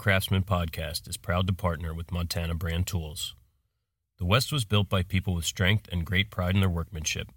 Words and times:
Craftsman 0.00 0.44
podcast 0.44 1.06
is 1.10 1.18
proud 1.18 1.46
to 1.46 1.52
partner 1.52 1.92
with 1.92 2.10
Montana 2.10 2.54
Brand 2.54 2.86
Tools. 2.86 3.34
The 4.18 4.24
West 4.24 4.50
was 4.50 4.64
built 4.64 4.88
by 4.88 5.02
people 5.02 5.34
with 5.34 5.44
strength 5.44 5.90
and 5.92 6.06
great 6.06 6.30
pride 6.30 6.54
in 6.54 6.62
their 6.62 6.70
workmanship. 6.70 7.28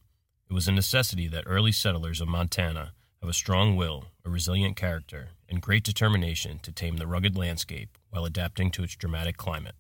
It 0.49 0.53
was 0.53 0.69
a 0.69 0.71
necessity 0.71 1.27
that 1.27 1.43
early 1.45 1.73
settlers 1.73 2.21
of 2.21 2.29
Montana 2.29 2.93
have 3.19 3.29
a 3.29 3.33
strong 3.33 3.75
will, 3.75 4.05
a 4.23 4.29
resilient 4.29 4.77
character, 4.77 5.31
and 5.49 5.61
great 5.61 5.83
determination 5.83 6.59
to 6.59 6.71
tame 6.71 6.95
the 6.95 7.05
rugged 7.05 7.35
landscape 7.35 7.97
while 8.11 8.23
adapting 8.23 8.71
to 8.71 8.83
its 8.83 8.95
dramatic 8.95 9.35
climate. 9.35 9.75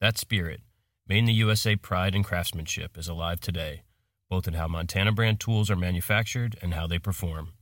That 0.00 0.18
spirit, 0.18 0.62
made 1.06 1.18
in 1.18 1.26
the 1.26 1.32
USA 1.34 1.76
pride 1.76 2.16
and 2.16 2.24
craftsmanship, 2.24 2.98
is 2.98 3.06
alive 3.06 3.38
today, 3.38 3.82
both 4.28 4.48
in 4.48 4.54
how 4.54 4.66
Montana 4.66 5.12
brand 5.12 5.38
tools 5.38 5.70
are 5.70 5.76
manufactured 5.76 6.58
and 6.60 6.74
how 6.74 6.88
they 6.88 6.98
perform. 6.98 7.52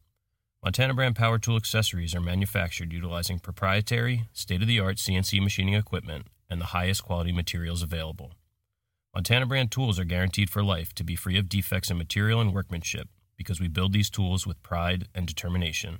Montana 0.64 0.95
brand 0.95 1.14
power 1.14 1.38
tool 1.38 1.59
accessories 1.59 2.14
are 2.14 2.23
manufactured 2.23 2.91
utilizing 2.91 3.38
proprietary, 3.38 4.30
state 4.32 4.62
of 4.62 4.66
the 4.66 4.80
art 4.80 4.96
CNC 4.96 5.42
machining 5.42 5.74
equipment 5.74 6.28
and 6.48 6.59
the 6.59 6.72
highest 6.72 7.05
quality 7.05 7.32
materials 7.32 7.82
available. 7.82 8.32
Montana 9.14 9.45
brand 9.45 9.70
tools 9.70 9.98
are 9.98 10.05
guaranteed 10.05 10.48
for 10.48 10.62
life 10.62 10.95
to 10.95 11.05
be 11.05 11.16
free 11.16 11.36
of 11.36 11.50
defects 11.50 11.91
in 11.91 11.98
material 11.98 12.41
and 12.41 12.55
workmanship 12.55 13.10
because 13.36 13.60
we 13.60 13.69
build 13.69 13.92
these 13.92 14.08
tools 14.08 14.46
with 14.46 14.62
pride 14.62 15.06
and 15.14 15.27
determination. 15.27 15.98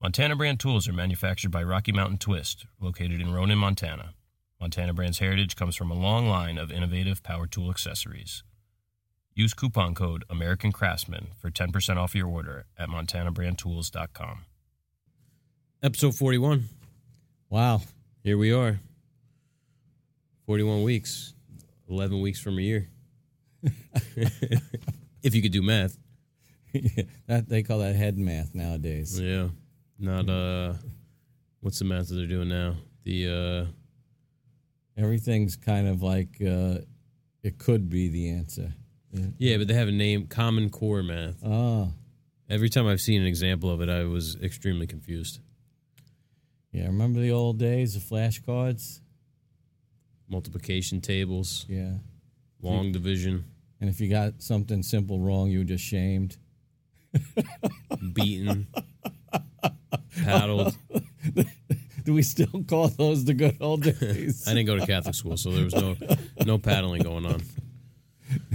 Montana 0.00 0.36
brand 0.36 0.60
tools 0.60 0.86
are 0.86 0.92
manufactured 0.92 1.50
by 1.50 1.64
Rocky 1.64 1.90
Mountain 1.90 2.18
Twist, 2.18 2.66
located 2.80 3.20
in 3.20 3.34
Ronan, 3.34 3.58
Montana. 3.58 4.14
Montana 4.60 4.94
brand's 4.94 5.18
heritage 5.18 5.56
comes 5.56 5.74
from 5.74 5.90
a 5.90 5.98
long 5.98 6.28
line 6.28 6.58
of 6.58 6.70
innovative 6.70 7.24
power 7.24 7.48
tool 7.48 7.70
accessories. 7.70 8.44
Use 9.34 9.52
coupon 9.54 9.94
code 9.94 10.24
American 10.30 10.70
Craftsman 10.70 11.28
for 11.40 11.50
10% 11.50 11.96
off 11.96 12.14
your 12.14 12.28
order 12.28 12.66
at 12.78 12.88
montanabrandtools.com. 12.88 14.44
Episode 15.82 16.14
41. 16.14 16.68
Wow. 17.50 17.82
Here 18.22 18.38
we 18.38 18.52
are. 18.52 18.80
41 20.46 20.82
weeks. 20.82 21.34
11 21.88 22.20
weeks 22.20 22.40
from 22.40 22.58
a 22.58 22.62
year. 22.62 22.88
if 25.22 25.34
you 25.34 25.42
could 25.42 25.52
do 25.52 25.62
math. 25.62 25.98
that 27.26 27.48
they 27.48 27.62
call 27.62 27.78
that 27.78 27.96
head 27.96 28.18
math 28.18 28.54
nowadays. 28.54 29.18
Yeah. 29.20 29.48
Not 29.98 30.28
uh 30.28 30.74
what's 31.60 31.78
the 31.78 31.84
math 31.84 32.08
that 32.08 32.14
they're 32.14 32.26
doing 32.26 32.48
now? 32.48 32.76
The 33.04 33.68
uh 33.68 33.72
Everything's 34.96 35.56
kind 35.56 35.88
of 35.88 36.02
like 36.02 36.40
uh, 36.40 36.78
it 37.42 37.58
could 37.58 37.90
be 37.90 38.08
the 38.08 38.30
answer. 38.30 38.72
Yeah, 39.38 39.56
but 39.58 39.68
they 39.68 39.74
have 39.74 39.88
a 39.88 39.92
name 39.92 40.26
common 40.26 40.70
core 40.70 41.02
math. 41.02 41.36
Oh, 41.44 41.92
Every 42.48 42.68
time 42.68 42.86
I've 42.86 43.00
seen 43.00 43.20
an 43.22 43.26
example 43.26 43.70
of 43.70 43.80
it, 43.80 43.88
I 43.88 44.04
was 44.04 44.36
extremely 44.42 44.86
confused. 44.86 45.40
yeah. 46.72 46.86
Remember 46.86 47.20
the 47.20 47.30
old 47.30 47.58
days 47.58 47.96
of 47.96 48.02
flashcards? 48.02 49.00
Multiplication 50.28 51.00
tables, 51.00 51.64
Yeah. 51.68 51.94
long 52.62 52.92
division, 52.92 53.44
And 53.80 53.88
if 53.90 54.00
you 54.00 54.08
got 54.08 54.42
something 54.42 54.82
simple 54.82 55.18
wrong, 55.20 55.50
you 55.50 55.58
were 55.58 55.64
just 55.64 55.84
shamed. 55.84 56.36
beaten, 58.12 58.66
paddled. 60.22 60.76
Do 62.04 62.12
we 62.12 62.22
still 62.22 62.64
call 62.68 62.88
those 62.88 63.24
the 63.24 63.34
good 63.34 63.56
old 63.60 63.82
days? 64.00 64.46
I 64.46 64.54
didn't 64.54 64.66
go 64.66 64.76
to 64.78 64.86
Catholic 64.86 65.14
school, 65.14 65.36
so 65.36 65.50
there 65.50 65.64
was 65.64 65.74
no 65.74 65.96
no 66.44 66.58
paddling 66.58 67.02
going 67.02 67.24
on. 67.26 67.42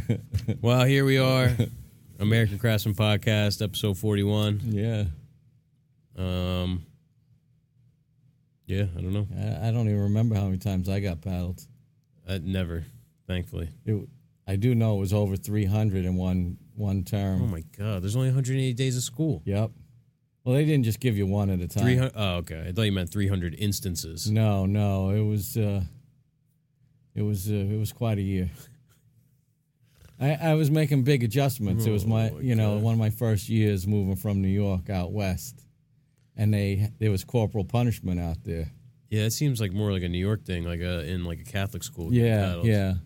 Well, 0.62 0.86
here 0.86 1.06
we 1.06 1.18
are, 1.20 1.56
American 2.20 2.58
Craftsman 2.58 2.96
Podcast, 2.96 3.62
episode 3.62 3.98
forty 3.98 4.24
one. 4.24 4.60
yeah. 4.66 5.04
Um, 6.18 6.86
yeah, 8.66 8.86
I 8.98 9.02
don't 9.02 9.14
know. 9.14 9.28
I, 9.38 9.68
I 9.70 9.72
don't 9.72 9.88
even 9.88 10.02
remember 10.04 10.36
how 10.36 10.46
many 10.46 10.58
times 10.58 10.90
I 10.90 11.00
got 11.00 11.22
paddled. 11.22 11.62
I 12.28 12.40
never, 12.40 12.86
thankfully. 13.28 13.70
It, 13.86 14.08
I 14.48 14.56
do 14.56 14.74
know 14.76 14.98
it 14.98 15.00
was 15.00 15.14
over 15.14 15.36
300 15.36 16.06
in 16.06 16.16
one 16.16 16.58
one 16.76 17.04
term. 17.04 17.44
Oh 17.44 17.48
my 17.48 17.64
God, 17.78 18.02
there's 18.02 18.16
only 18.16 18.30
180 18.30 18.74
days 18.74 18.98
of 18.98 19.04
school. 19.04 19.42
Yep. 19.46 19.72
Well, 20.44 20.56
they 20.56 20.66
didn't 20.66 20.86
just 20.86 21.00
give 21.00 21.18
you 21.18 21.28
one 21.28 21.50
at 21.52 21.60
a 21.60 21.68
time. 21.68 21.84
Three 21.84 21.96
hundred. 21.98 22.14
Oh, 22.16 22.36
okay. 22.38 22.66
I 22.68 22.72
thought 22.72 22.82
you 22.84 22.92
meant 22.92 23.12
300 23.12 23.54
instances. 23.56 24.30
No, 24.32 24.66
no, 24.66 25.12
it 25.12 25.22
was 25.22 25.56
uh, 25.56 25.84
it 27.16 27.22
was 27.22 27.50
uh, 27.52 27.54
it 27.54 27.78
was 27.78 27.92
quite 27.94 28.18
a 28.18 28.24
year. 28.24 28.50
I, 30.20 30.34
I 30.34 30.54
was 30.56 30.70
making 30.70 31.04
big 31.04 31.24
adjustments. 31.24 31.86
it 31.86 31.92
was 31.92 32.06
my, 32.06 32.30
Oh, 32.32 32.40
you 32.40 32.56
know, 32.56 32.78
one 32.78 32.94
of 32.94 33.00
my 33.00 33.10
first 33.10 33.48
years 33.50 33.88
moving 33.88 34.16
from 34.18 34.42
New 34.42 34.50
York 34.50 34.90
out 34.90 35.12
west, 35.14 35.66
and 36.36 36.54
they 36.54 36.92
there 37.00 37.12
was 37.12 37.24
corporal 37.24 37.64
punishment 37.64 38.20
out 38.20 38.44
there. 38.44 38.72
Yeah, 39.10 39.24
it 39.24 39.32
seems 39.32 39.60
like 39.62 39.72
more 39.72 39.92
like 39.92 40.04
a 40.04 40.10
New 40.10 40.20
York 40.20 40.44
thing, 40.46 40.66
like 40.66 40.82
a 40.82 41.04
in 41.06 41.24
like 41.26 41.40
a 41.40 41.44
Catholic 41.46 41.84
school. 41.84 42.14
Yeah, 42.14 42.62
yeah, 42.64 42.90
You 42.92 42.98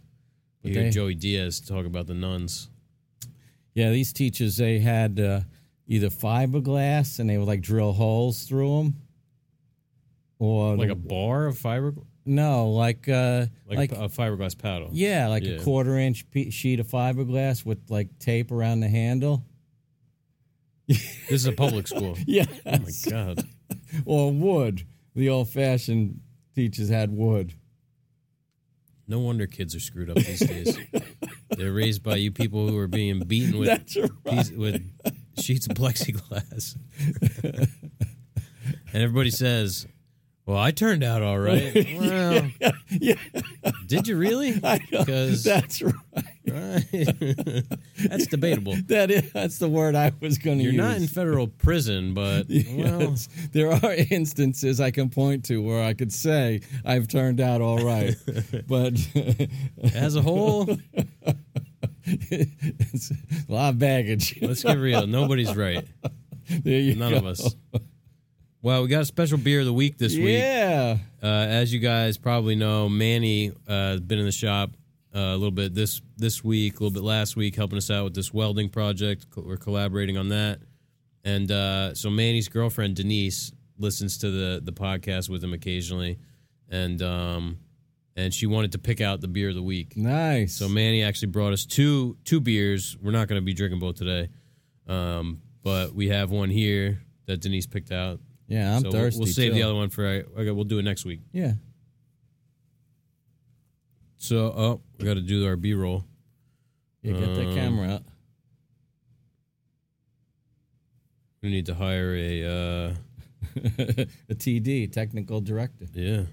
But 0.63 0.71
hear 0.71 0.83
they- 0.83 0.89
Joey 0.89 1.15
Diaz 1.15 1.59
talk 1.61 1.85
about 1.85 2.07
the 2.07 2.13
nuns. 2.15 2.69
yeah. 3.73 3.89
These 3.91 4.11
teachers 4.11 4.57
they 4.57 4.79
had 4.79 5.19
uh, 5.19 5.41
either 5.87 6.09
fiberglass 6.09 7.19
and 7.19 7.29
they 7.29 7.37
would 7.37 7.47
like 7.47 7.61
drill 7.61 7.93
holes 7.93 8.43
through 8.43 8.77
them, 8.83 8.95
or 10.39 10.75
Like 10.75 10.89
a 10.89 10.95
bar 10.95 11.45
of 11.45 11.57
fiber, 11.57 11.93
no, 12.25 12.69
like 12.69 13.07
uh, 13.09 13.47
like, 13.67 13.77
like, 13.77 13.91
a 13.91 14.07
fiberglass 14.09 14.57
paddle. 14.57 14.89
yeah, 14.91 15.27
like 15.27 15.43
Yeah. 15.43 15.53
a 15.55 15.59
quarter 15.63 15.97
inch 15.97 16.29
pe- 16.31 16.49
sheet 16.49 16.79
of 16.79 16.87
fiberglass 16.87 17.65
with 17.65 17.79
like 17.89 18.17
tape 18.19 18.51
around 18.51 18.79
the 18.81 18.89
handle. 18.89 19.43
This 20.87 21.01
is 21.29 21.45
a 21.45 21.53
public 21.53 21.87
school. 21.87 22.17
Yeah. 22.27 22.45
Oh 22.65 22.77
my 22.79 22.91
god. 23.09 23.47
or 24.05 24.31
wood. 24.31 24.85
The 25.15 25.29
old 25.29 25.49
fashioned 25.49 26.19
teachers 26.55 26.89
had 26.89 27.11
wood. 27.11 27.53
No 29.07 29.19
wonder 29.19 29.47
kids 29.47 29.75
are 29.75 29.79
screwed 29.79 30.09
up 30.09 30.15
these 30.17 30.39
days. 30.39 30.77
They're 31.57 31.73
raised 31.73 32.03
by 32.03 32.15
you 32.15 32.31
people 32.31 32.67
who 32.67 32.77
are 32.79 32.87
being 32.87 33.19
beaten 33.19 33.59
with 33.59 33.69
right. 33.69 33.85
piece, 34.25 34.49
with 34.51 34.81
sheets 35.37 35.67
of 35.67 35.73
plexiglass. 35.75 36.75
and 37.43 39.03
everybody 39.03 39.29
says, 39.29 39.85
"Well, 40.45 40.57
I 40.57 40.71
turned 40.71 41.03
out 41.03 41.21
all 41.21 41.39
right." 41.39 41.73
Well, 41.99 42.49
Yeah, 42.89 43.15
did 43.87 44.07
you 44.07 44.17
really? 44.17 44.51
Because 44.89 45.43
That's 45.43 45.81
right. 45.81 45.93
that's 46.45 48.27
debatable. 48.27 48.75
That 48.87 49.09
is, 49.11 49.31
that's 49.31 49.57
the 49.57 49.69
word 49.69 49.95
I 49.95 50.11
was 50.19 50.37
going 50.37 50.57
to 50.59 50.63
use. 50.65 50.73
You're 50.73 50.83
not 50.83 50.97
in 50.97 51.07
federal 51.07 51.47
prison, 51.47 52.13
but 52.13 52.47
well, 52.49 53.15
there 53.51 53.71
are 53.71 53.93
instances 54.11 54.79
I 54.81 54.91
can 54.91 55.09
point 55.09 55.45
to 55.45 55.61
where 55.61 55.83
I 55.83 55.93
could 55.93 56.11
say 56.13 56.61
I've 56.85 57.07
turned 57.07 57.39
out 57.39 57.61
all 57.61 57.83
right, 57.83 58.15
but 58.67 58.93
as 59.93 60.15
a 60.15 60.21
whole, 60.21 60.77
it's 62.05 63.11
a 63.11 63.51
lot 63.51 63.69
of 63.69 63.79
baggage. 63.79 64.37
let's 64.41 64.63
get 64.63 64.77
real. 64.77 65.07
Nobody's 65.07 65.55
right. 65.55 65.87
There 66.49 66.79
you 66.79 66.95
None 66.95 67.11
go. 67.11 67.17
of 67.17 67.25
us. 67.25 67.55
Well, 68.63 68.81
we 68.81 68.87
got 68.87 69.01
a 69.01 69.05
special 69.05 69.37
beer 69.37 69.59
of 69.59 69.65
the 69.65 69.73
week 69.73 69.97
this 69.97 70.15
week. 70.15 70.39
Yeah. 70.39 70.97
Uh, 71.21 71.25
as 71.25 71.73
you 71.73 71.79
guys 71.81 72.17
probably 72.17 72.55
know, 72.55 72.87
Manny 72.87 73.51
uh, 73.67 73.71
has 73.91 73.99
been 73.99 74.19
in 74.19 74.25
the 74.25 74.31
shop 74.31 74.71
uh, 75.13 75.19
a 75.19 75.33
little 75.33 75.51
bit 75.51 75.75
this 75.75 76.01
this 76.15 76.45
week, 76.45 76.79
a 76.79 76.83
little 76.83 76.93
bit 76.93 77.03
last 77.03 77.35
week, 77.35 77.57
helping 77.57 77.77
us 77.77 77.91
out 77.91 78.05
with 78.05 78.15
this 78.15 78.33
welding 78.33 78.69
project. 78.69 79.29
Co- 79.29 79.43
We're 79.45 79.57
collaborating 79.57 80.17
on 80.17 80.29
that, 80.29 80.59
and 81.25 81.51
uh, 81.51 81.93
so 81.93 82.09
Manny's 82.09 82.47
girlfriend 82.47 82.95
Denise 82.95 83.51
listens 83.77 84.17
to 84.19 84.31
the 84.31 84.61
the 84.63 84.71
podcast 84.71 85.27
with 85.27 85.43
him 85.43 85.51
occasionally, 85.53 86.17
and 86.69 87.01
um, 87.01 87.57
and 88.15 88.33
she 88.33 88.45
wanted 88.45 88.71
to 88.71 88.79
pick 88.79 89.01
out 89.01 89.19
the 89.19 89.27
beer 89.27 89.49
of 89.49 89.55
the 89.55 89.61
week. 89.61 89.97
Nice. 89.97 90.55
So 90.55 90.69
Manny 90.69 91.03
actually 91.03 91.31
brought 91.31 91.51
us 91.51 91.65
two 91.65 92.15
two 92.23 92.39
beers. 92.39 92.95
We're 93.01 93.11
not 93.11 93.27
going 93.27 93.41
to 93.41 93.45
be 93.45 93.53
drinking 93.53 93.81
both 93.81 93.95
today, 93.97 94.29
um, 94.87 95.41
but 95.63 95.93
we 95.93 96.07
have 96.07 96.31
one 96.31 96.49
here 96.49 97.01
that 97.25 97.41
Denise 97.41 97.67
picked 97.67 97.91
out. 97.91 98.21
Yeah, 98.53 98.75
I'm 98.75 98.81
so 98.81 98.89
we'll- 98.89 99.01
thirsty. 99.01 99.19
We'll 99.19 99.27
save 99.33 99.51
too. 99.51 99.55
the 99.55 99.63
other 99.63 99.75
one 99.75 99.89
for. 99.89 100.05
Okay, 100.05 100.51
we'll 100.51 100.63
do 100.63 100.79
it 100.79 100.83
next 100.83 101.05
week. 101.05 101.21
Yeah. 101.31 101.53
So, 104.17 104.37
oh, 104.55 104.81
we 104.97 105.05
got 105.05 105.15
to 105.15 105.21
do 105.21 105.45
our 105.47 105.55
B 105.57 105.73
roll. 105.73 106.05
Yeah, 107.01 107.13
get 107.13 107.35
that 107.35 107.47
Um, 107.47 107.55
camera 107.55 107.87
out. 107.95 108.03
We 111.41 111.49
need 111.49 111.65
to 111.65 111.75
hire 111.75 112.15
a, 112.15 112.43
uh, 112.45 112.95
a 114.29 114.35
TD, 114.35 114.89
technical 114.93 115.41
director. 115.41 115.87
yeah, 115.93 116.23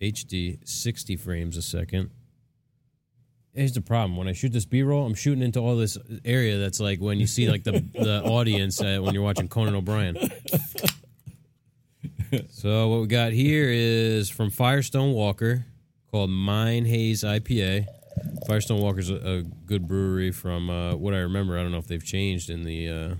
HD 0.00 0.58
60 0.66 1.16
frames 1.16 1.56
a 1.56 1.62
second. 1.62 2.10
Here's 3.54 3.72
the 3.72 3.80
problem: 3.80 4.16
when 4.16 4.26
I 4.28 4.32
shoot 4.32 4.52
this 4.52 4.64
B 4.64 4.82
roll, 4.82 5.06
I'm 5.06 5.14
shooting 5.14 5.42
into 5.42 5.60
all 5.60 5.76
this 5.76 5.96
area 6.24 6.58
that's 6.58 6.80
like 6.80 7.00
when 7.00 7.20
you 7.20 7.26
see 7.26 7.48
like 7.50 7.62
the 7.64 7.84
the 7.94 8.22
audience 8.24 8.80
uh, 8.80 8.98
when 9.00 9.14
you're 9.14 9.22
watching 9.22 9.48
Conan 9.48 9.74
O'Brien. 9.74 10.16
so 12.50 12.88
what 12.88 13.00
we 13.02 13.06
got 13.06 13.32
here 13.32 13.68
is 13.70 14.28
from 14.28 14.50
Firestone 14.50 15.12
Walker 15.12 15.66
called 16.10 16.30
Mind 16.30 16.86
Haze 16.86 17.22
IPA. 17.22 17.86
Firestone 18.46 18.80
Walker's 18.80 19.10
a, 19.10 19.16
a 19.16 19.42
good 19.42 19.86
brewery 19.86 20.30
from 20.32 20.70
uh, 20.70 20.94
what 20.96 21.14
I 21.14 21.18
remember. 21.18 21.58
I 21.58 21.62
don't 21.62 21.72
know 21.72 21.78
if 21.78 21.86
they've 21.86 22.04
changed 22.04 22.50
in 22.50 22.64
the 22.64 22.88
uh, 22.88 23.14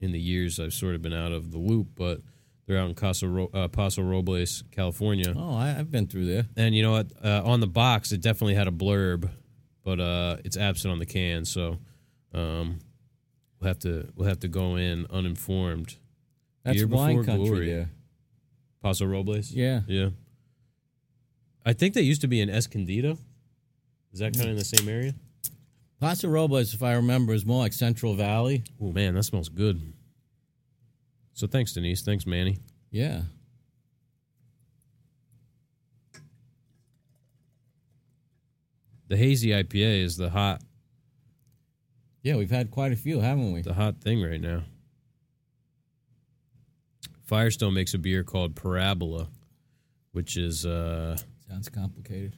in 0.00 0.12
the 0.12 0.20
years 0.20 0.60
I've 0.60 0.72
sort 0.74 0.94
of 0.94 1.02
been 1.02 1.12
out 1.14 1.32
of 1.32 1.50
the 1.52 1.58
loop, 1.58 1.88
but 1.96 2.20
They're 2.66 2.78
out 2.78 2.88
in 2.88 2.94
Casa 2.94 3.28
Ro- 3.28 3.50
uh, 3.54 3.68
Paso 3.68 4.02
Robles, 4.02 4.64
California. 4.70 5.32
Oh, 5.36 5.54
I, 5.56 5.70
I've 5.78 5.90
been 5.90 6.06
through 6.06 6.26
there. 6.26 6.46
And 6.56 6.74
you 6.74 6.82
know 6.82 6.92
what? 6.92 7.06
Uh, 7.24 7.42
on 7.44 7.60
the 7.60 7.66
box, 7.66 8.12
it 8.12 8.20
definitely 8.20 8.54
had 8.54 8.66
a 8.68 8.72
blurb, 8.72 9.30
but 9.86 10.00
uh, 10.00 10.36
it's 10.44 10.56
absent 10.56 10.90
on 10.90 10.98
the 10.98 11.06
can. 11.06 11.44
So 11.44 11.78
um, 12.34 12.80
we'll 13.60 13.68
have 13.68 13.78
to 13.80 14.08
we'll 14.16 14.28
have 14.28 14.40
to 14.40 14.48
go 14.48 14.74
in 14.74 15.06
uninformed. 15.10 15.96
That's 16.64 16.78
Beer 16.78 16.88
wine 16.88 17.24
country 17.24 17.46
glory. 17.46 17.66
there. 17.72 17.90
Paso 18.82 19.06
Robles. 19.06 19.52
Yeah. 19.52 19.82
Yeah. 19.86 20.08
I 21.64 21.72
think 21.72 21.94
they 21.94 22.02
used 22.02 22.20
to 22.22 22.28
be 22.28 22.40
in 22.40 22.50
Escondido. 22.50 23.16
Is 24.12 24.18
that 24.18 24.34
kind 24.34 24.46
of 24.46 24.50
in 24.50 24.56
the 24.56 24.64
same 24.64 24.88
area? 24.88 25.14
Paso 26.00 26.28
Robles, 26.28 26.74
if 26.74 26.82
I 26.82 26.94
remember, 26.94 27.32
is 27.32 27.46
more 27.46 27.62
like 27.62 27.72
Central 27.72 28.14
Valley. 28.14 28.64
Oh 28.82 28.90
man, 28.90 29.14
that 29.14 29.22
smells 29.22 29.48
good. 29.48 29.80
So 31.32 31.46
thanks, 31.46 31.72
Denise. 31.72 32.02
Thanks, 32.02 32.26
Manny. 32.26 32.58
Yeah. 32.90 33.22
The 39.08 39.16
hazy 39.16 39.50
IPA 39.50 40.02
is 40.02 40.16
the 40.16 40.30
hot 40.30 40.62
Yeah, 42.22 42.36
we've 42.36 42.50
had 42.50 42.70
quite 42.70 42.92
a 42.92 42.96
few, 42.96 43.20
haven't 43.20 43.52
we? 43.52 43.62
the 43.62 43.74
hot 43.74 44.00
thing 44.00 44.22
right 44.22 44.40
now. 44.40 44.62
Firestone 47.24 47.74
makes 47.74 47.94
a 47.94 47.98
beer 47.98 48.22
called 48.22 48.54
Parabola, 48.54 49.28
which 50.12 50.36
is 50.36 50.64
uh 50.66 51.16
Sounds 51.48 51.68
complicated. 51.68 52.34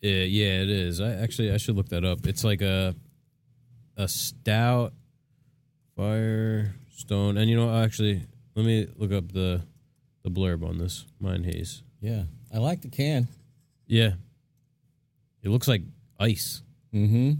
Yeah, 0.00 0.24
yeah, 0.24 0.62
it 0.62 0.68
is. 0.70 1.00
I 1.00 1.12
actually 1.14 1.52
I 1.52 1.56
should 1.58 1.76
look 1.76 1.88
that 1.90 2.04
up. 2.04 2.26
It's 2.26 2.44
like 2.44 2.60
a 2.62 2.94
a 3.96 4.08
stout 4.08 4.92
Firestone, 5.96 7.36
and 7.36 7.48
you 7.50 7.56
know 7.56 7.82
actually 7.82 8.22
let 8.54 8.64
me 8.66 8.86
look 8.96 9.12
up 9.12 9.32
the 9.32 9.62
the 10.22 10.30
blurb 10.30 10.66
on 10.66 10.78
this 10.78 11.06
Mind 11.20 11.44
Haze. 11.46 11.82
Yeah. 12.00 12.24
I 12.54 12.58
like 12.58 12.82
the 12.82 12.88
can. 12.88 13.28
Yeah, 13.86 14.12
it 15.42 15.48
looks 15.48 15.68
like 15.68 15.82
ice. 16.22 16.62
Mm-hmm. 16.94 17.32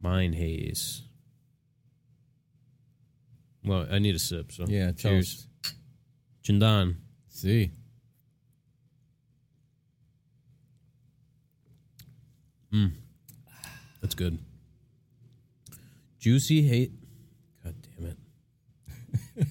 Mind 0.00 0.34
Haze. 0.34 1.02
Well, 3.64 3.86
I 3.90 3.98
need 3.98 4.14
a 4.14 4.18
sip. 4.18 4.52
So 4.52 4.64
Yeah, 4.68 4.92
cheers, 4.92 5.46
toast. 5.62 5.72
Chindan. 6.44 6.96
See. 7.28 7.72
That's 14.00 14.14
good. 14.14 14.38
Juicy 16.18 16.62
hate. 16.62 16.92
God 17.64 17.74
damn 17.98 18.06
it. 18.06 18.16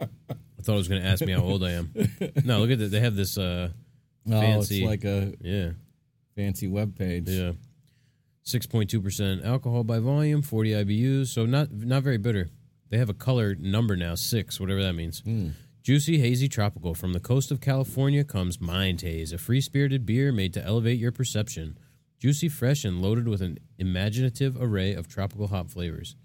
I 0.00 0.62
thought 0.62 0.72
I 0.72 0.76
was 0.76 0.88
going 0.88 1.02
to 1.02 1.06
ask 1.08 1.24
me 1.24 1.32
how 1.32 1.42
old 1.42 1.62
I 1.62 1.72
am. 1.72 1.92
No, 2.44 2.60
look 2.60 2.70
at 2.70 2.78
that. 2.78 2.90
They 2.90 3.00
have 3.00 3.14
this. 3.16 3.38
uh 3.38 3.68
Oh, 4.28 4.40
Fancy. 4.40 4.78
it's 4.82 4.86
like 4.88 5.04
a 5.04 5.32
Yeah, 5.40 5.70
fancy 6.34 6.68
web 6.68 6.96
page. 6.98 7.28
yeah. 7.28 7.52
Six 8.42 8.66
point 8.66 8.90
two 8.90 9.00
percent 9.00 9.44
alcohol 9.44 9.82
by 9.84 9.98
volume, 9.98 10.42
forty 10.42 10.70
IBUs. 10.70 11.28
So 11.28 11.46
not 11.46 11.72
not 11.72 12.02
very 12.02 12.18
bitter. 12.18 12.48
They 12.90 12.98
have 12.98 13.08
a 13.10 13.14
color 13.14 13.54
number 13.56 13.96
now, 13.96 14.14
six, 14.14 14.60
whatever 14.60 14.82
that 14.82 14.92
means. 14.94 15.20
Hmm. 15.20 15.48
Juicy, 15.82 16.18
hazy, 16.18 16.48
tropical. 16.48 16.94
From 16.94 17.12
the 17.12 17.20
coast 17.20 17.50
of 17.50 17.60
California 17.60 18.22
comes 18.24 18.60
Mind 18.60 19.02
Haze, 19.02 19.32
a 19.32 19.38
free 19.38 19.60
spirited 19.60 20.04
beer 20.06 20.32
made 20.32 20.52
to 20.54 20.64
elevate 20.64 20.98
your 20.98 21.12
perception. 21.12 21.76
Juicy, 22.20 22.48
fresh, 22.48 22.84
and 22.84 23.02
loaded 23.02 23.28
with 23.28 23.42
an 23.42 23.58
imaginative 23.78 24.56
array 24.60 24.94
of 24.94 25.06
tropical 25.08 25.48
hop 25.48 25.68
flavors. 25.70 26.16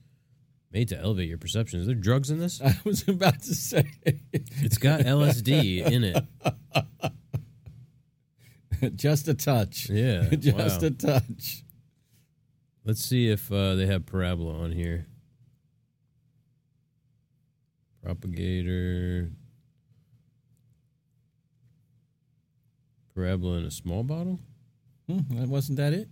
Made 0.71 0.87
to 0.89 0.99
elevate 0.99 1.27
your 1.27 1.37
perception. 1.37 1.79
Is 1.79 1.85
there 1.87 1.95
drugs 1.95 2.29
in 2.31 2.39
this? 2.39 2.61
I 2.65 2.77
was 2.83 3.07
about 3.07 3.41
to 3.43 3.53
say. 3.55 3.83
It's 4.31 4.77
got 4.77 5.01
LSD 5.01 5.85
in 5.91 6.03
it. 6.03 6.23
Just 8.95 9.27
a 9.27 9.33
touch. 9.33 9.89
Yeah. 9.89 10.29
Just 10.39 10.81
wow. 10.81 10.87
a 10.87 10.91
touch. 10.91 11.63
Let's 12.83 13.03
see 13.03 13.29
if 13.29 13.51
uh, 13.51 13.75
they 13.75 13.85
have 13.85 14.05
Parabola 14.05 14.63
on 14.63 14.71
here. 14.71 15.05
Propagator. 18.03 19.31
Parabola 23.13 23.57
in 23.57 23.65
a 23.65 23.71
small 23.71 24.03
bottle? 24.03 24.39
Hmm, 25.07 25.49
wasn't 25.49 25.77
that 25.77 25.93
it? 25.93 26.09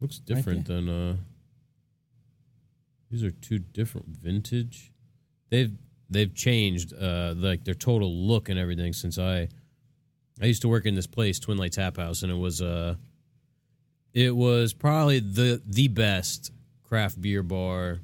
Looks 0.00 0.18
different 0.18 0.66
than 0.66 0.88
uh 0.88 1.16
these 3.10 3.22
are 3.22 3.30
two 3.30 3.58
different 3.58 4.08
vintage. 4.08 4.92
They've 5.50 5.72
they've 6.08 6.34
changed 6.34 6.92
uh 6.94 7.34
like 7.36 7.64
their 7.64 7.74
total 7.74 8.12
look 8.12 8.48
and 8.48 8.58
everything 8.58 8.92
since 8.92 9.18
I 9.18 9.48
I 10.40 10.46
used 10.46 10.62
to 10.62 10.68
work 10.68 10.86
in 10.86 10.94
this 10.94 11.06
place, 11.06 11.38
Twin 11.38 11.58
Light 11.58 11.72
Tap 11.72 11.96
House, 11.96 12.22
and 12.22 12.32
it 12.32 12.36
was 12.36 12.62
uh 12.62 12.94
it 14.12 14.34
was 14.34 14.72
probably 14.72 15.20
the 15.20 15.62
the 15.66 15.88
best 15.88 16.52
craft 16.82 17.20
beer 17.20 17.42
bar 17.42 18.00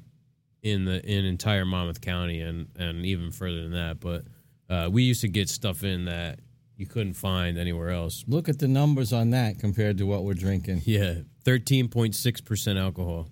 in 0.61 0.85
the 0.85 1.03
in 1.05 1.25
entire 1.25 1.65
Monmouth 1.65 2.01
County 2.01 2.41
and 2.41 2.67
and 2.77 3.05
even 3.05 3.31
further 3.31 3.61
than 3.61 3.71
that. 3.71 3.99
But 3.99 4.25
uh 4.69 4.89
we 4.91 5.03
used 5.03 5.21
to 5.21 5.27
get 5.27 5.49
stuff 5.49 5.83
in 5.83 6.05
that 6.05 6.39
you 6.75 6.85
couldn't 6.85 7.13
find 7.13 7.57
anywhere 7.57 7.89
else. 7.89 8.23
Look 8.27 8.49
at 8.49 8.59
the 8.59 8.67
numbers 8.67 9.11
on 9.11 9.31
that 9.31 9.59
compared 9.59 9.97
to 9.97 10.05
what 10.05 10.23
we're 10.23 10.35
drinking. 10.35 10.83
Yeah. 10.85 11.15
Thirteen 11.43 11.87
point 11.87 12.15
six 12.15 12.39
percent 12.39 12.77
alcohol. 12.77 13.29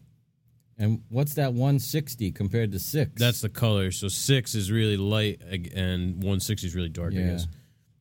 And 0.78 1.04
what's 1.07 1.36
that 1.36 1.54
160 1.54 2.34
compared 2.34 2.74
to 2.74 2.80
six? 2.80 3.13
That's 3.18 3.40
the 3.40 3.48
color. 3.48 3.92
So 3.92 4.10
six 4.10 4.56
is 4.56 4.69
really 4.69 4.98
light 4.98 5.42
and 5.42 6.16
160 6.16 6.68
is 6.68 6.75
really 6.75 6.90
dark, 6.90 7.13
I 7.13 7.22
guess. 7.22 7.48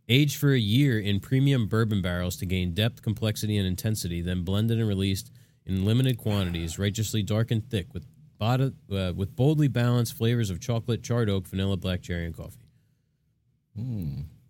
Aged 0.08 0.36
for 0.36 0.52
a 0.52 0.58
year 0.58 0.98
in 1.00 1.18
premium 1.20 1.66
bourbon 1.66 2.02
barrels 2.02 2.36
to 2.36 2.46
gain 2.46 2.74
depth, 2.74 3.02
complexity, 3.02 3.56
and 3.56 3.66
intensity, 3.66 4.20
then 4.20 4.42
blended 4.42 4.78
and 4.78 4.86
released 4.86 5.30
in 5.64 5.84
limited 5.86 6.18
quantities, 6.18 6.78
righteously 6.78 7.22
dark 7.22 7.50
and 7.50 7.68
thick, 7.70 7.86
with 7.94 8.04
bod- 8.38 8.74
uh, 8.92 9.12
with 9.16 9.34
boldly 9.34 9.68
balanced 9.68 10.14
flavors 10.14 10.50
of 10.50 10.60
chocolate, 10.60 11.02
charred 11.02 11.30
oak, 11.30 11.46
vanilla, 11.46 11.76
black 11.78 12.02
cherry, 12.02 12.26
and 12.26 12.36
coffee. 12.36 12.60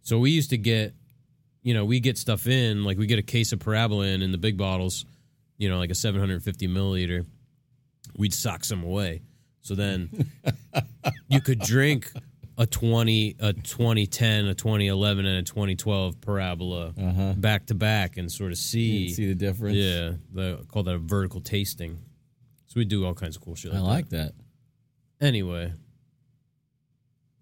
So 0.02 0.18
we 0.18 0.30
used 0.32 0.50
to 0.50 0.58
get, 0.58 0.94
you 1.62 1.72
know, 1.72 1.84
we 1.84 2.00
get 2.00 2.18
stuff 2.18 2.46
in, 2.46 2.84
like 2.84 2.98
we 2.98 3.06
get 3.06 3.18
a 3.18 3.22
case 3.22 3.52
of 3.52 3.60
Parabola 3.60 4.06
in 4.06 4.22
in 4.22 4.32
the 4.32 4.38
big 4.38 4.58
bottles, 4.58 5.04
you 5.56 5.68
know, 5.68 5.78
like 5.78 5.90
a 5.90 5.94
750 5.94 6.68
milliliter. 6.68 7.24
We'd 8.16 8.34
sock 8.34 8.64
some 8.64 8.82
away. 8.82 9.22
So 9.62 9.74
then 9.74 10.10
you 11.28 11.40
could 11.40 11.60
drink 11.60 12.10
a 12.56 12.66
20, 12.66 13.36
a 13.40 13.52
2010, 13.52 14.46
a 14.46 14.54
2011, 14.54 15.26
and 15.26 15.38
a 15.38 15.42
2012 15.42 16.20
Parabola 16.20 16.92
back 17.36 17.66
to 17.66 17.74
back 17.74 18.16
and 18.16 18.30
sort 18.30 18.52
of 18.52 18.58
Uh-huh. 18.58 18.76
You 18.78 19.08
see. 19.08 19.14
see 19.14 19.26
the 19.26 19.34
difference? 19.34 19.76
Yeah, 19.76 20.12
they 20.32 20.56
call 20.68 20.82
that 20.84 20.94
a 20.94 20.98
vertical 20.98 21.40
tasting. 21.40 21.98
So 22.66 22.74
we 22.80 22.84
do 22.84 23.04
all 23.04 23.14
kinds 23.14 23.36
of 23.36 23.42
cool 23.42 23.54
shit. 23.54 23.72
I 23.72 23.78
Like 23.80 23.88
like 23.88 24.08
that. 24.10 24.34
that. 25.20 25.26
Anyway, 25.26 25.72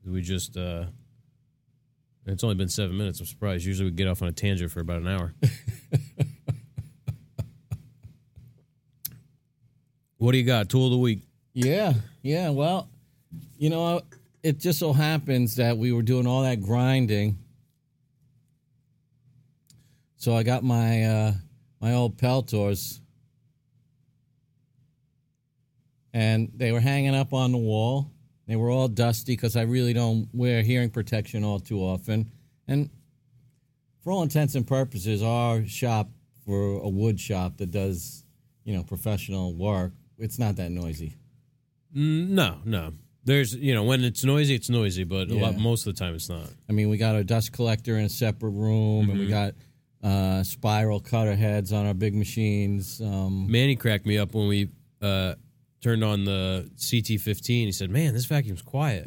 we 0.06 0.20
just. 0.22 0.56
uh 0.56 0.86
It's 2.26 2.42
only 2.44 2.54
been 2.56 2.68
seven 2.68 2.96
minutes. 2.96 3.18
I'm 3.20 3.26
surprised. 3.26 3.64
Usually 3.64 3.90
we 3.90 3.94
get 3.96 4.08
off 4.08 4.22
on 4.22 4.28
a 4.28 4.32
tangent 4.32 4.70
for 4.70 4.80
about 4.80 5.00
an 5.02 5.08
hour. 5.08 5.34
what 10.18 10.32
do 10.32 10.38
you 10.38 10.44
got? 10.44 10.68
Tool 10.68 10.86
of 10.86 10.92
the 10.92 10.98
week. 10.98 11.20
Yeah, 11.54 11.94
yeah. 12.22 12.50
Well, 12.50 12.88
you 13.58 13.70
know, 13.70 14.02
it 14.42 14.58
just 14.58 14.78
so 14.78 14.92
happens 14.92 15.56
that 15.56 15.78
we 15.78 15.92
were 15.92 16.02
doing 16.02 16.26
all 16.26 16.42
that 16.42 16.60
grinding. 16.62 17.38
So 20.16 20.36
I 20.36 20.42
got 20.42 20.62
my 20.64 21.04
uh, 21.04 21.32
my 21.80 21.94
old 21.94 22.16
Peltors, 22.16 23.00
and 26.12 26.50
they 26.54 26.72
were 26.72 26.80
hanging 26.80 27.14
up 27.14 27.32
on 27.32 27.52
the 27.52 27.58
wall. 27.58 28.10
They 28.46 28.56
were 28.56 28.70
all 28.70 28.88
dusty 28.88 29.34
because 29.34 29.56
I 29.56 29.62
really 29.62 29.92
don't 29.92 30.28
wear 30.32 30.62
hearing 30.62 30.90
protection 30.90 31.44
all 31.44 31.58
too 31.60 31.78
often. 31.78 32.30
And 32.68 32.90
for 34.02 34.12
all 34.12 34.22
intents 34.22 34.54
and 34.54 34.66
purposes, 34.66 35.22
our 35.22 35.64
shop 35.66 36.08
for 36.44 36.80
a 36.82 36.88
wood 36.88 37.18
shop 37.20 37.56
that 37.58 37.70
does, 37.70 38.24
you 38.64 38.74
know, 38.74 38.82
professional 38.82 39.54
work, 39.54 39.92
it's 40.18 40.38
not 40.38 40.56
that 40.56 40.70
noisy. 40.70 41.16
Mm, 41.96 42.28
No, 42.30 42.58
no. 42.64 42.92
There's, 43.24 43.54
you 43.54 43.72
know, 43.74 43.84
when 43.84 44.02
it's 44.02 44.24
noisy, 44.24 44.54
it's 44.56 44.68
noisy, 44.68 45.04
but 45.04 45.28
a 45.30 45.34
lot, 45.34 45.52
Yeah. 45.54 45.58
most 45.60 45.86
of 45.86 45.94
the 45.94 45.98
time 45.98 46.14
it's 46.14 46.28
not. 46.28 46.48
I 46.68 46.72
mean, 46.72 46.88
we 46.88 46.96
got 46.96 47.14
our 47.14 47.22
dust 47.22 47.52
collector 47.52 47.96
in 47.96 48.04
a 48.06 48.08
separate 48.08 48.50
room, 48.50 49.10
and 49.10 49.18
we 49.18 49.28
got 49.28 49.54
uh, 50.02 50.42
spiral 50.42 50.98
cutter 50.98 51.36
heads 51.36 51.72
on 51.72 51.86
our 51.86 51.94
big 51.94 52.14
machines. 52.14 53.00
Um, 53.00 53.50
Manny 53.50 53.76
cracked 53.76 54.06
me 54.06 54.18
up 54.18 54.34
when 54.34 54.48
we 54.48 54.70
uh, 55.00 55.34
turned 55.80 56.02
on 56.02 56.24
the 56.24 56.68
CT15. 56.76 57.46
He 57.66 57.70
said, 57.72 57.90
"Man, 57.90 58.12
this 58.12 58.26
vacuum's 58.26 58.62
quiet." 58.62 59.06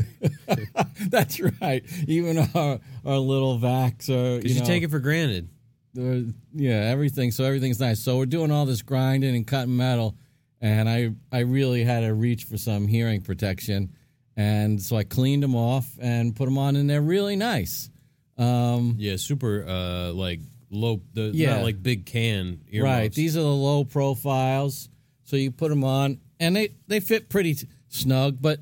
that's 1.10 1.42
right. 1.62 1.84
Even 2.08 2.38
our 2.56 2.80
our 3.06 3.18
little 3.18 3.60
vacs 3.60 4.10
are 4.10 4.38
Because 4.38 4.52
you, 4.52 4.56
you, 4.56 4.60
know, 4.62 4.66
take 4.66 4.84
it 4.84 4.92
for 4.92 5.00
granted. 5.00 5.50
yeah, 5.94 6.76
everything. 6.90 7.32
So 7.32 7.44
everything's 7.44 7.80
nice. 7.82 8.00
So 8.00 8.18
we're 8.18 8.26
doing 8.26 8.52
all 8.52 8.66
this 8.66 8.82
grinding 8.82 9.36
and 9.36 9.46
cutting 9.46 9.76
metal, 9.76 10.16
and 10.62 10.88
I 10.90 11.12
I 11.32 11.40
really 11.42 11.84
had 11.84 12.02
to 12.02 12.14
reach 12.14 12.46
for 12.46 12.58
some 12.58 12.88
hearing 12.88 13.22
protection, 13.22 13.92
and 14.38 14.82
so 14.82 14.96
I 14.98 15.04
cleaned 15.04 15.44
them 15.44 15.56
off 15.56 15.88
and 16.02 16.36
put 16.36 16.46
them 16.46 16.58
on, 16.58 16.76
and 16.76 16.90
they're 16.90 17.02
really 17.02 17.36
nice. 17.36 17.90
Um, 18.38 18.96
Yeah, 19.00 19.16
super 19.18 19.66
uh 19.68 20.12
like 20.14 20.40
low 20.70 21.02
the 21.14 21.32
Yeah. 21.34 21.56
not 21.56 21.64
like 21.64 21.82
big 21.82 22.06
can 22.06 22.62
earmuffs. 22.70 22.92
right, 23.00 23.14
these 23.14 23.38
are 23.38 23.42
the 23.42 23.48
low 23.48 23.86
profiles, 23.86 24.90
so 25.24 25.36
you 25.38 25.52
put 25.52 25.70
them 25.70 25.84
on, 25.84 26.20
and 26.40 26.56
they 26.56 26.70
they 26.88 27.00
fit 27.00 27.30
pretty 27.30 27.56
t- 27.56 27.68
snug. 27.88 28.42
But 28.42 28.60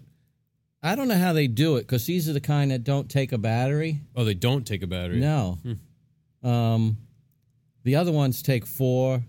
I 0.83 0.95
don't 0.95 1.07
know 1.07 1.17
how 1.17 1.33
they 1.33 1.47
do 1.47 1.77
it 1.77 1.81
because 1.81 2.05
these 2.05 2.27
are 2.29 2.33
the 2.33 2.41
kind 2.41 2.69
that 2.71 2.83
don't 2.83 3.09
take 3.09 3.31
a 3.31 3.37
battery. 3.37 4.01
Oh, 4.15 4.25
they 4.25 4.33
don't 4.35 4.67
take 4.67 4.83
a 4.83 4.87
battery. 4.87 5.19
No. 5.21 5.57
Um, 6.43 6.97
the 7.83 7.95
other 7.95 8.11
ones 8.11 8.41
take 8.43 8.65
four 8.65 9.23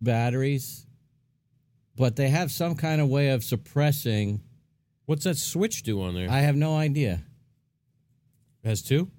batteries, 0.00 0.86
but 1.96 2.16
they 2.16 2.28
have 2.28 2.50
some 2.52 2.74
kind 2.76 3.00
of 3.00 3.08
way 3.08 3.30
of 3.30 3.42
suppressing. 3.42 4.40
What's 5.10 5.24
that 5.24 5.36
switch 5.38 5.82
do 5.82 6.02
on 6.02 6.14
there? 6.14 6.30
I 6.30 6.38
have 6.38 6.54
no 6.54 6.76
idea. 6.76 7.20
it 8.62 8.68
has 8.68 8.80
two? 8.80 9.10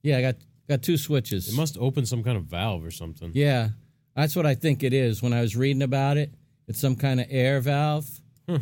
Yeah, 0.00 0.18
I 0.18 0.22
got 0.22 0.36
got 0.68 0.82
two 0.82 0.96
switches. 0.96 1.48
It 1.52 1.56
must 1.56 1.76
open 1.80 2.06
some 2.06 2.22
kind 2.22 2.36
of 2.36 2.44
valve 2.44 2.84
or 2.84 2.92
something. 2.92 3.32
yeah, 3.34 3.70
that's 4.14 4.36
what 4.36 4.46
I 4.46 4.54
think 4.54 4.84
it 4.84 4.92
is. 4.92 5.20
When 5.20 5.32
I 5.32 5.40
was 5.40 5.56
reading 5.56 5.82
about 5.82 6.16
it, 6.16 6.32
it's 6.68 6.78
some 6.78 6.94
kind 6.94 7.18
of 7.18 7.26
air 7.28 7.58
valve. 7.58 8.08
Hmm. 8.48 8.58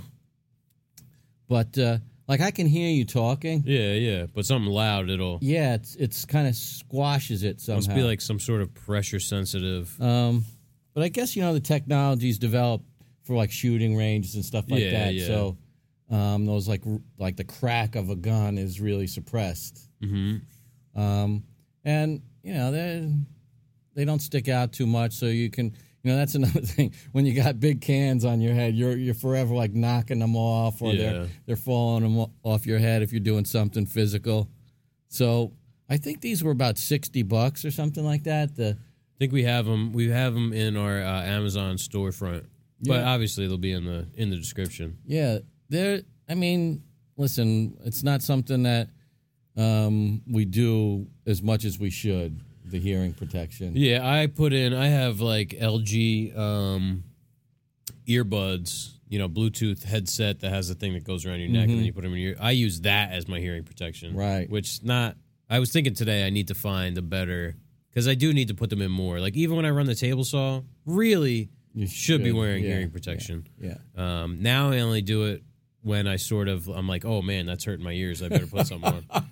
But 1.49 1.77
uh, 1.77 1.99
like 2.27 2.41
I 2.41 2.51
can 2.51 2.67
hear 2.67 2.89
you 2.89 3.05
talking. 3.05 3.63
Yeah, 3.67 3.93
yeah. 3.93 4.27
But 4.35 4.47
something 4.47 4.73
loud 4.73 5.11
it'll 5.11 5.39
Yeah, 5.43 5.75
it's 5.75 5.97
it's 5.97 6.25
kind 6.25 6.49
of 6.49 6.55
squashes 6.57 7.43
it 7.43 7.61
somehow. 7.61 7.77
must 7.77 7.95
be 7.95 8.03
like 8.05 8.23
some 8.23 8.39
sort 8.41 8.63
of 8.63 8.73
pressure 8.73 9.21
sensitive. 9.21 9.95
Um, 10.01 10.47
but 10.95 11.03
I 11.03 11.09
guess 11.09 11.37
you 11.37 11.43
know 11.43 11.53
the 11.53 11.61
technology's 11.61 12.39
developed 12.39 12.87
for 13.25 13.37
like 13.37 13.51
shooting 13.53 13.99
ranges 13.99 14.35
and 14.35 14.43
stuff 14.43 14.65
like 14.71 14.81
Yeah, 14.81 14.93
that. 14.93 15.15
yeah. 15.15 15.27
So 15.27 15.59
um, 16.11 16.45
those 16.47 16.67
like 16.69 16.83
like 17.19 17.37
the 17.37 17.45
crack 17.45 17.95
of 17.97 18.11
a 18.11 18.17
gun 18.17 18.59
is 18.59 18.81
really 18.81 19.07
suppressed. 19.07 19.89
hmm 20.03 20.37
Um, 20.95 21.45
and 21.85 22.23
you 22.43 22.53
know 22.55 22.71
they 22.73 23.13
they 23.95 24.05
don't 24.05 24.21
stick 24.21 24.49
out 24.49 24.73
too 24.73 24.87
much, 24.87 25.13
so 25.13 25.27
you 25.27 25.51
can 25.51 25.67
you 26.03 26.11
know 26.11 26.17
that's 26.17 26.35
another 26.41 26.61
thing. 26.63 26.93
When 27.13 27.27
you 27.27 27.35
got 27.35 27.61
big 27.61 27.81
cans 27.81 28.25
on 28.25 28.41
your 28.41 28.55
head, 28.55 28.75
you're 28.75 28.97
you're 28.97 29.15
forever 29.15 29.55
like 29.55 29.73
knocking 29.73 30.19
them 30.19 30.37
off, 30.37 30.83
or 30.83 30.93
Yeah. 30.93 31.13
they're 31.13 31.27
they're 31.47 31.57
falling 31.57 32.03
them 32.03 32.27
off 32.43 32.67
your 32.67 32.79
head 32.79 33.03
if 33.03 33.13
you're 33.13 33.21
doing 33.21 33.45
something 33.45 33.87
physical. 33.87 34.49
So 35.09 35.53
I 35.89 35.97
think 35.97 36.21
these 36.21 36.43
were 36.45 36.53
about 36.53 36.79
sixty 36.79 37.23
bucks 37.23 37.65
or 37.65 37.71
something 37.71 38.05
like 38.05 38.25
that. 38.25 38.57
The 38.57 38.71
I 38.79 39.17
think 39.19 39.33
we 39.33 39.45
have 39.45 39.67
them. 39.67 39.93
We 39.93 40.09
have 40.11 40.35
them 40.35 40.53
in 40.53 40.77
our 40.77 41.03
uh, 41.03 41.23
Amazon 41.23 41.77
storefront, 41.77 42.45
but 42.83 43.05
obviously 43.05 43.47
they'll 43.47 43.59
be 43.59 43.73
in 43.73 43.85
the 43.85 44.07
in 44.15 44.31
the 44.31 44.37
description. 44.37 44.99
Yeah, 45.05 45.39
there. 45.71 46.03
I 46.29 46.35
mean, 46.35 46.83
listen, 47.17 47.77
it's 47.85 48.03
not 48.03 48.23
something 48.23 48.65
that 48.65 48.89
um, 49.57 50.23
we 50.31 50.45
do 50.45 51.07
as 51.27 51.43
much 51.43 51.65
as 51.65 51.79
we 51.79 51.91
should. 51.91 52.41
The 52.65 52.79
hearing 52.79 53.15
protection. 53.15 53.73
Yeah, 53.75 54.09
I 54.09 54.27
put 54.29 54.53
in. 54.53 54.75
I 54.75 54.87
have 54.89 55.21
like 55.21 55.49
LG 55.49 56.37
um, 56.39 57.03
earbuds, 58.07 58.95
you 59.09 59.19
know, 59.19 59.29
Bluetooth 59.29 59.83
headset 59.83 60.41
that 60.41 60.51
has 60.51 60.71
a 60.71 60.75
thing 60.75 60.93
that 60.95 61.05
goes 61.05 61.27
around 61.27 61.41
your 61.41 61.49
neck, 61.49 61.69
and 61.69 61.79
then 61.79 61.85
you 61.85 61.93
put 61.93 62.05
them 62.05 62.13
in 62.13 62.21
your. 62.21 62.35
I 62.41 62.53
use 62.53 62.83
that 62.83 63.13
as 63.13 63.27
my 63.29 63.41
hearing 63.41 63.65
protection, 63.65 64.15
Right. 64.15 64.49
Which 64.49 64.83
not. 64.83 65.17
I 65.49 65.59
was 65.59 65.73
thinking 65.73 65.95
today 65.95 66.25
I 66.25 66.31
need 66.31 66.47
to 66.49 66.55
find 66.55 66.97
a 66.97 67.03
better 67.03 67.57
because 67.91 68.07
I 68.07 68.15
do 68.15 68.33
need 68.33 68.49
to 68.49 68.55
put 68.55 68.71
them 68.71 68.81
in 68.81 68.91
more. 68.91 69.19
Like 69.19 69.35
even 69.35 69.57
when 69.57 69.65
I 69.65 69.71
run 69.71 69.87
the 69.87 69.97
table 69.97 70.23
saw, 70.23 70.63
really 70.87 71.51
You 71.75 71.89
should, 71.89 72.23
be 72.23 72.31
wearing 72.31 72.63
yeah, 72.63 72.75
hearing 72.75 72.91
protection. 72.91 73.49
Yeah. 73.61 73.79
Um, 73.97 74.41
now 74.43 74.71
I 74.71 74.79
only 74.79 75.03
do 75.03 75.25
it 75.25 75.43
when 75.83 76.07
I 76.07 76.17
sort 76.17 76.49
of 76.49 76.69
I'm 76.69 76.87
like, 76.89 77.05
oh 77.05 77.23
man, 77.23 77.47
that's 77.47 77.65
hurting 77.65 77.85
my 77.85 77.93
ears. 77.93 78.23
I 78.23 78.29
better 78.29 78.47
put 78.47 78.67
something 78.67 79.05
on. 79.11 79.25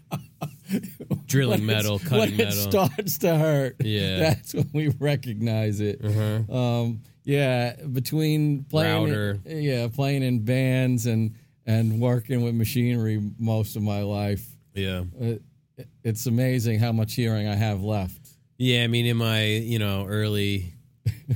Drilling 1.27 1.65
metal, 1.65 1.99
cutting 1.99 2.37
metal. 2.37 2.53
it 2.53 2.71
starts 2.71 3.19
to 3.19 3.37
hurt. 3.37 3.77
Yeah. 3.85 4.19
that's 4.19 4.55
when 4.55 4.71
we 4.73 4.89
recognize 4.89 5.81
it. 5.81 6.01
Uh-huh. 6.05 6.55
Um, 6.57 7.03
yeah, 7.25 7.75
between 7.93 8.65
playing, 8.65 9.05
Router. 9.11 9.39
yeah, 9.47 9.89
playing 9.89 10.23
in 10.23 10.45
bands 10.45 11.07
and 11.07 11.35
and 11.67 12.01
working 12.01 12.43
with 12.43 12.55
machinery 12.55 13.21
most 13.39 13.77
of 13.77 13.83
my 13.83 14.01
life, 14.03 14.47
Yeah. 14.75 15.05
uh, 15.21 15.35
it's 16.03 16.25
amazing 16.27 16.79
how 16.79 16.93
much 16.93 17.15
hearing 17.15 17.47
I 17.47 17.55
have 17.55 17.83
left. 17.83 18.27
Yeah, 18.57 18.85
I 18.85 18.87
mean, 18.87 19.05
in 19.07 19.17
my 19.19 19.45
you 19.45 19.79
know 19.79 20.07
early 20.09 20.73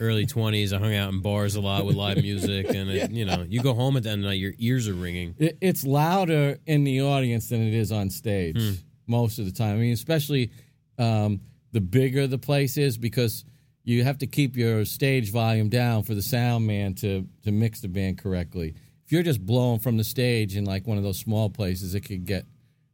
early 0.00 0.26
twenties, 0.26 0.72
I 0.72 0.78
hung 0.78 0.94
out 0.94 1.12
in 1.12 1.20
bars 1.20 1.54
a 1.54 1.60
lot 1.60 1.84
with 1.84 1.96
live 1.96 2.18
music, 2.22 2.66
and 2.74 2.90
it, 2.90 3.10
you 3.10 3.24
know, 3.24 3.44
you 3.48 3.62
go 3.62 3.74
home 3.74 3.96
at 3.96 4.02
the 4.04 4.10
end 4.10 4.20
of 4.20 4.22
the 4.24 4.28
night, 4.30 4.38
your 4.40 4.54
ears 4.58 4.88
are 4.88 4.94
ringing. 4.94 5.34
It, 5.38 5.58
it's 5.60 5.84
louder 5.84 6.58
in 6.66 6.84
the 6.84 7.02
audience 7.02 7.48
than 7.48 7.62
it 7.66 7.74
is 7.74 7.92
on 7.92 8.10
stage 8.10 8.56
Hmm. 8.58 8.72
most 9.06 9.38
of 9.38 9.44
the 9.44 9.52
time. 9.52 9.76
I 9.76 9.78
mean, 9.80 9.92
especially 9.92 10.50
um, 10.98 11.40
the 11.72 11.80
bigger 11.80 12.26
the 12.26 12.38
place 12.38 12.76
is 12.76 12.96
because 12.98 13.44
you 13.84 14.04
have 14.04 14.18
to 14.18 14.26
keep 14.26 14.56
your 14.56 14.84
stage 14.84 15.30
volume 15.32 15.68
down 15.68 16.02
for 16.04 16.14
the 16.14 16.22
sound 16.22 16.66
man 16.66 16.94
to 16.94 17.26
to 17.44 17.50
mix 17.52 17.80
the 17.80 17.88
band 17.88 18.18
correctly. 18.18 18.74
If 19.04 19.10
you're 19.12 19.22
just 19.24 19.44
blowing 19.44 19.80
from 19.80 19.96
the 19.96 20.04
stage 20.04 20.56
in 20.56 20.64
like 20.64 20.86
one 20.86 20.96
of 20.98 21.02
those 21.04 21.18
small 21.18 21.50
places, 21.50 21.94
it 21.94 22.02
could 22.02 22.24
get 22.24 22.46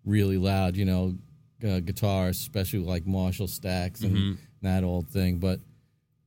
really 0.04 0.38
loud. 0.38 0.76
You 0.76 0.84
know, 0.86 1.14
uh, 1.62 1.80
guitars, 1.80 2.38
especially 2.38 2.78
like 2.80 3.06
Marshall 3.06 3.46
stacks 3.48 4.00
and 4.00 4.16
Mm-hmm. 4.16 4.32
that 4.62 4.82
old 4.84 5.08
thing. 5.08 5.38
But 5.38 5.60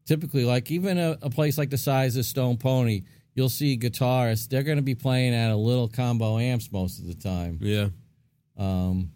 typically, 0.06 0.46
like 0.46 0.72
even 0.72 0.98
a, 0.98 1.18
a 1.22 1.30
place 1.30 1.58
like 1.58 1.70
the 1.70 1.78
size 1.78 2.16
of 2.18 2.26
Stone 2.26 2.58
Pony, 2.58 3.04
you'll 3.36 3.50
see 3.50 3.78
guitarists. 3.78 4.48
They're 4.48 4.64
going 4.64 4.78
to 4.78 4.82
be 4.84 4.96
playing 4.96 5.34
at 5.34 5.52
a 5.52 5.56
little 5.56 5.88
combo 5.88 6.38
amps 6.38 6.72
most 6.72 7.00
of 7.00 7.08
the 7.08 7.14
time. 7.16 7.60
Yeah, 7.62 7.90
Um, 8.58 9.12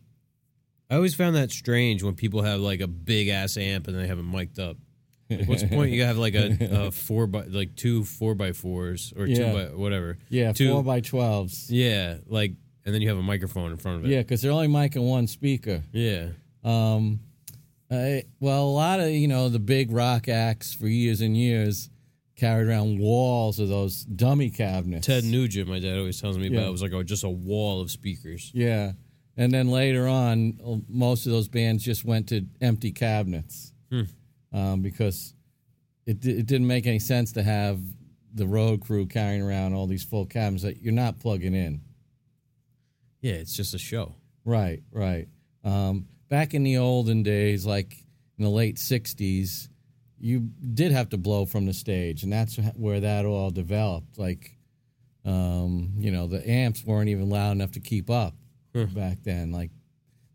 I 0.89 0.96
always 0.96 1.15
found 1.15 1.36
that 1.36 1.51
strange 1.51 2.04
when 2.04 2.13
people 2.15 2.44
have 2.44 2.60
like 2.60 2.80
a 2.80 2.88
big 2.88 3.27
ass 3.30 3.58
amp 3.58 3.88
and 3.88 3.98
they 3.98 4.08
have 4.08 4.20
it 4.20 4.24
mic'd 4.24 4.60
up. 4.60 4.77
Like, 5.30 5.48
what's 5.48 5.63
the 5.63 5.68
point? 5.70 5.92
You 5.92 6.04
have 6.04 6.18
like 6.20 6.36
a, 6.36 6.58
a 6.88 6.92
four 7.08 7.25
by 7.25 7.46
like 7.46 7.75
two 7.75 8.04
four 8.04 8.36
by 8.36 8.51
fours 8.51 9.12
or 9.18 9.25
Yeah. 9.25 9.36
two 9.51 9.54
by 9.70 9.75
whatever. 9.75 10.20
yeah, 10.30 10.51
Two- 10.54 10.70
four 10.72 10.84
by 10.84 11.00
twelves. 11.01 11.72
Yeah, 11.72 12.18
like 12.27 12.51
and 12.86 12.94
then 12.94 13.01
you 13.01 13.10
have 13.10 13.18
a 13.18 13.24
microphone 13.24 13.72
in 13.72 13.77
front 13.77 13.98
of 13.98 14.06
it. 14.06 14.10
Yeah, 14.13 14.20
because 14.20 14.44
they're 14.44 14.51
only 14.51 14.68
micing 14.68 15.01
one 15.10 15.25
speaker. 15.25 15.82
yeah. 15.92 16.27
Um, 16.63 17.20
I, 17.92 18.24
well, 18.39 18.63
a 18.63 18.72
lot 18.72 19.00
of 19.00 19.10
you 19.10 19.27
know 19.27 19.50
the 19.50 19.60
big 19.60 19.92
rock 19.92 20.27
acts 20.27 20.74
for 20.74 20.88
years 20.88 21.22
and 21.22 21.38
years 21.38 21.89
carried 22.36 22.68
around 22.68 23.00
walls 23.00 23.60
of 23.60 23.70
those 23.70 24.04
dummy 24.04 24.50
cabinets. 24.50 25.08
Ted 25.08 25.24
Nugent, 25.24 25.70
my 25.70 25.80
dad 25.80 25.98
always 25.98 26.20
tells 26.20 26.38
me 26.38 26.48
Yeah. 26.50 26.60
about. 26.60 26.68
It 26.70 26.72
was 26.72 26.82
like 26.82 26.94
oh, 26.94 27.04
just 27.04 27.24
a 27.24 27.30
wall 27.30 27.82
of 27.82 27.92
speakers. 27.92 28.51
Yeah, 28.54 28.94
and 29.38 29.51
then 29.54 29.70
later 29.70 30.08
on, 30.08 30.60
uh, 30.65 30.77
most 30.89 31.25
of 31.27 31.32
those 31.32 31.48
bands 31.48 31.84
just 31.84 32.04
went 32.04 32.30
to 32.30 32.46
empty 32.62 32.92
cabinets 32.92 33.72
Hmm. 33.92 34.04
um, 34.51 34.82
because 34.82 35.34
it 36.06 36.25
it 36.25 36.46
didn't 36.48 36.68
make 36.68 36.88
any 36.88 37.00
sense 37.00 37.32
to 37.34 37.44
have 37.44 37.80
the 38.34 38.48
road 38.48 38.82
crew 38.82 39.06
carrying 39.06 39.42
around 39.42 39.74
all 39.74 39.88
these 39.88 40.04
full 40.04 40.25
cabinets 40.25 40.63
that 40.63 40.82
you're 40.82 40.92
not 40.92 41.20
plugging 41.20 41.54
in. 41.54 41.82
Yeah, 43.22 43.34
it's 43.34 43.56
just 43.56 43.74
a 43.74 43.77
show. 43.80 44.15
Right, 44.44 44.84
right. 44.92 45.27
Um, 45.63 46.08
back 46.29 46.53
in 46.53 46.63
the 46.63 46.77
olden 46.77 47.24
days, 47.24 47.65
like 47.65 47.94
in 48.38 48.44
the 48.44 48.50
late 48.50 48.77
'60s, 48.77 49.70
you 50.20 50.50
did 50.74 50.91
have 50.91 51.10
to 51.10 51.17
blow 51.17 51.46
from 51.46 51.65
the 51.65 51.74
stage, 51.74 52.24
and 52.24 52.32
that's 52.32 52.58
where 52.75 53.00
that 53.00 53.25
all 53.25 53.50
developed. 53.50 54.17
Like, 54.17 54.58
um, 55.24 55.94
you 55.98 56.12
know, 56.12 56.27
the 56.27 56.48
amps 56.50 56.84
weren't 56.86 57.10
even 57.10 57.29
loud 57.29 57.51
enough 57.51 57.72
to 57.74 57.79
keep 57.79 58.10
up 58.10 58.36
back 58.94 59.24
then. 59.24 59.51
Like 59.51 59.72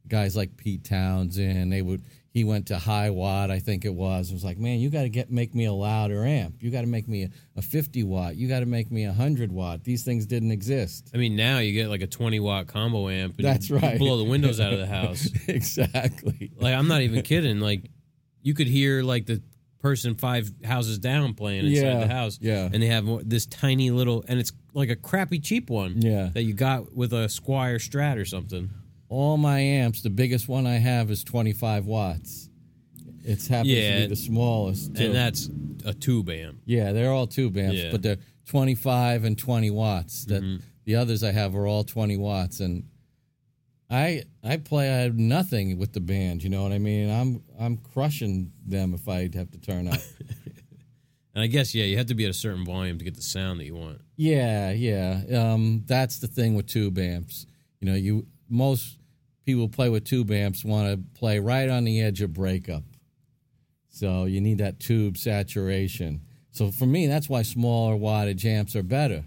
guys 0.09 0.37
like 0.37 0.56
Pete 0.56 0.85
Townshend, 0.85 1.73
they 1.73 1.82
would. 1.82 2.02
He 2.32 2.44
went 2.44 2.66
to 2.68 2.75
Hiwatt, 2.76 3.50
I 3.50 3.58
think 3.58 3.84
it 3.84 3.92
was. 3.92 4.30
It 4.30 4.34
was 4.34 4.44
like, 4.44 4.56
man, 4.56 4.78
you 4.78 4.88
got 4.88 5.02
to 5.02 5.08
get 5.08 5.32
make 5.32 5.52
me 5.52 5.64
a 5.64 5.72
louder 5.72 6.25
amp. 6.25 6.62
You 6.62 6.70
got 6.70 6.82
to 6.82 6.87
make 6.87 7.08
me 7.08 7.25
a, 7.25 7.30
a 7.56 7.62
50 7.62 8.04
watt. 8.04 8.37
You 8.37 8.46
got 8.49 8.60
to 8.60 8.66
make 8.66 8.88
me 8.92 9.02
a 9.04 9.08
100 9.08 9.50
watt. 9.50 9.82
These 9.82 10.04
things 10.04 10.26
didn't 10.26 10.52
exist. 10.52 11.10
I 11.12 11.16
mean, 11.18 11.34
now 11.34 11.58
you 11.58 11.72
get 11.72 11.88
like 11.88 12.02
a 12.02 12.06
20 12.06 12.38
watt 12.38 12.68
combo 12.68 13.08
amp. 13.08 13.34
And 13.38 13.44
That's 13.44 13.68
you 13.68 13.78
right. 13.78 13.99
blow 13.99 14.16
the 14.16 14.25
windows 14.30 14.60
out 14.60 14.72
of 14.72 14.78
the 14.78 14.87
house. 14.99 15.28
exactly. 15.49 16.52
like, 16.60 16.75
I'm 16.75 16.88
not 16.88 17.02
even 17.02 17.22
kidding. 17.22 17.58
Like, 17.60 17.90
you 18.42 18.54
could 18.54 18.68
hear 18.68 19.02
like 19.02 19.26
the 19.26 19.42
person 19.80 20.14
five 20.14 20.50
houses 20.64 20.99
down 20.99 21.34
playing 21.34 21.66
inside 21.66 21.82
Yeah, 21.82 21.99
the 22.00 22.06
house. 22.12 22.38
yeah. 22.40 22.68
And 22.72 22.82
they 22.82 22.87
have 22.88 23.04
more- 23.04 23.22
this 23.25 23.46
tiny 23.46 23.90
little, 23.90 24.25
and 24.28 24.38
it's 24.38 24.52
like 24.75 24.90
a 24.90 24.96
crappy 24.96 25.40
cheap 25.40 25.68
one. 25.70 26.00
Yeah. 26.00 26.30
That 26.32 26.42
you 26.42 26.52
got 26.54 26.94
with 26.94 27.12
a 27.12 27.26
Squier 27.26 27.76
Strat 27.76 28.18
or 28.18 28.25
something. 28.25 28.70
All 29.10 29.36
my 29.36 29.58
amps, 29.60 30.00
the 30.02 30.08
biggest 30.10 30.48
one 30.48 30.66
I 30.66 30.78
have 30.78 31.10
is 31.10 31.22
25 31.24 31.84
watts. 31.84 32.48
It's 33.24 33.46
happens 33.48 33.68
Yeah, 33.68 33.96
to 33.96 34.00
be 34.04 34.06
the 34.06 34.16
smallest. 34.16 34.94
Too. 34.96 35.04
And 35.06 35.14
that's 35.14 35.50
a 35.84 35.92
tube 35.92 36.30
amp. 36.30 36.60
yeah, 36.64 36.92
they're 36.92 37.12
all 37.12 37.26
tube 37.26 37.56
amps, 37.58 37.76
Yeah. 37.76 37.90
but 37.90 38.00
they're 38.02 38.16
25 38.46 39.24
and 39.24 39.36
20 39.36 39.70
watts. 39.70 40.24
That 40.24 40.42
Mm-hmm. 40.42 40.62
the 40.86 40.94
others 40.96 41.22
I 41.22 41.32
have 41.32 41.54
are 41.54 41.66
all 41.66 41.84
20 41.84 42.16
watts, 42.16 42.60
and 42.60 42.84
I 43.90 44.22
I 44.42 44.56
play 44.56 44.88
I 44.88 44.98
have 45.02 45.18
nothing 45.18 45.76
with 45.78 45.92
the 45.92 46.00
band. 46.00 46.42
You 46.42 46.48
know 46.50 46.62
what 46.62 46.72
I 46.72 46.78
mean? 46.78 47.10
I'm 47.10 47.42
I'm 47.58 47.76
crushing 47.76 48.52
them 48.66 48.94
if 48.94 49.08
I 49.08 49.28
have 49.34 49.50
to 49.50 49.58
turn 49.60 49.88
up. 49.88 49.98
And 51.32 51.44
I 51.44 51.46
guess, 51.46 51.76
yeah, 51.76 51.84
you 51.84 51.96
have 51.96 52.06
to 52.06 52.14
be 52.16 52.24
at 52.24 52.30
a 52.30 52.34
certain 52.34 52.64
volume 52.64 52.98
to 52.98 53.04
get 53.04 53.14
the 53.14 53.22
sound 53.22 53.60
that 53.60 53.64
you 53.64 53.76
want. 53.76 54.00
yeah, 54.16 54.72
yeah. 54.72 55.22
Um, 55.32 55.84
that's 55.86 56.18
the 56.18 56.26
thing 56.26 56.56
with 56.56 56.66
tube 56.66 56.98
amps. 56.98 57.46
You 57.80 57.86
know, 57.88 57.94
you 57.94 58.26
most 58.48 58.98
people 59.44 59.62
who 59.62 59.68
play 59.68 59.88
with 59.88 60.04
tube 60.04 60.30
amps 60.30 60.64
want 60.64 60.88
to 60.90 61.18
play 61.18 61.38
right 61.38 61.68
on 61.68 61.85
the 61.85 62.00
edge 62.00 62.20
of 62.23 62.32
breakup. 62.32 62.85
So 63.88 64.25
you 64.25 64.40
need 64.40 64.59
that 64.59 64.80
tube 64.80 65.16
saturation. 65.16 66.23
So 66.52 66.70
for 66.70 66.87
me, 66.87 67.06
that's 67.06 67.28
why 67.28 67.42
smaller 67.42 67.97
wattage 67.97 68.44
amps 68.44 68.76
are 68.76 68.82
better 68.82 69.25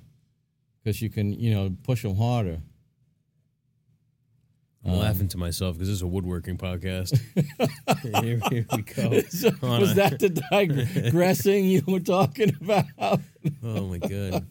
because 0.83 1.01
you 1.01 1.09
can, 1.09 1.33
you 1.33 1.53
know, 1.53 1.75
push 1.83 2.03
them 2.03 2.15
harder. 2.15 2.61
I'm 4.85 4.91
um, 4.91 4.99
laughing 4.99 5.29
to 5.29 5.37
myself 5.37 5.75
because 5.75 5.87
this 5.87 5.95
is 5.95 6.01
a 6.01 6.07
woodworking 6.07 6.57
podcast. 6.57 7.17
here, 8.23 8.39
here 8.49 8.65
we 8.75 8.81
go. 8.81 9.21
So 9.29 9.51
was 9.61 9.91
a- 9.91 9.95
that 9.95 10.19
the 10.19 10.29
digressing 10.29 11.65
you 11.65 11.83
were 11.87 12.01
talking 12.01 12.55
about? 12.61 13.21
Oh 13.63 13.87
my 13.87 13.97
god! 13.97 14.45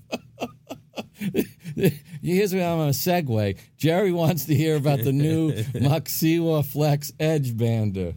Here's 2.23 2.55
where 2.55 2.69
I'm 2.71 2.79
going 2.79 2.93
to 2.93 2.99
segue. 2.99 3.59
Jerry 3.77 4.13
wants 4.13 4.45
to 4.45 4.55
hear 4.55 4.77
about 4.77 5.01
the 5.03 5.13
new 5.13 5.53
Maksiwa 5.75 6.65
Flex 6.65 7.13
Edge 7.19 7.53
Bander. 7.53 8.15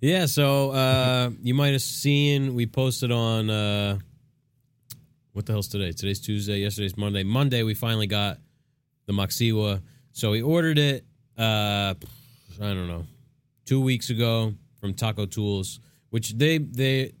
Yeah, 0.00 0.26
so 0.26 0.70
uh, 0.70 1.30
you 1.42 1.52
might 1.52 1.72
have 1.72 1.82
seen 1.82 2.54
we 2.54 2.66
posted 2.66 3.12
on 3.12 3.50
uh, 3.50 3.98
what 5.32 5.44
the 5.44 5.52
hell's 5.52 5.68
today? 5.68 5.92
Today's 5.92 6.20
Tuesday. 6.20 6.58
Yesterday's 6.58 6.96
Monday. 6.96 7.22
Monday 7.22 7.62
we 7.62 7.74
finally 7.74 8.06
got 8.06 8.38
the 9.04 9.12
Maksiwa. 9.12 9.82
So 10.12 10.30
we 10.30 10.40
ordered 10.40 10.78
it. 10.78 11.04
Uh, 11.36 11.94
I 12.62 12.68
don't 12.72 12.88
know, 12.88 13.04
two 13.66 13.82
weeks 13.82 14.08
ago 14.08 14.54
from 14.80 14.94
Taco 14.94 15.26
Tools, 15.26 15.80
which 16.08 16.32
they 16.32 16.56
they 16.56 17.12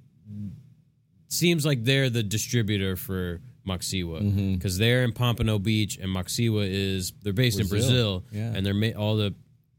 seems 1.28 1.66
like 1.66 1.84
they're 1.84 2.08
the 2.08 2.22
distributor 2.22 2.96
for 2.96 3.40
Maksiwa 3.66 4.54
because 4.54 4.78
they're 4.78 5.04
in 5.04 5.12
Pompano 5.12 5.58
Beach 5.58 5.98
and 5.98 6.14
Maksiwa 6.14 6.66
is 6.68 7.12
they're 7.22 7.32
based 7.32 7.58
in 7.60 7.66
Brazil. 7.66 8.20
Brazil 8.20 8.24
Yeah. 8.32 8.56
and 8.56 8.64
they're 8.64 8.74
ma- 8.74 8.96
all 8.98 9.16
the 9.16 9.34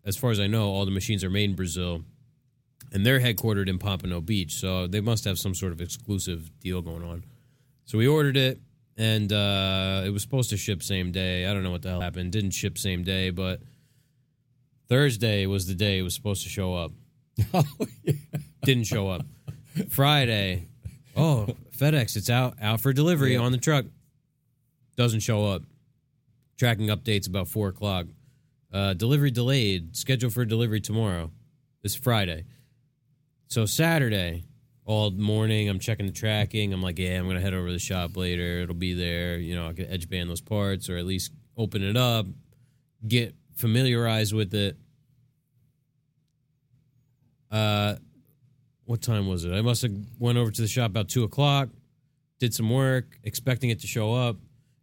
as 0.06 0.16
far 0.18 0.32
as 0.32 0.40
I 0.40 0.48
know 0.48 0.70
all 0.70 0.86
the 0.86 0.92
machines 0.92 1.24
are 1.24 1.30
made 1.30 1.50
in 1.50 1.56
Brazil 1.56 2.04
and 2.94 3.06
they're 3.06 3.20
headquartered 3.20 3.68
in 3.68 3.78
Pompano 3.80 4.22
Beach, 4.22 4.54
so 4.56 4.88
they 4.88 5.02
must 5.02 5.26
have 5.26 5.38
some 5.38 5.54
sort 5.54 5.74
of 5.74 5.82
exclusive 5.82 6.50
deal 6.62 6.82
going 6.82 7.04
on. 7.04 7.26
So 7.84 7.98
we 7.98 8.08
ordered 8.08 8.38
it, 8.38 8.62
and 8.96 9.32
uh, 9.34 10.04
it 10.06 10.10
was 10.12 10.22
supposed 10.22 10.50
to 10.52 10.58
ship 10.58 10.82
same 10.82 11.12
day. 11.12 11.46
I 11.46 11.54
don't 11.54 11.64
know 11.64 11.72
what 11.72 11.82
the 11.82 11.90
hell 11.90 12.00
happened. 12.00 12.32
Didn't 12.32 12.52
ship 12.52 12.78
same 12.78 13.04
day, 13.04 13.30
but 13.30 13.60
Thursday 14.88 15.46
was 15.48 15.68
the 15.68 15.74
day 15.76 16.00
it 16.00 16.02
was 16.04 16.14
supposed 16.16 16.44
to 16.44 16.50
show 16.50 16.76
up. 16.76 16.92
Didn't 18.64 18.86
show 18.86 19.10
up. 19.10 19.26
Friday, 19.90 20.68
oh 21.16 21.48
FedEx, 21.78 22.16
it's 22.16 22.30
out 22.30 22.56
out 22.62 22.82
for 22.82 22.94
delivery 22.94 23.38
on 23.38 23.52
the 23.52 23.58
truck. 23.58 23.86
Doesn't 24.96 25.20
show 25.20 25.46
up. 25.46 25.64
Tracking 26.58 26.88
updates 26.88 27.28
about 27.28 27.48
four 27.48 27.70
o'clock. 27.70 28.08
Uh, 28.74 28.94
delivery 28.94 29.32
delayed. 29.32 29.96
Scheduled 29.96 30.34
for 30.34 30.44
delivery 30.44 30.82
tomorrow. 30.82 31.32
This 31.84 31.96
Friday. 31.96 32.46
So 33.48 33.66
Saturday, 33.66 34.44
all 34.86 35.12
morning, 35.12 35.70
I'm 35.70 35.80
checking 35.80 36.06
the 36.06 36.12
tracking. 36.12 36.74
I'm 36.74 36.82
like, 36.82 36.98
yeah, 36.98 37.20
I'm 37.20 37.28
gonna 37.28 37.40
head 37.40 37.54
over 37.54 37.68
to 37.68 37.74
the 37.74 37.80
shop 37.80 38.18
later. 38.18 38.62
It'll 38.62 38.76
be 38.76 38.94
there. 38.94 39.38
You 39.38 39.56
know, 39.56 39.70
I 39.70 39.74
can 39.74 39.86
edge 39.86 40.10
band 40.10 40.30
those 40.30 40.42
parts 40.42 40.90
or 40.90 40.98
at 40.98 41.06
least 41.06 41.32
open 41.56 41.84
it 41.84 41.96
up, 41.96 42.26
get 43.08 43.36
familiarized 43.56 44.34
with 44.34 44.54
it. 44.54 44.78
Uh, 47.52 47.96
what 48.88 49.02
time 49.02 49.28
was 49.28 49.46
it? 49.46 49.52
I 49.54 49.62
must 49.62 49.82
have 49.84 49.92
went 50.18 50.38
over 50.38 50.50
to 50.50 50.62
the 50.62 50.68
shop 50.68 50.90
about 50.92 51.10
two 51.10 51.24
o'clock, 51.24 51.70
did 52.40 52.54
some 52.54 52.70
work, 52.70 53.20
expecting 53.24 53.70
it 53.70 53.80
to 53.82 53.88
show 53.88 54.14
up. 54.14 54.38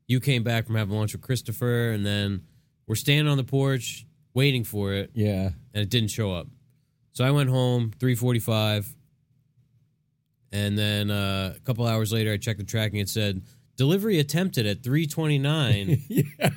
You 0.06 0.20
came 0.20 0.42
back 0.42 0.66
from 0.66 0.76
having 0.76 0.94
lunch 0.94 1.12
with 1.12 1.22
Christopher, 1.22 1.90
and 1.90 2.04
then 2.04 2.42
we're 2.86 2.94
standing 2.96 3.26
on 3.30 3.36
the 3.38 3.44
porch 3.44 4.06
waiting 4.34 4.62
for 4.64 4.92
it 4.92 5.10
Yeah. 5.14 5.50
and 5.72 5.82
it 5.82 5.88
didn't 5.90 6.10
show 6.10 6.32
up. 6.32 6.46
So 7.12 7.24
I 7.24 7.30
went 7.30 7.48
home 7.50 7.92
3:45 7.98 8.94
and 10.52 10.78
then 10.78 11.10
uh, 11.10 11.54
a 11.56 11.60
couple 11.60 11.86
hours 11.86 12.12
later 12.12 12.32
I 12.32 12.36
checked 12.36 12.58
the 12.58 12.64
tracking 12.64 12.98
it 13.00 13.08
said 13.08 13.42
delivery 13.76 14.18
attempted 14.18 14.66
at 14.66 14.82
3:29 14.82 16.02
yeah. 16.08 16.50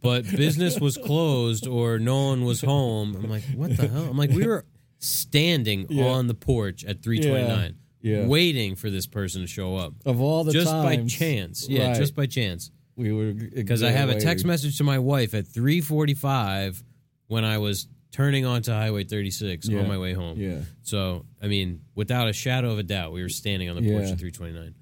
but 0.00 0.24
business 0.30 0.80
was 0.80 0.96
closed 0.96 1.66
or 1.66 1.98
no 1.98 2.28
one 2.28 2.44
was 2.44 2.60
home. 2.62 3.14
I'm 3.16 3.28
like, 3.28 3.42
"What 3.54 3.76
the 3.76 3.88
hell?" 3.88 4.04
I'm 4.08 4.16
like, 4.16 4.30
"We 4.30 4.46
were 4.46 4.64
standing 4.98 5.86
Yeah. 5.88 6.04
on 6.06 6.26
the 6.26 6.34
porch 6.34 6.84
at 6.84 7.02
3:29 7.02 7.76
Yeah. 8.02 8.20
Yeah. 8.20 8.26
waiting 8.26 8.76
for 8.76 8.90
this 8.90 9.06
person 9.06 9.40
to 9.42 9.46
show 9.46 9.76
up." 9.76 9.94
Of 10.04 10.20
all 10.20 10.44
the 10.44 10.52
just 10.52 10.70
by 10.70 10.96
chance. 11.04 11.68
Yeah, 11.68 11.88
Right. 11.88 11.96
just 11.96 12.14
by 12.14 12.26
chance 12.26 12.70
we 12.96 13.12
were 13.12 13.32
because 13.32 13.82
I 13.82 13.90
have 13.90 14.08
a 14.08 14.18
text 14.20 14.44
message 14.44 14.78
to 14.78 14.84
my 14.84 14.98
wife 14.98 15.34
at 15.34 15.46
3:45 15.46 16.82
when 17.26 17.44
I 17.44 17.58
was 17.58 17.88
turning 18.12 18.46
onto 18.46 18.70
Highway 18.70 19.04
36 19.04 19.68
Yeah. 19.68 19.80
on 19.80 19.88
my 19.88 19.98
way 19.98 20.14
home. 20.14 20.38
Yeah. 20.40 20.60
So, 20.82 21.26
I 21.42 21.48
mean, 21.48 21.80
without 21.94 22.28
a 22.28 22.32
shadow 22.32 22.70
of 22.72 22.78
a 22.78 22.82
doubt, 22.82 23.12
we 23.12 23.20
were 23.20 23.28
standing 23.28 23.68
on 23.68 23.76
the 23.76 23.82
porch 23.90 24.04
at 24.10 24.18
329. 24.18 24.74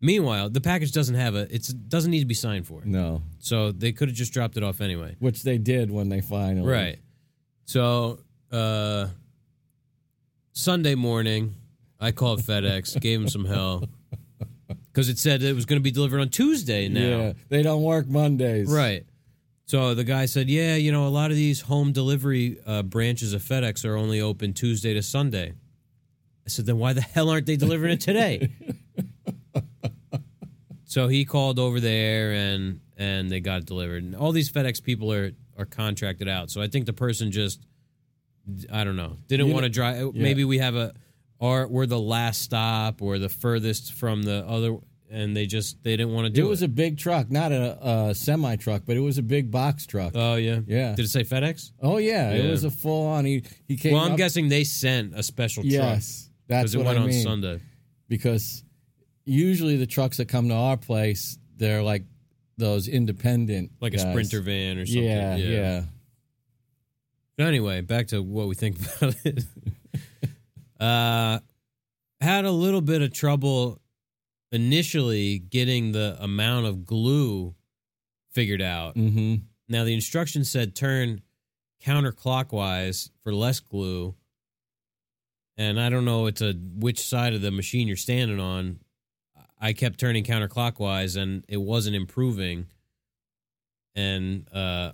Meanwhile, 0.00 0.50
the 0.50 0.60
package 0.60 0.90
doesn't 0.92 1.14
have 1.16 1.34
a 1.34 1.42
it 1.54 1.68
doesn't 1.88 2.10
need 2.10 2.20
to 2.20 2.26
be 2.26 2.34
signed 2.34 2.66
for. 2.66 2.82
No, 2.84 3.22
So, 3.38 3.70
they 3.72 3.92
could 3.92 4.08
have 4.08 4.16
just 4.16 4.32
dropped 4.32 4.56
it 4.56 4.62
off 4.62 4.80
anyway. 4.80 5.16
which 5.18 5.42
they 5.42 5.58
did 5.58 5.90
when 5.90 6.08
they 6.08 6.20
finally. 6.22 6.66
Right. 6.66 6.98
So, 7.66 8.20
uh 8.50 9.08
Sunday 10.52 10.94
morning, 10.94 11.54
I 11.98 12.12
called 12.12 12.40
FedEx, 12.40 13.00
gave 13.00 13.20
him 13.20 13.28
some 13.28 13.44
hell 13.44 13.88
cuz 14.92 15.08
it 15.08 15.18
said 15.18 15.42
it 15.42 15.54
was 15.54 15.64
going 15.64 15.80
to 15.80 15.82
be 15.82 15.90
delivered 15.90 16.20
on 16.20 16.28
Tuesday 16.28 16.88
now. 16.88 17.00
Yeah. 17.00 17.32
They 17.48 17.62
don't 17.62 17.82
work 17.82 18.06
Mondays. 18.06 18.68
Right. 18.68 19.06
So 19.64 19.94
the 19.94 20.04
guy 20.04 20.26
said, 20.26 20.50
"Yeah, 20.50 20.76
you 20.76 20.92
know, 20.92 21.06
a 21.06 21.08
lot 21.08 21.30
of 21.30 21.36
these 21.36 21.62
home 21.62 21.92
delivery 21.92 22.58
uh, 22.66 22.82
branches 22.82 23.32
of 23.32 23.42
FedEx 23.42 23.86
are 23.86 23.96
only 23.96 24.20
open 24.20 24.52
Tuesday 24.52 24.92
to 24.92 25.02
Sunday." 25.02 25.54
I 26.44 26.48
said, 26.48 26.66
"Then 26.66 26.76
why 26.78 26.92
the 26.92 27.00
hell 27.00 27.30
aren't 27.30 27.46
they 27.46 27.56
delivering 27.56 27.92
it 27.92 28.00
today?" 28.00 28.52
so 30.84 31.08
he 31.08 31.24
called 31.24 31.58
over 31.58 31.80
there 31.80 32.32
and 32.32 32.80
and 32.98 33.30
they 33.30 33.40
got 33.40 33.60
it 33.60 33.66
delivered. 33.66 34.02
And 34.02 34.14
all 34.14 34.32
these 34.32 34.50
FedEx 34.52 34.82
people 34.82 35.10
are 35.10 35.32
are 35.56 35.64
contracted 35.64 36.28
out. 36.28 36.50
So 36.50 36.60
I 36.60 36.68
think 36.68 36.84
the 36.84 36.92
person 36.92 37.30
just 37.30 37.60
I 38.72 38.84
don't 38.84 38.96
know, 38.96 39.16
didn't 39.28 39.52
want 39.52 39.64
to 39.64 39.68
drive. 39.70 39.96
yeah. 40.14 40.22
Maybe 40.22 40.44
we 40.44 40.58
have 40.58 40.74
a 40.74 40.92
or 41.38 41.66
we're 41.68 41.86
the 41.86 41.98
last 42.00 42.42
stop 42.42 43.02
or 43.02 43.18
the 43.18 43.28
furthest 43.28 43.94
from 43.94 44.22
the 44.22 44.44
other 44.46 44.76
and 45.10 45.36
they 45.36 45.44
just 45.46 45.82
they 45.82 45.96
didn't 45.96 46.12
want 46.14 46.24
to 46.26 46.30
do 46.30 46.42
It 46.42 46.46
it. 46.46 46.48
was 46.48 46.62
a 46.62 46.68
big 46.68 46.96
truck, 46.98 47.30
not 47.30 47.52
a, 47.52 47.78
a 48.10 48.14
semi 48.14 48.56
truck, 48.56 48.82
but 48.86 48.96
it 48.96 49.00
was 49.00 49.18
a 49.18 49.22
big 49.22 49.50
box 49.50 49.86
truck. 49.86 50.12
Oh 50.14 50.36
yeah, 50.36 50.60
Yeah. 50.66 50.94
Did 50.94 51.04
it 51.04 51.08
say 51.08 51.22
FedEx? 51.24 51.72
oh 51.82 51.98
yeah, 51.98 52.30
it 52.30 52.50
was 52.50 52.64
a 52.64 52.70
full 52.70 53.06
on. 53.08 53.24
He 53.24 53.42
he 53.68 53.76
came. 53.76 53.92
Well, 53.92 54.02
I'm 54.04 54.12
up- 54.12 54.16
guessing 54.18 54.48
they 54.48 54.64
sent 54.64 55.14
a 55.14 55.22
special 55.22 55.62
truck 55.64 55.72
Yes, 55.72 56.30
that's 56.48 56.62
because 56.62 56.74
it 56.74 56.78
what 56.78 56.86
went 56.86 56.98
I 56.98 57.02
on. 57.02 57.12
Sunday. 57.12 57.60
Because 58.08 58.64
usually 59.24 59.76
the 59.76 59.86
trucks 59.86 60.16
that 60.18 60.28
come 60.28 60.48
to 60.48 60.54
our 60.54 60.76
place, 60.76 61.38
they're 61.56 61.82
like 61.82 62.04
those 62.58 62.88
independent, 62.88 63.70
like 63.80 63.94
a 63.94 63.96
guys. 63.96 64.10
sprinter 64.10 64.40
van 64.40 64.78
or 64.78 64.86
something. 64.86 65.02
Yeah, 65.04 65.36
yeah, 65.36 65.82
But 67.36 67.46
anyway, 67.46 67.80
back 67.80 68.08
to 68.08 68.22
what 68.22 68.48
we 68.48 68.54
think 68.54 68.78
about 68.96 69.16
it. 69.24 69.44
uh, 70.80 71.38
had 72.20 72.44
a 72.44 72.50
little 72.50 72.80
bit 72.80 73.02
of 73.02 73.12
trouble 73.12 73.80
initially 74.52 75.38
getting 75.38 75.92
the 75.92 76.16
amount 76.20 76.66
of 76.66 76.84
glue 76.84 77.54
figured 78.32 78.62
out. 78.62 78.94
Mm-hmm. 78.94 79.36
Now 79.68 79.84
the 79.84 79.94
instructions 79.94 80.50
said 80.50 80.74
turn 80.74 81.22
counterclockwise 81.82 83.10
for 83.22 83.34
less 83.34 83.60
glue. 83.60 84.14
And 85.56 85.80
I 85.80 85.90
don't 85.90 86.04
know 86.04 86.26
it's 86.26 86.42
a 86.42 86.52
which 86.52 87.00
side 87.00 87.34
of 87.34 87.42
the 87.42 87.50
machine 87.50 87.88
you're 87.88 87.96
standing 87.96 88.40
on. 88.40 88.78
I 89.60 89.72
kept 89.72 89.98
turning 89.98 90.24
counterclockwise 90.24 91.16
and 91.20 91.44
it 91.48 91.58
wasn't 91.58 91.96
improving. 91.96 92.66
And 93.94 94.46
uh 94.52 94.92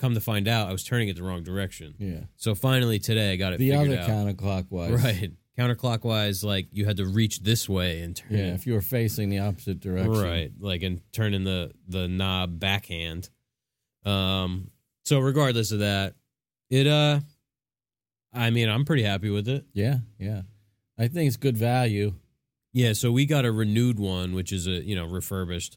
come 0.00 0.14
to 0.14 0.20
find 0.20 0.48
out 0.48 0.68
I 0.68 0.72
was 0.72 0.82
turning 0.82 1.08
it 1.08 1.16
the 1.16 1.22
wrong 1.22 1.42
direction. 1.42 1.94
Yeah. 1.98 2.20
So 2.36 2.54
finally 2.54 2.98
today 2.98 3.32
I 3.32 3.36
got 3.36 3.52
it 3.52 3.58
The 3.58 3.70
figured 3.70 3.98
other 3.98 4.00
out. 4.00 4.08
counterclockwise. 4.36 5.02
Right. 5.04 5.32
Counterclockwise 5.58 6.42
like 6.42 6.68
you 6.72 6.86
had 6.86 6.96
to 6.96 7.04
reach 7.06 7.40
this 7.40 7.68
way 7.68 8.00
and 8.00 8.16
turn 8.16 8.28
Yeah, 8.36 8.54
if 8.54 8.66
you 8.66 8.72
were 8.72 8.80
facing 8.80 9.28
the 9.28 9.40
opposite 9.40 9.78
direction. 9.80 10.12
Right, 10.12 10.50
like 10.58 10.82
and 10.82 11.00
turning 11.12 11.44
the 11.44 11.72
the 11.86 12.08
knob 12.08 12.58
backhand. 12.58 13.28
Um 14.04 14.70
so 15.04 15.18
regardless 15.20 15.70
of 15.72 15.80
that, 15.80 16.14
it 16.70 16.86
uh 16.86 17.20
I 18.32 18.50
mean, 18.50 18.68
I'm 18.68 18.84
pretty 18.84 19.02
happy 19.02 19.28
with 19.28 19.48
it. 19.48 19.66
Yeah, 19.72 19.98
yeah. 20.18 20.42
I 20.98 21.08
think 21.08 21.26
it's 21.28 21.36
good 21.36 21.56
value. 21.56 22.14
Yeah, 22.72 22.92
so 22.92 23.10
we 23.10 23.26
got 23.26 23.44
a 23.44 23.50
renewed 23.52 23.98
one 23.98 24.34
which 24.34 24.52
is 24.52 24.66
a, 24.66 24.82
you 24.84 24.94
know, 24.94 25.04
refurbished. 25.04 25.76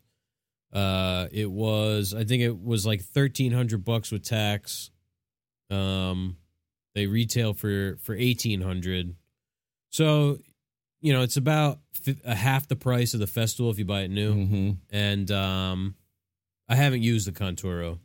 Uh 0.74 1.28
it 1.32 1.50
was 1.52 2.14
I 2.14 2.24
think 2.24 2.42
it 2.42 2.62
was 2.62 2.86
like 2.86 3.00
1300 3.00 3.84
bucks 3.84 4.12
with 4.12 4.24
tax. 4.24 4.90
Um 5.70 6.38
they 6.96 7.08
retail 7.08 7.54
for 7.54 7.98
for 8.02 8.16
1800. 8.16 9.16
So, 9.90 10.40
you 11.02 11.14
know, 11.14 11.22
it's 11.22 11.38
about 11.38 11.80
a 12.26 12.36
half 12.36 12.68
the 12.68 12.76
price 12.76 13.14
of 13.14 13.20
the 13.20 13.26
Festool 13.28 13.72
if 13.72 13.78
you 13.78 13.86
buy 13.86 14.02
it 14.02 14.12
new. 14.12 14.34
Mm-hmm. 14.36 14.72
and 14.92 15.32
um, 15.32 15.96
I 16.68 16.76
haven't 16.76 17.02
used 17.02 17.28
the 17.28 17.32
Conturo. 17.32 18.00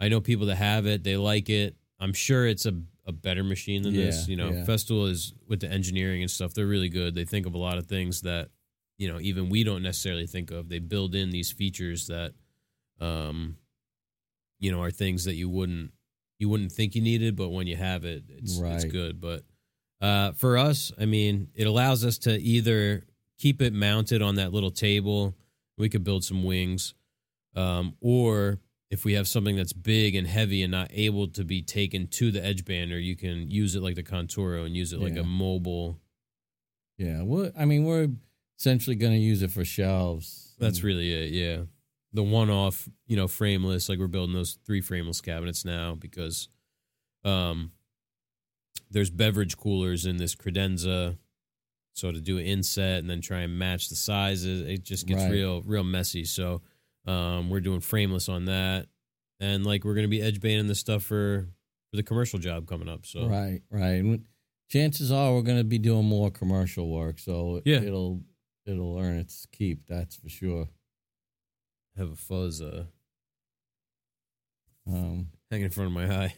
I 0.00 0.08
know 0.08 0.20
people 0.20 0.46
that 0.46 0.56
have 0.56 0.86
it, 0.86 1.04
they 1.04 1.16
like 1.16 1.48
it. 1.48 1.76
I'm 2.00 2.12
sure 2.12 2.46
it's 2.46 2.66
a 2.66 2.74
a 3.06 3.12
better 3.12 3.44
machine 3.44 3.82
than 3.82 3.94
this. 3.94 4.28
You 4.28 4.36
know, 4.36 4.50
yeah. 4.50 4.64
Festool 4.64 5.10
is 5.10 5.34
with 5.46 5.60
the 5.60 5.70
engineering 5.70 6.22
and 6.22 6.30
stuff. 6.30 6.54
They're 6.54 6.66
really 6.66 6.88
good. 6.88 7.14
They 7.14 7.24
think 7.26 7.46
of 7.46 7.54
a 7.54 7.58
lot 7.58 7.76
of 7.76 7.86
things 7.86 8.22
that 8.22 8.48
you 8.98 9.08
know 9.12 9.18
even 9.20 9.48
we 9.48 9.64
don't 9.64 9.82
necessarily 9.82 10.26
think 10.26 10.50
of. 10.50 10.68
They 10.68 10.78
build 10.78 11.14
in 11.14 11.30
these 11.30 11.52
features 11.52 12.06
that, 12.08 12.32
um, 13.00 13.56
you 14.60 14.70
know, 14.72 14.82
are 14.82 14.90
things 14.90 15.24
that 15.24 15.34
you 15.34 15.48
wouldn't 15.48 15.92
you 16.38 16.48
wouldn't 16.48 16.72
think 16.72 16.94
you 16.94 17.02
needed, 17.02 17.36
but 17.36 17.48
when 17.50 17.66
you 17.66 17.76
have 17.76 18.04
it, 18.04 18.24
it's 18.28 18.58
it's 18.76 18.84
good. 18.92 19.20
But 19.20 19.42
uh, 20.00 20.32
for 20.32 20.58
us, 20.58 20.92
I 21.00 21.06
mean, 21.06 21.48
it 21.54 21.66
allows 21.66 22.04
us 22.04 22.18
to 22.18 22.38
either 22.40 23.04
keep 23.38 23.62
it 23.62 23.72
mounted 23.72 24.22
on 24.22 24.34
that 24.36 24.52
little 24.52 24.70
table. 24.70 25.34
We 25.78 25.88
could 25.88 26.04
build 26.04 26.24
some 26.24 26.44
wings, 26.44 26.94
um, 27.56 27.96
or 28.00 28.60
if 28.90 29.04
we 29.04 29.14
have 29.14 29.26
something 29.26 29.56
that's 29.56 29.72
big 29.72 30.14
and 30.14 30.26
heavy 30.26 30.62
and 30.62 30.70
not 30.70 30.88
able 30.92 31.26
to 31.28 31.42
be 31.44 31.62
taken 31.62 32.06
to 32.06 32.30
the 32.30 32.44
edge 32.44 32.64
banner, 32.64 32.96
you 32.96 33.16
can 33.16 33.50
use 33.50 33.74
it 33.74 33.82
like 33.82 33.96
the 33.96 34.04
Conturo 34.04 34.64
and 34.66 34.76
use 34.76 34.92
it 34.92 35.00
like 35.00 35.14
Yeah. 35.14 35.22
a 35.22 35.24
mobile. 35.24 35.98
Yeah, 36.96 37.22
we're, 37.22 37.50
I 37.58 37.64
mean, 37.64 37.84
we're 37.84 38.10
essentially 38.58 38.96
going 38.96 39.12
to 39.12 39.18
use 39.18 39.42
it 39.42 39.50
for 39.50 39.64
shelves. 39.64 40.54
That's 40.58 40.82
really 40.82 41.12
it. 41.12 41.32
Yeah, 41.32 41.64
the 42.12 42.22
one-off, 42.22 42.88
you 43.06 43.16
know, 43.16 43.26
frameless. 43.28 43.88
Like 43.88 43.98
we're 43.98 44.06
building 44.06 44.34
those 44.34 44.58
three 44.64 44.80
frameless 44.80 45.20
cabinets 45.20 45.64
now 45.64 45.94
because, 45.94 46.48
um, 47.24 47.72
there's 48.90 49.10
beverage 49.10 49.56
coolers 49.56 50.06
in 50.06 50.16
this 50.18 50.34
credenza. 50.34 51.18
So 51.94 52.12
to 52.12 52.20
do 52.20 52.38
an 52.38 52.44
inset 52.46 52.98
and 53.00 53.10
then 53.10 53.20
try 53.20 53.40
and 53.40 53.58
match 53.58 53.88
the 53.88 53.94
sizes, 53.96 54.62
it 54.68 54.82
just 54.84 55.06
gets 55.06 55.22
Right. 55.22 55.30
real, 55.32 55.62
real 55.62 55.84
messy. 55.84 56.24
So, 56.24 56.62
um, 57.06 57.50
we're 57.50 57.60
doing 57.60 57.80
frameless 57.80 58.28
on 58.28 58.46
that, 58.46 58.88
and 59.40 59.64
like 59.66 59.84
we're 59.84 59.94
gonna 59.94 60.08
be 60.08 60.22
edge 60.22 60.40
banding 60.40 60.66
this 60.68 60.80
stuff 60.80 61.02
for 61.02 61.48
for 61.90 61.96
the 61.96 62.02
commercial 62.02 62.38
job 62.38 62.66
coming 62.66 62.88
up. 62.88 63.06
So 63.06 63.26
Right, 63.28 63.62
right. 63.70 64.00
And 64.02 64.24
chances 64.68 65.12
are 65.12 65.32
we're 65.34 65.42
going 65.42 65.58
to 65.58 65.64
be 65.64 65.78
doing 65.78 66.04
more 66.06 66.28
commercial 66.30 66.88
work, 66.90 67.20
so 67.20 67.62
Yeah. 67.64 67.82
it'll 67.82 68.24
it'll 68.66 68.98
earn 68.98 69.18
its 69.18 69.46
keep. 69.52 69.86
That's 69.86 70.16
for 70.16 70.28
sure. 70.28 70.68
have 71.96 72.10
a 72.10 72.16
fuzz 72.16 72.60
uh, 72.60 72.84
Um, 74.86 75.28
hanging 75.50 75.66
in 75.66 75.70
front 75.70 75.86
of 75.88 75.92
my 75.92 76.24
eye. 76.24 76.34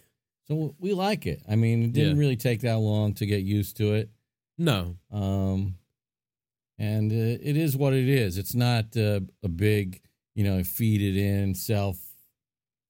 so 0.47 0.75
we 0.79 0.93
like 0.93 1.27
it. 1.27 1.43
I 1.49 1.57
mean, 1.57 1.83
it 1.83 1.93
didn't 1.93 2.17
Yeah. 2.17 2.21
really 2.21 2.37
take 2.37 2.61
that 2.61 2.79
long 2.79 3.15
to 3.15 3.27
get 3.27 3.43
used 3.43 3.77
to 3.79 3.95
it. 3.95 4.11
No, 4.59 4.97
Um, 5.11 5.79
and 6.79 7.11
uh, 7.13 7.15
it 7.43 7.57
is 7.57 7.77
what 7.77 7.93
it 7.95 8.09
is. 8.09 8.39
It's 8.39 8.55
not 8.55 8.97
uh, 8.97 9.21
a 9.43 9.49
big, 9.49 10.01
you 10.35 10.45
know, 10.45 10.63
feed 10.63 11.01
it 11.03 11.17
in, 11.19 11.55
self 11.55 11.99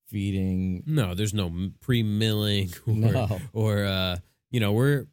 feeding. 0.09 0.83
no, 0.87 1.15
there's 1.15 1.35
no 1.35 1.71
pre-milling 1.81 2.71
or 2.87 2.95
No. 2.95 3.41
or 3.53 3.85
uh, 3.85 4.19
you 4.51 4.61
know, 4.61 4.73
we're 4.73 5.07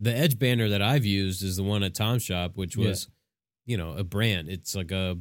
the 0.00 0.12
edge 0.14 0.38
banner 0.38 0.68
that 0.70 0.82
I've 0.82 1.04
used 1.04 1.42
is 1.44 1.56
the 1.56 1.62
one 1.62 1.82
at 1.84 1.94
Tom's 1.94 2.22
shop, 2.24 2.56
which 2.56 2.76
Yeah. 2.76 2.84
You 3.70 3.76
know, 3.76 3.92
a 3.92 4.04
brand. 4.04 4.48
It's 4.48 4.74
like 4.74 4.90
a 4.90 5.16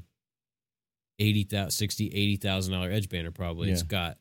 eighty 1.19 1.43
thousand, 1.43 1.71
sixty, 1.71 2.07
eighty 2.07 2.38
thousand 2.38 2.73
dollar 2.73 2.89
edge 2.91 3.07
banner. 3.09 3.31
Probably 3.31 3.69
it's 3.71 3.83
got 3.83 4.17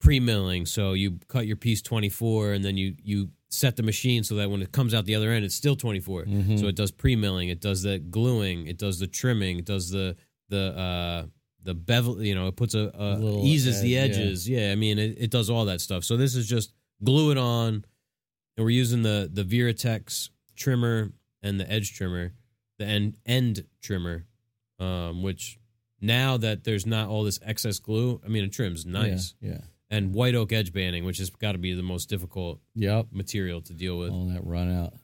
pre-milling, 0.00 0.66
so 0.66 0.92
you 0.92 1.18
cut 1.28 1.46
your 1.46 1.56
piece 1.56 1.80
twenty 1.82 2.08
four, 2.08 2.52
and 2.52 2.64
then 2.64 2.76
you 2.76 2.94
you 3.02 3.30
set 3.48 3.76
the 3.76 3.82
machine 3.82 4.24
so 4.24 4.34
that 4.34 4.50
when 4.50 4.60
it 4.60 4.72
comes 4.72 4.92
out 4.94 5.04
the 5.04 5.14
other 5.14 5.30
end, 5.30 5.44
it's 5.44 5.54
still 5.54 5.76
twenty 5.76 6.00
four. 6.00 6.24
Mhm. 6.24 6.58
So 6.58 6.66
it 6.66 6.76
does 6.76 6.90
pre-milling, 6.90 7.48
it 7.48 7.60
does 7.60 7.82
the 7.82 7.98
gluing, 7.98 8.66
it 8.66 8.78
does 8.78 8.98
the 8.98 9.06
trimming, 9.06 9.58
it 9.60 9.64
does 9.64 9.90
the 9.90 10.16
the 10.48 10.76
uh 10.76 11.26
the 11.62 11.74
bevel, 11.74 12.22
you 12.22 12.34
know, 12.34 12.48
it 12.48 12.56
puts 12.56 12.74
a, 12.74 12.90
a 12.92 13.16
Little 13.16 13.46
eases 13.46 13.80
the 13.80 13.96
edge, 13.96 14.16
yeah. 14.16 14.24
edges. 14.24 14.48
Yeah. 14.48 14.72
I 14.72 14.74
mean, 14.74 14.98
it, 14.98 15.16
it 15.18 15.30
does 15.30 15.48
all 15.48 15.64
that 15.66 15.80
stuff. 15.80 16.04
So 16.04 16.18
this 16.18 16.34
is 16.34 16.46
just 16.46 16.74
glue 17.02 17.30
it 17.30 17.38
on, 17.38 17.84
and 18.56 18.64
we're 18.66 18.70
using 18.70 19.02
the 19.02 19.30
the 19.32 19.44
Virutex 19.44 20.28
trimmer 20.56 21.12
and 21.42 21.58
the 21.60 21.70
edge 21.70 21.96
trimmer, 21.96 22.32
the 22.78 22.84
end 22.84 23.16
end 23.26 23.64
trimmer, 23.80 24.26
um, 24.78 25.22
which 25.22 25.58
now 26.00 26.36
that 26.36 26.64
there's 26.64 26.86
not 26.86 27.08
all 27.08 27.24
this 27.24 27.38
excess 27.44 27.78
glue, 27.78 28.20
I 28.24 28.28
mean, 28.28 28.44
it 28.44 28.52
trims 28.52 28.84
nice. 28.84 29.34
Yeah. 29.40 29.58
And 29.90 30.12
white 30.12 30.34
oak 30.34 30.52
edge 30.52 30.72
banding, 30.72 31.04
which 31.04 31.18
has 31.18 31.30
got 31.30 31.52
to 31.52 31.58
be 31.58 31.74
the 31.74 31.82
most 31.82 32.08
difficult. 32.08 32.60
Yep. 32.74 33.08
material 33.12 33.60
to 33.62 33.72
deal 33.72 33.98
with. 33.98 34.10
All 34.10 34.28
that 34.28 34.44
run 34.44 34.74
out. 34.74 34.94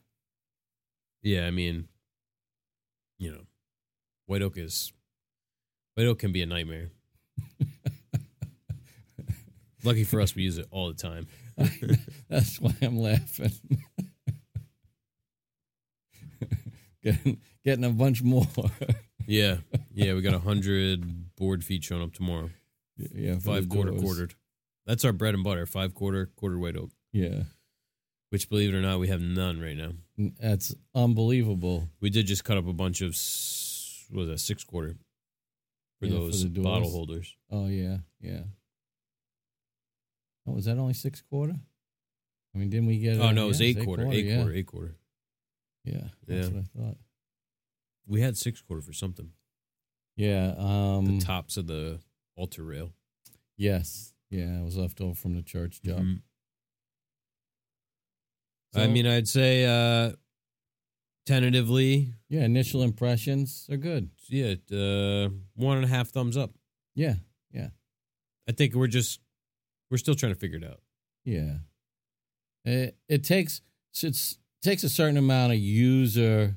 Yeah, 1.22 1.46
I 1.46 1.50
mean, 1.50 1.86
you 3.18 3.30
know, 3.30 3.42
white 4.26 4.42
oak 4.42 4.56
is 4.56 4.92
white 5.94 6.06
oak 6.06 6.18
can 6.18 6.32
be 6.32 6.42
a 6.42 6.46
nightmare. 6.46 6.90
Lucky 9.84 10.04
for 10.04 10.20
us, 10.20 10.34
we 10.34 10.42
use 10.42 10.58
it 10.58 10.66
all 10.70 10.88
the 10.88 10.94
time. 10.94 11.26
That's 12.28 12.60
why 12.60 12.74
I'm 12.82 12.98
laughing. 12.98 13.52
getting, 17.02 17.38
getting 17.64 17.84
a 17.84 17.90
bunch 17.90 18.22
more. 18.22 18.46
Yeah, 19.26 19.58
yeah, 19.94 20.14
we 20.14 20.22
got 20.22 20.34
a 20.34 20.40
hundred 20.40 21.36
board 21.36 21.62
feet 21.62 21.84
showing 21.84 22.02
up 22.02 22.12
tomorrow. 22.14 22.50
yeah, 22.96 23.38
Five 23.38 23.68
quarter 23.68 23.90
doors. 23.92 24.02
quartered. 24.02 24.34
That's 24.86 25.04
our 25.04 25.12
bread 25.12 25.34
and 25.34 25.44
butter. 25.44 25.66
Five 25.66 25.94
quarter 25.94 26.26
quarter 26.34 26.58
white 26.58 26.76
oak. 26.76 26.90
Yeah, 27.12 27.44
Which, 28.30 28.48
believe 28.48 28.74
it 28.74 28.76
or 28.76 28.80
not, 28.80 28.98
we 28.98 29.06
have 29.06 29.20
none 29.20 29.60
right 29.60 29.76
now. 29.76 29.92
that's 30.40 30.74
unbelievable. 30.96 31.88
We 32.00 32.10
did 32.10 32.26
just 32.26 32.42
cut 32.42 32.56
up 32.56 32.66
a 32.66 32.72
bunch 32.72 33.02
of 33.02 33.10
was 33.10 34.28
that 34.28 34.40
six 34.40 34.64
quarter 34.64 34.96
for 36.00 36.06
Yeah, 36.06 36.18
those 36.18 36.42
doors. 36.42 36.64
bottle 36.64 36.90
holders. 36.90 37.36
Oh 37.52 37.68
yeah, 37.68 37.98
yeah. 38.20 38.40
Oh, 40.46 40.52
was 40.52 40.64
that 40.64 40.78
only 40.78 40.94
six 40.94 41.22
quarter? 41.22 41.54
I 42.54 42.58
mean, 42.58 42.70
didn't 42.70 42.86
we 42.86 42.98
get? 42.98 43.20
Oh 43.20 43.30
no, 43.30 43.44
it 43.44 43.48
was 43.48 43.60
yeah, 43.60 43.68
eight 43.68 43.84
quarter, 43.84 44.08
eight 44.10 44.24
yeah. 44.24 44.36
quarter, 44.38 44.52
eight 44.54 44.66
quarter. 44.66 44.96
Yeah, 45.84 46.00
that's 46.26 46.48
Yeah. 46.48 46.54
what 46.56 46.64
I 46.64 46.78
thought. 46.88 46.96
We 48.10 48.20
had 48.20 48.36
six 48.36 48.60
quarter 48.60 48.82
for 48.82 48.92
something. 48.92 49.30
Yeah. 50.16 50.54
Um. 50.58 51.18
the 51.18 51.24
tops 51.24 51.56
of 51.56 51.66
the 51.66 52.00
altar 52.36 52.64
rail. 52.64 52.92
Yes. 53.56 54.12
Yeah, 54.30 54.58
it 54.60 54.64
was 54.64 54.76
left 54.76 55.00
over 55.00 55.14
from 55.14 55.34
the 55.34 55.42
church 55.42 55.80
job. 55.82 56.00
Mhm. 56.00 56.22
I 58.74 58.86
mean, 58.86 59.06
I'd 59.06 59.28
say 59.28 59.64
uh 59.64 60.12
tentatively, 61.26 62.14
Yeah, 62.28 62.44
initial 62.44 62.82
impressions 62.82 63.66
are 63.70 63.76
good. 63.76 64.10
yeah, 64.28 64.54
uh, 64.72 65.28
one 65.54 65.76
and 65.76 65.84
a 65.84 65.88
half 65.88 66.08
thumbs 66.10 66.36
up. 66.36 66.52
Yeah, 66.94 67.16
yeah. 67.52 67.70
I 68.48 68.52
think 68.52 68.74
we're 68.74 68.86
just 68.88 69.20
we're 69.90 69.98
still 69.98 70.14
trying 70.14 70.32
to 70.34 70.38
figure 70.38 70.58
it 70.58 70.64
out. 70.64 70.80
yeah. 71.24 71.58
It 72.64 72.96
it 73.08 73.24
takes 73.24 73.62
it's 74.02 74.38
takes 74.62 74.84
a 74.84 74.88
certain 74.90 75.16
amount 75.16 75.52
of 75.52 75.58
user 75.58 76.56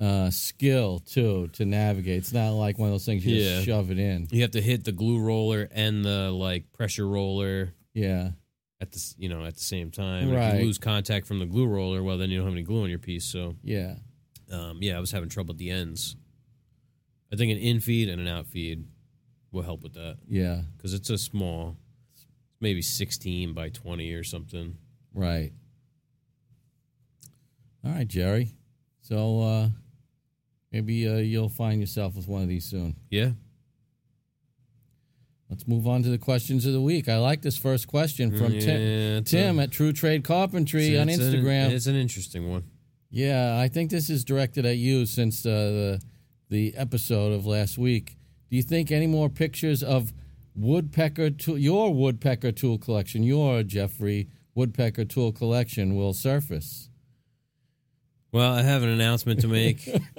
uh 0.00 0.28
skill 0.30 0.98
too 0.98 1.48
to 1.52 1.64
navigate. 1.64 2.18
It's 2.18 2.32
not 2.32 2.50
like 2.50 2.78
one 2.78 2.88
of 2.88 2.94
those 2.94 3.06
things 3.06 3.24
you 3.24 3.36
Yeah. 3.36 3.54
just 3.56 3.66
shove 3.66 3.90
it 3.90 3.98
in. 3.98 4.26
You 4.30 4.42
have 4.42 4.50
to 4.52 4.60
hit 4.60 4.84
the 4.84 4.92
glue 4.92 5.18
roller 5.20 5.68
and 5.70 6.04
the 6.04 6.30
like 6.32 6.72
pressure 6.72 7.06
roller 7.06 7.74
Yeah. 7.94 8.32
at 8.80 8.90
the 8.92 9.14
you 9.18 9.28
know 9.28 9.44
at 9.44 9.54
the 9.54 9.60
same 9.60 9.90
time. 9.92 10.30
If 10.30 10.34
Right. 10.36 10.58
you 10.58 10.66
lose 10.66 10.78
contact 10.78 11.26
from 11.26 11.38
the 11.38 11.46
glue 11.46 11.66
roller, 11.66 12.02
well, 12.02 12.18
then 12.18 12.30
you 12.30 12.38
don't 12.38 12.46
have 12.46 12.54
any 12.54 12.64
glue 12.64 12.82
on 12.82 12.90
your 12.90 12.98
piece. 12.98 13.24
So, 13.24 13.56
Yeah. 13.62 13.96
um, 14.50 14.82
yeah, 14.82 14.96
I 14.96 15.00
was 15.00 15.12
having 15.12 15.28
trouble 15.28 15.52
at 15.54 15.58
the 15.58 15.70
ends. 15.70 16.16
I 17.32 17.36
think 17.36 17.52
an 17.52 17.58
in 17.58 17.78
feed 17.80 18.08
and 18.08 18.20
an 18.20 18.26
out 18.28 18.46
feed 18.48 18.84
will 19.52 19.62
help 19.62 19.82
with 19.84 19.92
that 19.94 20.18
Yeah. 20.28 20.62
because 20.76 20.92
it's 20.92 21.10
a 21.10 21.18
small, 21.18 21.76
maybe 22.60 22.82
sixteen 22.82 23.52
by 23.54 23.68
twenty 23.68 24.12
or 24.12 24.24
something. 24.24 24.76
Right. 25.12 25.52
All 27.84 27.92
right, 27.92 28.08
Jerry. 28.08 28.50
So 29.02 29.40
uh 29.40 29.68
maybe 30.74 31.08
uh, 31.08 31.16
you'll 31.18 31.48
find 31.48 31.80
yourself 31.80 32.16
with 32.16 32.26
one 32.26 32.42
of 32.42 32.48
these 32.48 32.64
soon. 32.64 32.96
Yeah. 33.10 33.30
Let's 35.48 35.68
move 35.68 35.86
on 35.86 36.02
to 36.02 36.08
the 36.08 36.18
questions 36.18 36.66
of 36.66 36.72
the 36.72 36.80
week. 36.80 37.08
I 37.08 37.18
like 37.18 37.42
this 37.42 37.56
first 37.56 37.86
question 37.86 38.36
from 38.36 38.52
Tim, 38.58 38.80
Yeah, 38.80 39.18
it's 39.18 39.30
Tim 39.30 39.58
a- 39.58 39.62
at 39.62 39.70
True 39.70 39.92
Trade 39.92 40.24
Carpentry 40.24 40.98
on 40.98 41.08
it's 41.08 41.22
an- 41.22 41.32
Instagram. 41.32 41.70
it's 41.70 41.86
an 41.86 41.94
interesting 41.94 42.50
one. 42.50 42.64
yeah, 43.10 43.56
I 43.60 43.68
think 43.68 43.90
this 43.90 44.10
is 44.10 44.24
directed 44.24 44.66
at 44.66 44.78
you 44.78 45.06
since 45.06 45.46
uh, 45.46 45.50
the 45.50 46.02
the 46.50 46.74
episode 46.76 47.32
of 47.32 47.46
last 47.46 47.78
week. 47.78 48.16
Do 48.50 48.56
you 48.56 48.62
think 48.62 48.90
any 48.90 49.06
more 49.06 49.28
pictures 49.28 49.82
of 49.82 50.12
woodpecker 50.56 51.30
tool, 51.30 51.58
your 51.58 51.92
woodpecker 51.94 52.52
tool 52.52 52.78
collection, 52.78 53.22
your 53.22 53.62
Jeffrey 53.62 54.28
woodpecker 54.54 55.04
tool 55.04 55.30
collection 55.32 55.94
will 55.94 56.12
surface? 56.14 56.88
Well, 58.34 58.52
I 58.52 58.62
have 58.62 58.82
an 58.82 58.88
announcement 58.88 59.42
to 59.42 59.46
make. 59.46 59.88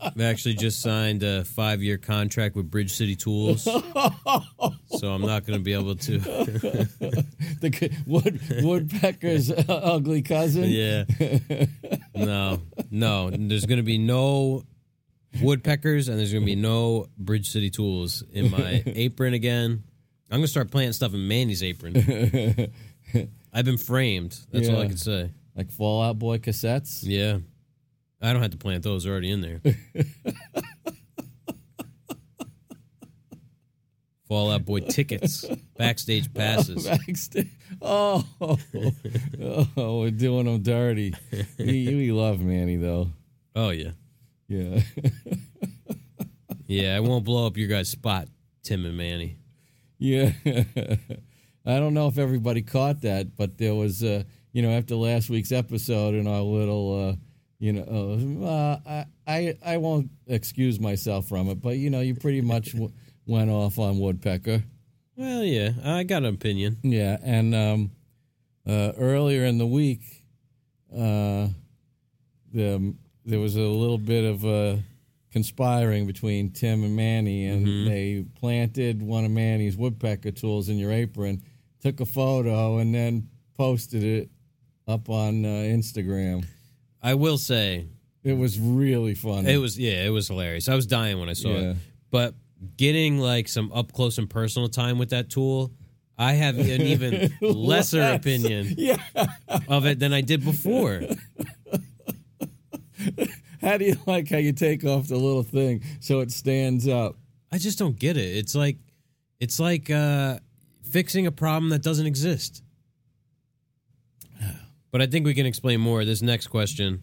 I've 0.00 0.20
actually 0.20 0.54
just 0.54 0.80
signed 0.80 1.22
a 1.22 1.44
five 1.44 1.80
year 1.80 1.96
contract 1.96 2.56
with 2.56 2.68
Bridge 2.68 2.92
City 2.92 3.14
Tools. 3.14 3.62
so 3.62 3.78
I'm 5.04 5.22
not 5.22 5.46
going 5.46 5.60
to 5.60 5.62
be 5.62 5.74
able 5.74 5.94
to. 5.94 6.18
the 6.18 7.96
wood 8.04 8.40
woodpecker's 8.64 9.52
uh, 9.52 9.62
ugly 9.68 10.22
cousin. 10.22 10.64
yeah. 10.64 11.04
No, 12.16 12.62
no. 12.90 13.30
There's 13.30 13.66
going 13.66 13.78
to 13.78 13.84
be 13.84 13.98
no 13.98 14.64
woodpeckers 15.40 16.08
and 16.08 16.18
there's 16.18 16.32
going 16.32 16.42
to 16.42 16.46
be 16.46 16.56
no 16.56 17.06
Bridge 17.16 17.46
City 17.46 17.70
Tools 17.70 18.24
in 18.32 18.50
my 18.50 18.82
apron 18.86 19.34
again. 19.34 19.84
I'm 20.32 20.38
gonna 20.38 20.48
start 20.48 20.72
planting 20.72 20.94
stuff 20.94 21.14
in 21.14 21.28
Manny's 21.28 21.62
apron. 21.62 22.72
I've 23.52 23.64
been 23.64 23.78
framed. 23.78 24.36
That's 24.50 24.68
all 24.68 24.80
I 24.80 24.88
can 24.88 24.96
say. 24.96 25.30
Like 25.56 25.70
Fall 25.72 26.02
Out 26.02 26.18
Boy 26.18 26.38
cassettes. 26.38 27.00
Yeah, 27.02 27.38
I 28.20 28.32
don't 28.32 28.42
have 28.42 28.50
to 28.52 28.58
plant 28.58 28.82
those; 28.82 29.04
they're 29.04 29.12
already 29.12 29.30
in 29.30 29.40
there. 29.40 29.60
Fall 34.28 34.50
Out 34.50 34.64
Boy 34.64 34.80
tickets, 34.80 35.44
backstage 35.78 36.32
passes. 36.34 36.86
Backstage. 36.88 37.48
Oh, 37.80 38.24
oh, 38.40 40.00
we're 40.00 40.10
doing 40.10 40.46
them 40.46 40.62
dirty. 40.62 41.14
we, 41.58 41.86
we 41.94 42.10
love 42.12 42.40
Manny 42.40 42.76
though. 42.76 43.10
Oh 43.54 43.70
yeah, 43.70 43.92
Yeah. 44.48 44.80
yeah. 46.66 46.96
I 46.96 47.00
won't 47.00 47.24
blow 47.24 47.46
up 47.46 47.56
your 47.56 47.68
guys' 47.68 47.88
spot, 47.88 48.28
Tim 48.64 48.84
and 48.84 48.96
Manny. 48.96 49.36
Yeah. 49.98 50.32
I 51.64 51.78
don't 51.80 51.94
know 51.94 52.08
if 52.08 52.18
everybody 52.18 52.62
caught 52.62 53.00
that, 53.02 53.36
but 53.36 53.58
there 53.58 53.74
was, 53.74 54.02
uh, 54.04 54.22
you 54.56 54.62
know, 54.62 54.70
after 54.70 54.94
last 54.94 55.28
week's 55.28 55.52
episode 55.52 56.14
and 56.14 56.26
our 56.26 56.40
little, 56.40 57.10
uh, 57.10 57.16
you 57.58 57.74
know, 57.74 58.42
uh, 58.42 58.78
I, 58.88 59.04
I 59.26 59.58
I 59.62 59.76
won't 59.76 60.08
excuse 60.26 60.80
myself 60.80 61.28
from 61.28 61.50
it, 61.50 61.60
but 61.60 61.76
you 61.76 61.90
know, 61.90 62.00
you 62.00 62.14
pretty 62.14 62.40
much 62.40 62.72
w- 62.72 62.90
went 63.26 63.50
off 63.50 63.78
on 63.78 63.98
Woodpecker. 63.98 64.64
Well, 65.14 65.44
yeah, 65.44 65.72
I 65.84 66.04
got 66.04 66.22
an 66.22 66.32
opinion. 66.32 66.78
Yeah, 66.82 67.18
and 67.22 67.54
um, 67.54 67.90
uh, 68.66 68.92
earlier 68.96 69.44
in 69.44 69.58
the 69.58 69.66
week, 69.66 70.24
uh, 70.90 71.48
the, 72.50 72.94
there 73.26 73.40
was 73.40 73.56
a 73.56 73.60
little 73.60 73.98
bit 73.98 74.24
of 74.24 74.42
uh, 74.46 74.76
conspiring 75.32 76.06
between 76.06 76.50
Tim 76.50 76.82
and 76.82 76.96
Manny, 76.96 77.44
and 77.44 77.86
they 77.86 78.24
planted 78.40 79.02
one 79.02 79.26
of 79.26 79.30
Manny's 79.30 79.76
woodpecker 79.76 80.30
tools 80.30 80.70
in 80.70 80.78
your 80.78 80.92
apron, 80.92 81.42
took 81.82 82.00
a 82.00 82.06
photo, 82.06 82.78
and 82.78 82.94
then 82.94 83.28
posted 83.54 84.02
it 84.02 84.30
up 84.86 85.08
on 85.08 85.44
uh, 85.44 85.48
Instagram. 85.48 86.44
I 87.02 87.14
will 87.14 87.38
say 87.38 87.86
It 88.24 88.34
was 88.34 88.58
really 88.58 89.14
funny. 89.14 89.52
it 89.52 89.58
was 89.58 89.78
yeah, 89.78 90.04
it 90.04 90.10
was 90.10 90.28
hilarious. 90.28 90.68
I 90.68 90.74
was 90.74 90.86
dying 90.86 91.18
when 91.18 91.28
I 91.28 91.32
saw 91.34 91.48
Yeah. 91.50 91.70
it, 91.70 91.76
but 92.10 92.34
getting 92.76 93.18
like 93.18 93.48
some 93.48 93.70
up 93.72 93.92
close 93.92 94.18
and 94.18 94.28
personal 94.30 94.68
time 94.68 94.98
with 94.98 95.10
that 95.10 95.28
tool. 95.30 95.72
I 96.18 96.32
have 96.32 96.58
an 96.58 96.82
even 96.82 97.32
lesser 97.42 97.98
Less. 97.98 98.16
opinion 98.16 98.74
Yeah. 98.78 98.96
of 99.68 99.84
it 99.86 99.98
than 99.98 100.12
I 100.14 100.22
did 100.22 100.44
before. 100.44 101.02
How 103.60 103.76
do 103.78 103.84
you 103.84 103.96
like 104.06 104.30
how 104.30 104.38
you 104.38 104.52
take 104.52 104.84
off 104.84 105.08
the 105.08 105.16
little 105.16 105.42
thing 105.42 105.82
so 106.00 106.20
it 106.20 106.30
stands 106.30 106.86
up? 106.88 107.16
I 107.52 107.58
just 107.58 107.78
don't 107.78 107.98
get 107.98 108.16
it. 108.16 108.36
It's 108.36 108.54
like 108.54 108.78
it's 109.40 109.58
like 109.60 109.90
uh 109.90 110.38
fixing 110.90 111.26
a 111.26 111.32
problem 111.32 111.70
that 111.70 111.82
doesn't 111.82 112.06
exist. 112.06 112.62
But 114.96 115.02
I 115.02 115.08
think 115.08 115.26
we 115.26 115.34
can 115.34 115.44
explain 115.44 115.82
more. 115.82 116.06
This 116.06 116.22
next 116.22 116.46
question, 116.46 117.02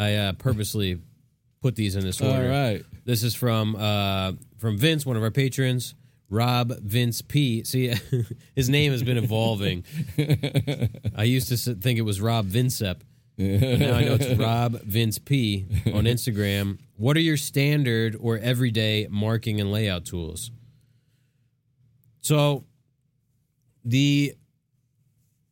I 0.00 0.16
uh, 0.16 0.32
purposely 0.32 0.98
put 1.62 1.76
these 1.76 1.94
in 1.94 2.02
this 2.02 2.20
order. 2.20 2.42
All 2.42 2.50
right. 2.50 2.82
This 3.04 3.22
is 3.22 3.36
from 3.36 3.76
uh, 3.76 4.32
from 4.56 4.76
Vince, 4.76 5.06
one 5.06 5.16
of 5.16 5.22
our 5.22 5.30
patrons, 5.30 5.94
Rob 6.28 6.76
Vince 6.80 7.22
P. 7.22 7.62
See, 7.62 7.94
his 8.56 8.68
name 8.68 8.90
has 8.90 9.04
been 9.04 9.16
evolving. 9.16 9.84
I 11.16 11.22
used 11.22 11.50
to 11.50 11.76
think 11.76 12.00
it 12.00 12.02
was 12.02 12.20
Rob 12.20 12.48
Vincep, 12.48 12.96
but 13.36 13.44
now 13.46 13.94
I 13.94 14.02
know 14.02 14.14
it's 14.18 14.36
Rob 14.36 14.80
Vince 14.82 15.20
P. 15.20 15.66
on 15.94 16.02
Instagram. 16.02 16.80
What 16.96 17.16
are 17.16 17.20
your 17.20 17.36
standard 17.36 18.16
or 18.18 18.38
everyday 18.38 19.06
marking 19.08 19.60
and 19.60 19.70
layout 19.70 20.04
tools? 20.04 20.50
So, 22.22 22.64
the 23.84 24.34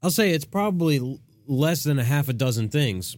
I'll 0.03 0.11
say 0.11 0.31
it's 0.31 0.45
probably 0.45 1.21
less 1.47 1.85
than 1.85 1.99
a 1.99 2.05
half 2.05 2.29
a 2.29 2.33
dozen 2.33 2.69
things 2.69 3.17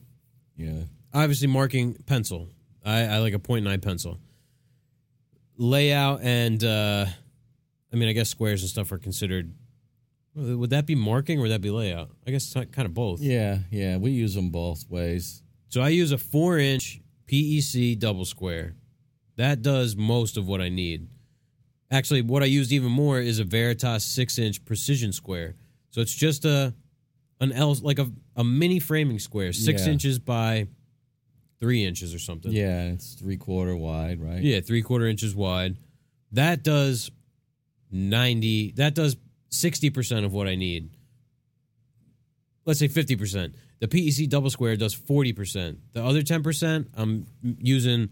Yeah. 0.57 0.83
obviously 1.15 1.47
marking 1.49 1.95
pencil. 2.07 2.49
I, 2.85 3.01
I 3.05 3.19
like 3.19 3.33
a 3.35 3.39
point 3.39 3.65
nine 3.65 3.81
pencil. 3.81 4.19
Layout 5.57 6.21
and 6.23 6.63
uh 6.63 7.07
I 7.93 7.97
mean 7.97 8.09
I 8.09 8.13
guess 8.13 8.29
squares 8.29 8.63
and 8.63 8.71
stuff 8.71 8.93
are 8.93 8.99
considered 8.99 9.53
would 10.35 10.71
that 10.71 10.87
be 10.87 10.95
marking 10.95 11.39
or 11.39 11.43
would 11.43 11.51
that 11.51 11.61
be 11.63 11.71
layout? 11.71 12.11
I 12.27 12.31
guess 12.31 12.55
it's 12.55 12.71
kind 12.71 12.87
of 12.87 12.95
both. 12.95 13.21
Yeah, 13.21 13.59
yeah, 13.73 13.97
we 13.97 14.13
use 14.13 14.35
them 14.35 14.51
both 14.51 14.89
ways. 14.89 15.43
So 15.69 15.81
I 15.81 15.89
use 15.89 16.13
a 16.13 16.19
four 16.19 16.59
inch 16.59 17.01
PEC 17.27 17.99
double 17.99 18.25
square. 18.25 18.77
That 19.37 19.63
does 19.63 19.97
most 19.97 20.37
of 20.37 20.47
what 20.47 20.61
I 20.61 20.69
need. 20.69 21.09
Actually, 21.91 22.23
what 22.23 22.43
I 22.43 22.47
used 22.47 22.71
even 22.71 22.93
more 22.93 23.19
is 23.19 23.41
a 23.41 23.45
Veritas 23.45 24.05
six 24.05 24.39
inch 24.39 24.65
precision 24.65 25.13
square. 25.13 25.57
So 25.91 26.01
it's 26.01 26.15
just 26.15 26.45
a 26.45 26.73
an 27.41 27.53
L 27.53 27.75
like 27.83 27.99
a, 27.99 28.11
a 28.37 28.45
mini 28.45 28.79
framing 28.81 29.19
square, 29.19 29.53
six 29.53 29.87
Yeah. 29.87 29.93
inches 29.93 30.19
by 30.19 30.69
three 31.61 31.85
inches 31.85 32.15
or 32.15 32.19
something. 32.19 32.53
Yeah, 32.53 32.85
it's 32.93 33.15
three 33.15 33.37
quarter 33.37 33.77
wide, 33.77 34.21
right? 34.21 34.43
Yeah, 34.43 34.61
three 34.61 34.83
quarter 34.83 35.07
inches 35.07 35.35
wide. 35.35 35.77
That 36.33 36.63
does 36.63 37.11
ninety. 37.91 38.73
That 38.73 38.95
does 38.95 39.17
sixty 39.51 39.91
percent 39.91 40.25
of 40.27 40.33
what 40.33 40.47
I 40.49 40.55
need. 40.57 40.91
Let's 42.65 42.79
say 42.81 42.89
fifty 42.89 43.17
percent. 43.17 43.55
The 43.81 43.89
PEC 43.89 44.29
double 44.29 44.51
square 44.51 44.77
does 44.77 44.93
forty 44.95 45.33
percent. 45.33 45.79
The 45.93 46.05
other 46.05 46.23
ten 46.23 46.43
percent, 46.43 46.89
I'm 46.95 47.27
using 47.43 48.11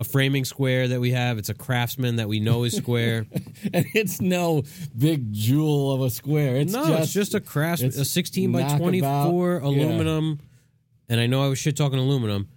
a 0.00 0.04
framing 0.04 0.44
square 0.46 0.88
that 0.88 1.00
we 1.00 1.10
have. 1.10 1.36
It's 1.38 1.50
a 1.50 1.54
Craftsman 1.54 2.16
that 2.16 2.28
we 2.28 2.40
know 2.40 2.64
is 2.64 2.74
square. 2.74 3.26
and 3.74 3.84
it's 3.94 4.20
no 4.20 4.62
big 4.96 5.32
jewel 5.32 5.92
of 5.92 6.00
a 6.00 6.10
square. 6.10 6.56
It's 6.56 6.72
no, 6.72 6.86
just, 6.86 7.02
it's 7.02 7.12
just 7.12 7.34
a 7.34 7.40
Craftsman, 7.40 7.90
a 7.90 8.04
sixteen 8.04 8.50
by 8.52 8.60
knockabout. 8.62 8.78
twenty 8.80 9.00
four 9.00 9.60
Yeah. 9.62 9.68
aluminum. 9.68 10.40
And 11.08 11.20
I 11.20 11.26
know 11.26 11.44
I 11.44 11.48
was 11.48 11.58
shit 11.58 11.76
talking 11.76 11.98
aluminum, 11.98 12.48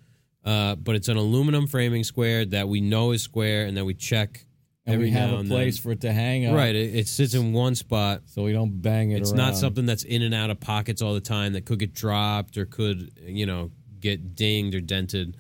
uh, 0.46 0.76
but 0.76 0.96
it's 0.96 1.08
an 1.08 1.18
aluminum 1.18 1.68
framing 1.68 2.04
square 2.04 2.46
that 2.46 2.68
we 2.70 2.82
know 2.82 3.12
is 3.12 3.22
square 3.24 3.66
and 3.66 3.76
that 3.78 3.84
we 3.84 3.94
check 3.96 4.46
and 4.86 4.94
every 4.96 5.08
we 5.08 5.12
have 5.12 5.32
a 5.34 5.44
place 5.44 5.78
then. 5.78 5.82
for 5.84 5.92
it 5.94 6.02
to 6.02 6.14
hang 6.14 6.46
up, 6.46 6.56
Right, 6.56 6.76
it, 6.76 6.96
it 6.96 7.08
sits 7.08 7.34
in 7.34 7.52
one 7.52 7.74
spot. 7.76 8.22
So 8.28 8.44
we 8.44 8.54
don't 8.54 8.82
bang 8.82 9.12
it. 9.12 9.22
It's 9.22 9.32
around. 9.32 9.38
not 9.38 9.56
something 9.58 9.86
that's 9.88 10.04
in 10.04 10.22
and 10.22 10.34
out 10.36 10.50
of 10.52 10.60
pockets 10.60 11.02
all 11.02 11.14
the 11.16 11.20
time 11.22 11.54
that 11.54 11.66
could 11.66 11.80
get 11.80 11.94
dropped 11.94 12.58
or 12.58 12.66
could, 12.66 13.12
you 13.26 13.46
know, 13.48 13.72
get 14.00 14.36
dinged 14.36 14.76
or 14.76 14.82
dented. 14.82 15.36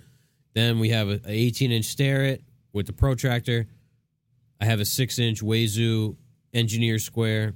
Then 0.54 0.80
we 0.80 0.89
have 0.89 1.10
a, 1.10 1.20
a 1.26 1.32
18 1.32 1.72
inch 1.72 1.86
Starrett 1.86 2.44
with 2.74 2.86
the 2.88 2.94
protractor. 2.94 3.68
I 4.62 4.66
have 4.66 4.80
a 4.80 4.86
six 4.86 5.20
inch 5.20 5.42
Wazoo 5.42 6.16
engineer 6.54 7.00
square. 7.00 7.54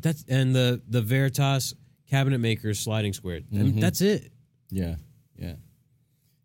That's 0.00 0.24
and 0.28 0.54
the 0.54 0.82
the 0.88 1.00
Veritas 1.00 1.74
cabinet 2.10 2.38
maker 2.38 2.74
sliding 2.74 3.12
square. 3.12 3.40
And 3.52 3.80
that's 3.80 4.00
it. 4.00 4.30
Yeah, 4.70 4.96
yeah. 5.38 5.54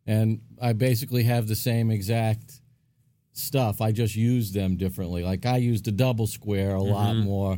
And 0.05 0.41
I 0.61 0.73
basically 0.73 1.23
have 1.23 1.47
the 1.47 1.55
same 1.55 1.91
exact 1.91 2.61
stuff. 3.33 3.81
I 3.81 3.91
just 3.91 4.15
use 4.15 4.51
them 4.51 4.75
differently. 4.77 5.23
Like 5.23 5.45
I 5.45 5.57
use 5.57 5.81
the 5.81 5.91
double 5.91 6.27
square 6.27 6.75
a 6.75 6.81
lot 6.81 7.15
Mm-hmm. 7.15 7.25
more. 7.25 7.57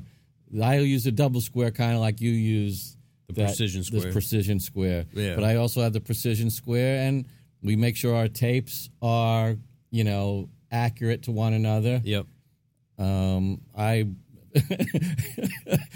I 0.61 0.79
use 0.79 1.05
the 1.05 1.11
double 1.13 1.39
square 1.41 1.71
kind 1.71 1.93
of 1.93 2.01
like 2.01 2.19
you 2.19 2.31
use 2.31 2.97
The 3.27 3.33
precision 3.35 3.83
square. 3.83 4.01
This 4.01 4.13
precision 4.13 4.59
square. 4.59 5.05
Yeah. 5.13 5.35
But 5.35 5.45
I 5.45 5.55
also 5.55 5.81
have 5.81 5.93
the 5.93 6.01
precision 6.01 6.49
square, 6.49 7.07
and 7.07 7.25
we 7.61 7.75
make 7.75 7.95
sure 7.95 8.15
our 8.15 8.27
tapes 8.27 8.89
are 9.01 9.57
you 9.89 10.03
know 10.03 10.49
accurate 10.71 11.23
to 11.23 11.31
one 11.31 11.53
another. 11.53 12.01
Yep. 12.03 12.25
Um, 12.97 13.61
I 13.77 14.07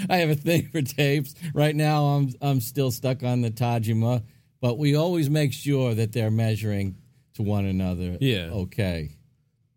I 0.10 0.18
have 0.18 0.30
a 0.30 0.36
thing 0.36 0.70
for 0.70 0.82
tapes. 0.82 1.36
Right 1.54 1.76
now, 1.76 2.06
I'm 2.06 2.34
I'm 2.42 2.62
still 2.62 2.92
stuck 2.92 3.24
on 3.24 3.42
the 3.42 3.52
Tajima, 3.52 4.24
but 4.62 4.78
we 4.78 4.96
always 4.96 5.30
make 5.30 5.54
sure 5.54 5.94
that 5.94 6.12
they're 6.12 6.32
measuring 6.32 6.98
to 7.36 7.44
one 7.44 7.66
another. 7.66 8.18
Yeah. 8.20 8.50
Okay. 8.52 9.18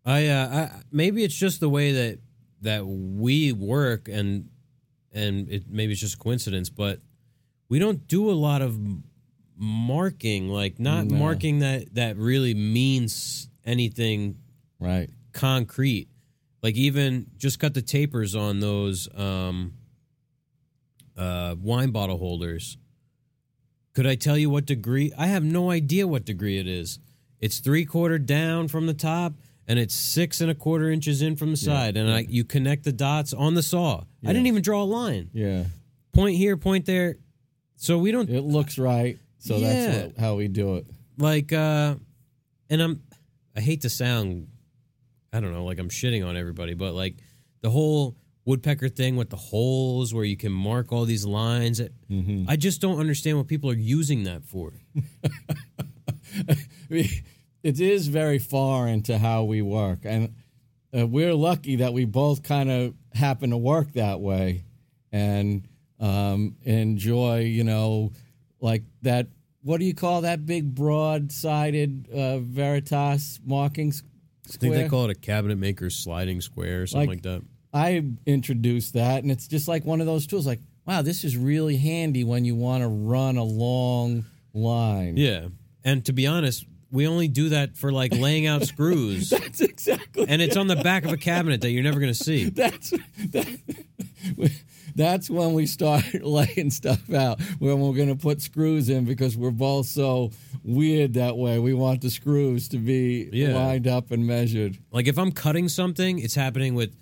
I, 0.05 0.27
uh, 0.27 0.47
I 0.49 0.81
maybe 0.91 1.23
it's 1.23 1.35
just 1.35 1.59
the 1.59 1.69
way 1.69 1.91
that 1.91 2.19
that 2.61 2.85
we 2.85 3.53
work 3.53 4.07
and 4.07 4.49
and 5.11 5.49
it 5.49 5.63
maybe 5.69 5.91
it's 5.93 6.01
just 6.01 6.19
coincidence, 6.19 6.69
but 6.69 6.99
we 7.67 7.79
don't 7.79 8.07
do 8.07 8.29
a 8.29 8.33
lot 8.33 8.61
of 8.61 8.79
marking, 9.59 10.47
like 10.49 10.79
not 10.79 11.05
No. 11.05 11.17
marking 11.17 11.59
that 11.59 11.93
that 11.95 12.17
really 12.17 12.53
means 12.53 13.49
anything 13.65 14.37
Right. 14.79 15.09
concrete. 15.33 16.07
Like 16.63 16.75
even 16.75 17.27
just 17.37 17.59
cut 17.59 17.73
the 17.73 17.81
tapers 17.81 18.35
on 18.35 18.59
those 18.61 19.07
um, 19.15 19.73
uh, 21.17 21.55
wine 21.61 21.91
bottle 21.91 22.17
holders. 22.17 22.77
Could 23.93 24.05
I 24.07 24.15
tell 24.15 24.37
you 24.37 24.49
what 24.49 24.65
degree? 24.65 25.11
I 25.17 25.27
have 25.27 25.43
no 25.43 25.71
idea 25.71 26.07
what 26.07 26.25
degree 26.25 26.57
it 26.57 26.67
is. 26.67 26.99
It's 27.39 27.59
three 27.59 27.85
quarter 27.85 28.17
down 28.19 28.67
from 28.67 28.85
the 28.87 28.93
top, 28.93 29.33
and 29.67 29.79
it's 29.79 29.93
six 29.95 30.39
and 30.41 30.49
a 30.51 30.55
quarter 30.55 30.89
inches 30.89 31.21
in 31.21 31.35
from 31.35 31.51
the 31.51 31.57
side. 31.57 31.97
And 31.97 32.09
I, 32.09 32.19
you 32.21 32.43
connect 32.43 32.83
the 32.83 32.91
dots 32.91 33.33
on 33.33 33.55
the 33.55 33.63
saw. 33.63 34.03
I 34.23 34.27
didn't 34.27 34.47
even 34.47 34.61
draw 34.61 34.83
a 34.83 34.85
line. 34.85 35.29
Yeah. 35.33 35.65
Point 36.13 36.37
here, 36.37 36.55
point 36.57 36.85
there. 36.85 37.17
So 37.75 37.97
we 37.97 38.11
don't 38.11 38.29
It 38.29 38.41
looks 38.41 38.77
right. 38.77 39.17
So 39.39 39.57
Yeah. 39.57 39.73
that's 39.73 40.07
what, 40.07 40.17
how 40.17 40.35
we 40.35 40.47
do 40.47 40.75
it. 40.75 40.85
like 41.17 41.51
uh 41.53 41.95
and 42.69 42.81
i'm 42.81 43.01
i 43.55 43.61
hate 43.61 43.81
to 43.81 43.89
sound 43.89 44.47
i 45.33 45.39
don't 45.39 45.51
know 45.53 45.65
like 45.65 45.79
i'm 45.79 45.89
shitting 45.89 46.25
on 46.25 46.37
everybody 46.37 46.73
but 46.75 46.93
like 46.93 47.15
the 47.61 47.69
whole 47.69 48.15
woodpecker 48.45 48.89
thing 48.89 49.15
with 49.15 49.29
the 49.29 49.35
holes 49.37 50.13
where 50.13 50.23
you 50.23 50.35
can 50.37 50.51
mark 50.51 50.91
all 50.91 51.05
these 51.05 51.23
lines. 51.25 51.79
Mm-hmm. 52.09 52.45
I 52.49 52.55
just 52.55 52.81
don't 52.81 52.99
understand 52.99 53.37
what 53.37 53.47
people 53.47 53.69
are 53.69 53.75
using 53.75 54.23
that 54.23 54.43
for. 54.43 54.73
it 56.89 57.23
is 57.79 58.07
very 58.07 58.39
foreign 58.39 59.03
to 59.03 59.17
how 59.17 59.43
we 59.43 59.61
work, 59.61 59.99
and 60.03 60.33
uh, 60.97 61.05
we're 61.05 61.33
lucky 61.35 61.75
that 61.77 61.93
we 61.93 62.05
both 62.05 62.41
kind 62.43 62.71
of 62.71 62.93
happen 63.13 63.51
to 63.51 63.57
work 63.57 63.93
that 63.93 64.19
way, 64.19 64.63
and 65.11 65.67
um, 65.99 66.55
enjoy, 66.63 67.41
you 67.41 67.63
know, 67.63 68.11
like 68.61 68.83
that. 69.01 69.27
What 69.61 69.79
do 69.79 69.85
you 69.85 69.93
call 69.93 70.21
that 70.21 70.45
big 70.45 70.73
broad-sided 70.73 72.09
uh, 72.13 72.39
Veritas 72.39 73.39
marking 73.45 73.93
I 74.47 74.51
think 74.57 74.73
they 74.73 74.87
call 74.87 75.05
it 75.05 75.11
a 75.11 75.15
cabinet 75.15 75.57
maker's 75.57 75.95
sliding 75.95 76.41
square 76.41 76.83
or 76.83 76.87
something 76.87 77.09
like, 77.09 77.17
Like- 77.25 77.41
that. 77.41 77.41
I 77.71 78.03
introduced 78.25 78.93
that, 78.95 79.21
and 79.21 79.31
it's 79.31 79.47
just 79.47 79.67
like 79.67 79.85
one 79.85 80.01
of 80.01 80.07
those 80.07 80.25
tools. 80.25 80.47
Like, 80.47 80.59
wow, 80.87 81.03
this 81.03 81.23
is 81.23 81.37
really 81.37 81.77
handy 81.77 82.23
when 82.23 82.43
you 82.45 82.55
want 82.55 82.81
to 82.81 82.87
run 82.87 83.37
a 83.37 83.43
long 83.43 84.25
line. 84.55 85.17
Yeah. 85.17 85.49
And 85.83 86.03
to 86.05 86.13
be 86.13 86.25
honest, 86.25 86.65
we 86.89 87.05
only 87.05 87.27
do 87.27 87.49
that 87.49 87.77
for 87.77 87.91
like 87.91 88.11
laying 88.11 88.47
out 88.47 88.63
screws. 88.67 89.29
that's 89.29 89.61
exactly. 89.61 90.25
And 90.27 90.41
it's 90.41 90.57
on 90.57 90.65
the 90.65 90.77
back 90.77 91.05
of 91.05 91.11
a 91.11 91.17
cabinet 91.31 91.61
that 91.61 91.69
you're 91.69 91.83
never 91.83 91.99
going 91.99 92.11
to 92.11 92.23
see. 92.23 92.49
That's 92.49 92.89
that, 92.89 93.59
that's 94.95 95.29
when 95.29 95.53
we 95.53 95.65
start 95.65 96.03
laying 96.21 96.69
stuff 96.71 97.11
out. 97.13 97.41
When 97.59 97.79
we're 97.79 97.93
going 97.93 98.09
to 98.09 98.15
put 98.15 98.41
screws 98.41 98.89
in 98.89 99.05
because 99.05 99.35
we're 99.37 99.51
both 99.51 99.85
so 99.87 100.31
weird 100.63 101.13
that 101.13 101.37
way. 101.37 101.59
We 101.59 101.73
want 101.73 102.01
the 102.01 102.09
screws 102.09 102.67
to 102.69 102.77
be 102.77 103.29
Yeah. 103.31 103.55
lined 103.55 103.87
up 103.87 104.11
and 104.11 104.25
measured. 104.27 104.77
Like 104.91 105.07
if 105.07 105.17
I'm 105.17 105.31
cutting 105.31 105.69
something, 105.69 106.19
it's 106.19 106.35
happening 106.35 106.75
with 106.75 106.95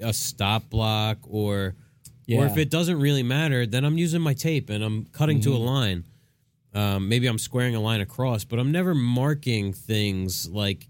a 0.00 0.12
stop 0.12 0.68
block 0.70 1.18
or 1.22 1.74
or 2.32 2.46
if 2.46 2.56
it 2.56 2.70
doesn't 2.70 2.98
really 3.00 3.22
matter, 3.22 3.66
then 3.66 3.84
I'm 3.84 3.98
using 3.98 4.22
my 4.22 4.32
tape 4.34 4.70
and 4.70 4.82
I'm 4.82 5.04
cutting 5.12 5.40
to 5.42 5.52
a 5.52 5.56
Mm-hmm. 5.56 5.64
line. 5.66 6.04
Um, 6.74 7.08
maybe 7.08 7.26
I'm 7.26 7.38
squaring 7.38 7.74
a 7.76 7.80
line 7.80 8.00
across, 8.00 8.44
but 8.44 8.58
I'm 8.58 8.72
never 8.72 8.94
marking 8.94 9.72
things 9.72 10.48
like 10.48 10.88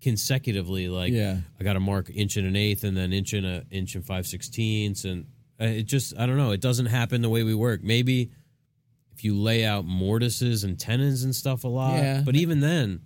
consecutively. 0.00 0.88
Like 0.88 1.12
Yeah. 1.12 1.38
I 1.60 1.64
got 1.64 1.74
to 1.74 1.80
mark 1.80 2.10
inch 2.14 2.36
and 2.36 2.46
an 2.46 2.56
eighth, 2.56 2.84
and 2.84 2.96
then 2.96 3.12
inch 3.12 3.32
and 3.32 3.44
a 3.46 3.64
inch 3.70 3.94
and 3.94 4.04
five 4.04 4.26
sixteenths, 4.26 5.04
and 5.04 5.26
it 5.58 5.84
just 5.84 6.16
I 6.18 6.26
don't 6.26 6.36
know. 6.36 6.52
It 6.52 6.60
doesn't 6.60 6.86
happen 6.86 7.22
the 7.22 7.28
way 7.28 7.42
we 7.42 7.54
work. 7.54 7.82
Maybe 7.82 8.30
if 9.12 9.24
you 9.24 9.34
lay 9.36 9.64
out 9.64 9.84
mortises 9.84 10.62
and 10.64 10.78
tenons 10.78 11.24
and 11.24 11.34
stuff 11.34 11.64
a 11.64 11.68
lot, 11.68 11.96
Yeah. 11.96 12.22
but 12.24 12.36
even 12.36 12.60
then, 12.60 13.00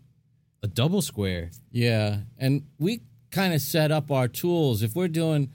a 0.62 0.68
double 0.68 1.00
square. 1.02 1.50
Yeah, 1.70 2.18
and 2.38 2.64
we 2.78 3.00
kind 3.30 3.54
of 3.54 3.60
set 3.62 3.90
up 3.90 4.10
our 4.10 4.28
tools. 4.28 4.82
If 4.82 4.94
we're 4.94 5.08
doing 5.08 5.50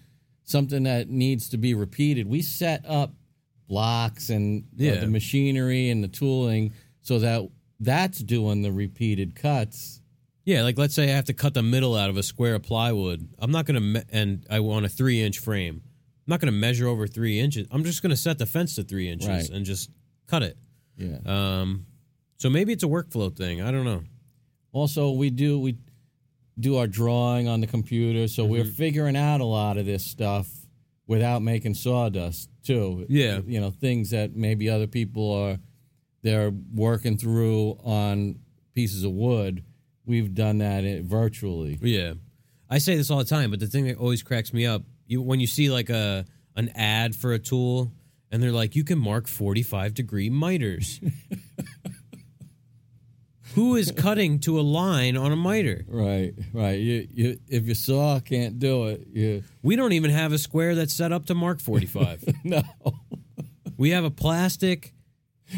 something 0.45 0.83
that 0.83 1.09
needs 1.09 1.49
to 1.49 1.57
be 1.57 1.73
repeated, 1.75 2.27
we 2.27 2.41
set 2.41 2.83
up 2.87 3.13
blocks 3.67 4.29
and 4.29 4.63
uh, 4.63 4.65
Yeah. 4.77 4.95
the 5.01 5.07
machinery 5.07 5.89
and 5.89 6.03
the 6.03 6.07
tooling 6.07 6.73
so 7.01 7.19
that 7.19 7.47
that's 7.79 8.19
doing 8.19 8.63
the 8.63 8.71
repeated 8.71 9.35
cuts. 9.35 10.01
Yeah, 10.45 10.63
like 10.63 10.77
let's 10.77 10.95
say 10.95 11.03
I 11.11 11.15
have 11.15 11.25
to 11.25 11.33
cut 11.33 11.53
the 11.53 11.61
middle 11.61 11.95
out 11.95 12.09
of 12.09 12.17
a 12.17 12.23
square 12.23 12.55
of 12.55 12.63
plywood. 12.63 13.27
I'm 13.37 13.51
not 13.51 13.65
going 13.65 13.75
to, 13.75 13.81
me- 13.81 14.03
and 14.11 14.45
I 14.49 14.61
want 14.61 14.85
a 14.85 14.89
three 14.89 15.21
inch 15.21 15.37
frame. 15.39 15.81
I'm 16.27 16.31
not 16.31 16.41
going 16.41 16.51
to 16.53 16.59
measure 16.59 16.87
over 16.87 17.07
three 17.07 17.39
inches. 17.39 17.67
I'm 17.71 17.85
just 17.85 18.01
going 18.01 18.09
to 18.09 18.17
set 18.17 18.37
the 18.37 18.45
fence 18.45 18.75
to 18.75 18.83
three 18.83 19.07
inches 19.09 19.27
Right. 19.29 19.49
and 19.49 19.65
just 19.65 19.89
cut 20.27 20.43
it. 20.43 20.57
Yeah. 20.97 21.19
Um, 21.25 21.85
so 22.35 22.49
maybe 22.49 22.73
it's 22.73 22.83
a 22.83 22.87
workflow 22.87 23.33
thing. 23.35 23.61
I 23.61 23.71
don't 23.71 23.85
know. 23.85 24.03
Also, 24.73 25.11
we 25.11 25.29
do 25.29 25.57
we 25.59 25.77
do 26.59 26.75
our 26.77 26.87
drawing 26.87 27.47
on 27.47 27.61
the 27.61 27.67
computer, 27.67 28.27
so 28.27 28.43
we're 28.45 28.63
Mm-hmm. 28.63 28.71
figuring 28.73 29.15
out 29.15 29.39
a 29.41 29.45
lot 29.45 29.77
of 29.77 29.85
this 29.85 30.03
stuff 30.05 30.49
without 31.07 31.41
making 31.41 31.75
sawdust 31.75 32.49
too. 32.63 33.05
Yeah. 33.07 33.39
you 33.47 33.61
know 33.61 33.71
things 33.71 34.09
that 34.09 34.35
maybe 34.35 34.69
other 34.69 34.87
people 34.87 35.31
are 35.31 35.57
they're 36.23 36.51
working 36.73 37.17
through 37.17 37.77
on 37.83 38.39
pieces 38.73 39.03
of 39.05 39.11
wood. 39.13 39.63
We've 40.05 40.33
done 40.33 40.57
that 40.57 40.83
i- 40.83 41.01
virtually. 41.03 41.79
Yeah, 41.81 42.13
I 42.69 42.79
say 42.79 42.97
this 42.97 43.09
all 43.09 43.19
the 43.19 43.23
time, 43.25 43.51
but 43.51 43.59
the 43.61 43.67
thing 43.67 43.85
that 43.87 43.97
always 43.97 44.23
cracks 44.23 44.51
me 44.51 44.65
up, 44.65 44.83
you 45.07 45.21
when 45.21 45.39
you 45.39 45.47
see 45.47 45.69
like 45.69 45.89
a 45.89 46.25
an 46.55 46.69
ad 46.75 47.15
for 47.15 47.33
a 47.33 47.39
tool, 47.39 47.91
and 48.31 48.41
they're 48.41 48.51
like, 48.51 48.75
you 48.75 48.83
can 48.83 48.97
mark 48.99 49.27
45 49.27 49.93
degree 49.93 50.29
miters. 50.29 50.99
Who 53.55 53.75
is 53.75 53.91
cutting 53.91 54.39
to 54.41 54.59
a 54.59 54.61
line 54.61 55.17
on 55.17 55.31
a 55.31 55.35
miter? 55.35 55.83
Right, 55.87 56.33
right. 56.53 56.79
You, 56.79 57.07
you, 57.11 57.39
if 57.47 57.65
your 57.65 57.73
saw 57.73 58.19
can't 58.19 58.59
do 58.59 58.87
it, 58.87 59.07
you 59.11 59.43
We 59.63 59.75
don't 59.75 59.93
even 59.93 60.11
have 60.11 60.31
a 60.31 60.37
square 60.37 60.75
that's 60.75 60.93
set 60.93 61.11
up 61.11 61.25
to 61.27 61.35
mark 61.35 61.59
45. 61.59 62.35
no. 62.43 62.61
we 63.75 63.91
have 63.91 64.03
a 64.03 64.11
plastic 64.11 64.93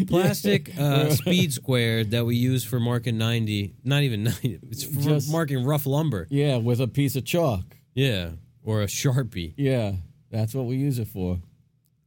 plastic 0.08 0.72
uh, 0.80 1.10
speed 1.10 1.52
square 1.52 2.04
that 2.06 2.26
we 2.26 2.36
use 2.36 2.64
for 2.64 2.80
marking 2.80 3.18
90, 3.18 3.74
not 3.84 4.04
even 4.04 4.24
90, 4.24 4.60
it's 4.70 4.84
for 4.84 5.02
Just- 5.02 5.32
marking 5.32 5.66
rough 5.66 5.86
lumber. 5.86 6.28
Yeah, 6.30 6.58
with 6.58 6.80
a 6.80 6.88
piece 6.88 7.16
of 7.16 7.26
chalk. 7.26 7.76
Yeah, 7.94 8.30
or 8.64 8.82
a 8.82 8.86
Sharpie. 8.86 9.54
Yeah, 9.58 9.94
that's 10.30 10.54
what 10.54 10.66
we 10.66 10.76
use 10.76 11.00
it 11.00 11.08
for. 11.08 11.40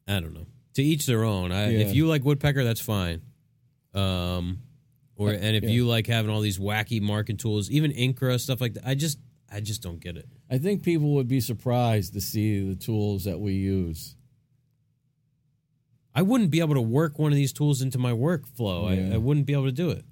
I 0.06 0.20
don't 0.20 0.34
know. 0.34 0.46
To 0.74 0.82
each 0.82 1.06
their 1.06 1.24
own. 1.24 1.52
I, 1.52 1.70
Yeah. 1.70 1.78
If 1.80 1.94
you 1.94 2.06
like 2.06 2.24
woodpecker, 2.24 2.64
that's 2.64 2.80
fine. 2.80 3.22
Um, 3.94 4.58
or 5.16 5.30
and 5.30 5.56
if 5.56 5.64
yeah. 5.64 5.70
you 5.70 5.86
like 5.86 6.06
having 6.06 6.30
all 6.30 6.40
these 6.40 6.58
wacky 6.58 7.00
marking 7.00 7.36
tools, 7.36 7.70
even 7.70 7.92
Incra 7.92 8.40
stuff 8.40 8.60
like 8.60 8.74
that, 8.74 8.86
I 8.86 8.94
just 8.94 9.18
I 9.50 9.60
just 9.60 9.82
don't 9.82 10.00
get 10.00 10.16
it. 10.16 10.28
I 10.50 10.58
think 10.58 10.82
people 10.82 11.14
would 11.14 11.28
be 11.28 11.40
surprised 11.40 12.14
to 12.14 12.20
see 12.20 12.68
the 12.68 12.74
tools 12.74 13.24
that 13.24 13.38
we 13.38 13.52
use. 13.52 14.16
I 16.14 16.22
wouldn't 16.22 16.50
be 16.50 16.60
able 16.60 16.74
to 16.74 16.80
work 16.80 17.18
one 17.18 17.32
of 17.32 17.36
these 17.36 17.52
tools 17.52 17.80
into 17.80 17.98
my 17.98 18.12
workflow. 18.12 18.94
Yeah. 18.94 19.12
I, 19.12 19.14
I 19.14 19.18
wouldn't 19.18 19.46
be 19.46 19.52
able 19.52 19.66
to 19.66 19.72
do 19.72 19.90
it. 19.90 20.04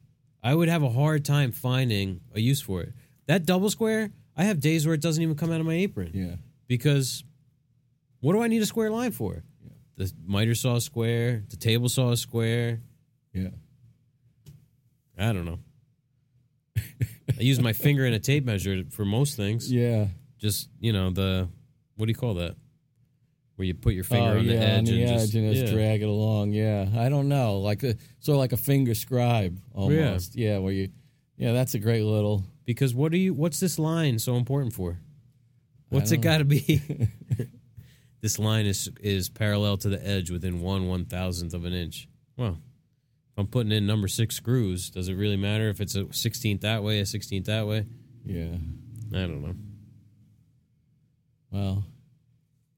I 0.42 0.54
would 0.54 0.68
have 0.68 0.82
a 0.82 0.90
hard 0.90 1.24
time 1.24 1.52
finding 1.52 2.20
a 2.34 2.40
use 2.40 2.62
for 2.62 2.82
it. 2.82 2.92
That 3.26 3.44
double 3.44 3.70
square, 3.70 4.10
I 4.36 4.44
have 4.44 4.60
days 4.60 4.86
where 4.86 4.94
it 4.94 5.02
doesn't 5.02 5.22
even 5.22 5.34
come 5.34 5.52
out 5.52 5.60
of 5.60 5.66
my 5.66 5.74
apron 5.74 6.10
Yeah, 6.14 6.36
because 6.66 7.24
what 8.20 8.32
do 8.32 8.42
I 8.42 8.48
need 8.48 8.62
a 8.62 8.66
square 8.66 8.90
line 8.90 9.12
for? 9.12 9.42
Yeah. 9.62 9.70
The 9.96 10.12
miter 10.26 10.54
saw 10.54 10.76
is 10.76 10.84
square, 10.84 11.44
the 11.48 11.56
table 11.56 11.88
saw 11.88 12.10
is 12.12 12.20
square. 12.20 12.80
yeah. 13.32 13.48
I 15.18 15.32
don't 15.32 15.44
know. 15.44 15.58
I 16.78 17.42
use 17.42 17.60
my 17.60 17.72
finger 17.72 18.06
and 18.06 18.14
a 18.14 18.18
tape 18.18 18.44
measure 18.44 18.82
for 18.90 19.04
most 19.04 19.36
things. 19.36 19.70
Yeah. 19.70 20.06
Just 20.38 20.70
you 20.80 20.92
know 20.92 21.10
the 21.10 21.48
what 21.96 22.06
do 22.06 22.10
you 22.10 22.16
call 22.16 22.34
that? 22.34 22.56
Where 23.56 23.66
you 23.66 23.74
put 23.74 23.92
your 23.92 24.04
finger 24.04 24.30
oh, 24.30 24.38
on 24.38 24.44
yeah, 24.44 24.52
the 24.52 24.58
edge 24.58 24.78
on 24.78 24.84
the 24.86 25.02
and 25.02 25.10
edge 25.10 25.20
just, 25.20 25.34
and 25.34 25.54
just 25.54 25.66
yeah. 25.66 25.72
drag 25.72 26.02
it 26.02 26.08
along. 26.08 26.52
Yeah, 26.52 26.88
I 26.96 27.10
don't 27.10 27.28
know, 27.28 27.58
like 27.58 27.84
uh, 27.84 27.88
a 27.88 27.94
sort 28.20 28.36
of 28.36 28.38
like 28.38 28.52
a 28.52 28.56
finger 28.56 28.94
scribe 28.94 29.60
oh, 29.74 29.82
almost. 29.82 30.34
Yeah. 30.34 30.58
where 30.58 30.72
you, 30.72 30.88
yeah, 31.36 31.52
that's 31.52 31.74
a 31.74 31.78
great 31.78 32.04
little. 32.04 32.44
Because 32.70 32.94
what 32.94 33.10
do 33.10 33.18
you? 33.18 33.34
What's 33.34 33.58
this 33.58 33.80
line 33.80 34.20
so 34.20 34.36
important 34.36 34.72
for? 34.72 35.00
What's 35.88 36.12
it 36.12 36.18
got 36.18 36.38
to 36.38 36.44
be? 36.44 36.80
this 38.20 38.38
line 38.38 38.64
is 38.64 38.88
is 39.00 39.28
parallel 39.28 39.76
to 39.78 39.88
the 39.88 40.06
edge 40.06 40.30
within 40.30 40.60
one 40.60 40.86
one 40.86 41.04
thousandth 41.04 41.52
of 41.52 41.64
an 41.64 41.72
inch. 41.72 42.06
Well, 42.36 42.58
if 43.32 43.38
I'm 43.38 43.48
putting 43.48 43.72
in 43.72 43.88
number 43.88 44.06
six 44.06 44.36
screws, 44.36 44.88
does 44.88 45.08
it 45.08 45.14
really 45.14 45.36
matter 45.36 45.68
if 45.68 45.80
it's 45.80 45.96
a 45.96 46.12
sixteenth 46.12 46.60
that 46.60 46.84
way, 46.84 47.00
a 47.00 47.06
sixteenth 47.06 47.46
that 47.46 47.66
way? 47.66 47.86
Yeah. 48.24 48.54
I 49.12 49.22
don't 49.26 49.42
know. 49.42 49.54
Well, 51.50 51.84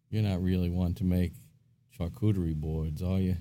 you're 0.09 0.23
not 0.23 0.43
really 0.43 0.71
one 0.71 0.95
to 0.95 1.05
make 1.05 1.33
charcuterie 1.99 2.57
boards, 2.57 3.03
are 3.03 3.19
you? 3.21 3.37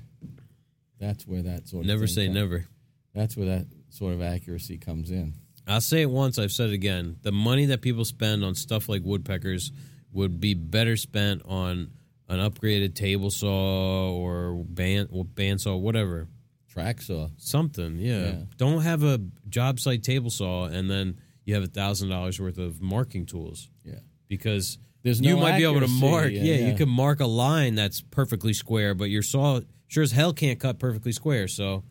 That's 0.99 1.26
where 1.26 1.43
that 1.43 1.70
sort 1.70 1.84
of 1.84 1.88
Never 1.88 2.08
thing 2.08 2.14
say 2.16 2.26
comes- 2.26 2.36
never. 2.36 2.66
That's 3.14 3.38
where 3.38 3.45
that 3.47 3.68
sort 3.89 4.14
of 4.14 4.22
accuracy 4.22 4.78
comes 4.78 5.12
in. 5.12 5.34
I'll 5.68 5.82
say 5.82 6.01
it 6.01 6.09
once, 6.09 6.38
I've 6.39 6.51
said 6.51 6.70
it 6.70 6.74
again. 6.74 7.18
The 7.22 7.32
money 7.32 7.66
that 7.68 7.82
people 7.82 8.03
spend 8.05 8.43
on 8.43 8.55
stuff 8.55 8.89
like 8.89 9.03
woodpeckers 9.03 9.72
would 10.12 10.39
be 10.39 10.53
better 10.53 10.97
spent 10.97 11.41
on 11.45 11.91
an 12.28 12.39
upgraded 12.39 12.95
table 12.95 13.30
saw 13.30 14.12
or 14.14 14.64
band 14.68 15.09
or 15.12 15.24
bandsaw, 15.26 15.80
whatever. 15.80 16.28
Track 16.70 17.01
saw. 17.01 17.30
Something, 17.38 17.97
yeah. 17.99 18.20
Yeah. 18.24 18.36
Don't 18.57 18.82
have 18.82 19.03
a 19.03 19.20
job 19.49 19.80
site 19.80 20.03
table 20.03 20.30
saw 20.30 20.66
and 20.66 20.89
then 20.89 21.18
you 21.45 21.53
have 21.55 21.64
a 21.64 21.68
thousand 21.68 22.09
dollars 22.09 22.39
worth 22.39 22.57
of 22.57 22.82
marking 22.82 23.26
tools 23.26 23.70
Yeah. 23.84 23.95
because 24.30 24.78
There's 25.03 25.20
you 25.20 25.36
no 25.36 25.41
might 25.41 25.57
be 25.57 25.64
able 25.64 25.82
to 25.82 25.88
mark. 25.88 26.32
yeah, 26.32 26.41
Yeah, 26.43 26.55
yeah. 26.55 26.72
you 26.72 26.76
can 26.78 26.88
mark 26.89 27.20
a 27.20 27.26
line 27.28 27.76
that's 27.76 28.01
perfectly 28.01 28.53
square, 28.53 28.93
but 28.95 29.05
your 29.05 29.24
saw 29.24 29.59
sure 29.88 30.03
as 30.03 30.12
hell 30.14 30.34
can't 30.34 30.59
cut 30.59 30.80
perfectly 30.80 31.12
square. 31.12 31.47
So 31.49 31.84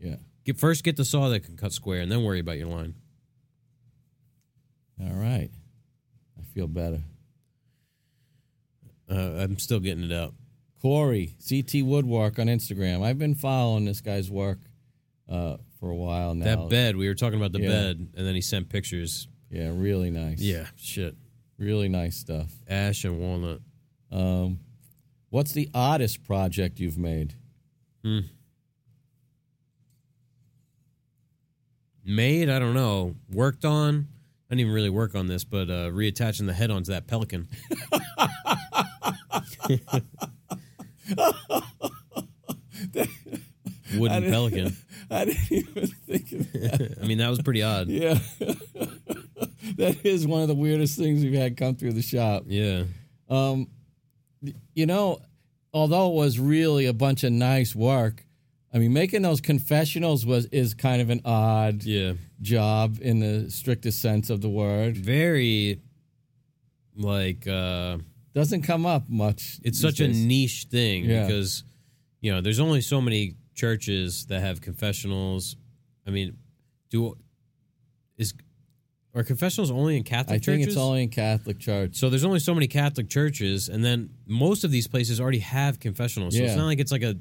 Yeah. 0.00 0.16
get 0.44 0.56
first 0.58 0.84
get 0.84 0.96
the 0.96 1.04
saw 1.04 1.28
that 1.30 1.40
can 1.40 1.56
cut 1.56 1.72
square, 1.72 2.00
and 2.00 2.10
then 2.12 2.22
worry 2.22 2.38
about 2.40 2.58
your 2.58 2.68
line. 2.68 2.94
All 5.00 5.14
right. 5.14 5.50
I 6.38 6.42
feel 6.54 6.66
better. 6.68 7.02
Uh, 9.10 9.14
I'm 9.38 9.58
still 9.58 9.80
getting 9.80 10.04
it 10.04 10.12
out. 10.12 10.34
Corey, 10.82 11.34
CT 11.48 11.82
Woodwork 11.84 12.38
on 12.38 12.46
Instagram. 12.46 13.02
I've 13.02 13.18
been 13.18 13.34
following 13.34 13.84
this 13.84 14.00
guy's 14.00 14.30
work 14.30 14.58
uh, 15.28 15.56
for 15.80 15.90
a 15.90 15.96
while 15.96 16.34
now. 16.34 16.44
That 16.44 16.68
bed, 16.70 16.96
we 16.96 17.08
were 17.08 17.14
talking 17.14 17.38
about 17.38 17.52
the 17.52 17.60
Yeah. 17.60 17.68
bed, 17.68 18.08
and 18.16 18.26
then 18.26 18.34
he 18.34 18.40
sent 18.40 18.68
pictures. 18.68 19.28
Yeah, 19.50 19.70
really 19.74 20.10
nice. 20.10 20.40
Yeah, 20.40 20.66
shit. 20.76 21.16
Really 21.58 21.88
nice 21.88 22.16
stuff. 22.16 22.52
Ash 22.68 23.04
and 23.04 23.18
walnut. 23.18 23.60
Um, 24.12 24.60
what's 25.30 25.52
the 25.52 25.68
oddest 25.74 26.22
project 26.24 26.78
you've 26.78 26.98
made? 26.98 27.34
Made, 32.04 32.48
I 32.48 32.58
don't 32.58 32.74
know. 32.74 33.16
Worked 33.30 33.64
on. 33.64 34.08
I 34.50 34.54
didn't 34.54 34.60
even 34.60 34.72
really 34.74 34.90
work 34.90 35.14
on 35.14 35.26
this, 35.26 35.44
but 35.44 35.68
uh, 35.68 35.90
reattaching 35.90 36.46
the 36.46 36.54
head 36.54 36.70
onto 36.70 36.92
that 36.92 37.06
pelican. 37.06 37.48
Wooden 43.94 44.22
didn't- 44.22 44.30
pelican. 44.32 44.76
I 45.10 45.24
didn't 45.24 45.52
even 45.52 45.86
think 46.06 46.32
of 46.32 46.52
that. 46.52 46.98
I 47.02 47.06
mean, 47.06 47.18
that 47.18 47.30
was 47.30 47.40
pretty 47.40 47.62
odd. 47.62 47.88
Yeah. 47.88 48.18
that 49.76 49.96
is 50.04 50.26
one 50.26 50.42
of 50.42 50.48
the 50.48 50.54
weirdest 50.54 50.98
things 50.98 51.22
we've 51.24 51.32
had 51.32 51.56
come 51.56 51.76
through 51.76 51.94
the 51.94 52.02
shop. 52.02 52.44
Yeah. 52.46 52.84
Um, 53.30 53.68
you 54.74 54.84
know, 54.84 55.20
although 55.72 56.10
it 56.10 56.14
was 56.14 56.38
really 56.38 56.84
a 56.86 56.92
bunch 56.92 57.24
of 57.24 57.32
nice 57.32 57.74
work, 57.74 58.26
I 58.72 58.78
mean, 58.78 58.92
making 58.92 59.22
those 59.22 59.40
confessionals 59.40 60.26
was 60.26 60.46
is 60.46 60.74
kind 60.74 61.00
of 61.00 61.08
an 61.10 61.22
odd 61.24 61.84
Yeah. 61.84 62.14
job 62.42 62.98
in 63.00 63.20
the 63.20 63.50
strictest 63.50 64.00
sense 64.00 64.28
of 64.30 64.40
the 64.42 64.48
word. 64.50 64.96
Very, 64.96 65.80
like, 66.94 67.46
uh, 67.46 67.98
Doesn't 68.34 68.62
come 68.62 68.86
up 68.86 69.08
much. 69.08 69.58
it's 69.64 69.80
such 69.80 70.00
a 70.00 70.08
niche 70.08 70.66
thing 70.70 71.04
Yeah. 71.04 71.26
because 71.26 71.64
you 72.20 72.30
know 72.32 72.40
there's 72.40 72.60
only 72.60 72.80
so 72.80 73.00
many 73.00 73.34
churches 73.54 74.26
that 74.26 74.40
have 74.40 74.60
confessionals 74.60 75.56
i 76.06 76.10
mean 76.10 76.36
do 76.90 77.16
is 78.16 78.32
are 79.14 79.22
confessionals 79.24 79.70
only 79.70 79.96
in 79.96 80.02
catholic 80.04 80.36
I 80.42 80.44
think 80.44 80.60
churches 80.62 80.66
it's 80.74 80.76
only 80.76 81.02
in 81.04 81.08
Catholic 81.08 81.58
church. 81.58 81.96
so 81.96 82.08
there's 82.10 82.24
only 82.24 82.38
so 82.40 82.54
many 82.54 82.68
catholic 82.68 83.08
churches 83.08 83.68
and 83.68 83.84
then 83.84 84.10
most 84.26 84.62
of 84.64 84.70
these 84.70 84.86
places 84.86 85.20
already 85.20 85.38
have 85.40 85.80
confessionals 85.80 86.34
so 86.34 86.40
Yeah. 86.40 86.48
it's 86.48 86.56
not 86.56 86.66
like 86.66 86.78
it's 86.80 86.92
like 86.92 87.02
a 87.02 87.16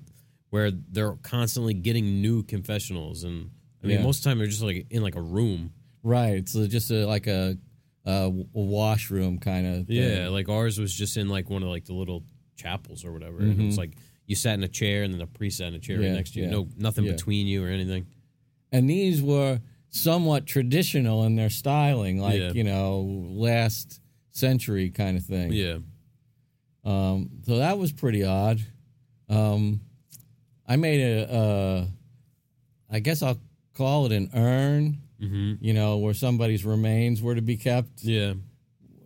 where 0.57 0.71
they're 0.71 1.15
constantly 1.21 1.73
getting 1.73 2.21
new 2.21 2.41
confessionals 2.43 3.23
and 3.23 3.49
i 3.83 3.87
mean 3.87 3.97
Yeah. 3.97 4.03
most 4.03 4.17
of 4.19 4.23
the 4.23 4.29
time 4.29 4.37
they're 4.39 4.47
just 4.47 4.63
like 4.63 4.87
in 4.89 5.01
like 5.03 5.15
a 5.15 5.21
room 5.21 5.71
Right. 6.03 6.47
So 6.47 6.65
just 6.67 6.89
a, 6.91 7.05
like 7.05 7.27
a, 7.27 7.57
a 8.05 8.29
washroom 8.53 9.39
kind 9.39 9.65
of. 9.67 9.89
Yeah, 9.89 10.29
like 10.29 10.47
ours 10.47 10.79
was 10.79 10.93
just 10.93 11.17
in 11.17 11.27
like 11.27 11.49
one 11.49 11.63
of 11.63 11.69
like 11.69 11.83
the 11.85 11.93
little 11.93 12.23
chapels 12.55 13.03
or 13.03 13.11
whatever. 13.11 13.39
And 13.39 13.59
it 13.59 13.65
was 13.65 13.77
like 13.77 13.97
you 14.25 14.35
sat 14.35 14.53
in 14.53 14.63
a 14.63 14.69
chair 14.69 15.03
and 15.03 15.11
then 15.13 15.19
the 15.19 15.27
priest 15.27 15.57
sat 15.57 15.67
in 15.67 15.73
a 15.73 15.79
chair 15.79 15.97
right 15.97 16.03
Mm-hmm. 16.05 16.11
Yeah, 16.13 16.17
next 16.17 16.31
to 16.35 16.39
you. 16.39 16.45
yeah, 16.45 16.51
No, 16.51 16.67
nothing 16.77 17.03
yeah. 17.05 17.11
between 17.11 17.45
you 17.47 17.65
or 17.65 17.67
anything. 17.69 18.07
and 18.71 18.89
these 18.89 19.21
were 19.21 19.59
somewhat 19.89 20.45
traditional 20.45 21.25
in 21.25 21.35
their 21.35 21.49
styling, 21.49 22.21
like 22.21 22.39
Yeah. 22.39 22.51
you 22.53 22.63
know, 22.63 23.01
last 23.47 23.99
century 24.31 24.89
kind 24.91 25.17
of 25.17 25.25
thing. 25.25 25.51
Yeah, 25.51 25.79
Um, 26.85 27.29
so 27.45 27.57
that 27.57 27.77
was 27.77 27.91
pretty 27.91 28.23
odd. 28.23 28.61
Um, 29.27 29.81
I 30.67 30.75
made 30.75 31.01
a, 31.01 31.31
uh, 31.33 31.85
I 32.91 32.99
guess 32.99 33.21
I'll 33.21 33.39
call 33.73 34.05
it 34.07 34.11
an 34.11 34.29
urn. 34.33 34.97
hmm 35.19 35.53
You 35.61 35.73
know, 35.73 35.97
where 35.97 36.13
somebody's 36.13 36.65
remains 36.65 37.21
were 37.21 37.35
to 37.35 37.41
be 37.41 37.57
kept, 37.57 38.03
yeah. 38.03 38.33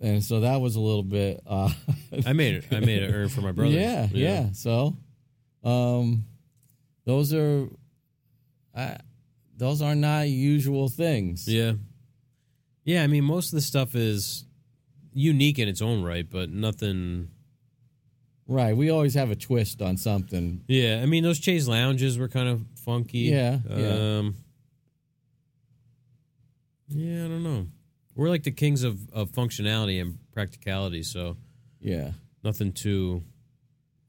and 0.02 0.24
so 0.24 0.40
that 0.42 0.60
was 0.62 0.76
a 0.76 0.80
little 0.80 1.04
bit. 1.04 1.42
Uh, 1.46 1.70
I 2.26 2.34
made 2.34 2.56
it. 2.56 2.66
I 2.72 2.80
made 2.80 3.04
an 3.04 3.14
urn 3.14 3.30
for 3.30 3.42
my 3.42 3.52
brother. 3.52 3.72
Yeah, 3.72 4.08
yeah. 4.12 4.52
So, 4.54 4.96
um, 5.64 6.26
those 7.06 7.34
are, 7.34 7.68
I, 8.76 8.98
those 9.58 9.82
are 9.82 9.96
not 9.96 10.28
usual 10.28 10.90
things. 10.90 11.48
yeah, 11.48 11.74
yeah. 12.84 13.04
I 13.04 13.08
mean, 13.08 13.24
most 13.24 13.48
of 13.54 13.58
the 13.58 13.62
stuff 13.62 13.96
is 13.96 14.46
unique 15.14 15.60
in 15.60 15.68
its 15.68 15.82
own 15.82 16.04
right, 16.04 16.28
but 16.30 16.50
nothing. 16.50 17.30
Right. 18.48 18.76
We 18.76 18.90
always 18.90 19.14
have 19.14 19.32
a 19.32 19.36
twist 19.36 19.82
on 19.82 19.96
something. 19.98 20.64
Yeah, 20.68 21.00
I 21.02 21.06
mean, 21.06 21.24
those 21.24 21.40
Chase 21.40 21.68
lounges 21.68 22.18
were 22.18 22.28
kind 22.28 22.50
of 22.50 22.62
funky. 22.84 23.20
Yeah, 23.20 23.60
yeah. 23.70 24.18
Um, 24.20 24.36
yeah, 26.90 27.26
I 27.26 27.28
don't 27.28 27.44
know. 27.44 27.68
We're 28.16 28.30
like 28.30 28.44
the 28.44 28.52
kings 28.52 28.84
of, 28.84 29.10
of 29.14 29.32
functionality 29.32 30.02
and 30.02 30.18
practicality, 30.34 31.04
so 31.04 31.38
Yeah. 31.80 32.12
nothing 32.44 32.74
too 32.74 33.24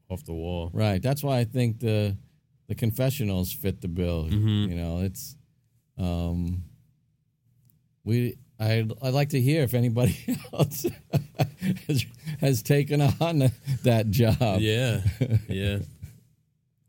off 0.09 0.23
the 0.25 0.33
wall. 0.33 0.69
Right. 0.73 1.01
That's 1.01 1.23
why 1.23 1.39
I 1.39 1.43
think 1.45 1.79
the 1.79 2.17
the 2.67 2.75
confessionals 2.75 3.51
fit 3.53 3.81
the 3.81 3.87
bill. 3.87 4.25
Mhm. 4.29 4.69
You 4.69 4.75
know, 4.75 4.99
it's 4.99 5.35
um 5.97 6.63
we 8.03 8.35
I 8.63 8.87
I'd 9.07 9.13
like 9.13 9.29
to 9.29 9.41
hear 9.41 9.63
if 9.63 9.73
anybody 9.73 10.17
else 10.53 10.85
has, 11.87 12.05
has 12.39 12.61
taken 12.63 13.01
on 13.01 13.51
that 13.83 14.09
job. 14.09 14.59
Yeah, 14.61 15.01
yeah. 15.49 15.79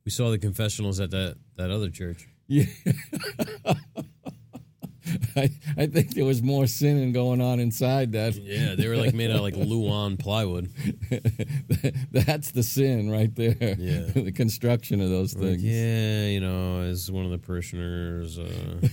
We 0.04 0.10
saw 0.10 0.30
the 0.30 0.38
confessionals 0.38 1.00
at 1.00 1.10
that 1.10 1.36
that 1.56 1.70
other 1.70 1.90
church. 1.90 2.28
Yeah. 2.46 2.64
I, 5.36 5.50
I 5.76 5.86
think 5.86 6.14
there 6.14 6.24
was 6.24 6.42
more 6.42 6.66
sinning 6.66 7.12
going 7.12 7.40
on 7.42 7.60
inside 7.60 8.12
that. 8.12 8.34
Yeah, 8.36 8.74
they 8.74 8.88
were 8.88 8.96
like 8.96 9.12
made 9.12 9.30
out 9.30 9.36
of 9.36 9.42
like 9.42 9.54
Luan 9.56 10.16
plywood. 10.16 10.70
That's 12.10 12.52
the 12.52 12.62
sin 12.62 13.10
right 13.10 13.34
there. 13.34 13.56
Yeah. 13.78 14.00
the 14.14 14.32
construction 14.32 15.02
of 15.02 15.10
those 15.10 15.34
Like, 15.34 15.44
things. 15.60 15.62
yeah, 15.64 16.26
you 16.28 16.40
know, 16.40 16.80
as 16.82 17.10
one 17.10 17.26
of 17.26 17.30
the 17.32 17.38
parishioners. 17.38 18.38
Uh, 18.38 18.88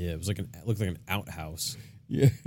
yeah, 0.00 0.12
it 0.12 0.18
was 0.18 0.28
like 0.28 0.38
an 0.38 0.48
it 0.54 0.66
looked 0.66 0.80
like 0.80 0.88
an 0.88 0.98
outhouse. 1.06 1.76
Yeah. 2.08 2.30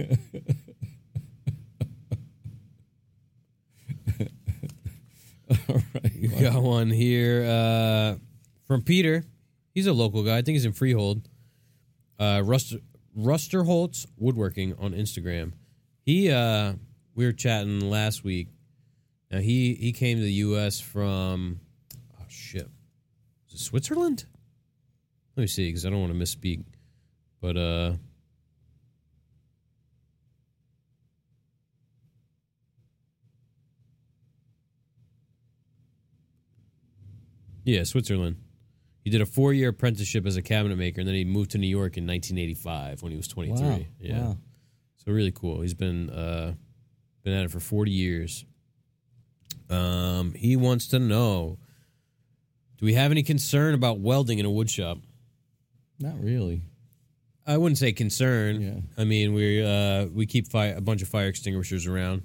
All 5.70 5.76
right. 5.94 6.16
You 6.16 6.30
got 6.30 6.64
one 6.64 6.90
here 6.90 7.44
uh, 7.44 8.16
from 8.66 8.82
Peter. 8.82 9.24
He's 9.76 9.86
a 9.86 9.94
local 9.94 10.24
guy. 10.24 10.38
I 10.38 10.42
think 10.42 10.56
he's 10.56 10.66
in 10.66 10.74
Freehold. 10.74 11.30
Uh, 12.18 12.40
Ruster 12.40 12.82
Rusterholtz 13.16 14.08
Woodworking 14.18 14.74
on 14.80 14.94
Instagram. 14.94 15.54
He 16.02 16.32
uh, 16.32 16.74
we 17.14 17.26
were 17.26 17.34
chatting 17.34 17.88
last 17.88 18.24
week. 18.24 18.48
Now 19.30 19.38
he 19.42 19.76
he 19.76 19.94
came 19.94 20.18
to 20.18 20.24
the 20.24 20.34
U.S. 20.34 20.80
from 20.80 21.60
oh 22.20 22.26
shit, 22.28 22.68
was 23.46 23.54
it 23.54 23.64
Switzerland? 23.64 24.26
Let 25.38 25.42
me 25.42 25.48
see 25.48 25.68
because 25.68 25.86
I 25.86 25.92
don't 25.92 26.02
want 26.02 26.14
to 26.14 26.20
misspeak. 26.20 26.64
But 27.44 27.58
uh, 27.58 27.92
yeah, 37.66 37.84
Switzerland. 37.84 38.38
He 39.04 39.10
did 39.10 39.22
a 39.22 39.26
four 39.26 39.52
year 39.54 39.70
apprenticeship 39.70 40.26
as 40.26 40.38
a 40.38 40.42
cabinet 40.42 40.78
maker, 40.78 41.02
and 41.02 41.08
then 41.08 41.16
he 41.16 41.26
moved 41.26 41.52
to 41.52 41.58
New 41.58 41.68
York 41.68 41.98
in 41.98 42.08
1985 42.08 43.02
when 43.02 43.12
he 43.12 43.18
was 43.18 43.28
23. 43.28 43.62
Wow. 43.68 43.80
Yeah, 44.00 44.20
Wow. 44.22 44.38
so 44.96 45.12
really 45.12 45.32
cool. 45.32 45.62
He's 45.62 45.74
been 45.74 46.10
uh, 46.10 46.54
been 47.24 47.34
at 47.34 47.44
it 47.46 47.52
for 47.52 47.60
40 47.60 47.92
years. 47.92 48.46
Um, 49.70 50.34
he 50.34 50.56
wants 50.56 50.88
to 50.88 51.00
know: 51.00 51.58
Do 52.78 52.86
we 52.86 52.94
have 52.94 53.12
any 53.12 53.24
concern 53.24 53.74
about 53.74 54.00
welding 54.00 54.40
in 54.40 54.46
a 54.46 54.52
wood 54.52 54.70
shop? 54.70 55.00
Not 56.00 56.22
really. 56.22 56.62
I 57.46 57.58
wouldn't 57.58 57.78
say 57.78 57.92
concern. 57.92 58.62
Yeah. 58.62 59.02
I 59.02 59.06
mean, 59.06 59.34
we 59.34 59.64
uh, 59.64 60.06
we 60.06 60.26
keep 60.26 60.54
a 60.54 60.80
bunch 60.82 61.02
of 61.02 61.08
fire 61.10 61.28
extinguishers 61.28 61.86
around, 61.88 62.24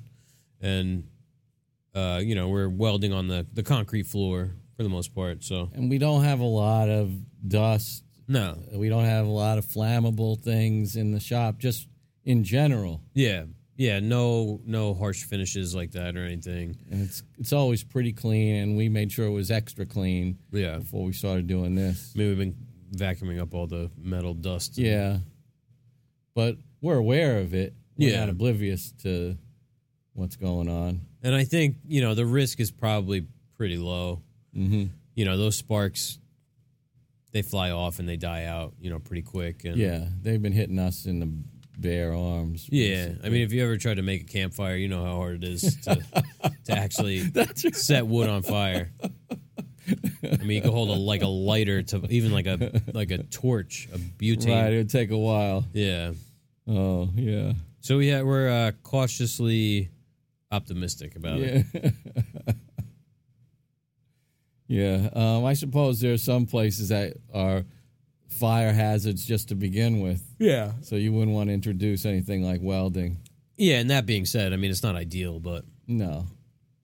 and 0.60 1.04
uh, 1.94 2.20
you 2.22 2.34
know 2.34 2.48
we're 2.48 2.68
welding 2.68 3.12
on 3.12 3.28
the 3.28 3.46
the 3.52 3.62
concrete 3.62 4.06
floor 4.06 4.50
for 4.76 4.82
the 4.82 4.88
most 4.88 5.14
part. 5.14 5.42
So 5.42 5.70
And 5.74 5.90
we 5.90 5.98
don't 5.98 6.22
have 6.24 6.40
a 6.40 6.44
lot 6.44 6.88
of 6.88 7.10
dust. 7.48 8.04
no, 8.28 8.58
We 8.72 8.88
don't 8.88 9.04
have 9.06 9.26
a 9.26 9.30
lot 9.30 9.58
of 9.58 9.64
flammable 9.64 10.38
things 10.40 10.94
in 10.96 11.10
the 11.12 11.20
shop, 11.20 11.58
just 11.58 11.88
in 12.24 12.44
general. 12.44 13.00
yeah, 13.14 13.44
yeah, 13.76 14.00
no, 14.00 14.60
no 14.66 14.92
harsh 14.94 15.22
finishes 15.24 15.74
like 15.74 15.92
that 15.92 16.16
or 16.16 16.24
anything. 16.24 16.76
And 16.90 17.02
it's 17.02 17.22
it's 17.38 17.52
always 17.52 17.82
pretty 17.82 18.12
clean, 18.12 18.54
and 18.56 18.76
we 18.76 18.88
made 18.88 19.10
sure 19.10 19.26
it 19.26 19.30
was 19.32 19.50
extra 19.50 19.84
clean 19.86 20.38
Yeah, 20.52 20.78
before 20.78 21.04
we 21.04 21.12
started 21.12 21.46
doing 21.48 21.74
this. 21.74 22.12
I 22.14 22.18
mean 22.18 22.28
we've 22.28 22.38
been 22.38 22.56
vacuuming 22.95 23.41
up 23.41 23.55
all 23.55 23.66
the 23.66 23.91
metal 23.97 24.34
dust. 24.34 24.78
Yeah. 24.78 25.18
But 26.34 26.57
we're 26.80 26.97
aware 26.97 27.39
of 27.39 27.55
it. 27.55 27.74
We're 27.97 28.11
Yeah. 28.11 28.20
not 28.20 28.28
oblivious 28.28 28.93
to 29.03 29.36
what's 30.14 30.36
going 30.36 30.68
on. 30.68 31.03
and 31.22 31.34
I 31.34 31.45
think 31.45 31.76
you 31.86 32.01
know 32.01 32.14
the 32.14 32.26
risk 32.26 32.61
is 32.61 32.70
probably 32.70 33.26
pretty 33.57 33.76
low. 33.76 34.22
Mm-hmm. 34.57 34.84
You 35.14 35.24
know 35.24 35.36
those 35.36 35.57
sparks, 35.57 36.18
they 37.32 37.43
fly 37.43 37.70
off 37.70 37.99
and 37.99 38.09
they 38.09 38.16
die 38.16 38.45
out. 38.45 38.74
You 38.80 38.91
know 38.91 38.99
pretty 39.01 39.22
quick. 39.22 39.64
And 39.64 39.76
Yeah, 39.76 40.07
they've 40.22 40.41
been 40.41 40.53
hitting 40.53 40.78
us 40.78 41.07
in 41.07 41.18
the 41.20 41.28
bare 41.80 42.14
arms. 42.14 42.68
Yeah, 42.70 43.12
I 43.24 43.28
mean, 43.28 43.43
if 43.43 43.53
you 43.53 43.62
ever 43.64 43.76
tried 43.76 43.95
to 43.97 44.03
make 44.03 44.22
a 44.22 44.24
campfire, 44.26 44.76
you 44.76 44.89
know 44.89 45.05
how 45.05 45.14
hard 45.16 45.43
it 45.43 45.49
is 45.49 45.76
to 45.82 45.97
to 46.66 46.72
actually 46.76 47.20
That's 47.20 47.64
right. 47.64 47.74
set 47.76 48.07
wood 48.07 48.28
on 48.28 48.43
fire. 48.43 48.93
I 50.22 50.36
mean, 50.45 50.51
you 50.57 50.61
could 50.62 50.72
hold 50.72 50.89
a 50.91 50.93
like 50.93 51.22
a 51.22 51.26
lighter 51.28 51.82
to 51.82 52.07
even 52.11 52.32
like 52.32 52.47
a 52.47 52.82
like 52.93 53.11
a 53.11 53.22
torch, 53.24 53.89
a 53.93 53.99
butane. 53.99 54.62
Right, 54.62 54.72
it 54.72 54.76
would 54.78 54.91
take 54.91 55.11
a 55.11 55.18
while. 55.18 55.64
Yeah. 55.72 56.12
Oh, 56.66 57.09
yeah. 57.14 57.53
So 57.80 57.99
yeah, 58.01 58.22
we're 58.22 58.49
uh, 58.51 58.72
cautiously 58.82 59.89
optimistic 60.51 61.16
about 61.16 61.39
it. 61.41 61.64
Yeah. 61.72 61.91
yeah. 64.68 65.09
Um, 65.14 65.45
I 65.45 65.55
suppose 65.55 66.01
there 66.01 66.12
are 66.12 66.18
some 66.18 66.47
places 66.47 66.89
that 66.91 67.14
are 67.32 67.64
fire 68.28 68.72
hazards 68.72 69.24
just 69.24 69.49
to 69.49 69.55
begin 69.55 70.01
with. 70.01 70.22
Yeah. 70.39 70.72
So 70.82 70.97
you 70.97 71.12
wouldn't 71.12 71.34
want 71.34 71.49
to 71.49 71.55
introduce 71.55 72.05
anything 72.05 72.43
like 72.43 72.61
welding. 72.62 73.18
Yeah, 73.57 73.78
and 73.78 73.91
that 73.91 74.07
being 74.07 74.24
said, 74.24 74.53
I 74.53 74.57
mean 74.57 74.70
it's 74.70 74.82
not 74.82 74.95
ideal, 74.95 75.41
but 75.41 75.64
No. 75.86 76.26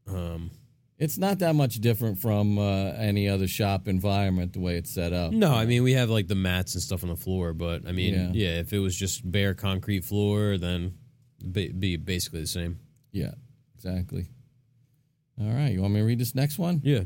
um 0.08 0.50
It's 0.98 1.18
not 1.18 1.40
that 1.40 1.54
much 1.56 1.76
different 1.80 2.18
from 2.18 2.56
uh, 2.58 2.92
any 2.92 3.28
other 3.28 3.48
shop 3.48 3.88
environment 3.88 4.52
the 4.52 4.60
way 4.60 4.76
it's 4.76 4.90
set 4.94 5.12
up. 5.12 5.32
no, 5.32 5.52
I 5.52 5.66
mean 5.66 5.82
we 5.82 5.92
have 5.94 6.08
like 6.08 6.28
the 6.28 6.34
mats 6.36 6.74
and 6.74 6.82
stuff 6.82 7.02
on 7.02 7.08
the 7.08 7.16
floor, 7.16 7.52
but 7.52 7.86
I 7.86 7.92
mean, 7.92 8.14
Yeah. 8.14 8.30
yeah, 8.32 8.60
if 8.60 8.72
it 8.72 8.78
was 8.78 8.96
just 8.96 9.28
bare 9.30 9.54
concrete 9.54 10.04
floor, 10.04 10.56
then 10.56 10.94
be, 11.50 11.72
be 11.72 11.96
basically 11.96 12.40
the 12.42 12.46
same. 12.46 12.78
Yeah, 13.12 13.32
exactly. 13.74 14.28
All 15.40 15.50
right. 15.50 15.72
You 15.72 15.82
want 15.82 15.94
me 15.94 16.00
to 16.00 16.06
read 16.06 16.20
this 16.20 16.34
next 16.34 16.58
one? 16.58 16.80
Yeah. 16.84 17.02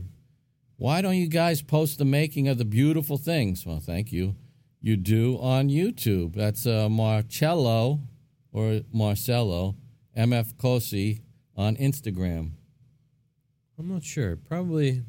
Why 0.77 1.01
don't 1.01 1.17
you 1.17 1.29
guys 1.29 1.63
post 1.63 1.97
the 1.99 2.05
making 2.05 2.47
of 2.47 2.59
the 2.59 2.65
beautiful 2.67 3.17
things? 3.17 3.65
Well, 3.65 3.81
thank 3.81 4.13
you. 4.13 4.37
You 4.83 4.97
do 4.97 5.39
on 5.41 5.71
YouTube. 5.71 6.35
That's 6.37 6.67
uh, 6.67 6.89
Marcello 6.91 8.01
or 8.53 8.83
Marcello 8.93 9.77
MF 10.17 10.57
Cosi 10.59 11.23
on 11.57 11.75
Instagram. 11.77 12.53
I'm 13.79 13.89
not 13.89 14.03
sure. 14.03 14.37
Probably 14.37 15.03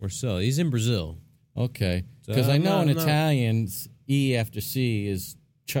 Marcel. 0.00 0.38
He's 0.38 0.58
in 0.58 0.70
Brazil. 0.70 1.18
Okay, 1.56 2.04
because 2.26 2.48
I 2.48 2.54
I'm 2.56 2.62
know 2.62 2.80
in 2.80 2.90
Italian, 2.90 3.68
E 4.08 4.36
after 4.36 4.60
C 4.60 5.06
is 5.06 5.36
ch 5.66 5.78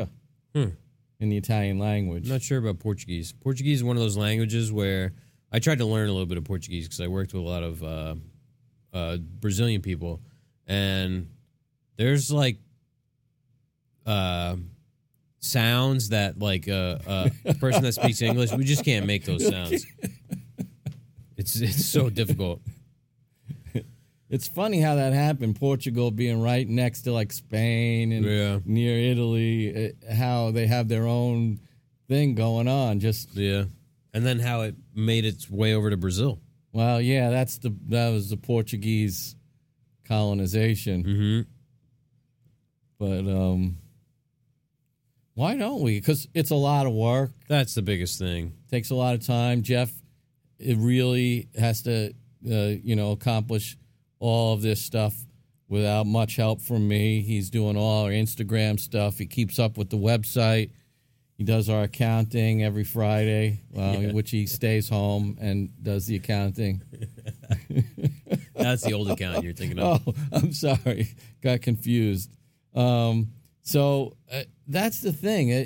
Hmm. 0.54 0.68
in 1.20 1.28
the 1.28 1.36
Italian 1.36 1.78
language. 1.78 2.24
I'm 2.24 2.32
not 2.32 2.40
sure 2.42 2.58
about 2.58 2.78
Portuguese. 2.78 3.32
Portuguese 3.32 3.78
is 3.78 3.84
one 3.84 3.96
of 3.96 4.02
those 4.02 4.16
languages 4.16 4.72
where 4.72 5.12
I 5.52 5.58
tried 5.58 5.78
to 5.78 5.84
learn 5.84 6.08
a 6.08 6.12
little 6.12 6.26
bit 6.26 6.38
of 6.38 6.44
Portuguese 6.44 6.86
because 6.86 7.00
I 7.02 7.08
worked 7.08 7.34
with 7.34 7.42
a 7.42 7.46
lot 7.46 7.62
of 7.62 7.82
uh, 7.82 8.14
uh, 8.94 9.16
Brazilian 9.18 9.82
people, 9.82 10.22
and 10.66 11.28
there's 11.96 12.30
like 12.32 12.56
uh, 14.06 14.56
sounds 15.40 16.08
that 16.08 16.38
like 16.38 16.68
uh, 16.68 16.98
uh, 17.06 17.28
a 17.44 17.54
person 17.54 17.82
that 17.82 17.92
speaks 17.92 18.22
English 18.22 18.52
we 18.52 18.64
just 18.64 18.84
can't 18.84 19.04
make 19.04 19.24
those 19.26 19.46
sounds. 19.48 19.84
It's 21.46 21.60
it's 21.60 21.84
so 21.86 22.10
difficult. 22.20 22.60
It's 24.28 24.48
funny 24.48 24.80
how 24.80 24.96
that 24.96 25.12
happened. 25.12 25.54
Portugal 25.54 26.10
being 26.10 26.42
right 26.42 26.68
next 26.68 27.02
to 27.02 27.12
like 27.12 27.32
Spain 27.32 28.10
and 28.10 28.24
Yeah. 28.26 28.58
near 28.64 28.98
Italy, 29.12 29.68
it, 29.68 29.96
how 30.12 30.50
they 30.50 30.66
have 30.66 30.88
their 30.88 31.06
own 31.06 31.60
thing 32.08 32.34
going 32.34 32.66
on. 32.66 32.98
Just 32.98 33.36
Yeah, 33.36 33.66
and 34.12 34.26
then 34.26 34.40
how 34.40 34.62
it 34.62 34.74
made 34.96 35.24
its 35.24 35.48
way 35.48 35.74
over 35.74 35.90
to 35.90 35.96
Brazil. 35.96 36.40
well, 36.72 37.00
yeah, 37.00 37.30
that's 37.30 37.58
the 37.58 37.72
that 37.88 38.10
was 38.10 38.28
the 38.30 38.36
Portuguese 38.36 39.36
colonization. 40.04 41.04
Mm-hmm. 41.04 41.40
But 42.98 43.30
um, 43.30 43.78
why 45.34 45.56
don't 45.56 45.82
we? 45.82 46.00
Because 46.00 46.26
it's 46.34 46.50
a 46.50 46.56
lot 46.56 46.86
of 46.86 46.92
work. 46.94 47.30
That's 47.46 47.74
the 47.76 47.82
biggest 47.82 48.18
thing. 48.18 48.54
takes 48.72 48.90
a 48.90 48.96
lot 48.96 49.14
of 49.14 49.24
time. 49.24 49.62
Jeff, 49.62 49.92
it 50.58 50.76
really 50.78 51.48
has 51.58 51.82
to, 51.82 52.12
uh, 52.50 52.74
you 52.82 52.96
know, 52.96 53.12
accomplish 53.12 53.76
all 54.18 54.54
of 54.54 54.62
this 54.62 54.82
stuff 54.82 55.14
without 55.68 56.06
much 56.06 56.36
help 56.36 56.60
from 56.60 56.86
me. 56.86 57.20
He's 57.22 57.50
doing 57.50 57.76
all 57.76 58.04
our 58.04 58.10
Instagram 58.10 58.78
stuff. 58.78 59.18
He 59.18 59.26
keeps 59.26 59.58
up 59.58 59.76
with 59.76 59.90
the 59.90 59.96
website. 59.96 60.70
He 61.36 61.44
does 61.44 61.68
our 61.68 61.82
accounting 61.82 62.62
every 62.62 62.84
Friday, 62.84 63.60
uh, 63.76 63.94
which 64.12 64.30
he 64.30 64.46
stays 64.46 64.88
home 64.88 65.36
and 65.40 65.70
does 65.82 66.06
the 66.06 66.16
accounting. 66.16 66.82
That's 68.54 68.82
the 68.82 68.94
old 68.94 69.10
account 69.10 69.44
you're 69.44 69.52
thinking 69.52 69.78
of. 69.78 70.02
Oh, 70.06 70.14
I'm 70.32 70.52
sorry, 70.52 71.14
got 71.42 71.60
confused. 71.60 72.30
Um, 72.74 73.32
so 73.62 74.16
uh, 74.32 74.42
that's 74.66 75.00
the 75.00 75.12
thing. 75.12 75.52
Uh, 75.52 75.64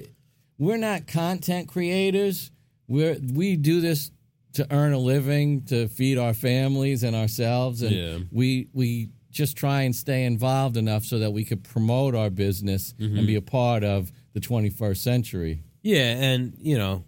we're 0.58 0.76
not 0.76 1.06
content 1.06 1.68
creators. 1.68 2.50
We're 2.88 3.16
we 3.32 3.56
do 3.56 3.80
this 3.80 4.10
to 4.54 4.66
earn 4.72 4.92
a 4.92 4.98
living, 4.98 5.62
to 5.66 5.88
feed 5.88 6.18
our 6.18 6.34
families 6.34 7.02
and 7.02 7.14
ourselves, 7.14 7.82
and 7.82 7.94
Yeah. 7.94 8.18
we 8.32 8.68
we 8.72 9.10
just 9.30 9.56
try 9.56 9.82
and 9.82 9.94
stay 9.94 10.24
involved 10.24 10.76
enough 10.76 11.04
so 11.04 11.20
that 11.20 11.30
we 11.32 11.44
could 11.44 11.62
promote 11.62 12.16
our 12.16 12.30
business 12.30 12.94
and 12.98 13.26
be 13.28 13.36
a 13.36 13.42
part 13.42 13.84
of 13.84 14.10
the 14.32 14.40
21st 14.40 14.96
century. 14.96 15.62
Yeah, 15.82 16.10
and 16.16 16.54
you 16.60 16.76
know, 16.76 17.04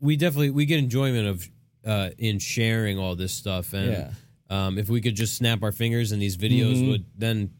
we 0.00 0.16
definitely 0.16 0.50
we 0.50 0.66
get 0.66 0.78
enjoyment 0.78 1.26
of 1.28 1.48
uh, 1.84 2.10
in 2.18 2.38
sharing 2.38 2.98
all 2.98 3.16
this 3.16 3.32
stuff, 3.32 3.72
and 3.72 3.90
Yeah. 3.92 4.12
um, 4.50 4.78
if 4.78 4.88
we 4.90 5.00
could 5.00 5.16
just 5.16 5.34
snap 5.36 5.62
our 5.62 5.72
fingers 5.72 6.12
and 6.12 6.20
these 6.20 6.36
videos 6.36 6.86
would 6.86 7.06
then 7.16 7.50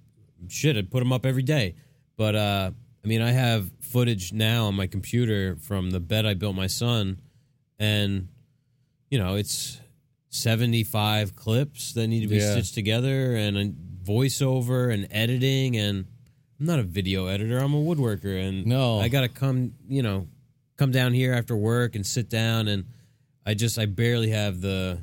shit, 0.49 0.77
I'd 0.77 0.91
put 0.91 0.99
them 0.99 1.13
up 1.13 1.25
every 1.25 1.43
day. 1.43 1.75
But 2.17 2.37
uh, 2.37 2.71
I 3.05 3.09
mean, 3.09 3.23
I 3.23 3.31
have 3.33 3.71
footage 3.81 4.33
now 4.35 4.67
on 4.67 4.75
my 4.75 4.87
computer 4.87 5.57
from 5.57 5.91
the 5.91 5.99
bed 6.01 6.27
I 6.27 6.35
built 6.35 6.55
my 6.55 6.67
son, 6.69 7.21
and 7.79 8.29
you 9.13 9.19
know, 9.19 9.35
it's 9.37 9.79
seventy 10.31 10.83
five 10.85 11.37
clips 11.37 11.93
that 11.93 12.07
need 12.09 12.21
to 12.23 12.27
be 12.29 12.37
Yeah. 12.37 12.53
stitched 12.53 12.75
together, 12.75 13.37
and 13.37 13.57
a 13.59 13.73
voiceover 14.05 14.93
and 14.93 15.07
editing 15.11 15.77
and. 15.77 16.07
I'm 16.61 16.67
not 16.67 16.79
a 16.79 16.85
video 16.85 17.27
editor. 17.27 17.59
I'm 17.59 17.75
a 17.75 17.83
woodworker, 17.83 18.41
and 18.41 18.65
No. 18.67 19.01
I 19.01 19.09
gotta 19.09 19.29
come, 19.29 19.75
you 19.89 20.01
know, 20.01 20.29
come 20.77 20.93
down 20.93 21.13
here 21.13 21.33
after 21.35 21.57
work 21.57 21.97
and 21.97 22.07
sit 22.07 22.29
down, 22.29 22.69
and 22.69 22.85
I 23.45 23.55
just 23.55 23.81
I 23.81 23.87
barely 23.87 24.31
have 24.31 24.61
the, 24.61 25.01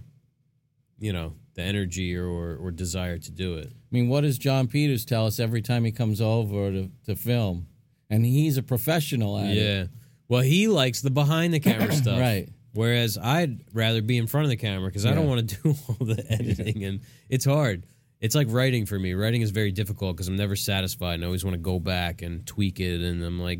you 0.99 1.11
know, 1.11 1.33
the 1.55 1.61
energy 1.63 2.15
or 2.15 2.27
or, 2.27 2.55
or 2.55 2.71
desire 2.71 3.17
to 3.17 3.31
do 3.31 3.55
it. 3.55 3.67
I 3.73 3.75
mean, 3.91 4.07
what 4.07 4.21
does 4.21 4.37
John 4.37 4.67
Peters 4.69 5.03
tell 5.03 5.25
us 5.25 5.37
every 5.37 5.61
time 5.61 5.83
he 5.83 5.91
comes 5.91 6.21
over 6.21 6.71
to, 6.71 6.89
to 7.07 7.15
film? 7.17 7.67
And 8.09 8.25
he's 8.25 8.55
a 8.57 8.63
professional 8.63 9.37
at 9.37 9.49
it. 9.49 9.57
Yeah. 9.57 9.85
Well, 10.29 10.41
he 10.41 10.69
likes 10.69 11.01
the 11.01 11.11
behind 11.11 11.53
the 11.53 11.59
camera 11.59 11.91
stuff, 12.03 12.21
Right. 12.21 12.47
Whereas 12.73 13.17
I'd 13.17 13.61
rather 13.73 14.01
be 14.01 14.17
in 14.17 14.27
front 14.27 14.45
of 14.45 14.49
the 14.49 14.57
camera 14.57 14.89
because 14.89 15.05
I 15.05 15.13
don't 15.13 15.23
Yeah. 15.25 15.29
want 15.29 15.49
to 15.49 15.55
do 15.63 15.75
all 15.87 16.05
the 16.05 16.23
editing, 16.31 16.83
and 16.83 17.01
it's 17.29 17.45
hard. 17.45 17.85
It's 18.19 18.35
like 18.35 18.47
writing 18.49 18.85
for 18.85 18.99
me. 18.99 19.13
Writing 19.13 19.41
is 19.41 19.51
very 19.51 19.71
difficult 19.71 20.15
because 20.15 20.27
I'm 20.27 20.35
never 20.35 20.55
satisfied, 20.55 21.15
and 21.15 21.23
I 21.23 21.27
always 21.27 21.43
want 21.45 21.53
to 21.55 21.59
go 21.59 21.79
back 21.79 22.21
and 22.21 22.45
tweak 22.45 22.79
it. 22.79 23.01
And 23.01 23.23
I'm 23.23 23.39
like, 23.39 23.59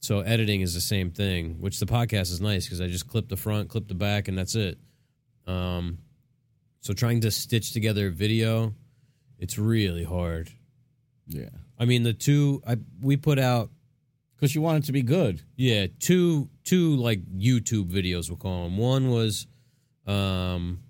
so 0.00 0.20
editing 0.20 0.60
is 0.60 0.74
the 0.74 0.80
same 0.80 1.10
thing. 1.10 1.56
Which 1.60 1.80
the 1.80 1.86
podcast 1.86 2.30
is 2.30 2.40
nice 2.40 2.66
because 2.66 2.80
I 2.80 2.86
just 2.88 3.08
clip 3.08 3.28
the 3.28 3.36
front, 3.36 3.68
clip 3.68 3.88
the 3.88 3.94
back, 3.94 4.28
and 4.28 4.36
that's 4.38 4.54
it. 4.54 4.78
Um, 5.46 5.98
so 6.82 6.92
trying 6.92 7.20
to 7.22 7.30
stitch 7.30 7.72
together 7.72 8.10
video, 8.10 8.74
it's 9.38 9.58
really 9.58 10.04
hard. 10.04 10.50
Yeah. 11.26 11.48
I 11.78 11.84
mean, 11.86 12.02
the 12.02 12.12
two 12.12 12.62
I 12.66 12.76
we 13.00 13.16
put 13.16 13.38
out 13.38 13.70
Because 14.36 14.54
you 14.54 14.60
want 14.62 14.84
it 14.84 14.86
to 14.86 14.92
be 14.92 15.02
good. 15.02 15.40
yeah, 15.56 15.86
two 15.98 16.50
two 16.70 16.94
like 16.94 17.20
YouTube 17.36 17.90
videos 17.90 18.30
we'll 18.30 18.36
call 18.36 18.64
them. 18.64 18.78
One 18.78 19.10
was 19.10 19.48
um 20.06 20.80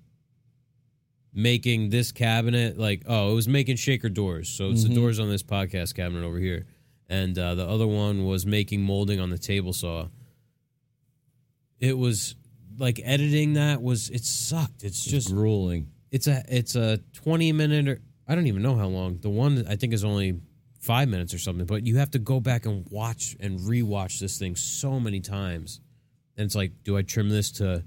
making 1.33 1.89
this 1.89 2.13
cabinet 2.13 2.79
like 2.79 3.03
oh, 3.07 3.33
it 3.33 3.35
was 3.35 3.49
making 3.49 3.77
shaker 3.77 4.11
doors. 4.11 4.51
So 4.51 4.71
it's 4.71 4.85
the 4.85 4.95
doors 4.95 5.19
on 5.19 5.31
this 5.31 5.43
podcast 5.43 5.95
cabinet 5.95 6.25
over 6.25 6.39
here. 6.39 6.67
And 7.09 7.37
uh, 7.39 7.55
the 7.55 7.67
other 7.67 7.87
one 7.87 8.27
was 8.27 8.45
making 8.45 8.83
molding 8.83 9.21
on 9.21 9.31
the 9.31 9.39
table 9.39 9.73
saw. 9.73 10.09
It 11.81 11.97
was 11.97 12.37
like 12.79 13.01
editing 13.03 13.55
that 13.55 13.81
was 13.81 14.11
it 14.11 14.25
sucked. 14.25 14.85
It's 14.85 15.03
just 15.03 15.33
Grueling. 15.33 15.87
it's 16.11 16.27
a 16.27 16.45
it's 16.47 16.77
a 16.77 16.99
20 17.15 17.53
minute 17.53 17.89
or 17.89 18.01
I 18.29 18.35
don't 18.35 18.47
even 18.47 18.63
know 18.63 18.77
how 18.77 18.87
long. 18.87 19.17
The 19.17 19.31
one 19.31 19.65
I 19.67 19.77
think 19.77 19.95
is 19.95 20.05
only 20.05 20.41
5 20.81 21.09
minutes 21.09 21.35
or 21.35 21.39
something, 21.39 21.67
but 21.67 21.87
you 21.87 21.99
have 21.99 22.11
to 22.13 22.19
go 22.19 22.41
back 22.41 22.67
and 22.67 22.87
watch 22.91 23.37
and 23.39 23.61
rewatch 23.61 24.19
this 24.19 24.39
thing 24.39 24.57
so 24.57 24.99
many 24.99 25.21
times. 25.21 25.81
And 26.37 26.47
it's 26.47 26.55
like, 26.55 26.73
do 26.85 26.97
I 26.97 27.03
trim 27.03 27.29
this 27.29 27.53
to 27.53 27.85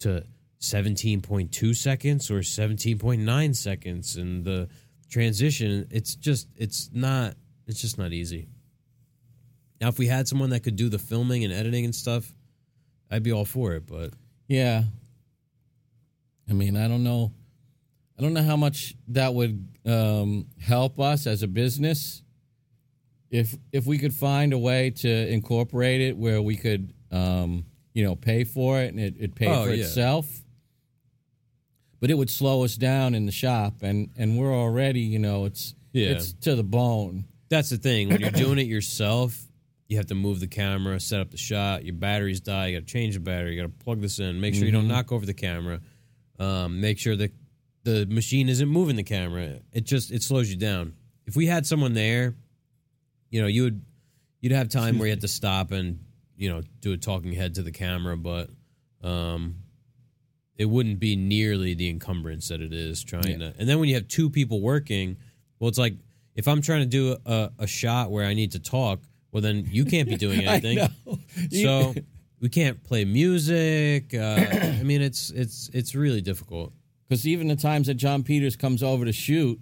to 0.00 0.24
17.2 0.60 1.76
seconds 1.76 2.30
or 2.30 2.40
17.9 2.40 3.56
seconds 3.56 4.16
and 4.16 4.44
the 4.44 4.68
transition 5.08 5.86
it's 5.90 6.14
just 6.16 6.48
it's 6.56 6.90
not 6.92 7.34
it's 7.66 7.80
just 7.80 7.98
not 7.98 8.12
easy. 8.12 8.48
Now 9.80 9.88
if 9.88 9.98
we 9.98 10.06
had 10.06 10.26
someone 10.26 10.50
that 10.50 10.60
could 10.60 10.76
do 10.76 10.88
the 10.88 10.98
filming 10.98 11.44
and 11.44 11.52
editing 11.52 11.84
and 11.84 11.94
stuff, 11.94 12.32
I'd 13.10 13.22
be 13.22 13.32
all 13.32 13.44
for 13.44 13.74
it, 13.74 13.86
but 13.86 14.14
Yeah. 14.48 14.84
I 16.48 16.52
mean, 16.54 16.76
I 16.76 16.88
don't 16.88 17.04
know. 17.04 17.32
I 18.18 18.22
don't 18.22 18.34
know 18.34 18.42
how 18.42 18.56
much 18.56 18.94
that 19.08 19.32
would 19.34 19.68
um, 19.86 20.46
help 20.60 20.98
us 21.00 21.26
as 21.26 21.42
a 21.42 21.48
business 21.48 22.22
if 23.30 23.56
if 23.72 23.86
we 23.86 23.98
could 23.98 24.12
find 24.14 24.52
a 24.52 24.58
way 24.58 24.90
to 24.90 25.08
incorporate 25.32 26.00
it 26.00 26.16
where 26.16 26.40
we 26.42 26.56
could, 26.56 26.92
um, 27.10 27.64
you 27.94 28.04
know, 28.04 28.14
pay 28.14 28.44
for 28.44 28.78
it 28.80 28.92
and 28.92 29.00
it, 29.00 29.14
it 29.18 29.34
pay 29.34 29.48
Oh, 29.48 29.64
for 29.64 29.72
yeah. 29.74 29.84
itself. 29.84 30.26
But 32.00 32.10
it 32.10 32.14
would 32.14 32.30
slow 32.30 32.64
us 32.64 32.76
down 32.76 33.14
in 33.14 33.26
the 33.26 33.32
shop, 33.32 33.82
and 33.82 34.10
and 34.16 34.36
we're 34.38 34.54
already, 34.54 35.00
you 35.00 35.18
know, 35.18 35.44
it's 35.44 35.74
Yeah. 35.92 36.08
it's 36.10 36.32
to 36.42 36.56
the 36.56 36.64
bone. 36.64 37.26
That's 37.48 37.70
the 37.70 37.76
thing. 37.76 38.08
When 38.08 38.20
you're 38.20 38.30
doing 38.30 38.58
it 38.58 38.66
yourself, 38.66 39.40
you 39.88 39.98
have 39.98 40.06
to 40.06 40.14
move 40.14 40.40
the 40.40 40.46
camera, 40.48 40.98
set 40.98 41.20
up 41.20 41.30
the 41.30 41.36
shot. 41.36 41.84
Your 41.84 41.94
batteries 41.94 42.40
die. 42.40 42.68
You 42.68 42.78
got 42.80 42.86
to 42.86 42.92
change 42.92 43.14
the 43.14 43.20
battery. 43.20 43.54
You 43.54 43.62
got 43.62 43.68
to 43.78 43.84
plug 43.84 44.00
this 44.00 44.18
in. 44.18 44.40
Make 44.40 44.54
sure 44.54 44.64
you 44.64 44.72
don't 44.72 44.88
knock 44.88 45.12
over 45.12 45.24
the 45.26 45.34
camera. 45.34 45.80
Um, 46.38 46.80
make 46.80 46.98
sure 46.98 47.14
that 47.14 47.30
the 47.84 48.06
machine 48.06 48.48
isn't 48.48 48.68
moving 48.68 48.96
the 48.96 49.02
camera. 49.02 49.60
It 49.72 49.84
just 49.84 50.10
it 50.12 50.22
slows 50.22 50.50
you 50.50 50.56
down. 50.56 50.94
If 51.26 51.36
we 51.36 51.46
had 51.46 51.66
someone 51.66 51.94
there, 51.94 52.34
you 53.30 53.40
know, 53.40 53.46
you 53.48 53.62
would 53.64 53.82
you'd 54.40 54.52
have 54.52 54.68
time 54.68 54.98
where 54.98 55.06
you 55.06 55.12
had 55.12 55.20
to 55.22 55.28
stop 55.28 55.70
and 55.72 56.00
you 56.36 56.48
know 56.50 56.62
do 56.80 56.92
a 56.92 56.96
talking 56.96 57.32
head 57.32 57.54
to 57.56 57.62
the 57.62 57.72
camera, 57.72 58.16
but 58.16 58.50
um, 59.02 59.56
it 60.56 60.66
wouldn't 60.66 60.98
be 61.00 61.16
nearly 61.16 61.74
the 61.74 61.88
encumbrance 61.88 62.48
that 62.48 62.60
it 62.60 62.72
is 62.72 63.02
trying 63.02 63.40
Yeah. 63.40 63.50
to. 63.50 63.54
And 63.58 63.68
then 63.68 63.78
when 63.80 63.88
you 63.88 63.94
have 63.96 64.08
two 64.08 64.30
people 64.30 64.60
working, 64.60 65.16
well, 65.58 65.68
it's 65.68 65.78
like 65.78 65.94
if 66.34 66.46
I'm 66.48 66.62
trying 66.62 66.80
to 66.80 66.86
do 66.86 67.16
a, 67.26 67.50
a 67.58 67.66
shot 67.66 68.10
where 68.10 68.24
I 68.26 68.34
need 68.34 68.52
to 68.52 68.58
talk, 68.58 69.00
well, 69.32 69.42
then 69.42 69.66
you 69.70 69.84
can't 69.84 70.08
be 70.08 70.16
doing 70.16 70.40
anything. 70.46 70.78
So 71.50 71.94
we 72.40 72.48
can't 72.48 72.82
play 72.84 73.04
music. 73.04 74.14
Uh, 74.14 74.44
I 74.80 74.82
mean, 74.82 75.00
it's 75.02 75.30
it's 75.30 75.70
it's 75.72 75.94
really 75.94 76.20
difficult. 76.20 76.72
Because 77.12 77.26
even 77.26 77.48
the 77.48 77.56
times 77.56 77.88
that 77.88 77.94
John 77.96 78.22
Peters 78.22 78.56
comes 78.56 78.82
over 78.82 79.04
to 79.04 79.12
shoot, 79.12 79.60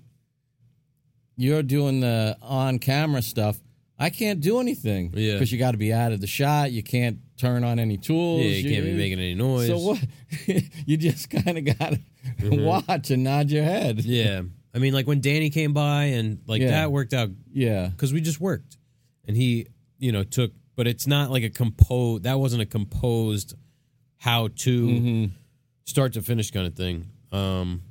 you're 1.37 1.65
doing 1.65 1.99
the 1.99 2.37
on 2.41 2.79
camera 2.79 3.23
stuff. 3.23 3.59
I 3.99 4.09
can't 4.09 4.39
do 4.41 4.61
anything. 4.61 5.13
Yeah. 5.17 5.33
Because 5.33 5.51
you 5.51 5.59
got 5.59 5.73
to 5.73 5.77
be 5.77 5.93
out 5.93 6.13
of 6.13 6.21
the 6.21 6.29
shot. 6.29 6.71
You 6.71 6.85
can't 6.85 7.19
turn 7.39 7.65
on 7.65 7.81
any 7.81 7.97
tools. 7.97 8.43
Yeah, 8.45 8.51
you 8.53 8.71
can't 8.71 8.85
be 8.85 8.93
making 8.93 9.19
any 9.19 9.35
noise. 9.35 9.67
So 9.67 9.79
what? 9.79 9.99
you 10.87 10.97
just 10.97 11.29
kind 11.29 11.59
of 11.59 11.77
got 11.77 11.95
to 12.39 12.51
watch 12.51 13.11
and 13.11 13.25
nod 13.25 13.51
your 13.51 13.65
head. 13.65 13.99
Yeah, 14.05 14.43
I 14.73 14.79
mean, 14.79 14.93
like 14.95 15.09
when 15.09 15.21
Danny 15.21 15.51
came 15.51 15.73
by 15.73 16.05
and 16.05 16.39
like 16.47 16.63
Yeah. 16.63 16.71
that 16.71 16.93
worked 16.93 17.13
out 17.13 17.31
Yeah. 17.53 17.89
because 17.89 18.13
we 18.13 18.21
just 18.21 18.41
worked, 18.41 18.79
and 19.27 19.37
he, 19.37 19.67
you 19.99 20.13
know, 20.13 20.23
took. 20.23 20.53
But 20.77 20.87
it's 20.87 21.09
not 21.09 21.33
like 21.33 21.43
a 21.43 21.51
composed. 21.51 22.23
That 22.23 22.39
wasn't 22.39 22.63
a 22.63 22.67
composed 22.67 23.55
how 24.19 24.51
to 24.59 24.87
Mm-hmm. 24.87 25.25
start 25.85 26.13
to 26.13 26.23
finish 26.23 26.53
kind 26.53 26.69
of 26.69 26.77
thing. 26.77 27.09
Um, 27.33 27.83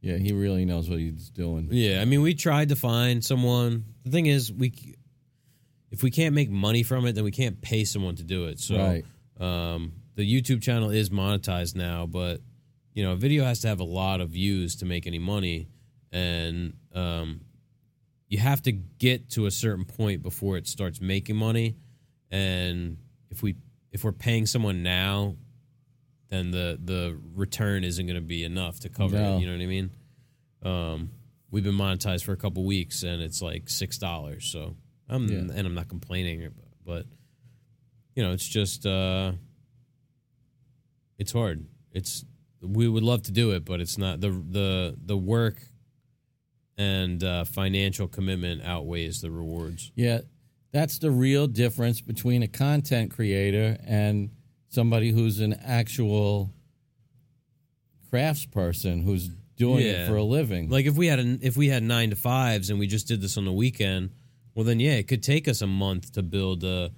Yeah, 0.00 0.16
he 0.18 0.32
really 0.32 0.64
knows 0.64 0.88
what 0.90 0.98
he's 0.98 1.30
doing. 1.30 1.68
yeah, 1.70 2.00
I 2.00 2.04
mean, 2.04 2.20
we 2.22 2.34
tried 2.34 2.68
to 2.70 2.76
find 2.76 3.24
someone. 3.24 3.84
The 4.04 4.10
thing 4.10 4.26
is, 4.26 4.52
we 4.52 4.72
if 5.90 6.02
we 6.02 6.10
can't 6.10 6.34
make 6.34 6.50
money 6.50 6.82
from 6.82 7.06
it, 7.06 7.12
then 7.14 7.22
we 7.24 7.30
can't 7.30 7.60
pay 7.60 7.84
someone 7.84 8.16
to 8.16 8.24
do 8.24 8.46
it. 8.46 8.58
So, 8.58 8.76
Right. 8.76 9.04
um, 9.38 9.92
the 10.16 10.24
YouTube 10.28 10.60
channel 10.60 10.90
is 10.90 11.08
monetized 11.10 11.76
now, 11.76 12.06
but 12.06 12.40
you 12.94 13.02
know, 13.04 13.12
a 13.12 13.16
video 13.16 13.44
has 13.44 13.60
to 13.60 13.68
have 13.68 13.80
a 13.80 13.84
lot 13.84 14.20
of 14.20 14.30
views 14.30 14.76
to 14.76 14.84
make 14.86 15.06
any 15.06 15.18
money, 15.18 15.68
and 16.12 16.74
um, 16.94 17.40
you 18.28 18.38
have 18.38 18.62
to 18.62 18.72
get 18.72 19.30
to 19.30 19.46
a 19.46 19.50
certain 19.50 19.84
point 19.84 20.22
before 20.22 20.56
it 20.56 20.66
starts 20.68 21.00
making 21.00 21.36
money. 21.36 21.76
And 22.30 22.98
if 23.30 23.42
we 23.42 23.56
if 23.92 24.02
we're 24.04 24.12
paying 24.12 24.46
someone 24.46 24.82
now, 24.82 25.36
then 26.34 26.50
the 26.50 26.78
the 26.82 27.18
return 27.34 27.84
isn't 27.84 28.04
going 28.06 28.16
to 28.16 28.20
be 28.26 28.42
enough 28.44 28.80
to 28.80 28.88
cover 28.88 29.16
No. 29.16 29.36
it. 29.36 29.40
You 29.40 29.46
know 29.46 29.52
what 29.52 29.62
I 29.62 29.66
mean? 29.66 29.90
Um, 30.62 31.10
we've 31.50 31.62
been 31.64 31.74
monetized 31.76 32.24
for 32.24 32.32
a 32.32 32.36
couple 32.36 32.64
weeks, 32.64 33.02
and 33.04 33.22
it's 33.22 33.40
like 33.40 33.68
six 33.68 33.96
dollars. 33.98 34.44
So 34.46 34.76
I'm 35.08 35.28
Yeah. 35.28 35.38
and 35.54 35.66
I'm 35.66 35.74
not 35.74 35.88
complaining, 35.88 36.50
but 36.84 37.06
you 38.16 38.22
know, 38.22 38.32
it's 38.32 38.46
just 38.48 38.84
uh, 38.86 39.32
it's 41.18 41.32
hard. 41.32 41.66
It's 41.92 42.24
we 42.60 42.88
would 42.88 43.02
love 43.02 43.22
to 43.24 43.32
do 43.32 43.50
it, 43.52 43.64
but 43.64 43.80
it's 43.80 43.98
not 43.98 44.20
the 44.20 44.30
the 44.30 44.96
the 45.04 45.16
work 45.16 45.62
and 46.76 47.22
uh, 47.22 47.44
financial 47.44 48.08
commitment 48.08 48.62
outweighs 48.64 49.20
the 49.20 49.30
rewards. 49.30 49.92
Yeah, 49.94 50.20
that's 50.72 50.98
the 50.98 51.10
real 51.10 51.46
difference 51.46 52.00
between 52.00 52.42
a 52.42 52.48
content 52.48 53.12
creator 53.12 53.78
and 53.86 54.30
somebody 54.74 55.10
who's 55.10 55.40
an 55.40 55.54
actual 55.64 56.50
craftsperson 58.12 59.04
who's 59.04 59.28
doing 59.56 59.84
Yeah. 59.84 60.04
it 60.04 60.08
for 60.08 60.16
a 60.16 60.22
living. 60.24 60.68
Like 60.68 60.86
if 60.86 60.96
we 60.96 61.06
had 61.06 61.18
an, 61.18 61.38
if 61.42 61.56
we 61.56 61.68
had 61.68 61.82
nine 61.82 62.10
to 62.10 62.16
fives 62.16 62.70
and 62.70 62.78
we 62.78 62.86
just 62.86 63.06
did 63.06 63.20
this 63.20 63.36
on 63.36 63.44
the 63.44 63.52
weekend, 63.52 64.10
well 64.54 64.64
then 64.64 64.80
yeah, 64.80 64.92
it 64.92 65.08
could 65.08 65.22
take 65.22 65.48
us 65.48 65.62
a 65.62 65.66
month 65.66 66.12
to 66.12 66.22
build 66.22 66.64
a 66.64 66.90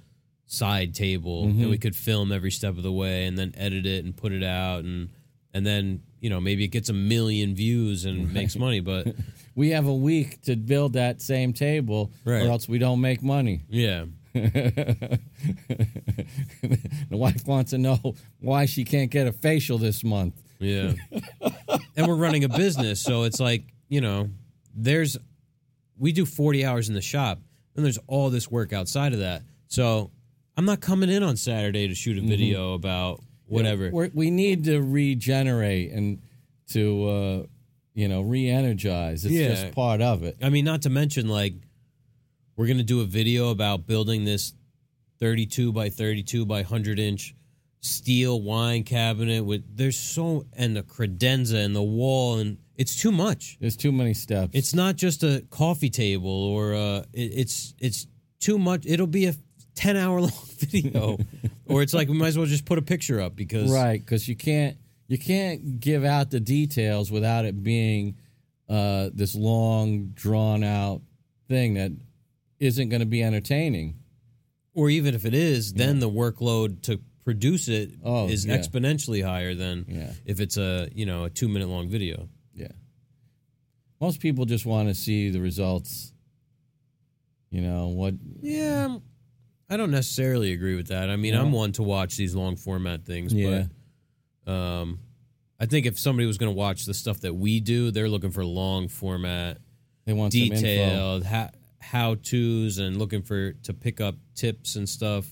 side 0.46 0.94
table, 0.94 1.44
and 1.44 1.54
mm-hmm. 1.54 1.70
we 1.70 1.78
could 1.78 1.96
film 1.96 2.30
every 2.32 2.50
step 2.52 2.76
of 2.76 2.82
the 2.82 2.92
way, 2.92 3.26
and 3.26 3.36
then 3.36 3.52
edit 3.56 3.84
it 3.84 4.04
and 4.04 4.16
put 4.16 4.32
it 4.32 4.44
out, 4.44 4.84
and 4.84 5.10
and 5.52 5.66
then 5.66 6.02
you 6.20 6.30
know 6.30 6.40
maybe 6.40 6.64
it 6.64 6.68
gets 6.68 6.88
a 6.88 6.92
million 6.92 7.54
views 7.54 8.04
and 8.04 8.32
makes 8.32 8.56
money, 8.56 8.80
but 8.80 9.08
we 9.54 9.70
have 9.70 9.86
a 9.86 9.94
week 9.94 10.40
to 10.42 10.54
build 10.56 10.92
that 10.94 11.20
same 11.20 11.52
table, 11.52 12.12
Right. 12.24 12.42
or 12.42 12.48
else 12.50 12.68
we 12.68 12.78
don't 12.78 13.00
make 13.00 13.22
money. 13.22 13.62
yeah, 13.68 14.04
the 15.76 17.16
wife 17.16 17.46
wants 17.46 17.70
to 17.70 17.78
know 17.78 18.14
why 18.40 18.66
she 18.66 18.84
can't 18.84 19.10
get 19.10 19.26
a 19.26 19.32
facial 19.32 19.78
this 19.78 20.04
month. 20.04 20.34
Yeah. 20.58 20.92
and 21.96 22.06
we're 22.06 22.14
running 22.16 22.44
a 22.44 22.48
business, 22.48 23.00
so 23.02 23.24
it's 23.24 23.40
like, 23.40 23.64
you 23.88 24.00
know, 24.00 24.30
there's 24.74 25.16
we 25.98 26.12
do 26.12 26.26
40 26.26 26.64
hours 26.64 26.88
in 26.88 26.94
the 26.94 27.00
shop, 27.02 27.38
and 27.74 27.84
there's 27.84 27.98
all 28.06 28.30
this 28.30 28.50
work 28.50 28.72
outside 28.72 29.12
of 29.12 29.20
that. 29.20 29.42
So, 29.68 30.10
I'm 30.56 30.64
not 30.64 30.80
coming 30.80 31.10
in 31.10 31.22
on 31.22 31.36
Saturday 31.36 31.88
to 31.88 31.94
shoot 31.94 32.16
a 32.18 32.22
video 32.22 32.72
about 32.74 33.22
whatever. 33.46 33.90
We 34.14 34.30
need 34.30 34.64
to 34.64 34.80
regenerate 34.80 35.92
and 35.92 36.22
to 36.70 37.08
uh, 37.08 37.42
you 37.94 38.08
know 38.08 38.22
re-energize. 38.22 39.24
It's 39.26 39.34
Yeah. 39.34 39.48
just 39.48 39.72
part 39.72 40.00
of 40.00 40.22
it. 40.22 40.36
I 40.42 40.48
mean, 40.48 40.64
not 40.64 40.82
to 40.82 40.90
mention 40.90 41.28
like 41.28 41.54
we're 42.56 42.66
going 42.66 42.78
to 42.78 42.84
do 42.84 43.00
a 43.00 43.04
video 43.04 43.50
about 43.50 43.86
building 43.86 44.24
this 44.24 44.52
32 45.20 45.72
by 45.72 45.88
32 45.88 46.46
by 46.46 46.56
100 46.56 46.98
inch 46.98 47.34
steel 47.80 48.40
wine 48.42 48.82
cabinet 48.82 49.44
with 49.44 49.64
there's 49.76 49.98
so 49.98 50.44
and 50.54 50.76
the 50.76 50.82
credenza 50.82 51.64
and 51.64 51.76
the 51.76 51.82
wall 51.82 52.38
and 52.38 52.58
it's 52.74 53.00
too 53.00 53.12
much. 53.12 53.56
There's 53.60 53.76
too 53.76 53.92
many 53.92 54.12
steps. 54.12 54.50
It's 54.52 54.74
not 54.74 54.96
just 54.96 55.22
a 55.22 55.44
coffee 55.50 55.88
table 55.88 56.30
or 56.30 56.74
uh 56.74 57.04
it, 57.12 57.32
it's 57.34 57.74
it's 57.78 58.06
too 58.40 58.58
much. 58.58 58.84
It'll 58.86 59.06
be 59.06 59.26
a 59.26 59.34
10 59.76 59.96
hour 59.96 60.20
long 60.22 60.32
video 60.58 61.18
or 61.66 61.82
it's 61.82 61.94
like 61.94 62.08
we 62.08 62.14
might 62.14 62.28
as 62.28 62.38
well 62.38 62.46
just 62.46 62.64
put 62.64 62.78
a 62.78 62.82
picture 62.82 63.20
up 63.20 63.36
because 63.36 63.70
right 63.70 64.00
because 64.00 64.28
you 64.28 64.36
can't 64.36 64.76
you 65.08 65.18
can't 65.18 65.78
give 65.80 66.04
out 66.04 66.30
the 66.30 66.40
details 66.40 67.10
without 67.12 67.44
it 67.44 67.62
being 67.62 68.16
uh, 68.68 69.10
this 69.14 69.36
long 69.36 70.08
drawn 70.14 70.64
out 70.64 71.00
thing 71.48 71.74
that 71.74 71.92
isn't 72.58 72.88
going 72.88 73.00
to 73.00 73.06
be 73.06 73.22
entertaining. 73.22 73.94
or 74.74 74.90
even 74.90 75.14
if 75.14 75.24
it 75.24 75.32
is, 75.32 75.72
then 75.72 76.00
the 76.00 76.10
workload 76.10 76.82
to 76.82 77.00
produce 77.24 77.66
it 77.66 77.92
is 77.92 77.96
Oh, 78.04 78.26
yeah. 78.28 78.36
exponentially 78.58 79.24
higher 79.24 79.54
than 79.54 79.86
Yeah. 79.88 80.12
if 80.26 80.38
it's 80.38 80.58
a 80.58 80.88
you 80.94 81.06
know 81.06 81.24
a 81.24 81.30
two 81.30 81.48
minute 81.48 81.68
long 81.68 81.88
video. 81.88 82.28
Yeah. 82.54 82.68
Most 84.00 84.20
people 84.20 84.44
just 84.44 84.66
want 84.66 84.88
to 84.88 84.94
see 84.94 85.30
the 85.30 85.40
results. 85.40 86.12
You 87.50 87.62
know 87.62 87.88
what? 87.88 88.14
Yeah, 88.42 88.98
I 89.70 89.76
don't 89.78 89.90
necessarily 89.90 90.52
agree 90.52 90.74
with 90.76 90.88
that. 90.88 91.08
I 91.08 91.16
mean? 91.16 91.34
I'm 91.34 91.52
one 91.52 91.72
to 91.72 91.82
watch 91.82 92.16
these 92.16 92.34
long 92.34 92.56
format 92.56 93.04
things, 93.06 93.32
Yeah. 93.32 93.68
but 94.46 94.52
um, 94.52 94.98
I 95.58 95.64
think 95.66 95.86
if 95.86 95.98
somebody 95.98 96.26
was 96.26 96.36
going 96.36 96.52
to 96.52 96.56
watch 96.56 96.84
the 96.84 96.92
stuff 96.92 97.20
that 97.20 97.34
we 97.34 97.60
do, 97.60 97.90
they're 97.90 98.10
looking 98.10 98.30
for 98.30 98.44
long 98.44 98.88
format, 98.88 99.58
They 100.04 100.12
want 100.12 100.32
detailed 100.34 101.24
ha- 101.24 101.50
how 101.90 102.16
tos, 102.16 102.78
and 102.78 102.98
looking 102.98 103.22
for 103.22 103.52
to 103.52 103.74
pick 103.74 104.00
up 104.00 104.16
tips 104.34 104.76
and 104.76 104.88
stuff. 104.88 105.26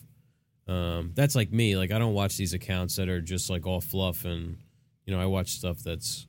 Um, 0.66 1.12
that's 1.14 1.34
like 1.34 1.52
me. 1.52 1.76
Like 1.76 1.92
I 1.92 1.98
don't 1.98 2.14
watch 2.14 2.36
these 2.36 2.54
accounts 2.54 2.96
that 2.96 3.08
are 3.08 3.20
just 3.20 3.50
like 3.50 3.66
all 3.66 3.80
fluff, 3.80 4.24
and 4.24 4.56
you 5.04 5.14
know, 5.14 5.20
I 5.20 5.26
watch 5.26 5.50
stuff 5.50 5.78
that's 5.78 6.26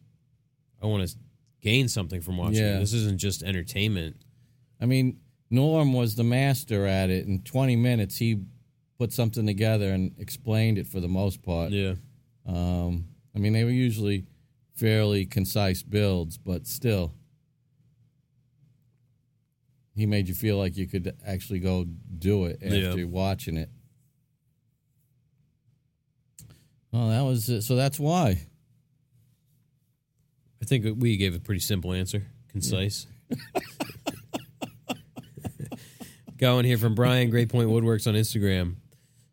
I 0.82 0.88
want 0.88 1.08
to 1.08 1.16
gain 1.62 1.88
something 1.88 2.22
from 2.22 2.38
watching. 2.38 2.64
Yeah. 2.64 2.80
This 2.80 2.94
isn't 2.94 3.18
just 3.18 3.44
entertainment. 3.44 4.18
I 4.80 4.86
mean, 4.86 5.20
Norm 5.50 5.94
was 5.94 6.16
the 6.16 6.24
master 6.24 6.86
at 6.86 7.10
it. 7.10 7.28
In 7.28 7.42
20 7.42 7.76
minutes, 7.76 8.18
he 8.18 8.42
put 8.98 9.14
something 9.14 9.46
together 9.46 9.92
and 9.92 10.14
explained 10.20 10.78
it 10.78 10.88
for 10.88 11.00
the 11.00 11.08
most 11.08 11.42
part. 11.42 11.72
Yeah. 11.72 11.96
Um, 12.46 13.06
I 13.36 13.40
mean, 13.40 13.54
they 13.54 13.64
were 13.64 13.70
usually 13.70 14.26
fairly 14.76 15.26
concise 15.26 15.82
builds, 15.82 16.38
but 16.38 16.68
still, 16.68 17.14
he 19.96 20.06
made 20.06 20.28
you 20.28 20.34
feel 20.36 20.58
like 20.58 20.76
you 20.78 20.88
could 20.88 21.16
actually 21.26 21.60
go 21.60 21.86
do 22.18 22.46
it 22.46 22.60
after 22.62 23.00
Yeah. 23.00 23.04
watching 23.06 23.58
it. 23.58 23.70
Well, 26.92 27.10
that 27.10 27.22
was 27.22 27.50
it. 27.50 27.62
so. 27.64 27.76
That's 27.76 28.00
why. 28.00 28.46
I 30.62 30.66
think 30.66 30.86
we 31.00 31.18
gave 31.18 31.36
a 31.36 31.40
pretty 31.40 31.60
simple 31.60 31.92
answer, 31.94 32.26
concise. 32.50 33.08
Going 36.38 36.66
here 36.66 36.78
from 36.78 36.96
Brian, 36.96 37.30
Great 37.30 37.50
Point 37.50 37.70
Woodworks 37.70 38.08
on 38.08 38.14
Instagram. 38.16 38.76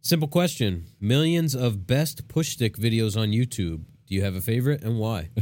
Simple 0.03 0.29
question: 0.29 0.87
Millions 1.01 1.55
of 1.55 1.87
best 1.87 2.29
push 2.29 2.51
stick 2.51 2.77
videos 2.77 3.17
on 3.21 3.29
YouTube. 3.31 3.85
Do 4.07 4.15
you 4.15 4.23
have 4.23 4.35
a 4.37 4.41
favorite 4.41 4.83
and 4.83 4.99
why? 4.99 5.31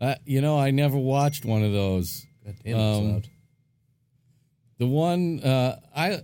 Uh, 0.00 0.16
you 0.26 0.40
know, 0.42 0.58
I 0.58 0.70
never 0.70 0.98
watched 0.98 1.46
one 1.46 1.62
of 1.62 1.72
those. 1.72 2.26
God 2.44 2.54
damn, 2.64 2.78
Um, 2.78 3.22
the 4.78 4.86
one 4.86 5.40
uh, 5.40 5.80
I 5.94 6.20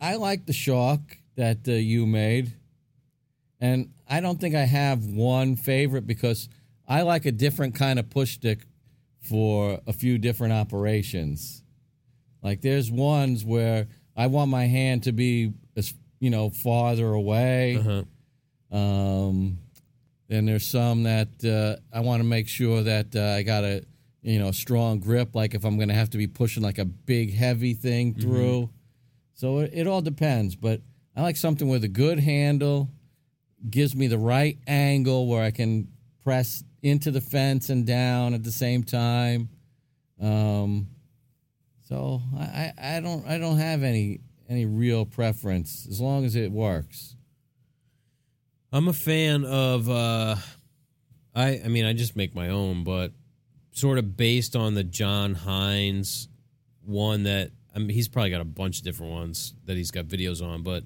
I 0.00 0.16
like 0.16 0.46
the 0.46 0.52
shock 0.52 1.00
that 1.36 1.68
uh, 1.68 1.72
you 1.72 2.06
made, 2.06 2.52
and 3.60 3.92
I 4.08 4.20
don't 4.20 4.40
think 4.40 4.54
I 4.54 4.64
have 4.64 5.04
one 5.04 5.56
favorite 5.56 6.06
because 6.06 6.48
I 6.88 7.02
like 7.02 7.26
a 7.26 7.32
different 7.32 7.74
kind 7.74 7.98
of 7.98 8.10
push 8.10 8.34
stick 8.34 8.66
for 9.20 9.80
a 9.86 9.92
few 9.92 10.18
different 10.18 10.52
operations. 10.54 11.62
Like 12.42 12.62
there's 12.62 12.90
ones 12.90 13.44
where 13.44 13.88
I 14.16 14.28
want 14.28 14.50
my 14.50 14.66
hand 14.66 15.04
to 15.04 15.12
be 15.12 15.52
as 15.76 15.94
you 16.20 16.30
know 16.30 16.50
farther 16.50 17.12
away. 17.12 17.76
Uh-huh. 17.76 18.76
Um, 18.76 19.58
and 20.28 20.48
there's 20.48 20.66
some 20.66 21.04
that 21.04 21.28
uh, 21.44 21.80
I 21.96 22.00
want 22.00 22.20
to 22.20 22.24
make 22.28 22.48
sure 22.48 22.82
that 22.82 23.14
uh, 23.14 23.36
I 23.38 23.42
got 23.42 23.64
a 23.64 23.84
you 24.26 24.40
know 24.40 24.50
strong 24.50 24.98
grip. 24.98 25.34
Like 25.34 25.54
if 25.54 25.64
I'm 25.64 25.76
going 25.76 25.88
to 25.88 25.94
have 25.94 26.10
to 26.10 26.18
be 26.18 26.26
pushing 26.26 26.62
like 26.62 26.78
a 26.78 26.84
big 26.84 27.32
heavy 27.32 27.74
thing 27.74 28.14
through. 28.14 28.70
So 29.34 29.60
it, 29.60 29.70
it 29.72 29.86
all 29.86 30.00
depends, 30.00 30.56
but 30.56 30.80
I 31.14 31.22
like 31.22 31.36
something 31.36 31.68
with 31.68 31.84
a 31.84 31.88
good 31.88 32.18
handle, 32.18 32.90
gives 33.68 33.94
me 33.94 34.06
the 34.06 34.18
right 34.18 34.58
angle 34.66 35.28
where 35.28 35.42
I 35.42 35.50
can 35.50 35.88
press 36.24 36.64
into 36.82 37.10
the 37.10 37.20
fence 37.20 37.68
and 37.68 37.86
down 37.86 38.34
at 38.34 38.42
the 38.42 38.52
same 38.52 38.82
time. 38.82 39.48
Um, 40.20 40.88
so 41.88 42.20
I, 42.36 42.42
I, 42.42 42.96
I 42.96 43.00
don't 43.00 43.26
I 43.26 43.38
don't 43.38 43.58
have 43.58 43.82
any 43.82 44.20
any 44.48 44.66
real 44.66 45.06
preference 45.06 45.86
as 45.88 46.00
long 46.00 46.24
as 46.24 46.34
it 46.34 46.50
works. 46.50 47.14
I'm 48.72 48.88
a 48.88 48.92
fan 48.92 49.44
of 49.44 49.88
uh 49.88 50.36
I 51.34 51.60
I 51.64 51.68
mean 51.68 51.84
I 51.84 51.92
just 51.92 52.16
make 52.16 52.34
my 52.34 52.48
own, 52.48 52.82
but 52.82 53.12
sort 53.76 53.98
of 53.98 54.16
based 54.16 54.56
on 54.56 54.72
the 54.72 54.82
John 54.84 55.34
Hines 55.34 56.28
one 56.82 57.24
that 57.24 57.50
I 57.74 57.78
mean 57.78 57.90
he's 57.90 58.08
probably 58.08 58.30
got 58.30 58.40
a 58.40 58.44
bunch 58.44 58.78
of 58.78 58.84
different 58.84 59.12
ones 59.12 59.52
that 59.66 59.76
he's 59.76 59.90
got 59.90 60.06
videos 60.06 60.40
on, 60.42 60.62
but 60.62 60.82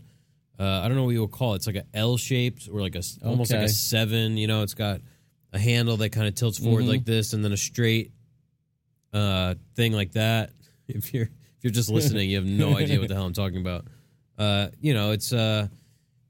uh, 0.58 0.80
I 0.82 0.88
don't 0.88 0.96
know 0.96 1.04
what 1.04 1.10
you 1.10 1.20
would 1.20 1.30
call 1.30 1.52
it. 1.52 1.56
It's 1.56 1.66
like 1.66 1.76
a 1.76 1.84
L 1.94 2.16
shaped 2.16 2.68
or 2.72 2.80
like 2.80 2.96
a 2.96 3.02
almost 3.24 3.52
like 3.52 3.60
a 3.62 3.68
seven. 3.68 4.36
You 4.36 4.46
know, 4.48 4.62
it's 4.62 4.74
got 4.74 5.00
a 5.52 5.58
handle 5.58 5.96
that 5.98 6.10
kind 6.10 6.26
of 6.26 6.34
tilts 6.34 6.58
forward 6.58 6.84
Mhm. 6.84 6.88
like 6.88 7.04
this, 7.04 7.32
and 7.32 7.44
then 7.44 7.52
a 7.52 7.56
straight 7.56 8.12
uh, 9.12 9.54
thing 9.76 9.92
like 9.92 10.12
that. 10.12 10.50
If 10.88 11.14
you're 11.14 11.24
if 11.24 11.62
you're 11.62 11.70
just 11.72 11.88
listening, 11.88 12.30
you 12.30 12.36
have 12.36 12.46
no 12.46 12.76
idea 12.82 12.98
what 12.98 13.06
the 13.08 13.14
hell 13.14 13.24
I'm 13.24 13.32
talking 13.32 13.60
about. 13.60 13.84
Uh, 14.36 14.68
you 14.80 14.92
know, 14.92 15.12
it's 15.12 15.32
uh, 15.32 15.68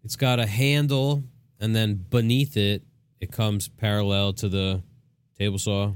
it's 0.05 0.17
got 0.17 0.39
a 0.39 0.45
handle, 0.47 1.23
and 1.61 1.75
then 1.75 1.95
beneath 1.95 2.59
it, 2.59 2.83
it 3.21 3.33
comes 3.33 3.69
parallel 3.69 4.35
to 4.35 4.49
the 4.51 4.83
table 5.39 5.59
saw 5.59 5.95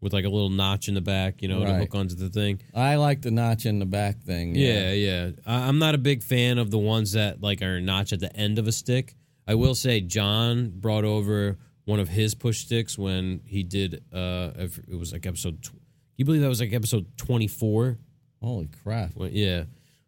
with 0.00 0.12
like 0.12 0.24
a 0.24 0.28
little 0.28 0.50
notch 0.50 0.88
in 0.88 0.94
the 0.94 1.00
back. 1.00 1.42
You 1.42 1.48
know, 1.48 1.60
to 1.60 1.64
Right. 1.66 1.80
hook 1.80 1.94
onto 1.94 2.14
the 2.14 2.30
thing. 2.30 2.60
I 2.74 2.96
like 2.96 3.22
the 3.22 3.30
notch 3.30 3.66
in 3.66 3.78
the 3.78 3.86
back 3.86 4.22
thing. 4.22 4.54
Yeah, 4.54 4.92
yeah. 4.92 5.30
I, 5.46 5.68
I'm 5.68 5.78
not 5.78 5.94
a 5.94 5.98
big 5.98 6.22
fan 6.22 6.58
of 6.58 6.70
the 6.70 6.78
ones 6.78 7.12
that 7.12 7.40
like 7.42 7.62
are 7.62 7.76
a 7.76 7.80
notch 7.80 8.12
at 8.12 8.20
the 8.20 8.34
end 8.36 8.58
of 8.58 8.66
a 8.66 8.72
stick. 8.72 9.14
I 9.46 9.54
will 9.54 9.74
say 9.74 10.00
John 10.00 10.70
brought 10.74 11.04
over 11.04 11.58
one 11.84 11.98
of 11.98 12.08
his 12.08 12.34
push 12.34 12.60
sticks 12.60 12.96
when 12.96 13.40
he 13.44 13.62
did. 13.62 14.02
Uh, 14.12 14.50
if- 14.56 14.78
it 14.78 14.94
was 14.98 15.12
like 15.12 15.26
episode. 15.26 15.62
Tw- 15.62 15.72
you 16.16 16.24
believe 16.24 16.42
that 16.42 16.48
was 16.48 16.60
like 16.60 16.72
episode 16.72 17.06
24? 17.16 17.98
Holy 18.42 18.68
crap. 18.82 19.12
Well, 19.16 19.28
yeah. 19.30 19.64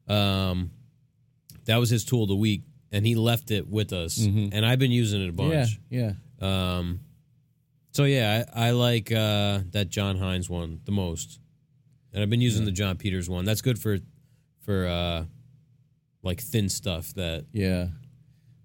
Um, 0.08 0.70
that 1.64 1.76
was 1.76 1.90
his 1.90 2.04
tool 2.04 2.22
of 2.24 2.28
the 2.28 2.36
week, 2.36 2.62
and 2.90 3.06
he 3.06 3.14
left 3.14 3.50
it 3.50 3.66
with 3.68 3.92
us, 3.92 4.18
and 4.18 4.64
I've 4.66 4.78
been 4.78 4.90
using 4.90 5.22
it 5.22 5.28
a 5.28 5.32
bunch. 5.32 5.78
Yeah, 5.90 6.12
yeah. 6.40 6.76
Um, 6.78 7.00
so 7.92 8.04
yeah, 8.04 8.44
I, 8.54 8.68
I 8.68 8.70
like 8.72 9.12
uh, 9.12 9.60
that 9.70 9.88
John 9.88 10.18
Hines 10.18 10.50
one 10.50 10.80
the 10.84 10.92
most, 10.92 11.38
and 12.12 12.22
I've 12.22 12.30
been 12.30 12.40
using 12.40 12.64
the 12.64 12.72
John 12.72 12.96
Peters 12.96 13.30
one. 13.30 13.44
That's 13.44 13.62
good 13.62 13.78
for 13.78 13.98
for 14.60 14.86
uh, 14.86 15.24
like 16.22 16.40
thin 16.40 16.68
stuff. 16.68 17.14
That 17.14 17.46
Yeah. 17.52 17.88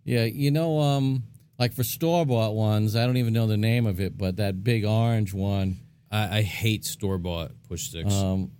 Yeah, 0.03 0.23
you 0.23 0.51
know, 0.51 0.79
um, 0.79 1.23
like 1.59 1.73
for 1.73 1.83
store 1.83 2.25
bought 2.25 2.53
ones, 2.53 2.95
I 2.95 3.05
don't 3.05 3.17
even 3.17 3.33
know 3.33 3.45
the 3.45 3.57
name 3.57 3.85
of 3.85 3.99
it, 3.99 4.17
but 4.17 4.37
that 4.37 4.63
big 4.63 4.85
orange 4.85 5.33
one, 5.33 5.79
I, 6.09 6.37
I 6.37 6.41
hate 6.43 6.85
store 6.85 7.17
bought 7.17 7.51
push 7.67 7.89
sticks. 7.89 8.13
um, 8.13 8.51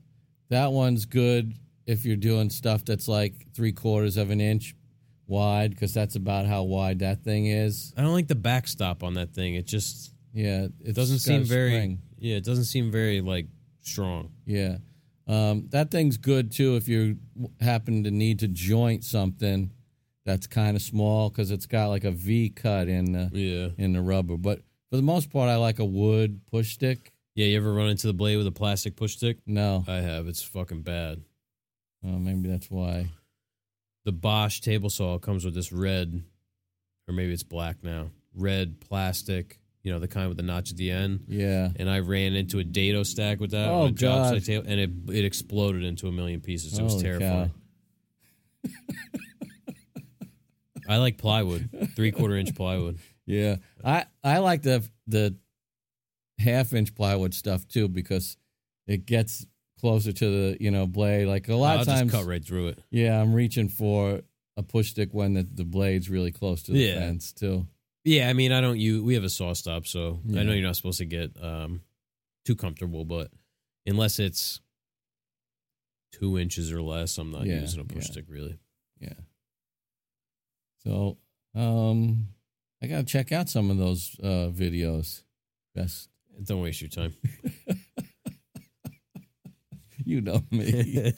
that 0.50 0.74
one's 0.74 1.06
good 1.06 1.54
if 1.86 2.04
you're 2.04 2.18
doing 2.18 2.50
stuff 2.50 2.84
that's 2.84 3.08
like 3.08 3.34
three 3.54 3.72
quarters 3.72 4.18
of 4.18 4.30
an 4.30 4.42
inch 4.42 4.76
wide, 5.26 5.72
because 5.72 5.94
that's 5.94 6.18
about 6.18 6.48
how 6.48 6.64
wide 6.64 7.00
that 7.00 7.24
thing 7.24 7.46
is. 7.46 7.94
I 7.96 8.02
don't 8.02 8.14
like 8.14 8.28
the 8.28 8.36
backstop 8.36 9.02
on 9.02 9.14
that 9.14 9.34
thing. 9.34 9.56
It 9.56 9.66
just 9.68 10.12
Yeah, 10.38 10.68
it 10.82 10.96
doesn't 10.96 11.20
seem 11.20 11.44
very 11.44 11.72
spring. 11.72 12.02
yeah. 12.20 12.36
It 12.36 12.44
doesn't 12.46 12.66
seem 12.66 12.92
very 12.92 13.22
like 13.22 13.48
strong. 13.82 14.32
Yeah. 14.46 14.78
Um, 15.28 15.66
that 15.72 15.90
thing's 15.92 16.18
good 16.18 16.52
too 16.52 16.76
if 16.76 16.88
you 16.88 17.18
happen 17.60 18.04
to 18.04 18.12
need 18.12 18.40
to 18.40 18.48
joint 18.48 19.04
something 19.04 19.72
that's 20.26 20.46
kind 20.48 20.76
of 20.78 20.82
small 20.84 21.30
because 21.30 21.50
it's 21.52 21.66
got 21.66 21.88
like 21.88 22.04
a 22.04 22.12
V 22.12 22.50
cut 22.50 22.88
in 22.88 23.12
the 23.14 23.30
Yeah, 23.34 23.70
in 23.84 23.94
the 23.94 24.02
rubber. 24.02 24.38
But 24.38 24.62
for 24.90 24.96
the 24.98 25.02
most 25.02 25.32
part, 25.32 25.50
I 25.50 25.56
like 25.56 25.80
a 25.80 25.86
wood 25.86 26.42
push 26.52 26.74
stick. 26.74 27.12
yeah. 27.36 27.48
You 27.48 27.58
ever 27.58 27.74
run 27.74 27.90
into 27.90 28.08
the 28.08 28.14
blade 28.14 28.38
with 28.38 28.48
a 28.48 28.52
plastic 28.52 28.96
push 28.96 29.16
stick? 29.16 29.38
No, 29.48 29.84
I 29.88 29.96
have. 29.96 30.28
It's 30.28 30.44
fucking 30.44 30.84
bad. 30.84 31.22
maybe 32.04 32.48
that's 32.48 32.70
why. 32.70 33.10
the 34.06 34.12
Bosch 34.14 34.60
table 34.62 34.90
saw 34.90 35.18
comes 35.18 35.44
with 35.44 35.54
this 35.56 35.72
red, 35.74 36.22
or 37.08 37.14
maybe 37.14 37.34
it's 37.34 37.44
black 37.44 37.78
now, 37.84 38.12
red 38.36 38.80
plastic. 38.80 39.60
You 39.88 39.94
know, 39.94 40.00
the 40.00 40.08
kind 40.10 40.28
with 40.28 40.36
the 40.36 40.44
notch 40.44 40.72
at 40.72 40.76
the 40.78 40.92
end. 40.92 41.24
Yeah. 41.30 41.70
And 41.78 41.90
I 41.90 42.00
ran 42.00 42.36
into 42.36 42.60
a 42.60 42.64
dado 42.66 43.04
stack 43.04 43.40
with 43.40 43.52
that 43.52 43.70
Oh, 43.70 43.84
on 43.84 43.88
a 43.88 43.92
job 43.94 44.34
site 44.34 44.44
table, 44.44 44.66
and 44.68 44.80
it 44.82 44.90
it 45.16 45.24
exploded 45.24 45.84
into 45.86 46.08
a 46.08 46.12
million 46.12 46.42
pieces. 46.42 46.78
It 46.78 46.84
was 46.84 46.92
Holy 46.94 47.04
terrifying. 47.06 47.52
I 50.90 50.98
like 50.98 51.18
plywood, 51.18 51.70
three 51.96 52.12
quarter 52.12 52.36
inch 52.38 52.56
plywood. 52.56 52.98
Yeah. 53.26 53.58
I 53.84 54.06
I 54.24 54.38
like 54.40 54.62
the 54.62 54.84
the 55.08 55.36
half 56.40 56.74
inch 56.74 56.96
plywood 56.96 57.34
stuff 57.34 57.68
too 57.68 57.88
because 57.88 58.38
it 58.88 59.06
gets 59.06 59.46
closer 59.80 60.12
to 60.14 60.26
the 60.26 60.58
you 60.62 60.72
know 60.72 60.86
blade. 60.88 61.28
Like 61.28 61.50
a 61.50 61.56
lot 61.56 61.76
I'll 61.76 61.82
of 61.82 61.88
times, 61.88 62.12
just 62.12 62.24
cut 62.24 62.30
right 62.30 62.44
through 62.44 62.70
it. 62.70 62.80
yeah, 62.90 63.22
I'm 63.22 63.34
reaching 63.34 63.68
for 63.70 64.22
a 64.56 64.64
push 64.64 64.90
stick 64.92 65.10
when 65.14 65.34
the, 65.34 65.44
the 65.44 65.66
blade's 65.66 66.10
really 66.10 66.32
close 66.32 66.64
to 66.64 66.72
the 66.72 66.80
Yeah. 66.80 67.00
fence 67.00 67.32
too. 67.34 67.68
Yeah, 68.08 68.30
I 68.30 68.34
mean, 68.34 68.54
I 68.54 68.62
don't. 68.62 68.80
You 68.80 69.04
we 69.04 69.16
have 69.16 69.26
a 69.26 69.28
SawStop, 69.28 69.86
so 69.86 70.22
I 70.30 70.44
know 70.44 70.54
you're 70.54 70.66
not 70.66 70.78
supposed 70.78 71.00
to 71.00 71.06
get 71.06 71.32
um 71.44 71.82
too 72.46 72.56
comfortable, 72.56 73.04
but 73.04 73.30
unless 73.86 74.18
it's 74.18 74.62
two 76.14 76.40
inches 76.40 76.72
or 76.72 76.82
less, 76.82 77.18
I'm 77.18 77.32
not 77.32 77.46
Yeah, 77.46 77.60
using 77.60 77.82
a 77.82 77.84
push 77.84 78.06
yeah. 78.06 78.12
stick 78.12 78.26
really. 78.30 78.58
Yeah. 79.02 79.14
So, 80.86 81.18
um, 81.54 82.30
I 82.82 82.88
gotta 82.88 83.04
check 83.04 83.34
out 83.34 83.50
some 83.50 83.70
of 83.70 83.78
those 83.78 84.16
uh, 84.24 84.52
videos. 84.54 85.24
Best, 85.76 86.08
Don't 86.42 86.62
waste 86.62 86.80
your 86.80 86.90
time. 86.90 87.14
you 90.06 90.22
know 90.22 90.42
me. 90.50 91.12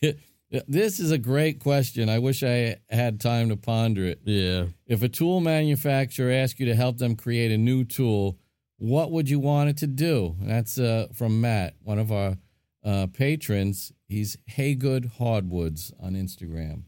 this 0.66 0.98
is 1.00 1.10
a 1.10 1.18
great 1.18 1.60
question. 1.60 2.08
I 2.08 2.18
wish 2.18 2.42
I 2.42 2.76
had 2.88 3.20
time 3.20 3.50
to 3.50 3.56
ponder 3.56 4.04
it. 4.04 4.20
yeah. 4.24 4.66
If 4.86 5.02
a 5.02 5.08
tool 5.08 5.40
manufacturer 5.40 6.32
asked 6.32 6.58
you 6.58 6.66
to 6.66 6.74
help 6.74 6.98
them 6.98 7.16
create 7.16 7.52
a 7.52 7.58
new 7.58 7.84
tool, 7.84 8.38
what 8.78 9.10
would 9.12 9.28
you 9.28 9.38
want 9.38 9.70
it 9.70 9.76
to 9.78 9.86
do? 9.86 10.36
That's 10.40 10.78
uh, 10.78 11.08
from 11.14 11.40
Matt, 11.40 11.76
one 11.82 11.98
of 11.98 12.10
our 12.10 12.36
uh, 12.84 13.06
patrons. 13.12 13.92
He's 14.08 14.36
Haygood 14.50 15.12
Hardwoods 15.18 15.92
on 16.00 16.14
Instagram. 16.14 16.82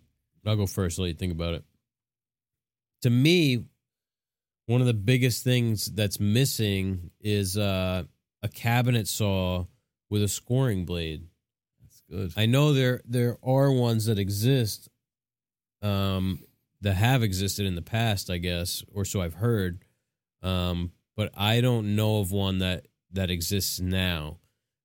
I'll 0.45 0.57
go 0.57 0.67
first. 0.67 0.99
Let 0.99 1.09
you 1.09 1.15
think 1.15 1.33
about 1.33 1.55
it. 1.55 1.65
To 3.03 3.11
me, 3.11 3.65
one 4.67 4.81
of 4.81 4.87
the 4.87 4.95
biggest 4.95 5.45
things 5.45 5.87
that's 5.87 6.19
missing 6.19 7.11
is 7.21 7.57
uh, 7.57 8.05
a 8.43 8.49
cabinet 8.49 9.07
saw 9.07 9.67
with 10.09 10.23
a 10.23 10.29
scoring 10.29 10.85
blade. 10.85 11.27
Good. 12.13 12.33
I 12.37 12.47
know 12.47 12.73
there 12.75 13.01
there 13.07 13.39
are 13.43 13.73
ones 13.73 14.05
that 14.07 14.19
exist, 14.19 14.89
um, 15.81 16.41
that 16.83 16.95
have 16.95 17.23
existed 17.23 17.65
in 17.67 17.75
the 17.75 17.83
past, 17.83 18.29
I 18.31 18.37
guess, 18.39 18.85
or 18.93 19.05
so 19.05 19.23
I've 19.23 19.35
heard. 19.35 19.85
Um, 20.43 20.93
but 21.17 21.31
I 21.37 21.61
don't 21.61 21.97
know 21.97 22.19
of 22.21 22.31
one 22.33 22.59
that 22.59 22.87
that 23.13 23.31
exists 23.31 23.81
now. 23.81 24.39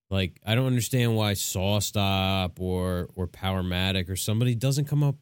Like 0.09 0.39
I 0.45 0.55
don't 0.55 0.67
understand 0.67 1.15
why 1.15 1.33
SawStop 1.33 2.59
or 2.59 3.09
or 3.15 3.27
Powermatic 3.27 4.09
or 4.09 4.15
somebody 4.15 4.55
doesn't 4.55 4.85
come 4.85 5.03
up 5.03 5.15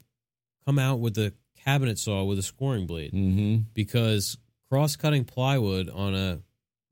come 0.65 0.77
out 0.79 0.99
with 0.99 1.17
a 1.17 1.33
cabinet 1.63 1.97
saw 1.97 2.23
with 2.23 2.37
a 2.37 2.43
scoring 2.43 2.85
blade 2.85 3.11
Mm-hmm. 3.13 3.63
because 3.73 4.37
cross 4.69 4.95
cutting 4.95 5.23
plywood 5.25 5.89
on 5.89 6.13
a 6.13 6.39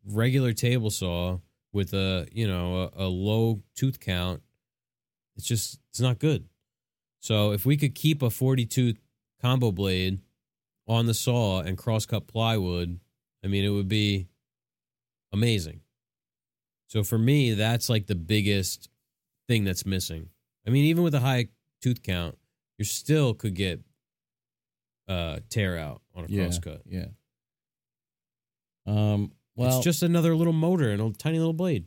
regular 0.06 0.54
table 0.54 0.90
saw 0.90 1.38
with 1.72 1.94
a 1.94 2.28
you 2.32 2.48
know 2.48 2.90
a, 2.96 3.06
a 3.06 3.08
low 3.08 3.62
tooth 3.76 4.00
count 4.00 4.42
it's 5.36 5.48
just 5.48 5.80
it's 5.90 6.00
not 6.00 6.20
good 6.20 6.48
so 7.20 7.52
if 7.52 7.66
we 7.66 7.78
could 7.78 7.96
keep 7.96 8.22
a 8.22 8.30
42 8.30 8.96
combo 9.42 9.72
blade 9.72 10.20
on 10.88 11.06
the 11.06 11.14
saw 11.14 11.62
and 11.62 11.78
cross 11.78 12.06
cut 12.06 12.28
plywood 12.28 13.00
i 13.44 13.48
mean 13.48 13.64
it 13.64 13.70
would 13.70 13.88
be 13.88 14.28
amazing 15.32 15.82
so 16.88 17.04
for 17.04 17.18
me 17.18 17.54
that's 17.54 17.90
like 17.90 18.08
the 18.08 18.16
biggest 18.16 18.90
thing 19.48 19.64
that's 19.64 19.86
missing. 19.86 20.30
I 20.66 20.70
mean, 20.70 20.86
even 20.86 21.04
with 21.04 21.16
a 21.16 21.20
high 21.20 21.48
tooth 21.82 22.02
count, 22.04 22.38
you 22.78 22.86
still 22.86 23.34
could 23.34 23.56
get 23.56 23.82
uh 25.08 25.40
tear 25.50 25.78
out 25.78 26.02
on 26.16 26.26
a 26.26 26.28
yeah, 26.28 26.44
cross 26.44 26.60
cut. 26.60 26.82
Yeah. 26.86 27.08
Um. 28.86 29.32
Well, 29.56 29.76
it's 29.78 29.84
just 29.84 30.02
another 30.02 30.36
little 30.36 30.54
motor 30.54 30.90
and 30.90 31.02
a 31.02 31.18
tiny 31.18 31.38
little 31.38 31.54
blade. 31.54 31.86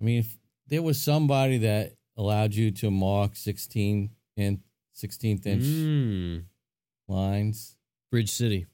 I 0.00 0.04
mean, 0.04 0.18
if 0.18 0.36
there 0.70 0.82
was 0.82 1.00
somebody 1.00 1.58
that 1.58 1.94
allowed 2.16 2.54
you 2.54 2.70
to 2.70 2.90
mark 2.90 3.36
sixteen 3.36 4.10
and 4.36 4.60
sixteenth 4.92 5.46
inch 5.46 5.64
Mm. 5.64 6.44
lines, 7.08 7.76
Bridge 8.10 8.30
City. 8.30 8.66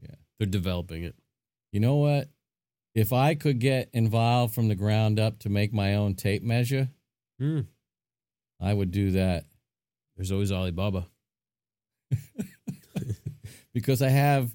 Yeah. 0.00 0.14
They're 0.38 0.46
developing 0.46 1.02
it. 1.04 1.14
you 1.72 1.80
know 1.80 1.96
what? 1.96 2.28
If 2.94 3.12
I 3.12 3.34
could 3.34 3.58
get 3.58 3.90
involved 3.92 4.54
from 4.54 4.68
the 4.68 4.74
ground 4.74 5.18
up 5.20 5.38
to 5.40 5.50
make 5.50 5.72
my 5.72 5.94
own 5.94 6.14
tape 6.14 6.42
measure, 6.42 6.88
Hmm. 7.38 7.60
I 8.58 8.72
would 8.72 8.90
do 8.90 9.10
that 9.12 9.44
There's 10.16 10.32
always 10.32 10.50
Alibaba. 10.50 11.08
because 13.74 14.00
I 14.02 14.08
have. 14.08 14.54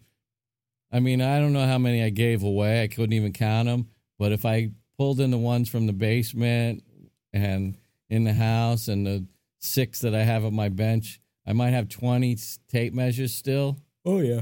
I 0.91 0.99
mean, 0.99 1.21
I 1.21 1.39
don't 1.39 1.53
know 1.53 1.65
how 1.67 1.77
many 1.77 2.03
I 2.03 2.09
gave 2.09 2.43
away. 2.43 2.81
I 2.83 2.87
couldn't 2.87 3.13
even 3.13 3.31
count 3.31 3.67
them. 3.67 3.87
But 4.19 4.31
if 4.31 4.43
I 4.45 4.71
pulled 5.01 5.19
in 5.19 5.31
the 5.31 5.37
ones 5.37 5.67
from 5.67 5.87
the 5.87 5.93
basement 5.93 6.83
and 7.33 7.75
in 8.11 8.23
the 8.23 8.33
house 8.33 8.87
and 8.87 9.03
the 9.03 9.25
six 9.57 10.01
that 10.01 10.13
I 10.13 10.21
have 10.21 10.45
at 10.45 10.53
my 10.53 10.69
bench, 10.69 11.19
I 11.43 11.53
might 11.53 11.71
have 11.71 11.89
20 11.89 12.37
tape 12.67 12.93
measures 12.93 13.33
still. 13.33 13.79
Oh 14.05 14.19
yeah. 14.19 14.41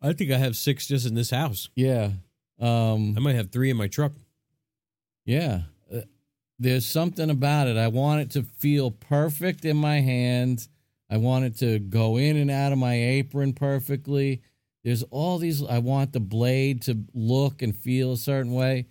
I 0.00 0.14
think 0.14 0.30
I 0.30 0.38
have 0.38 0.56
six 0.56 0.86
just 0.86 1.06
in 1.06 1.14
this 1.14 1.28
house. 1.28 1.68
Yeah. 1.74 2.12
Um, 2.58 3.12
I 3.14 3.20
might 3.20 3.34
have 3.34 3.50
three 3.50 3.68
in 3.68 3.76
my 3.76 3.88
truck. 3.88 4.12
Yeah. 5.26 5.64
Uh, 5.94 6.00
There's 6.58 6.86
something 6.86 7.28
about 7.28 7.68
it. 7.68 7.76
I 7.76 7.88
want 7.88 8.22
it 8.22 8.30
to 8.30 8.42
feel 8.42 8.90
perfect 8.90 9.66
in 9.66 9.76
my 9.76 10.00
hands. 10.00 10.70
I 11.10 11.18
want 11.18 11.44
it 11.44 11.58
to 11.58 11.78
go 11.78 12.16
in 12.16 12.38
and 12.38 12.50
out 12.50 12.72
of 12.72 12.78
my 12.78 12.94
apron 12.94 13.52
perfectly. 13.52 14.40
There's 14.82 15.02
all 15.02 15.36
these, 15.36 15.62
I 15.62 15.80
want 15.80 16.14
the 16.14 16.20
blade 16.20 16.80
to 16.84 17.04
look 17.12 17.60
and 17.60 17.76
feel 17.76 18.14
a 18.14 18.16
certain 18.16 18.54
way. 18.54 18.86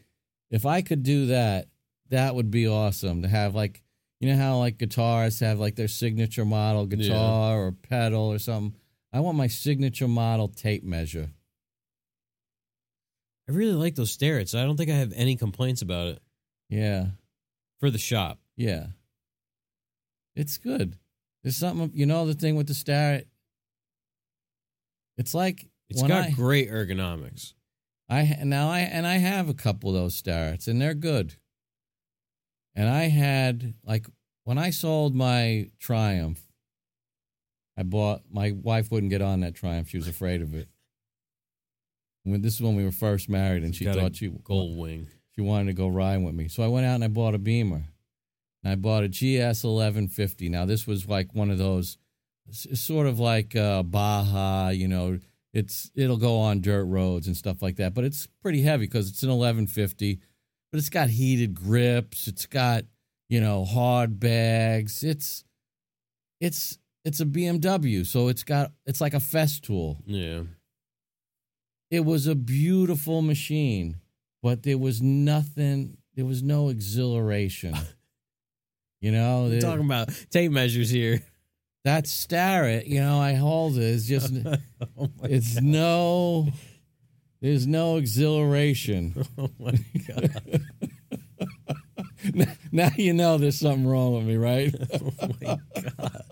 If 0.55 0.65
I 0.65 0.81
could 0.81 1.03
do 1.03 1.25
that, 1.27 1.67
that 2.11 2.33
would 2.33 2.49
be 2.49 2.65
awesome 2.65 3.23
to 3.23 3.27
have 3.27 3.53
like, 3.53 3.83
you 4.21 4.29
know 4.29 4.37
how 4.37 4.57
like 4.59 4.77
guitarists 4.77 5.41
have 5.41 5.59
like 5.59 5.75
their 5.75 5.89
signature 5.89 6.45
model 6.45 6.85
guitar 6.85 7.59
or 7.65 7.71
pedal 7.73 8.31
or 8.31 8.39
something. 8.39 8.79
I 9.11 9.19
want 9.19 9.37
my 9.37 9.47
signature 9.47 10.07
model 10.07 10.47
tape 10.47 10.83
measure. 10.85 11.29
I 13.49 13.51
really 13.51 13.73
like 13.73 13.95
those 13.95 14.11
Starretts. 14.17 14.57
I 14.57 14.63
don't 14.63 14.77
think 14.77 14.89
I 14.89 14.95
have 14.95 15.11
any 15.13 15.35
complaints 15.35 15.81
about 15.81 16.07
it 16.07 16.21
Yeah. 16.69 17.07
for 17.81 17.91
the 17.91 17.97
shop. 17.97 18.39
Yeah. 18.55 18.87
It's 20.37 20.57
good. 20.57 20.97
There's 21.43 21.57
something, 21.57 21.91
you 21.93 22.05
know, 22.05 22.25
the 22.25 22.33
thing 22.33 22.55
with 22.55 22.67
the 22.67 22.73
Starrett. 22.73 23.27
It's 25.17 25.33
like 25.33 25.67
it's 25.89 26.01
got 26.01 26.27
I, 26.27 26.31
great 26.31 26.69
ergonomics. 26.71 27.53
I 28.07 28.37
now 28.43 28.69
I 28.69 28.79
and 28.81 29.07
I 29.07 29.17
have 29.17 29.49
a 29.49 29.53
couple 29.53 29.89
of 29.89 29.95
those 29.95 30.15
starts 30.15 30.67
and 30.67 30.81
they're 30.81 30.93
good. 30.93 31.35
And 32.75 32.89
I 32.89 33.03
had 33.03 33.73
like 33.83 34.07
when 34.43 34.57
I 34.57 34.69
sold 34.69 35.15
my 35.15 35.69
Triumph, 35.79 36.45
I 37.77 37.83
bought 37.83 38.23
my 38.29 38.51
wife 38.51 38.91
wouldn't 38.91 39.09
get 39.09 39.21
on 39.21 39.39
that 39.41 39.55
Triumph; 39.55 39.89
she 39.89 39.97
was 39.97 40.07
afraid 40.07 40.41
of 40.41 40.53
it. 40.53 40.69
When 42.23 42.41
this 42.41 42.55
is 42.55 42.61
when 42.61 42.75
we 42.75 42.83
were 42.83 42.91
first 42.91 43.29
married, 43.29 43.63
and 43.63 43.75
she 43.75 43.85
a 43.85 43.93
thought 43.93 44.15
she 44.15 44.29
Gold 44.29 44.77
wing. 44.77 45.07
she 45.35 45.41
wanted 45.41 45.67
to 45.67 45.73
go 45.73 45.87
riding 45.87 46.23
with 46.23 46.35
me. 46.35 46.47
So 46.47 46.63
I 46.63 46.67
went 46.67 46.85
out 46.85 46.95
and 46.95 47.03
I 47.03 47.07
bought 47.07 47.35
a 47.35 47.39
Beamer. 47.39 47.85
And 48.63 48.71
I 48.71 48.75
bought 48.75 49.03
a 49.03 49.07
GS 49.07 49.63
1150. 49.63 50.49
Now, 50.49 50.65
this 50.65 50.87
was 50.87 51.07
like 51.07 51.35
one 51.35 51.51
of 51.51 51.59
those, 51.59 51.99
sort 52.51 53.05
of 53.05 53.19
like 53.19 53.55
uh, 53.55 53.83
Baja, 53.83 54.69
you 54.69 54.87
know, 54.87 55.19
it's 55.55 55.89
it'll 55.95 56.17
go 56.17 56.37
on 56.37 56.59
dirt 56.61 56.83
roads 56.85 57.25
and 57.27 57.35
stuff 57.35 57.61
like 57.61 57.77
that. 57.77 57.93
But 57.95 58.03
it's 58.03 58.27
pretty 58.43 58.61
heavy 58.61 58.85
because 58.85 59.09
it's 59.09 59.23
an 59.23 59.29
1150. 59.29 60.19
But 60.71 60.77
it's 60.79 60.89
got 60.89 61.09
heated 61.09 61.55
grips. 61.55 62.27
It's 62.27 62.45
got, 62.45 62.83
you 63.29 63.39
know, 63.39 63.63
hard 63.63 64.19
bags. 64.19 65.01
It's, 65.03 65.45
it's, 66.41 66.77
it's 67.05 67.21
a 67.21 67.25
BMW. 67.25 68.05
So 68.05 68.27
it's 68.27 68.43
got, 68.43 68.73
it's 68.85 68.99
like 68.99 69.13
a 69.13 69.17
Festool 69.19 69.97
Yeah. 70.05 70.41
it 71.89 72.03
was 72.03 72.27
a 72.27 72.35
beautiful 72.35 73.21
machine, 73.21 73.95
but 74.43 74.63
there 74.63 74.77
was 74.77 75.01
nothing. 75.01 75.97
There 76.15 76.25
was 76.25 76.43
no 76.43 76.69
exhilaration. 76.69 77.75
You 79.01 79.11
know, 79.11 79.43
We're 79.49 79.61
talking 79.61 79.85
about 79.85 80.09
tape 80.31 80.51
measures 80.51 80.89
here. 80.89 81.21
That 81.85 82.07
Starrett. 82.07 82.87
You 82.87 82.99
know, 82.99 83.19
I 83.19 83.35
hold 83.35 83.77
it. 83.77 83.83
It's 83.83 84.05
just, 84.05 84.33
oh 84.97 85.09
my, 85.21 85.29
it's 85.29 85.61
no. 85.61 86.49
There's 87.41 87.67
no 87.67 87.97
exhilaration. 87.97 89.13
oh 89.37 89.49
my 89.59 89.77
god. 90.07 90.61
now 92.71 92.89
you 92.97 93.13
know 93.13 93.37
there's 93.37 93.59
something 93.59 93.87
wrong 93.87 94.15
with 94.15 94.25
me, 94.25 94.35
right? 94.35 94.73
Oh 94.93 95.13
my 95.19 95.57
god. 95.97 96.23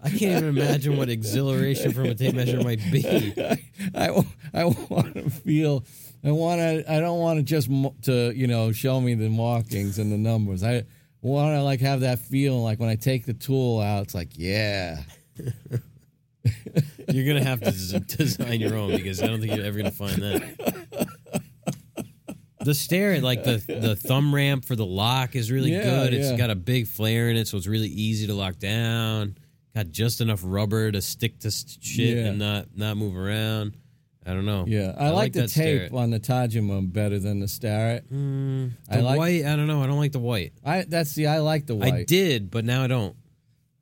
I 0.00 0.10
can't 0.10 0.22
even 0.22 0.48
imagine 0.48 0.96
what 0.96 1.10
exhilaration 1.10 1.92
from 1.92 2.06
a 2.06 2.14
tape 2.14 2.34
measure 2.34 2.62
might 2.62 2.80
be. 2.90 3.34
I, 3.94 4.24
I 4.54 4.64
want 4.64 5.14
to 5.14 5.28
feel. 5.28 5.84
I 6.24 6.30
want 6.32 6.58
to. 6.60 6.84
I 6.92 7.00
don't 7.00 7.20
want 7.20 7.38
to 7.38 7.42
just 7.42 7.68
to 8.02 8.32
you 8.34 8.46
know 8.46 8.72
show 8.72 9.00
me 9.00 9.14
the 9.14 9.28
markings 9.28 9.98
and 9.98 10.10
the 10.12 10.18
numbers. 10.18 10.62
I 10.62 10.84
want 11.22 11.54
to 11.56 11.62
like 11.62 11.80
have 11.80 12.00
that 12.00 12.18
feeling 12.18 12.62
like 12.62 12.80
when 12.80 12.88
I 12.88 12.96
take 12.96 13.24
the 13.26 13.34
tool 13.34 13.80
out, 13.80 14.02
it's 14.04 14.14
like 14.14 14.30
yeah. 14.36 15.02
You're 17.12 17.26
gonna 17.26 17.44
have 17.44 17.60
to 17.60 17.70
design 18.00 18.60
your 18.60 18.74
own 18.76 18.90
because 18.92 19.22
I 19.22 19.26
don't 19.26 19.40
think 19.40 19.54
you're 19.54 19.64
ever 19.64 19.76
gonna 19.78 19.90
find 19.90 20.22
that. 20.22 21.08
The 22.60 22.74
stair, 22.74 23.20
like 23.20 23.44
the 23.44 23.56
the 23.66 23.96
thumb 23.96 24.34
ramp 24.34 24.64
for 24.64 24.76
the 24.76 24.84
lock, 24.84 25.36
is 25.36 25.50
really 25.50 25.72
Yeah, 25.72 25.84
good. 25.84 26.14
It's 26.14 26.30
yeah. 26.30 26.36
got 26.36 26.50
a 26.50 26.54
big 26.56 26.86
flare 26.86 27.30
in 27.30 27.36
it, 27.36 27.46
so 27.48 27.56
it's 27.56 27.66
really 27.66 27.88
easy 27.88 28.26
to 28.26 28.34
lock 28.34 28.58
down. 28.58 29.36
Got 29.74 29.90
just 29.90 30.20
enough 30.20 30.40
rubber 30.42 30.90
to 30.90 31.00
stick 31.00 31.38
to 31.40 31.50
shit 31.50 32.16
Yeah. 32.18 32.24
and 32.26 32.38
not 32.38 32.66
not 32.76 32.96
move 32.96 33.16
around. 33.16 33.76
I 34.28 34.34
don't 34.34 34.44
know. 34.44 34.64
Yeah, 34.68 34.94
I, 34.98 35.10
like, 35.10 35.32
the 35.32 35.46
tape 35.48 35.92
on 35.94 36.10
the 36.10 36.20
Tajima 36.20 36.92
better 36.92 37.18
than 37.18 37.40
the 37.40 37.48
Starrett. 37.48 38.12
Mm, 38.12 38.72
I 38.88 38.96
the 38.98 39.02
like- 39.02 39.18
white. 39.18 39.44
I 39.46 39.56
don't 39.56 39.66
know. 39.66 39.82
I 39.82 39.86
don't 39.86 39.98
like 39.98 40.12
the 40.12 40.18
white. 40.18 40.52
I 40.64 40.84
that's 40.86 41.14
the 41.14 41.28
I 41.28 41.38
like 41.38 41.66
the 41.66 41.74
white. 41.76 41.94
I 41.94 42.04
did, 42.04 42.50
but 42.50 42.64
now 42.64 42.82
I 42.84 42.86
don't. 42.88 43.16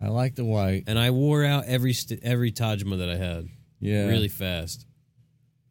I 0.01 0.09
like 0.09 0.35
the 0.37 0.45
white. 0.45 0.85
And 0.87 0.99
I 0.99 1.11
wore 1.11 1.45
out 1.45 1.65
every 1.67 1.93
st- 1.95 2.21
every 2.23 2.53
Tajima 2.53 2.99
that 2.99 3.09
I 3.11 3.17
had 3.17 3.49
Yeah, 3.81 4.07
really 4.07 4.29
fast. 4.29 4.87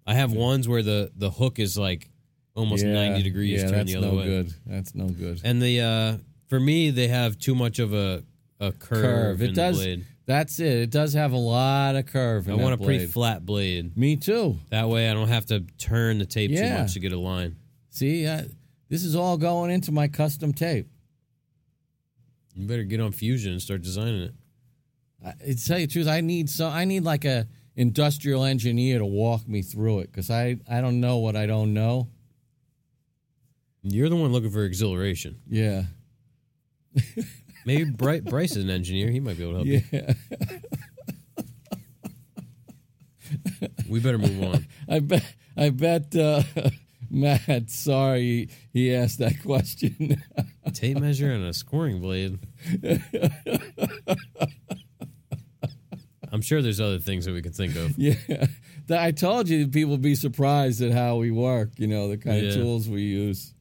I 0.05 0.13
have 0.15 0.34
ones 0.34 0.67
where 0.67 0.84
the 0.84 1.11
the 1.15 1.30
hook 1.32 1.57
is 1.59 1.78
like 1.78 2.09
almost 2.55 2.84
Yeah, 2.86 2.93
ninety 2.93 3.23
degrees 3.23 3.61
Yeah, 3.63 3.69
turned 3.69 3.88
the 3.89 3.95
other 3.97 4.07
no 4.11 4.15
way. 4.17 4.26
good. 4.26 4.53
That's 4.65 4.93
no 4.95 5.07
good. 5.07 5.41
And 5.43 5.61
the 5.61 5.82
uh 5.82 6.17
for 6.49 6.59
me, 6.59 6.89
they 6.91 7.07
have 7.07 7.38
too 7.39 7.55
much 7.55 7.80
of 7.80 7.93
a 7.93 8.23
a 8.59 8.71
curve. 8.71 9.01
Curve. 9.01 9.41
It 9.41 9.49
in 9.49 9.55
does- 9.55 9.78
The 9.80 9.84
blade. 9.97 10.05
That's 10.26 10.59
it. 10.59 10.78
It 10.78 10.89
does 10.89 11.13
have 11.13 11.34
a 11.34 11.38
lot 11.38 11.95
of 11.95 12.07
curve. 12.07 12.49
I 12.49 12.55
want 12.55 12.73
a 12.73 12.78
pretty 12.78 13.05
blade. 13.05 13.11
flat 13.11 13.45
blade. 13.45 13.95
Me 13.95 14.15
too. 14.15 14.57
That 14.71 14.89
way, 14.89 15.09
I 15.09 15.13
don't 15.13 15.28
have 15.28 15.45
to 15.47 15.61
turn 15.78 16.17
the 16.17 16.26
tape 16.26 16.51
too 16.51 16.69
much 16.69 16.93
to 16.93 16.99
get 16.99 17.11
a 17.11 17.19
line. 17.19 17.57
See, 17.91 18.28
I, 18.28 18.45
this 18.89 19.03
is 19.03 19.15
all 19.15 19.38
going 19.38 19.71
into 19.71 19.91
my 19.91 20.07
custom 20.07 20.51
tape. 20.51 20.88
You 22.55 22.67
better 22.67 22.84
get 22.84 23.01
on 23.01 23.11
Fusion 23.11 23.51
and 23.51 23.61
start 23.61 23.82
designing 23.82 24.21
it. 24.23 24.34
I, 25.26 25.32
to 25.32 25.65
tell 25.65 25.80
you 25.80 25.88
the 25.88 25.93
truth, 25.93 26.07
I 26.07 26.21
need 26.21 26.49
so 26.49 26.67
I 26.67 26.86
need 26.86 27.03
like 27.03 27.26
a 27.26 27.47
industrial 27.76 28.45
engineer 28.45 28.99
to 28.99 29.05
walk 29.05 29.47
me 29.47 29.61
through 29.61 29.99
it 29.99 30.11
because 30.11 30.30
I 30.32 30.57
I 30.69 30.82
don't 30.82 30.99
know 31.01 31.17
what 31.17 31.36
I 31.36 31.45
don't 31.45 31.73
know. 31.73 32.09
You're 33.84 34.09
the 34.09 34.15
one 34.15 34.32
looking 34.32 34.49
for 34.49 34.63
exhilaration. 34.63 35.39
Yeah, 35.47 35.84
Maybe 37.66 37.84
Bryce, 37.86 38.22
Bryce 38.22 38.55
is 38.55 38.63
an 38.63 38.70
engineer. 38.70 39.09
He 39.09 39.20
might 39.20 39.38
be 39.38 39.43
able 39.43 39.63
to 39.63 39.66
help 39.66 39.68
you. 39.68 39.82
yeah. 39.91 40.13
We 43.89 43.99
better 43.99 44.18
move 44.18 44.43
on. 44.43 44.66
I 44.89 44.99
bet 44.99 45.24
I 45.57 45.70
bet 45.70 46.16
uh, 46.16 46.43
Matt. 47.09 47.70
Sorry, 47.70 48.49
he 48.74 48.93
asked 48.93 49.20
that 49.20 49.41
question. 49.41 50.22
Tape 50.74 50.97
measure 50.99 51.32
and 51.32 51.45
a 51.45 51.53
scoring 51.53 52.01
blade. 52.01 52.39
I'm 56.32 56.41
sure 56.41 56.61
there's 56.61 56.82
other 56.82 56.99
things 56.99 57.26
that 57.26 57.32
we 57.34 57.41
could 57.41 57.55
think 57.55 57.76
of. 57.76 57.93
yeah, 57.97 58.16
I 58.91 59.11
told 59.11 59.47
you 59.47 59.68
people 59.68 59.91
would 59.91 60.01
be 60.01 60.16
surprised 60.16 60.82
at 60.82 60.91
how 60.91 61.18
we 61.18 61.32
work. 61.32 61.72
You 61.78 61.88
know 61.88 62.09
the 62.09 62.18
kind 62.18 62.41
Yeah. 62.41 62.49
of 62.49 62.55
tools 62.55 62.89
we 62.89 63.01
use. 63.03 63.53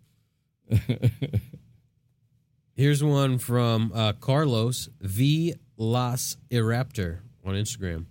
Here's 2.76 3.04
one 3.04 3.38
from 3.38 3.92
uh, 3.94 4.14
Carlos 4.14 4.88
V 5.00 5.54
Las 5.76 6.36
Iraptor 6.50 7.20
on 7.44 7.54
Instagram. 7.54 8.06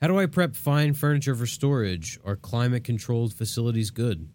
How 0.00 0.06
do 0.06 0.18
I 0.18 0.26
prep 0.26 0.54
fine 0.54 0.94
furniture 0.94 1.34
for 1.34 1.46
storage? 1.46 2.18
Are 2.24 2.36
climate 2.36 2.84
controlled 2.84 3.34
facilities 3.34 3.90
good? 3.90 4.28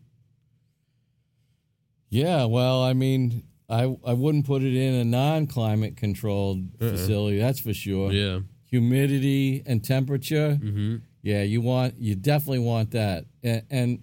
Yeah, 2.09 2.45
well, 2.45 2.83
I 2.83 2.93
mean, 2.93 3.43
I 3.69 3.83
I 4.05 4.13
wouldn't 4.13 4.45
put 4.45 4.63
it 4.63 4.75
in 4.75 4.93
a 4.95 5.05
non-climate 5.05 5.95
controlled 5.97 6.67
facility. 6.79 7.39
That's 7.39 7.59
for 7.59 7.73
sure. 7.73 8.11
Yeah. 8.11 8.39
Humidity 8.65 9.63
and 9.65 9.83
temperature. 9.83 10.57
Mm-hmm. 10.61 10.97
Yeah, 11.21 11.43
you 11.43 11.61
want 11.61 11.95
you 11.99 12.15
definitely 12.15 12.59
want 12.59 12.91
that. 12.91 13.25
And, 13.43 13.63
and 13.69 13.99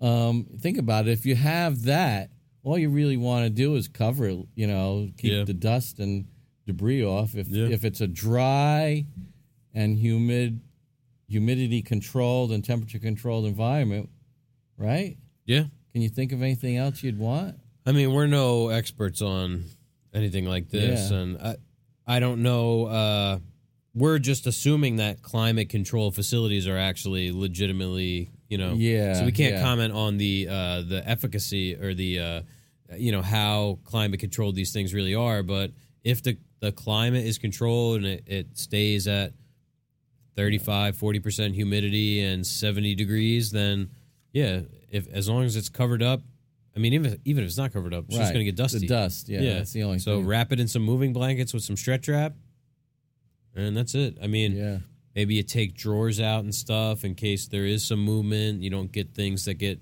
um, 0.00 0.46
think 0.60 0.78
about 0.78 1.08
it. 1.08 1.12
If 1.12 1.26
you 1.26 1.34
have 1.34 1.82
that, 1.82 2.30
all 2.64 2.76
you 2.78 2.88
really 2.88 3.16
want 3.16 3.44
to 3.44 3.50
do 3.50 3.76
is 3.76 3.86
cover 3.86 4.26
it. 4.26 4.38
You 4.56 4.66
know, 4.66 5.10
keep 5.16 5.32
Yeah. 5.32 5.44
the 5.44 5.54
dust 5.54 5.98
and 6.00 6.26
debris 6.66 7.04
off. 7.04 7.36
If 7.36 7.48
Yeah. 7.48 7.68
if 7.68 7.84
it's 7.84 8.00
a 8.00 8.06
dry 8.08 9.06
and 9.72 9.96
humid, 9.98 10.60
humidity 11.28 11.82
controlled 11.82 12.50
and 12.52 12.64
temperature 12.64 12.98
controlled 12.98 13.46
environment, 13.46 14.08
right? 14.76 15.16
Yeah. 15.46 15.66
Can 15.92 16.02
you 16.02 16.08
think 16.08 16.32
of 16.32 16.42
anything 16.42 16.76
else 16.76 17.02
you'd 17.02 17.18
want? 17.18 17.56
I 17.86 17.92
mean, 17.92 18.12
we're 18.12 18.26
no 18.26 18.68
experts 18.68 19.20
on 19.22 19.64
anything 20.12 20.44
like 20.46 20.70
this, 20.70 21.10
Yeah. 21.10 21.18
and 21.18 21.38
I, 21.38 21.56
I 22.06 22.20
don't 22.20 22.42
know. 22.42 22.86
Uh, 22.86 23.38
we're 23.94 24.18
just 24.18 24.46
assuming 24.46 24.96
that 24.96 25.22
climate 25.22 25.68
control 25.68 26.10
facilities 26.10 26.66
are 26.66 26.78
actually 26.78 27.30
legitimately, 27.30 28.30
you 28.48 28.58
know. 28.58 28.74
Yeah, 28.74 29.14
So 29.14 29.24
we 29.24 29.32
can't 29.32 29.54
yeah. 29.54 29.62
comment 29.62 29.92
on 29.92 30.16
the 30.18 30.48
uh, 30.50 30.82
the 30.82 31.02
efficacy 31.06 31.74
or 31.76 31.94
the, 31.94 32.18
uh, 32.18 32.42
you 32.96 33.12
know, 33.12 33.22
how 33.22 33.78
climate 33.84 34.20
controlled 34.20 34.54
these 34.54 34.72
things 34.72 34.92
really 34.94 35.14
are. 35.14 35.42
But 35.42 35.72
if 36.02 36.22
the 36.22 36.36
the 36.60 36.72
climate 36.72 37.26
is 37.26 37.38
controlled 37.38 37.96
and 37.98 38.06
it, 38.06 38.24
it 38.26 38.58
stays 38.58 39.06
at 39.06 39.32
35 40.36 40.96
40% 40.96 41.54
humidity 41.54 42.20
and 42.20 42.44
70 42.46 42.94
degrees 42.94 43.50
then 43.52 43.90
yeah 44.32 44.60
if 44.90 45.06
as 45.12 45.28
long 45.28 45.44
as 45.44 45.54
it's 45.56 45.68
covered 45.68 46.02
up 46.02 46.22
i 46.74 46.78
mean 46.80 46.92
even 46.92 47.12
if, 47.12 47.18
even 47.24 47.44
if 47.44 47.48
it's 47.48 47.56
not 47.58 47.72
covered 47.72 47.94
up 47.94 48.04
it's 48.08 48.16
just 48.16 48.32
going 48.32 48.44
to 48.44 48.50
get 48.50 48.56
dusty 48.56 48.80
The 48.80 48.86
dust, 48.88 49.28
yeah, 49.28 49.40
that's 49.54 49.72
the 49.72 49.82
only 49.84 49.98
so 50.00 50.16
thing. 50.16 50.26
wrap 50.26 50.50
it 50.52 50.58
in 50.58 50.66
some 50.66 50.82
moving 50.82 51.12
blankets 51.12 51.54
with 51.54 51.62
some 51.62 51.76
stretch 51.76 52.08
wrap 52.08 52.34
and 53.54 53.76
that's 53.76 53.94
it 53.94 54.16
i 54.22 54.26
mean 54.26 54.56
Yeah, 54.56 54.78
maybe 55.14 55.34
you 55.34 55.42
take 55.42 55.74
drawers 55.74 56.20
out 56.20 56.44
and 56.44 56.54
stuff 56.54 57.04
in 57.04 57.14
case 57.14 57.46
there 57.48 57.64
is 57.66 57.86
some 57.86 58.00
movement 58.00 58.62
you 58.62 58.70
don't 58.70 58.92
get 58.92 59.14
things 59.14 59.44
that 59.44 59.54
get 59.54 59.80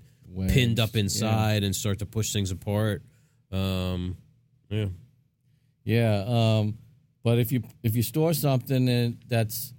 pinned 0.49 0.81
up 0.81 0.95
yeah. 0.95 1.01
inside 1.01 1.63
and 1.63 1.75
start 1.77 1.99
to 1.99 2.07
push 2.07 2.33
things 2.33 2.51
apart 2.51 3.03
um 3.51 4.17
yeah 4.69 4.87
yeah. 5.85 6.25
Um, 6.27 6.79
but 7.23 7.39
if 7.39 7.53
you 7.53 7.63
if 7.83 7.97
you 7.97 8.03
store 8.03 8.35
something 8.35 8.89
and 8.89 9.19
that's 9.29 9.75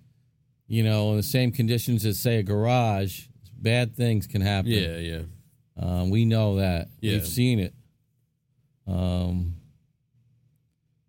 you 0.68 0.84
know 0.84 1.12
in 1.12 1.18
the 1.18 1.24
same 1.24 1.52
conditions 1.52 2.06
as 2.06 2.20
say 2.20 2.38
a 2.38 2.44
garage, 2.44 3.28
bad 3.58 3.96
things 3.96 4.28
can 4.28 4.42
happen. 4.42 4.72
yeah 4.72 4.98
yeah 4.98 5.22
Um, 5.78 6.10
we 6.10 6.26
know 6.26 6.58
that. 6.58 6.90
Yeah. 7.02 7.14
We've 7.14 7.28
seen 7.28 7.60
it. 7.60 7.74
Um, 8.88 9.56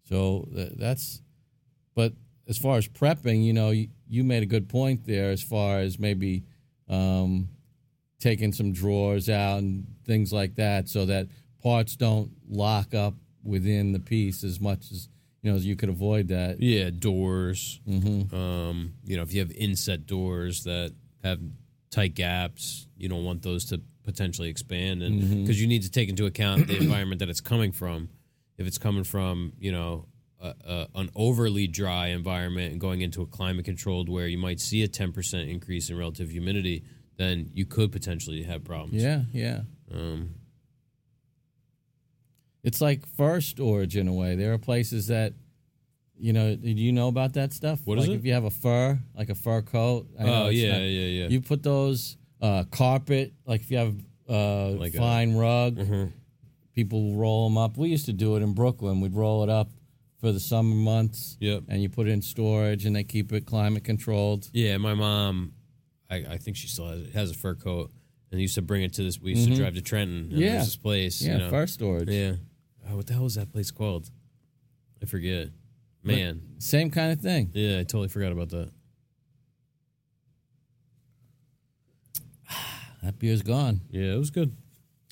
so 0.08 0.48
th- 0.54 0.72
that's, 0.76 1.22
but 1.94 2.12
as 2.46 2.56
far 2.58 2.76
as 2.76 2.86
prepping, 2.86 3.44
you 3.44 3.52
know, 3.52 3.70
you, 3.70 3.88
you 4.14 4.22
made 4.22 4.42
a 4.42 4.46
good 4.46 4.68
point 4.68 5.04
there 5.04 5.30
as 5.30 5.42
far 5.42 5.80
as 5.80 5.98
maybe 5.98 6.44
um, 6.88 7.48
taking 8.20 8.52
some 8.52 8.72
drawers 8.72 9.28
out 9.28 9.58
and 9.58 9.86
things 10.06 10.32
like 10.32 10.54
that 10.54 10.88
so 10.88 11.04
that 11.06 11.26
parts 11.62 11.96
don't 11.96 12.30
lock 12.48 12.94
up 12.94 13.14
within 13.42 13.92
the 13.92 13.98
piece 13.98 14.44
as 14.44 14.60
much 14.60 14.90
as, 14.92 15.08
you 15.42 15.50
know, 15.50 15.58
you 15.58 15.74
could 15.74 15.88
avoid 15.88 16.28
that. 16.28 16.60
Yeah, 16.60 16.90
doors. 16.96 17.80
Mm-hmm. 17.88 18.34
Um, 18.34 18.94
you 19.04 19.16
know, 19.16 19.22
if 19.22 19.34
you 19.34 19.40
have 19.40 19.50
inset 19.50 20.06
doors 20.06 20.64
that 20.64 20.94
have 21.24 21.40
tight 21.90 22.14
gaps, 22.14 22.86
you 22.96 23.08
don't 23.08 23.24
want 23.24 23.42
those 23.42 23.64
to 23.66 23.80
potentially 24.04 24.48
expand, 24.48 25.02
and 25.02 25.40
because 25.40 25.60
you 25.60 25.66
need 25.66 25.82
to 25.82 25.90
take 25.90 26.08
into 26.08 26.26
account 26.26 26.66
the 26.66 26.76
environment 26.80 27.18
that 27.18 27.28
it's 27.28 27.40
coming 27.40 27.72
from. 27.72 28.10
If 28.56 28.66
it's 28.66 28.78
coming 28.78 29.02
from, 29.02 29.54
you 29.58 29.72
know, 29.72 30.06
a, 30.44 30.54
a, 30.74 30.88
an 31.00 31.10
overly 31.14 31.66
dry 31.66 32.08
environment 32.08 32.72
and 32.72 32.80
going 32.80 33.00
into 33.00 33.22
a 33.22 33.26
climate 33.26 33.64
controlled 33.64 34.08
where 34.08 34.26
you 34.26 34.38
might 34.38 34.60
see 34.60 34.82
a 34.82 34.88
ten 34.88 35.12
percent 35.12 35.48
increase 35.48 35.90
in 35.90 35.96
relative 35.98 36.30
humidity, 36.30 36.84
then 37.16 37.50
you 37.54 37.64
could 37.64 37.90
potentially 37.92 38.42
have 38.42 38.64
problems. 38.64 39.02
Yeah, 39.02 39.22
yeah. 39.32 39.60
Um, 39.92 40.30
It's 42.62 42.80
like 42.80 43.06
fur 43.06 43.40
storage 43.40 43.96
in 43.96 44.08
a 44.08 44.12
way. 44.12 44.36
There 44.36 44.52
are 44.54 44.58
places 44.58 45.08
that, 45.08 45.34
you 46.18 46.32
know, 46.32 46.56
do 46.56 46.70
you 46.70 46.92
know 46.92 47.08
about 47.08 47.34
that 47.34 47.52
stuff? 47.52 47.80
What 47.84 47.98
like 47.98 48.08
is 48.08 48.14
it? 48.14 48.16
If 48.18 48.24
you 48.24 48.32
have 48.32 48.44
a 48.44 48.50
fur, 48.50 48.98
like 49.14 49.28
a 49.28 49.34
fur 49.34 49.60
coat. 49.62 50.06
I 50.18 50.22
oh 50.24 50.48
yeah, 50.48 50.72
not- 50.72 50.78
yeah, 50.80 51.06
yeah. 51.24 51.28
You 51.28 51.40
put 51.42 51.62
those 51.62 52.16
uh, 52.40 52.64
carpet, 52.70 53.34
like 53.46 53.60
if 53.62 53.70
you 53.70 53.78
have 53.78 53.94
uh, 54.28 54.70
Like 54.70 54.94
a- 54.94 54.98
fine 54.98 55.34
rug, 55.34 55.76
Mhm. 55.76 56.12
people 56.74 57.14
roll 57.16 57.48
them 57.48 57.58
up. 57.58 57.76
We 57.76 57.90
used 57.90 58.06
to 58.06 58.12
do 58.14 58.36
it 58.36 58.42
in 58.42 58.54
Brooklyn. 58.54 59.00
We'd 59.02 59.14
roll 59.14 59.42
it 59.42 59.50
up 59.50 59.70
for 60.24 60.32
the 60.32 60.40
summer 60.40 60.74
months, 60.74 61.36
Yep. 61.40 61.64
and 61.68 61.82
you 61.82 61.90
put 61.90 62.08
it 62.08 62.12
in 62.12 62.22
storage, 62.22 62.86
and 62.86 62.96
they 62.96 63.04
keep 63.04 63.30
it 63.30 63.44
climate 63.44 63.84
controlled. 63.84 64.48
Yeah, 64.54 64.78
my 64.78 64.94
mom, 64.94 65.52
I, 66.08 66.16
I 66.16 66.36
think 66.38 66.56
she 66.56 66.66
still 66.66 66.88
has, 66.88 67.02
it, 67.02 67.12
has 67.12 67.30
a 67.30 67.34
fur 67.34 67.54
coat, 67.54 67.92
and 68.32 68.40
used 68.40 68.54
to 68.54 68.62
bring 68.62 68.82
it 68.82 68.94
to 68.94 69.02
this. 69.02 69.20
We 69.20 69.32
used 69.32 69.44
to 69.44 69.50
mm-hmm. 69.50 69.60
drive 69.60 69.74
to 69.74 69.82
Trenton. 69.82 70.30
And. 70.30 70.40
Yeah. 70.40 70.52
there's 70.52 70.64
this 70.64 70.76
place. 70.76 71.20
Yeah, 71.20 71.32
you 71.32 71.38
know. 71.40 71.50
fur 71.50 71.66
storage. 71.66 72.08
Yeah. 72.08 72.36
Oh, 72.88 72.96
what 72.96 73.06
the 73.06 73.12
hell 73.12 73.24
was 73.24 73.34
that 73.34 73.52
place 73.52 73.70
called? 73.70 74.08
I 75.02 75.04
forget. 75.04 75.50
Man, 76.02 76.40
Same 76.58 76.90
kind 76.90 77.12
of 77.12 77.20
thing. 77.20 77.50
yeah, 77.52 77.80
I 77.80 77.82
totally 77.82 78.08
forgot 78.08 78.32
about 78.32 78.48
that. 78.48 78.72
That 83.02 83.18
beer's 83.18 83.42
gone. 83.42 83.82
Yeah, 83.90 84.14
it 84.14 84.18
was 84.18 84.30
good. 84.30 84.56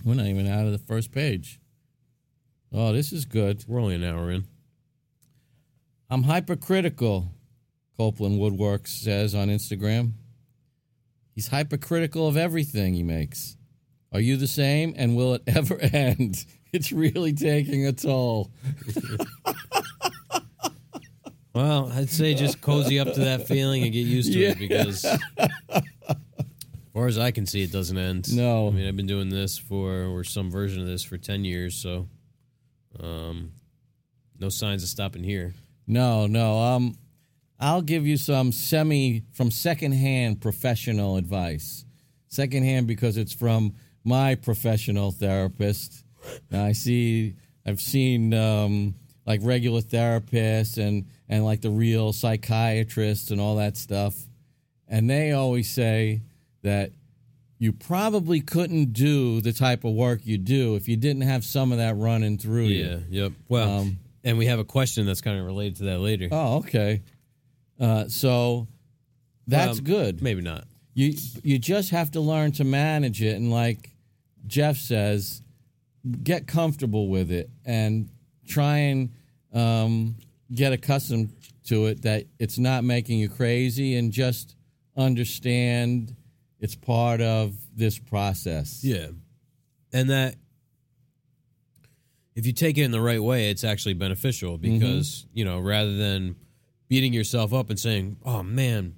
We're 0.06 0.14
not 0.14 0.24
even 0.24 0.48
out 0.48 0.64
of 0.64 0.72
the 0.72 0.78
first 0.78 1.12
page. 1.12 1.60
Oh, 2.72 2.94
this 2.94 3.12
is 3.12 3.26
good. 3.26 3.62
We're 3.68 3.78
only 3.80 3.96
an 3.96 4.04
hour 4.04 4.30
in. 4.30 4.46
I'm 6.12 6.24
hypercritical, 6.24 7.32
Copeland 7.96 8.38
Woodworks 8.38 8.88
says 8.88 9.34
on 9.34 9.48
Instagram. 9.48 10.12
He's 11.34 11.48
hypercritical 11.48 12.28
of 12.28 12.36
everything 12.36 12.92
he 12.92 13.02
makes. 13.02 13.56
Are 14.12 14.20
you 14.20 14.36
the 14.36 14.46
same? 14.46 14.92
And 14.98 15.16
will 15.16 15.32
it 15.32 15.42
ever 15.46 15.78
end? 15.80 16.44
It's 16.70 16.92
really 16.92 17.32
taking 17.32 17.86
a 17.86 17.92
toll. 17.92 18.50
Well, 21.54 21.92
I'd 21.92 22.08
say 22.08 22.32
just 22.32 22.62
cozy 22.62 22.98
up 22.98 23.12
to 23.12 23.20
that 23.20 23.46
feeling 23.46 23.82
and 23.82 23.92
get 23.92 24.06
used 24.06 24.32
to 24.32 24.40
it 24.40 24.58
because, 24.58 25.04
as 25.04 25.18
far 26.94 27.08
as 27.08 27.18
I 27.18 27.30
can 27.30 27.44
see, 27.44 27.62
it 27.62 27.70
doesn't 27.70 27.98
end. 27.98 28.34
No. 28.34 28.68
I 28.68 28.70
mean, 28.70 28.88
I've 28.88 28.96
been 28.96 29.06
doing 29.06 29.28
this 29.28 29.58
for, 29.58 30.04
or 30.04 30.24
some 30.24 30.50
version 30.50 30.80
of 30.80 30.86
this 30.86 31.02
for 31.02 31.18
10 31.18 31.44
years, 31.44 31.74
so 31.74 32.08
um, 32.98 33.52
no 34.40 34.48
signs 34.48 34.82
of 34.82 34.88
stopping 34.88 35.22
here. 35.22 35.52
No, 35.92 36.26
no. 36.26 36.58
Um, 36.58 36.96
I'll 37.60 37.82
give 37.82 38.06
you 38.06 38.16
some 38.16 38.50
semi 38.50 39.22
from 39.32 39.50
secondhand 39.50 40.40
professional 40.40 41.16
advice. 41.16 41.84
Secondhand 42.28 42.86
because 42.86 43.16
it's 43.16 43.32
from 43.34 43.74
my 44.04 44.34
professional 44.34 45.12
therapist. 45.12 46.04
Now, 46.50 46.64
I 46.64 46.72
see, 46.72 47.34
I've 47.66 47.80
seen 47.80 48.32
um, 48.32 48.94
like 49.26 49.40
regular 49.42 49.80
therapists 49.82 50.78
and 50.78 51.06
and 51.28 51.44
like 51.44 51.60
the 51.60 51.70
real 51.70 52.12
psychiatrists 52.12 53.30
and 53.30 53.40
all 53.40 53.56
that 53.56 53.76
stuff, 53.76 54.16
and 54.88 55.08
they 55.08 55.32
always 55.32 55.70
say 55.70 56.22
that 56.62 56.92
you 57.58 57.72
probably 57.72 58.40
couldn't 58.40 58.92
do 58.92 59.40
the 59.40 59.52
type 59.52 59.84
of 59.84 59.92
work 59.92 60.20
you 60.24 60.36
do 60.38 60.74
if 60.74 60.88
you 60.88 60.96
didn't 60.96 61.22
have 61.22 61.44
some 61.44 61.70
of 61.70 61.78
that 61.78 61.96
running 61.96 62.38
through 62.38 62.64
you. 62.66 62.84
Yeah, 62.84 62.98
yep. 63.08 63.32
Well, 63.48 63.70
Um, 63.70 63.98
and 64.24 64.38
we 64.38 64.46
have 64.46 64.58
a 64.58 64.64
question 64.64 65.06
that's 65.06 65.20
kind 65.20 65.38
of 65.38 65.44
related 65.46 65.76
to 65.76 65.84
that 65.84 65.98
later. 66.00 66.28
Oh, 66.30 66.58
okay. 66.58 67.02
Uh, 67.80 68.08
so 68.08 68.68
that's 69.46 69.78
Um, 69.78 69.84
good. 69.84 70.22
Maybe 70.22 70.40
not. 70.42 70.66
You 70.94 71.14
you 71.42 71.58
just 71.58 71.90
have 71.90 72.10
to 72.12 72.20
learn 72.20 72.52
to 72.52 72.64
manage 72.64 73.22
it, 73.22 73.36
and 73.36 73.50
like 73.50 73.90
Jeff 74.46 74.76
says, 74.76 75.42
get 76.22 76.46
comfortable 76.46 77.08
with 77.08 77.30
it 77.30 77.48
and 77.64 78.08
try 78.46 78.76
and 78.78 79.10
um, 79.52 80.16
get 80.54 80.72
accustomed 80.72 81.32
to 81.66 81.86
it. 81.86 82.02
That 82.02 82.26
it's 82.38 82.58
not 82.58 82.84
making 82.84 83.18
you 83.20 83.28
crazy, 83.30 83.96
and 83.96 84.12
just 84.12 84.54
understand 84.96 86.14
it's 86.60 86.74
part 86.74 87.20
of 87.20 87.54
this 87.74 87.98
process. 87.98 88.84
Yeah. 88.84 89.08
And 89.92 90.10
that 90.10 90.36
if 92.34 92.46
you 92.46 92.52
take 92.52 92.78
it 92.78 92.82
in 92.82 92.90
the 92.90 93.00
right 93.00 93.22
way, 93.22 93.50
it's 93.50 93.64
actually 93.64 93.94
beneficial 93.94 94.58
mm-hmm. 94.58 94.78
because, 94.78 95.26
you 95.32 95.44
know, 95.44 95.58
rather 95.58 95.94
than 95.96 96.36
beating 96.88 97.12
yourself 97.12 97.52
up 97.52 97.70
and 97.70 97.78
saying, 97.78 98.16
oh 98.24 98.42
man, 98.42 98.94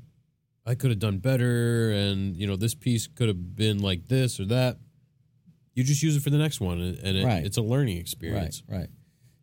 I 0.66 0.74
could 0.74 0.90
have 0.90 0.98
done 0.98 1.18
better 1.18 1.90
and, 1.90 2.36
you 2.36 2.46
know, 2.46 2.56
this 2.56 2.74
piece 2.74 3.06
could 3.06 3.28
have 3.28 3.54
been 3.56 3.78
like 3.80 4.08
this 4.08 4.40
or 4.40 4.46
that, 4.46 4.78
you 5.74 5.82
just 5.84 6.02
use 6.02 6.16
it 6.16 6.22
for 6.22 6.30
the 6.30 6.38
next 6.38 6.60
one 6.60 6.80
and 6.80 7.16
it, 7.16 7.24
Right. 7.24 7.44
it's 7.44 7.56
a 7.56 7.62
learning 7.62 7.96
Right, 7.96 8.00
experience. 8.00 8.62
right. 8.68 8.88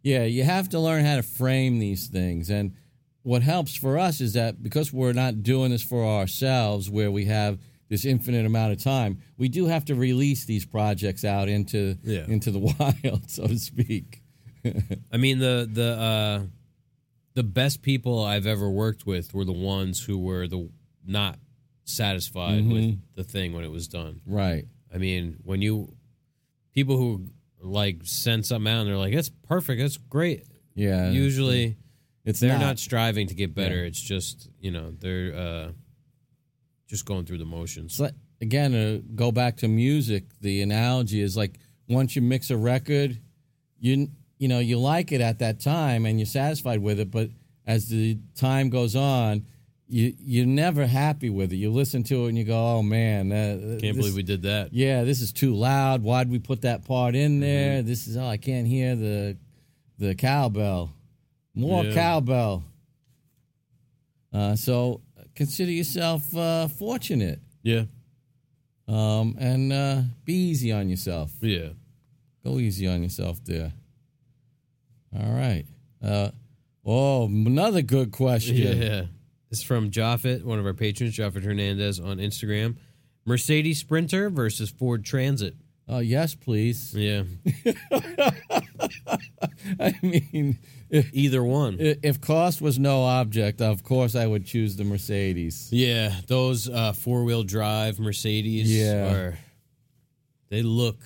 Yeah, 0.04 0.24
you 0.24 0.44
have 0.44 0.70
to 0.70 0.80
learn 0.80 1.06
how 1.06 1.18
to 1.18 1.24
frame 1.24 1.80
these 1.80 2.08
things. 2.08 2.50
And 2.50 2.74
what 3.22 3.44
helps 3.44 3.76
for 3.76 4.00
us 4.00 4.20
is 4.20 4.34
that 4.34 4.64
because 4.64 4.92
we're 4.92 5.14
not 5.14 5.44
doing 5.44 5.70
this 5.70 5.84
for 5.84 6.04
ourselves, 6.04 6.90
where 6.90 7.12
we 7.12 7.26
have 7.26 7.60
this 7.92 8.06
infinite 8.06 8.46
amount 8.46 8.72
of 8.72 8.82
time, 8.82 9.20
we 9.38 9.50
do 9.50 9.66
have 9.66 9.84
to 9.84 9.96
release 9.96 10.46
these 10.46 10.66
projects 10.66 11.26
out 11.26 11.50
into 11.50 11.98
Yeah. 12.04 12.26
into 12.26 12.50
the 12.50 12.60
wild, 13.04 13.30
so 13.30 13.46
to 13.48 13.60
speak. 13.60 14.24
I 15.12 15.18
mean 15.18 15.40
the 15.40 15.70
the 15.72 15.92
uh, 16.00 16.44
the 17.34 17.44
best 17.44 17.82
people 17.82 18.24
I've 18.24 18.48
ever 18.48 18.70
worked 18.70 19.06
with 19.06 19.34
were 19.34 19.44
the 19.44 19.52
ones 19.52 20.02
who 20.02 20.18
were 20.18 20.48
the 20.48 20.70
not 21.06 21.38
satisfied 21.84 22.66
with 22.66 22.98
the 23.16 23.26
thing 23.26 23.52
when 23.54 23.66
it 23.66 23.72
was 23.72 23.90
done. 23.90 24.22
Right. 24.26 24.66
I 24.94 24.98
mean, 24.98 25.38
when 25.44 25.62
you 25.62 25.94
people 26.74 26.96
who 26.96 27.28
like 27.60 27.98
send 28.04 28.46
something 28.46 28.72
out 28.72 28.82
and 28.82 28.90
they're 28.90 28.98
like, 28.98 29.14
"That's 29.14 29.32
perfect, 29.50 29.82
that's 29.82 29.98
great." 29.98 30.46
Yeah. 30.76 31.10
Usually, 31.12 31.76
it's 32.24 32.40
they're 32.40 32.58
not, 32.58 32.62
not, 32.62 32.80
striving 32.80 33.28
to 33.28 33.36
get 33.36 33.54
better. 33.54 33.82
Yeah. 33.82 33.88
It's 33.88 34.02
just 34.02 34.48
you 34.62 34.72
know 34.72 34.92
they're 34.98 35.36
uh, 35.36 35.72
just 36.92 37.06
going 37.06 37.26
through 37.26 37.38
the 37.40 37.46
motions. 37.46 38.00
Again, 38.42 38.76
uh, 38.76 39.00
go 39.16 39.32
back 39.32 39.58
to 39.58 39.68
music. 39.68 40.26
The 40.42 40.62
analogy 40.62 41.22
is 41.22 41.38
like 41.38 41.58
once 41.88 42.16
you 42.16 42.22
mix 42.22 42.50
a 42.52 42.58
record, 42.58 43.18
you 43.80 44.10
you 44.38 44.48
know 44.50 44.60
you 44.60 44.78
like 44.78 45.12
it 45.12 45.22
at 45.22 45.40
that 45.40 45.60
time 45.62 46.06
and 46.06 46.20
you're 46.20 46.26
satisfied 46.26 46.80
with 46.82 47.00
it, 47.00 47.10
but 47.10 47.30
as 47.66 47.88
the 47.88 48.18
time 48.36 48.70
goes 48.70 48.96
on, 48.96 49.46
you 49.88 50.14
you're 50.20 50.46
never 50.46 50.86
happy 50.86 51.30
with 51.30 51.54
it. 51.54 51.58
You 51.58 51.72
listen 51.72 52.04
to 52.04 52.26
it 52.26 52.30
and 52.30 52.38
you 52.38 52.44
go, 52.44 52.58
"Oh 52.78 52.82
man, 52.84 53.32
uh, 53.32 53.78
Can't 53.80 53.96
believe 53.96 54.16
we 54.16 54.24
did 54.24 54.42
that. 54.42 54.74
yeah, 54.74 55.04
this 55.06 55.22
is 55.22 55.32
too 55.32 55.54
loud. 55.56 56.02
Why'd 56.04 56.30
we 56.30 56.40
put 56.40 56.62
that 56.64 56.84
part 56.86 57.16
in 57.16 57.34
Mm-hmm. 57.34 57.40
there? 57.42 57.82
This 57.84 58.08
is 58.08 58.18
oh, 58.18 58.26
I 58.26 58.38
can't 58.38 58.68
hear 58.68 58.96
the 58.98 59.38
the 59.98 60.14
cowbell. 60.16 60.92
More 61.56 61.86
Yeah. 61.86 61.94
cowbell. 61.94 62.64
Uh, 64.34 64.56
so 64.56 65.02
consider 65.36 65.72
yourself 65.72 66.36
uh, 66.36 66.68
fortunate, 66.68 67.40
Yeah, 67.64 67.84
um, 68.88 69.36
and 69.40 69.72
uh, 69.74 70.02
be 70.26 70.34
easy 70.34 70.72
on 70.72 70.90
yourself. 70.90 71.32
yeah. 71.42 71.70
Go 72.44 72.58
easy 72.58 72.88
on 72.88 73.04
yourself 73.04 73.40
there. 73.46 73.72
All 75.16 75.32
right. 75.32 75.66
Uh, 76.04 76.32
oh, 76.84 77.26
another 77.26 77.84
good 77.84 78.12
question. 78.12 78.56
Yeah. 78.58 79.04
It's 79.52 79.62
from 79.62 79.92
Joffit, 79.92 80.44
one 80.44 80.58
of 80.58 80.66
our 80.66 80.74
patrons, 80.74 81.16
Joffit 81.16 81.44
Hernandez 81.44 82.00
on 82.00 82.18
Instagram. 82.18 82.78
Mercedes 83.26 83.78
Sprinter 83.80 84.32
versus 84.32 84.72
Ford 84.72 85.06
Transit. 85.06 85.56
Oh, 85.88 86.00
yes, 86.00 86.34
please. 86.34 86.96
Yeah. 86.96 87.24
I 89.80 89.94
mean, 90.02 90.58
if, 90.92 91.10
Either 91.14 91.44
one. 91.44 91.78
if 91.80 92.22
cost 92.22 92.62
was 92.62 92.78
no 92.78 93.04
object, 93.04 93.62
of 93.62 93.82
course 93.84 94.14
I 94.16 94.28
would 94.28 94.46
choose 94.46 94.76
the 94.76 94.84
Mercedes. 94.84 95.70
Yeah, 95.72 96.14
those 96.28 96.70
uh, 96.70 96.94
four 96.94 97.24
wheel 97.24 97.44
drive 97.44 98.00
Mercedes 98.00 98.70
Yeah. 98.72 99.14
are 99.14 99.38
they 100.50 100.62
look 100.62 100.98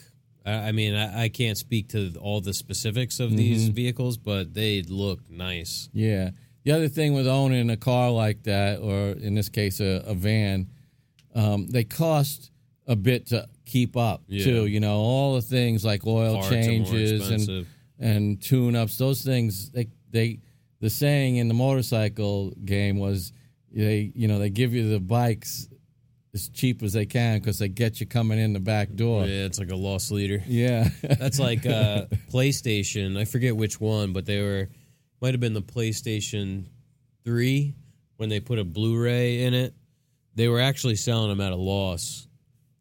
I 0.45 0.51
I 0.69 0.71
mean, 0.73 0.95
I, 0.95 1.23
I 1.25 1.29
can't 1.29 1.57
speak 1.57 1.89
to 1.89 2.13
all 2.19 2.41
the 2.41 2.53
specifics 2.53 3.19
of 3.19 3.35
these 3.37 3.67
vehicles, 3.69 4.17
but 4.17 4.53
they 4.53 4.81
look 4.83 5.19
nice. 5.29 5.89
Yeah. 5.93 6.31
The 6.63 6.71
other 6.71 6.87
thing 6.87 7.13
with 7.13 7.27
owning 7.27 7.69
a 7.69 7.77
car 7.77 8.09
like 8.09 8.43
that, 8.43 8.79
or 8.79 9.09
in 9.11 9.35
this 9.35 9.49
case, 9.49 9.79
a, 9.79 10.03
a 10.05 10.13
van, 10.15 10.67
um, 11.35 11.67
they 11.67 11.83
cost 11.83 12.49
a 12.87 12.95
bit 12.95 13.27
to 13.27 13.47
keep 13.65 13.95
up 13.97 14.23
Yeah. 14.27 14.43
too. 14.45 14.65
You 14.67 14.79
know, 14.79 14.97
all 14.97 15.35
the 15.35 15.41
things 15.41 15.83
like 15.85 16.05
oil 16.07 16.35
Parts 16.35 16.49
changes 16.49 17.29
and. 17.29 17.65
And 17.99 18.41
tune 18.41 18.75
ups. 18.75 18.97
Those 18.97 19.21
things 19.23 19.69
they 19.71 19.87
they 20.11 20.39
the 20.81 20.89
saying 20.89 21.37
in 21.37 21.47
the 21.47 21.53
motorcycle 21.53 22.51
game 22.63 22.99
was 22.99 23.31
they 23.71 24.11
you 24.15 24.27
know 24.27 24.39
they 24.39 24.49
give 24.49 24.73
you 24.73 24.89
the 24.89 24.99
bikes 24.99 25.67
as 26.33 26.49
cheap 26.49 26.83
as 26.83 26.91
they 26.93 27.05
can 27.05 27.39
because 27.39 27.59
they 27.59 27.69
get 27.69 27.99
you 28.01 28.05
coming 28.05 28.37
in 28.39 28.51
the 28.53 28.59
back 28.59 28.93
door. 28.93 29.25
Yeah, 29.25 29.45
it's 29.45 29.57
like 29.57 29.71
a 29.71 29.75
loss 29.75 30.11
leader. 30.11 30.43
Yeah. 30.45 30.89
That's 31.01 31.39
like 31.39 31.65
uh, 31.65 32.05
PlayStation. 32.31 33.17
I 33.17 33.23
forget 33.23 33.55
which 33.55 33.79
one, 33.79 34.11
but 34.11 34.25
they 34.25 34.41
were 34.41 34.67
might 35.21 35.33
have 35.33 35.39
been 35.39 35.53
the 35.53 35.61
PlayStation 35.61 36.65
Three 37.23 37.73
when 38.17 38.29
they 38.29 38.39
put 38.39 38.59
a 38.59 38.63
Blu-ray 38.63 39.43
in 39.43 39.53
it. 39.53 39.73
They 40.35 40.47
were 40.49 40.59
actually 40.59 40.97
selling 40.97 41.29
them 41.29 41.39
at 41.41 41.53
a 41.53 41.55
loss, 41.55 42.27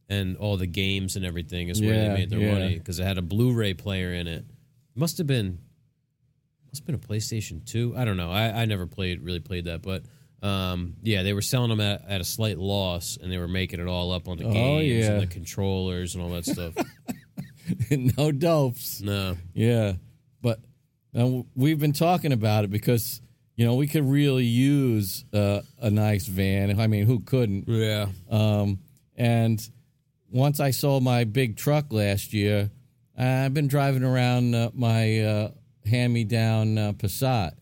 and 0.08 0.36
all 0.36 0.56
the 0.56 0.66
games 0.66 1.14
and 1.16 1.24
everything 1.24 1.68
is 1.68 1.80
where 1.80 1.94
Yeah, 1.94 2.08
they 2.08 2.14
made 2.14 2.30
their 2.30 2.40
yeah. 2.40 2.52
money 2.52 2.74
because 2.76 2.98
it 2.98 3.04
had 3.04 3.16
a 3.18 3.22
Blu-ray 3.22 3.74
player 3.74 4.12
in 4.12 4.26
it. 4.26 4.44
Must 4.95 5.18
have 5.18 5.26
been, 5.26 5.59
must 6.70 6.82
have 6.82 6.86
been 6.86 6.95
a 6.95 6.99
PlayStation 6.99 7.64
Two. 7.64 7.95
I 7.97 8.05
don't 8.05 8.16
know. 8.16 8.30
I, 8.30 8.62
I 8.62 8.64
never 8.64 8.86
played 8.86 9.22
really 9.22 9.40
played 9.40 9.64
that, 9.66 9.82
but. 9.82 10.03
Um, 10.42 10.97
yeah, 11.03 11.22
they 11.22 11.32
were 11.32 11.40
selling 11.40 11.70
them 11.70 11.80
at, 11.80 12.05
at 12.07 12.20
a 12.20 12.24
slight 12.24 12.59
loss, 12.59 13.16
and 13.16 13.32
they 13.32 13.38
were 13.38 13.49
making 13.49 13.80
it 13.80 13.86
all 13.86 14.12
up 14.12 14.28
on 14.28 14.36
the 14.36 14.45
Oh, 14.45 14.53
games 14.53 15.07
yeah. 15.07 15.12
and 15.12 15.22
the 15.22 15.26
controllers 15.26 16.14
and 16.14 16.22
all 16.22 16.28
that 16.32 16.45
stuff. 16.45 16.74
no 17.90 18.30
dopes. 18.30 19.01
no, 19.01 19.38
Yeah, 19.55 19.95
but 20.42 20.61
uh, 21.18 21.40
we've 21.55 21.78
been 21.78 21.95
talking 21.95 22.32
about 22.32 22.64
it 22.64 22.70
because 22.70 23.22
you 23.57 23.64
know 23.64 23.76
we 23.76 23.86
could 23.86 24.05
really 24.05 24.45
use 24.45 25.24
uh, 25.32 25.62
a 25.80 25.90
nice 25.90 26.26
van. 26.26 26.78
I 26.78 26.88
mean, 26.88 27.07
who 27.07 27.20
couldn't? 27.20 27.66
yeah, 27.66 28.09
Um, 28.30 28.80
and 29.16 29.66
once 30.30 30.61
I 30.61 30.72
sold 30.72 31.03
my 31.03 31.24
big 31.24 31.57
truck 31.57 31.86
last 31.90 32.34
year, 32.34 32.70
I've 33.16 33.54
been 33.54 33.68
driving 33.68 34.02
around 34.02 34.54
uh, 34.54 34.70
my 34.74 35.20
uh, 35.20 35.50
hand-me-down 35.86 36.78
uh, 36.78 36.92
Passat, 36.94 37.52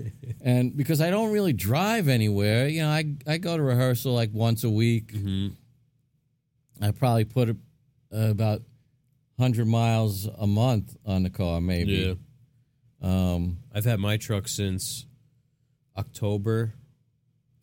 and 0.40 0.76
because 0.76 1.00
I 1.00 1.10
don't 1.10 1.32
really 1.32 1.52
drive 1.52 2.08
anywhere, 2.08 2.68
you 2.68 2.82
know, 2.82 2.88
I 2.88 3.14
I 3.26 3.38
go 3.38 3.56
to 3.56 3.62
rehearsal 3.62 4.14
like 4.14 4.30
once 4.32 4.64
a 4.64 4.70
week. 4.70 5.12
I 6.80 6.90
probably 6.92 7.24
put 7.24 7.50
uh, 7.50 7.54
about 8.10 8.62
hundred 9.38 9.66
miles 9.66 10.28
a 10.38 10.46
month 10.46 10.96
on 11.04 11.22
the 11.22 11.30
car, 11.30 11.60
maybe. 11.60 11.92
yeah. 11.92 12.14
Um, 13.02 13.58
I've 13.74 13.84
had 13.84 13.98
my 13.98 14.16
truck 14.16 14.46
since 14.48 15.06
October, 15.96 16.74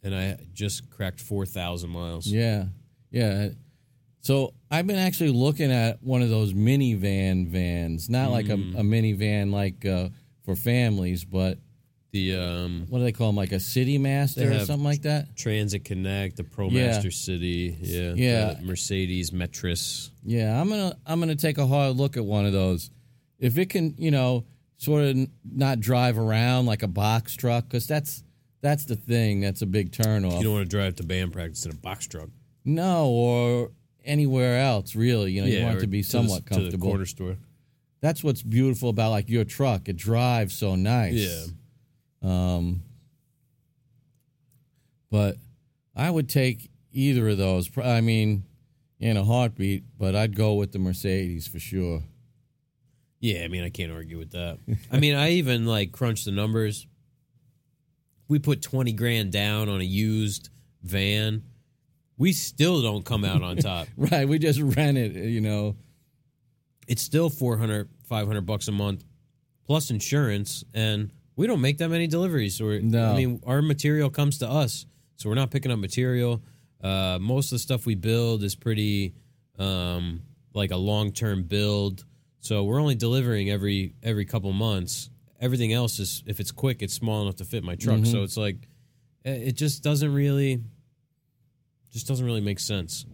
and 0.03 0.13
I 0.13 0.37
just 0.53 0.89
cracked 0.89 1.21
four 1.21 1.45
thousand 1.45 1.89
miles. 1.91 2.27
yeah, 2.27 2.65
yeah. 3.11 3.49
So 4.21 4.53
I've 4.69 4.85
been 4.87 4.97
actually 4.97 5.31
looking 5.31 5.71
at 5.71 6.01
one 6.03 6.21
of 6.21 6.29
those 6.29 6.53
minivan 6.53 7.47
vans, 7.47 8.09
not 8.09 8.31
like 8.31 8.49
a, 8.49 8.53
a 8.53 8.83
minivan 8.83 9.51
like 9.51 9.85
uh, 9.85 10.09
for 10.43 10.55
families, 10.55 11.23
but 11.25 11.57
The 12.11 12.35
um, 12.35 12.85
what 12.89 12.99
do 12.99 13.05
they 13.05 13.11
call 13.11 13.27
them? 13.27 13.35
Like 13.37 13.51
a 13.53 13.59
City 13.59 13.97
Master 13.97 14.41
They 14.41 14.47
or 14.47 14.53
have- 14.59 14.67
something 14.67 14.83
like 14.83 15.03
that. 15.03 15.35
Transit 15.35 15.85
Connect, 15.85 16.35
the 16.37 16.43
Yeah. 16.43 16.49
ProMaster 16.49 17.13
City, 17.13 17.77
yeah, 17.81 18.13
Yeah. 18.15 18.53
the 18.55 18.63
Mercedes 18.65 19.31
Metris. 19.31 20.09
Yeah, 20.25 20.59
I'm 20.59 20.69
gonna 20.69 20.95
I'm 21.05 21.19
gonna 21.19 21.35
take 21.35 21.57
a 21.57 21.65
hard 21.67 21.95
look 21.95 22.17
at 22.17 22.25
one 22.25 22.45
of 22.45 22.51
those. 22.53 22.89
If 23.39 23.57
it 23.57 23.69
can, 23.69 23.95
you 23.97 24.11
know, 24.11 24.43
sort 24.77 25.03
of 25.03 25.09
n- 25.11 25.31
not 25.49 25.79
drive 25.79 26.17
around 26.17 26.65
like 26.65 26.83
a 26.83 26.87
box 26.87 27.35
truck, 27.35 27.65
because 27.69 27.87
that's 27.87 28.23
that's 28.61 28.83
the 28.85 28.95
thing. 28.97 29.39
That's 29.39 29.61
a 29.61 29.65
big 29.65 29.91
turnoff. 29.91 30.37
You 30.39 30.43
don't 30.43 30.53
want 30.53 30.69
to 30.69 30.77
drive 30.77 30.95
to 30.97 31.03
band 31.03 31.31
practice 31.31 31.63
in 31.65 31.71
a 31.71 31.75
box 31.75 32.05
truck. 32.07 32.29
no, 32.65 33.07
or 33.07 33.71
anywhere 34.09 34.59
else, 34.59 34.95
really. 34.95 35.31
You 35.33 35.41
know, 35.41 35.47
you 35.47 35.63
want 35.63 35.77
it 35.77 35.81
to 35.81 35.87
be 35.87 36.01
the- 36.01 36.07
somewhat 36.07 36.45
to 36.47 36.53
the 36.53 36.55
comfortable. 36.55 36.87
corner 36.89 37.05
store. 37.05 37.37
that's 38.01 38.23
what's 38.23 38.41
beautiful 38.41 38.89
about 38.89 39.11
like 39.11 39.29
your 39.29 39.45
truck. 39.45 39.87
It 39.89 39.97
drives 39.97 40.53
so 40.55 40.75
nice. 40.75 41.13
Yeah. 41.13 41.45
Um, 42.21 42.81
but 45.11 45.37
I 45.95 46.09
would 46.09 46.29
take 46.29 46.69
either 46.91 47.29
of 47.29 47.37
those. 47.37 47.69
I 47.77 48.01
mean, 48.01 48.43
in 48.99 49.17
a 49.17 49.23
heartbeat, 49.23 49.83
but 49.97 50.15
I'd 50.15 50.35
go 50.35 50.55
with 50.55 50.71
the 50.71 50.79
Mercedes 50.79 51.47
for 51.47 51.59
sure. 51.59 52.03
Yeah, 53.21 53.43
I 53.43 53.47
mean, 53.49 53.63
I 53.63 53.69
can't 53.69 53.91
argue 53.91 54.17
with 54.17 54.31
that. 54.31 54.59
I 54.91 54.99
mean, 54.99 55.15
I 55.15 55.31
even 55.31 55.65
like 55.65 55.91
crunched 55.91 56.25
the 56.25 56.31
numbers. 56.31 56.87
We 58.27 58.39
put 58.39 58.61
20 58.61 58.93
grand 58.93 59.31
down 59.31 59.67
on 59.69 59.81
a 59.81 59.85
used 59.85 60.49
van. 60.83 61.43
We 62.19 62.33
still 62.33 62.81
don't 62.83 63.03
come 63.03 63.25
out 63.25 63.41
on 63.41 63.57
top. 63.57 63.87
Right. 63.97 64.27
We 64.27 64.37
just 64.37 64.59
rent 64.59 64.97
it, 64.97 65.15
you 65.15 65.41
know. 65.41 65.75
It's 66.87 67.01
still 67.01 67.29
400, 67.29 67.89
500 68.07 68.41
bucks 68.41 68.67
a 68.67 68.71
month 68.71 69.03
plus 69.65 69.89
insurance. 69.89 70.63
And 70.73 71.11
we 71.35 71.47
don't 71.47 71.61
make 71.61 71.77
that 71.79 71.89
many 71.89 72.07
deliveries. 72.07 72.59
Or, 72.61 72.79
No. 72.81 73.11
I 73.11 73.15
mean, 73.15 73.41
our 73.45 73.61
material 73.61 74.09
comes 74.09 74.39
to 74.39 74.49
us. 74.49 74.85
So 75.15 75.29
we're 75.29 75.35
not 75.35 75.49
picking 75.49 75.71
up 75.71 75.79
material. 75.79 76.43
Uh, 76.83 77.17
most 77.21 77.47
of 77.47 77.55
the 77.55 77.59
stuff 77.59 77.85
we 77.85 77.95
build 77.95 78.43
is 78.43 78.55
pretty 78.55 79.13
um, 79.57 80.21
like 80.53 80.71
a 80.71 80.77
long 80.77 81.11
term 81.11 81.43
build. 81.43 82.05
So 82.41 82.63
we're 82.63 82.79
only 82.81 82.95
delivering 82.95 83.49
every 83.49 83.95
every 84.01 84.25
couple 84.25 84.51
months. 84.53 85.09
Everything 85.41 85.73
else 85.73 85.99
is 85.99 86.23
if 86.25 86.39
it's 86.39 86.51
quick, 86.51 86.81
it's 86.81 86.93
small 86.93 87.21
enough 87.21 87.35
to 87.37 87.45
fit 87.45 87.63
my 87.63 87.75
truck. 87.75 88.05
So 88.05 88.23
it's 88.23 88.37
like 88.37 88.67
eh, 89.25 89.33
it 89.33 89.51
just 89.53 89.83
doesn't 89.83 90.13
really 90.13 90.61
just 91.91 92.07
doesn't 92.07 92.25
really 92.25 92.41
make 92.41 92.59
sense. 92.59 93.05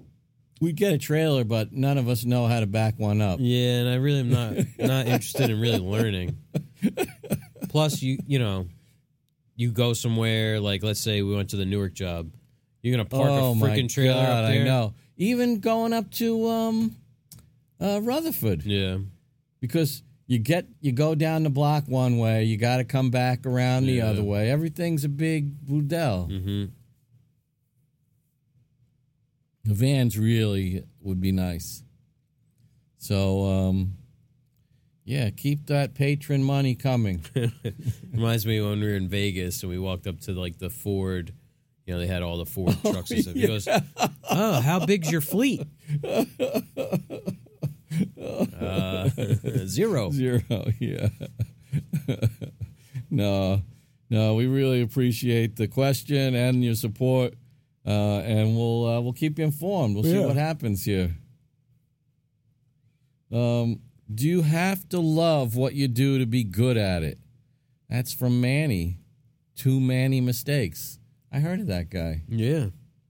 We 0.61 0.71
get 0.71 0.93
a 0.93 0.97
trailer, 0.97 1.43
but 1.43 1.73
none 1.73 1.97
of 1.97 2.07
us 2.07 2.23
know 2.23 2.47
how 2.47 2.61
to 2.61 2.65
back 2.65 2.97
one 2.97 3.21
up. 3.21 3.39
Yeah, 3.41 3.79
and 3.81 3.89
I 3.89 3.95
really 3.95 4.19
am 4.21 4.29
not 4.31 4.55
not 4.79 5.05
interested 5.07 5.49
in 5.49 5.59
really 5.59 5.79
learning. 5.79 6.37
Plus, 7.69 8.01
you 8.01 8.19
you 8.25 8.39
know, 8.39 8.67
you 9.55 9.71
go 9.71 9.93
somewhere 9.93 10.59
like 10.59 10.83
let's 10.83 10.99
say 10.99 11.21
we 11.21 11.35
went 11.35 11.49
to 11.49 11.57
the 11.57 11.65
Newark 11.65 11.93
job, 11.93 12.31
you're 12.81 12.93
gonna 12.95 13.09
park 13.09 13.31
oh 13.31 13.51
a 13.51 13.55
freaking 13.55 13.89
trailer 13.91 14.13
God, 14.13 14.43
up 14.45 14.49
there. 14.51 14.61
I 14.61 14.65
know. 14.65 14.93
Even 15.17 15.59
going 15.59 15.93
up 15.93 16.09
to 16.11 16.47
um, 16.49 16.95
uh, 17.79 17.99
Rutherford 18.01 18.63
Yeah, 18.65 18.97
because 19.61 20.03
you 20.27 20.39
get 20.39 20.67
you 20.81 20.91
go 20.91 21.15
down 21.15 21.43
the 21.43 21.49
block 21.49 21.83
one 21.87 22.17
way, 22.17 22.43
you 22.45 22.57
got 22.57 22.77
to 22.77 22.83
come 22.83 23.09
back 23.11 23.45
around 23.45 23.85
the 23.85 23.93
Yeah. 23.93 24.07
other 24.07 24.23
way. 24.23 24.49
Everything's 24.49 25.03
a 25.03 25.09
big 25.09 25.65
boudel. 25.65 26.27
hmm 26.27 26.65
The 29.65 29.73
vans 29.73 30.17
really 30.17 30.83
would 31.01 31.19
be 31.19 31.31
nice. 31.31 31.83
So, 32.97 33.45
um, 33.45 33.97
yeah, 35.03 35.29
keep 35.29 35.67
that 35.67 35.93
patron 35.93 36.43
money 36.43 36.75
coming. 36.75 37.23
Reminds 38.13 38.45
me 38.45 38.61
when 38.61 38.79
we 38.79 38.87
were 38.87 38.95
in 38.95 39.07
Vegas 39.07 39.61
and 39.63 39.71
we 39.71 39.79
walked 39.79 40.07
up 40.07 40.19
to 40.21 40.33
like 40.33 40.59
the 40.59 40.69
Ford. 40.69 41.33
You 41.85 41.93
know, 41.93 41.99
they 41.99 42.07
had 42.07 42.23
all 42.23 42.37
the 42.37 42.45
Ford 42.45 42.75
trucks 42.81 43.11
and 43.11 43.21
stuff. 43.21 43.35
He 43.35 43.45
goes, 43.45 43.67
"Oh, 44.29 44.61
how 44.61 44.85
big's 44.85 45.11
your 45.11 45.21
fleet?" 45.21 45.61
uh, 48.59 49.09
zero. 49.65 50.11
Zero, 50.11 50.41
yeah. 50.79 51.09
no, 53.11 53.61
no, 54.09 54.35
we 54.35 54.47
really 54.47 54.81
appreciate 54.81 55.55
the 55.55 55.67
question 55.67 56.35
and 56.35 56.63
your 56.63 56.75
support, 56.75 57.35
uh, 57.85 58.19
and 58.19 58.55
we'll 58.55 58.85
uh, 58.85 59.01
we'll 59.01 59.13
keep 59.13 59.37
you 59.37 59.45
informed. 59.45 59.95
We'll 59.95 60.03
see 60.03 60.19
what 60.19 60.35
happens 60.35 60.83
here. 60.85 61.15
Um, 63.31 63.81
do 64.13 64.27
you 64.27 64.43
have 64.43 64.87
to 64.89 64.99
love 64.99 65.55
what 65.55 65.73
you 65.73 65.87
do 65.87 66.19
to 66.19 66.25
be 66.25 66.43
good 66.43 66.77
at 66.77 67.03
it? 67.03 67.19
That's 67.89 68.13
from 68.13 68.39
Manny. 68.41 68.97
Too 69.55 69.79
many 69.79 70.21
mistakes. 70.21 70.99
I 71.31 71.39
heard 71.39 71.59
of 71.59 71.67
that 71.67 71.89
guy. 71.89 72.23
Yeah, 72.27 72.67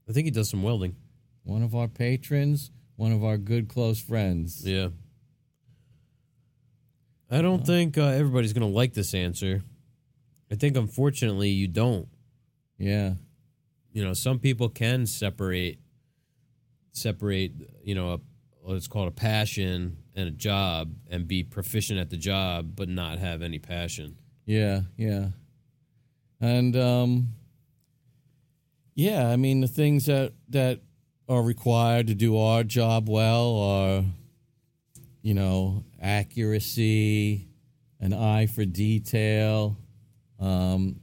I 0.08 0.12
think 0.12 0.24
he 0.26 0.30
does 0.30 0.50
some 0.50 0.62
welding. 0.62 0.96
One 1.44 1.62
of 1.62 1.74
our 1.74 1.88
patrons, 1.88 2.70
one 2.96 3.12
of 3.12 3.22
our 3.24 3.36
good 3.36 3.68
close 3.68 4.00
friends. 4.00 4.62
Yeah. 4.66 4.88
I 7.30 7.42
don't 7.42 7.66
think 7.66 7.98
uh, 7.98 8.04
everybody's 8.04 8.52
going 8.52 8.68
to 8.68 8.74
like 8.74 8.94
this 8.94 9.12
answer. 9.12 9.62
I 10.50 10.54
think, 10.54 10.76
unfortunately, 10.76 11.50
you 11.50 11.66
don't. 11.66 12.08
Yeah. 12.78 13.14
You 13.96 14.04
know, 14.04 14.12
some 14.12 14.38
people 14.38 14.68
can 14.68 15.06
separate, 15.06 15.80
separate. 16.92 17.52
You 17.82 17.94
know, 17.94 18.12
a, 18.12 18.20
let's 18.70 18.88
call 18.88 19.04
it 19.04 19.08
a 19.08 19.12
passion 19.12 19.96
and 20.14 20.28
a 20.28 20.32
job, 20.32 20.92
and 21.10 21.26
be 21.26 21.42
proficient 21.42 21.98
at 21.98 22.10
the 22.10 22.18
job, 22.18 22.76
but 22.76 22.90
not 22.90 23.16
have 23.16 23.40
any 23.40 23.58
passion. 23.58 24.18
Yeah, 24.44 24.82
yeah. 24.98 25.28
And 26.42 26.76
um 26.76 27.28
yeah, 28.94 29.30
I 29.30 29.36
mean 29.36 29.62
the 29.62 29.66
things 29.66 30.04
that 30.04 30.34
that 30.50 30.82
are 31.26 31.42
required 31.42 32.08
to 32.08 32.14
do 32.14 32.36
our 32.36 32.64
job 32.64 33.08
well 33.08 33.56
are 33.56 34.04
you 35.22 35.32
know, 35.32 35.84
accuracy, 36.02 37.48
an 37.98 38.12
eye 38.12 38.44
for 38.44 38.66
detail. 38.66 39.78
Um 40.38 41.00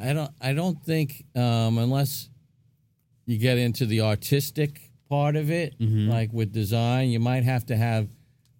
I 0.00 0.12
don't 0.12 0.30
I 0.40 0.52
don't 0.52 0.82
think 0.84 1.24
um 1.34 1.78
unless 1.78 2.28
you 3.24 3.38
get 3.38 3.58
into 3.58 3.86
the 3.86 4.02
artistic 4.02 4.90
part 5.08 5.36
of 5.36 5.50
it, 5.50 5.74
like 5.80 6.32
with 6.32 6.52
design, 6.52 7.08
you 7.10 7.20
might 7.20 7.44
have 7.44 7.66
to 7.66 7.76
have 7.76 8.08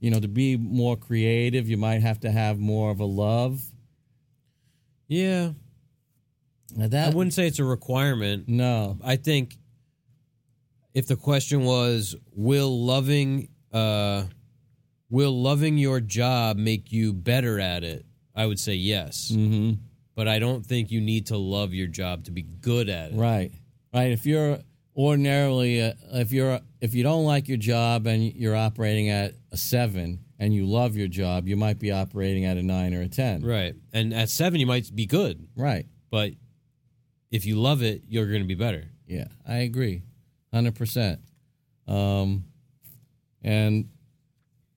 you 0.00 0.10
know, 0.10 0.20
to 0.20 0.28
be 0.28 0.56
more 0.56 0.96
creative, 0.96 1.68
you 1.68 1.76
might 1.76 2.02
have 2.02 2.20
to 2.20 2.30
have 2.30 2.58
more 2.58 2.90
of 2.90 3.00
a 3.00 3.04
love. 3.04 3.62
Yeah, 5.08 5.52
Now 6.74 6.88
that 6.88 7.12
I 7.12 7.14
wouldn't 7.16 7.32
say 7.34 7.46
it's 7.46 7.58
a 7.58 7.64
requirement. 7.64 8.48
no, 8.48 8.98
I 9.02 9.16
think 9.16 9.56
if 10.94 11.06
the 11.06 11.16
question 11.16 11.64
was, 11.64 12.16
will 12.32 12.84
loving, 12.84 13.48
uh, 13.72 14.24
will 15.10 15.40
loving 15.40 15.78
your 15.78 16.00
job 16.00 16.56
make 16.56 16.92
you 16.92 17.12
better 17.12 17.60
at 17.60 17.84
it? 17.84 18.04
I 18.34 18.46
would 18.46 18.58
say 18.58 18.74
yes. 18.74 19.30
mm-hmm. 19.32 19.80
But 20.16 20.26
I 20.26 20.40
don't 20.40 20.66
think 20.66 20.90
you 20.90 21.00
need 21.00 21.26
to 21.26 21.36
love 21.36 21.72
your 21.72 21.86
job 21.86 22.24
to 22.24 22.32
be 22.32 22.42
good 22.42 22.88
at 22.88 23.12
it. 23.12 23.16
right, 23.16 23.52
right. 23.94 24.10
If 24.10 24.26
you're 24.26 24.58
ordinarily, 24.96 25.82
uh, 25.82 25.92
if 26.14 26.32
you're, 26.32 26.58
if 26.80 26.94
you 26.94 27.02
don't 27.04 27.24
like 27.24 27.46
your 27.48 27.58
job 27.58 28.06
and 28.08 28.24
you're 28.34 28.56
operating 28.56 29.08
at 29.10 29.34
a 29.52 29.56
seven, 29.56 30.20
and 30.38 30.52
you 30.52 30.66
love 30.66 30.96
your 30.96 31.08
job, 31.08 31.48
you 31.48 31.56
might 31.56 31.78
be 31.78 31.90
operating 31.92 32.44
at 32.44 32.58
a 32.58 32.62
nine 32.62 32.92
or 32.92 33.00
a 33.00 33.08
ten. 33.08 33.42
Right. 33.42 33.74
And 33.94 34.12
at 34.12 34.28
seven, 34.28 34.60
you 34.60 34.66
might 34.66 34.94
be 34.94 35.06
good, 35.06 35.46
Right. 35.56 35.86
but 36.10 36.32
if 37.30 37.46
you 37.46 37.56
love 37.56 37.82
it, 37.82 38.02
you're 38.08 38.26
going 38.26 38.42
to 38.42 38.46
be 38.46 38.54
better. 38.54 38.84
Yeah, 39.06 39.28
I 39.48 39.58
agree, 39.58 40.02
hundred 40.52 40.74
percent. 40.74 41.20
Um, 41.88 42.44
and 43.42 43.88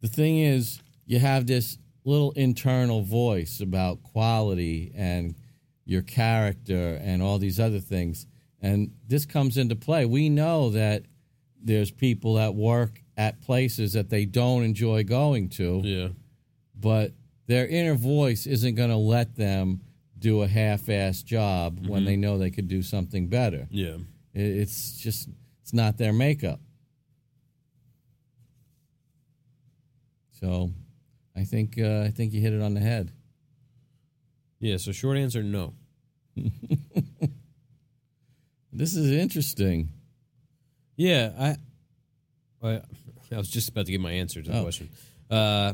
the 0.02 0.08
thing 0.08 0.40
is, 0.40 0.80
you 1.06 1.20
have 1.20 1.46
this 1.48 1.78
little 2.04 2.32
internal 2.32 3.02
voice 3.02 3.60
about 3.60 4.04
quality 4.04 4.92
and 4.96 5.36
your 5.86 6.02
character 6.02 7.00
and 7.02 7.22
all 7.22 7.40
these 7.40 7.60
other 7.60 7.80
things, 7.80 8.26
and 8.62 8.92
this 9.08 9.26
comes 9.26 9.58
into 9.58 9.76
play. 9.76 10.06
We 10.06 10.30
know 10.30 10.70
that 10.72 11.04
there's 11.62 11.92
people 11.92 12.36
that 12.36 12.56
work 12.56 13.02
at 13.18 13.42
places 13.42 13.94
that 13.94 14.10
they 14.10 14.26
don't 14.26 14.64
enjoy 14.64 15.04
going 15.04 15.50
to 15.50 15.82
Yeah. 15.84 16.10
but 16.74 17.14
their 17.48 17.68
inner 17.68 17.96
voice 17.96 18.46
isn't 18.46 18.76
going 18.76 18.92
to 18.92 18.96
let 18.96 19.36
them 19.36 19.82
do 20.20 20.42
a 20.44 20.48
half-assed 20.48 21.26
job 21.26 21.88
when 21.88 22.06
they 22.06 22.14
mm-hmm. 22.14 22.22
know 22.22 22.38
they 22.38 22.52
could 22.52 22.68
do 22.68 22.82
something 22.84 23.28
better. 23.28 23.68
Yeah. 23.72 23.98
It's 24.34 24.98
just 24.98 25.30
it's 25.62 25.74
not 25.74 25.98
their 25.98 26.14
makeup. 26.14 26.60
So, 30.40 30.72
I 31.40 31.44
think 31.44 31.80
uh, 31.80 32.02
I 32.06 32.10
think 32.10 32.34
you 32.34 32.42
hit 32.42 32.54
it 32.54 32.62
on 32.62 32.74
the 32.74 32.80
head. 32.82 33.12
Yeah. 34.60 34.78
So, 34.78 34.92
short 34.92 35.18
answer 35.18 35.42
no. 35.44 35.74
This 38.72 38.96
is 38.96 39.12
interesting. 39.12 39.90
Yeah, 40.96 41.32
I, 41.40 41.56
I, 42.68 42.82
I 43.32 43.38
was 43.38 43.50
just 43.50 43.70
about 43.70 43.88
to 43.88 43.92
give 43.92 44.02
my 44.02 44.12
answer 44.12 44.42
to 44.42 44.50
the 44.52 44.58
Oh. 44.60 44.64
question. 44.64 44.90
Uh, 45.30 45.74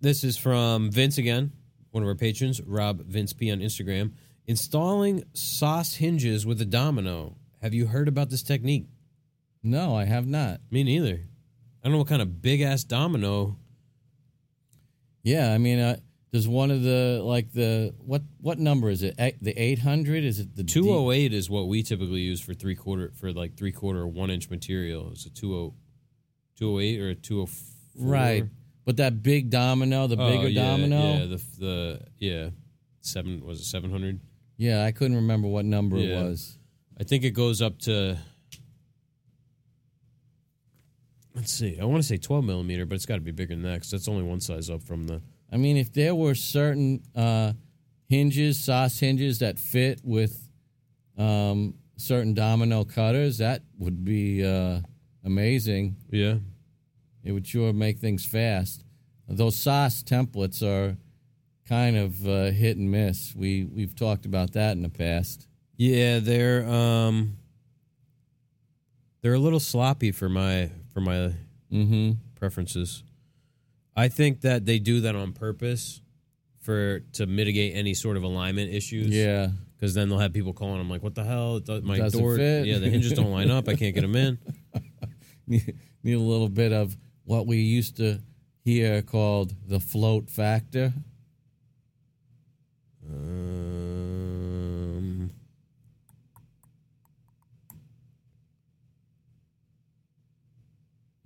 this 0.00 0.24
is 0.24 0.36
from 0.36 0.90
Vince 0.90 1.18
again, 1.18 1.52
one 1.90 2.02
of 2.02 2.08
our 2.08 2.14
patrons, 2.14 2.60
Rob 2.62 3.02
Vince 3.04 3.32
P 3.32 3.50
on 3.52 3.60
Instagram. 3.60 4.12
Installing 4.46 5.24
SOSS 5.34 5.96
hinges 5.96 6.46
with 6.46 6.60
a 6.60 6.64
domino. 6.64 7.36
Have 7.62 7.74
you 7.74 7.86
heard 7.86 8.08
about 8.08 8.30
this 8.30 8.42
technique? 8.42 8.86
No, 9.62 9.94
I 9.96 10.04
have 10.04 10.26
not. 10.26 10.60
Me 10.70 10.82
neither. 10.82 11.20
I 11.82 11.84
don't 11.84 11.92
know 11.92 11.98
what 11.98 12.08
kind 12.08 12.22
of 12.22 12.40
big 12.42 12.60
ass 12.62 12.84
domino. 12.84 13.56
Yeah, 15.28 15.52
I 15.52 15.58
mean, 15.58 15.78
uh, 15.78 15.96
does 16.32 16.46
one 16.48 16.70
of 16.70 16.82
the 16.82 17.20
like 17.22 17.52
the 17.52 17.94
what 17.98 18.22
what 18.40 18.58
number 18.58 18.90
is 18.90 19.02
it? 19.02 19.16
The 19.16 19.54
eight 19.56 19.78
hundred? 19.78 20.24
Is 20.24 20.40
it 20.40 20.54
the 20.56 20.62
D- 20.62 20.72
Two 20.72 20.90
oh 20.90 21.10
eight 21.10 21.32
is 21.32 21.48
what 21.50 21.68
we 21.68 21.82
typically 21.82 22.20
use 22.20 22.40
for 22.40 22.54
three 22.54 22.74
quarter 22.74 23.12
for 23.14 23.32
like 23.32 23.56
three 23.56 23.72
quarter 23.72 24.00
or 24.00 24.08
one 24.08 24.30
inch 24.30 24.50
material. 24.50 25.10
It's 25.12 25.26
a 25.26 25.30
20 25.30 25.72
208 26.56 27.00
or 27.00 27.08
a 27.10 27.14
two 27.14 27.42
oh 27.42 27.46
four. 27.46 27.62
Right, 27.96 28.44
but 28.84 28.96
that 28.98 29.22
big 29.22 29.50
domino, 29.50 30.06
the 30.06 30.16
Oh, 30.20 30.30
bigger 30.30 30.48
yeah, 30.48 30.62
domino. 30.62 31.00
Yeah, 31.00 31.26
the 31.26 31.42
the 31.58 32.00
yeah 32.18 32.48
seven 33.00 33.44
was 33.44 33.60
it 33.60 33.64
seven 33.64 33.90
hundred? 33.90 34.20
Yeah, 34.56 34.84
I 34.84 34.92
couldn't 34.92 35.16
remember 35.16 35.48
what 35.48 35.64
number 35.64 35.96
Yeah. 35.98 36.20
it 36.20 36.24
was. 36.24 36.58
I 37.00 37.04
think 37.04 37.24
it 37.24 37.30
goes 37.30 37.62
up 37.62 37.78
to. 37.80 38.18
Let's 41.38 41.52
see. 41.52 41.78
I 41.80 41.84
want 41.84 42.02
to 42.02 42.08
say 42.08 42.16
12 42.16 42.44
millimeter, 42.44 42.84
but 42.84 42.96
it's 42.96 43.06
got 43.06 43.14
to 43.14 43.20
be 43.20 43.30
bigger 43.30 43.54
than 43.54 43.62
that 43.62 43.74
because 43.74 43.92
that's 43.92 44.08
only 44.08 44.24
one 44.24 44.40
size 44.40 44.68
up 44.68 44.82
from 44.82 45.06
the. 45.06 45.22
I 45.52 45.56
mean, 45.56 45.76
if 45.76 45.92
there 45.92 46.12
were 46.12 46.34
certain 46.34 47.00
uh, 47.14 47.52
hinges, 48.08 48.58
SOSS 48.58 48.98
hinges 48.98 49.38
that 49.38 49.56
fit 49.56 50.00
with 50.02 50.50
um, 51.16 51.74
certain 51.96 52.34
domino 52.34 52.82
cutters, 52.82 53.38
that 53.38 53.62
would 53.78 54.04
be 54.04 54.44
uh, 54.44 54.80
amazing. 55.24 55.94
Yeah. 56.10 56.38
It 57.22 57.30
would 57.30 57.46
sure 57.46 57.72
make 57.72 58.00
things 58.00 58.26
fast. 58.26 58.82
Those 59.28 59.56
SOSS 59.56 60.02
templates 60.02 60.60
are 60.60 60.96
kind 61.68 61.96
of 61.96 62.26
uh, 62.26 62.50
hit 62.50 62.78
and 62.78 62.90
miss. 62.90 63.32
We 63.36 63.62
we've 63.62 63.94
talked 63.94 64.26
about 64.26 64.54
that 64.54 64.72
in 64.72 64.82
the 64.82 64.88
past. 64.88 65.46
Yeah, 65.76 66.18
they're 66.18 66.68
um. 66.68 67.36
They're 69.20 69.34
a 69.34 69.38
little 69.38 69.60
sloppy 69.60 70.10
for 70.10 70.28
my 70.28 70.70
for 70.98 71.04
my 71.04 71.32
Mm-hmm. 71.72 72.12
preferences. 72.34 73.04
I 73.94 74.08
think 74.08 74.40
that 74.40 74.64
they 74.64 74.78
do 74.78 75.02
that 75.02 75.14
on 75.14 75.32
purpose 75.32 76.00
for 76.60 77.00
to 77.12 77.26
mitigate 77.26 77.76
any 77.76 77.92
sort 77.94 78.16
of 78.16 78.22
alignment 78.22 78.72
issues. 78.72 79.08
Yeah. 79.08 79.48
because 79.76 79.92
then 79.94 80.08
they'll 80.08 80.18
have 80.18 80.32
people 80.32 80.52
calling. 80.54 80.80
I'm 80.80 80.88
like, 80.88 81.02
what 81.02 81.14
the 81.14 81.24
hell? 81.24 81.60
My 81.82 81.98
Doesn't 81.98 82.18
door, 82.20 82.36
fit. 82.36 82.66
yeah, 82.66 82.78
the 82.78 82.88
hinges 82.88 83.12
don't 83.12 83.30
line 83.30 83.50
up. 83.50 83.68
I 83.68 83.74
can't 83.74 83.94
get 83.94 84.00
them 84.00 84.16
in. 84.16 84.38
Need 85.46 85.74
need 86.02 86.14
a 86.14 86.18
little 86.18 86.48
bit 86.48 86.72
of 86.72 86.96
what 87.24 87.46
we 87.46 87.58
used 87.58 87.96
to 87.98 88.20
hear 88.64 89.02
called 89.02 89.54
the 89.66 89.80
float 89.80 90.30
factor. 90.30 90.92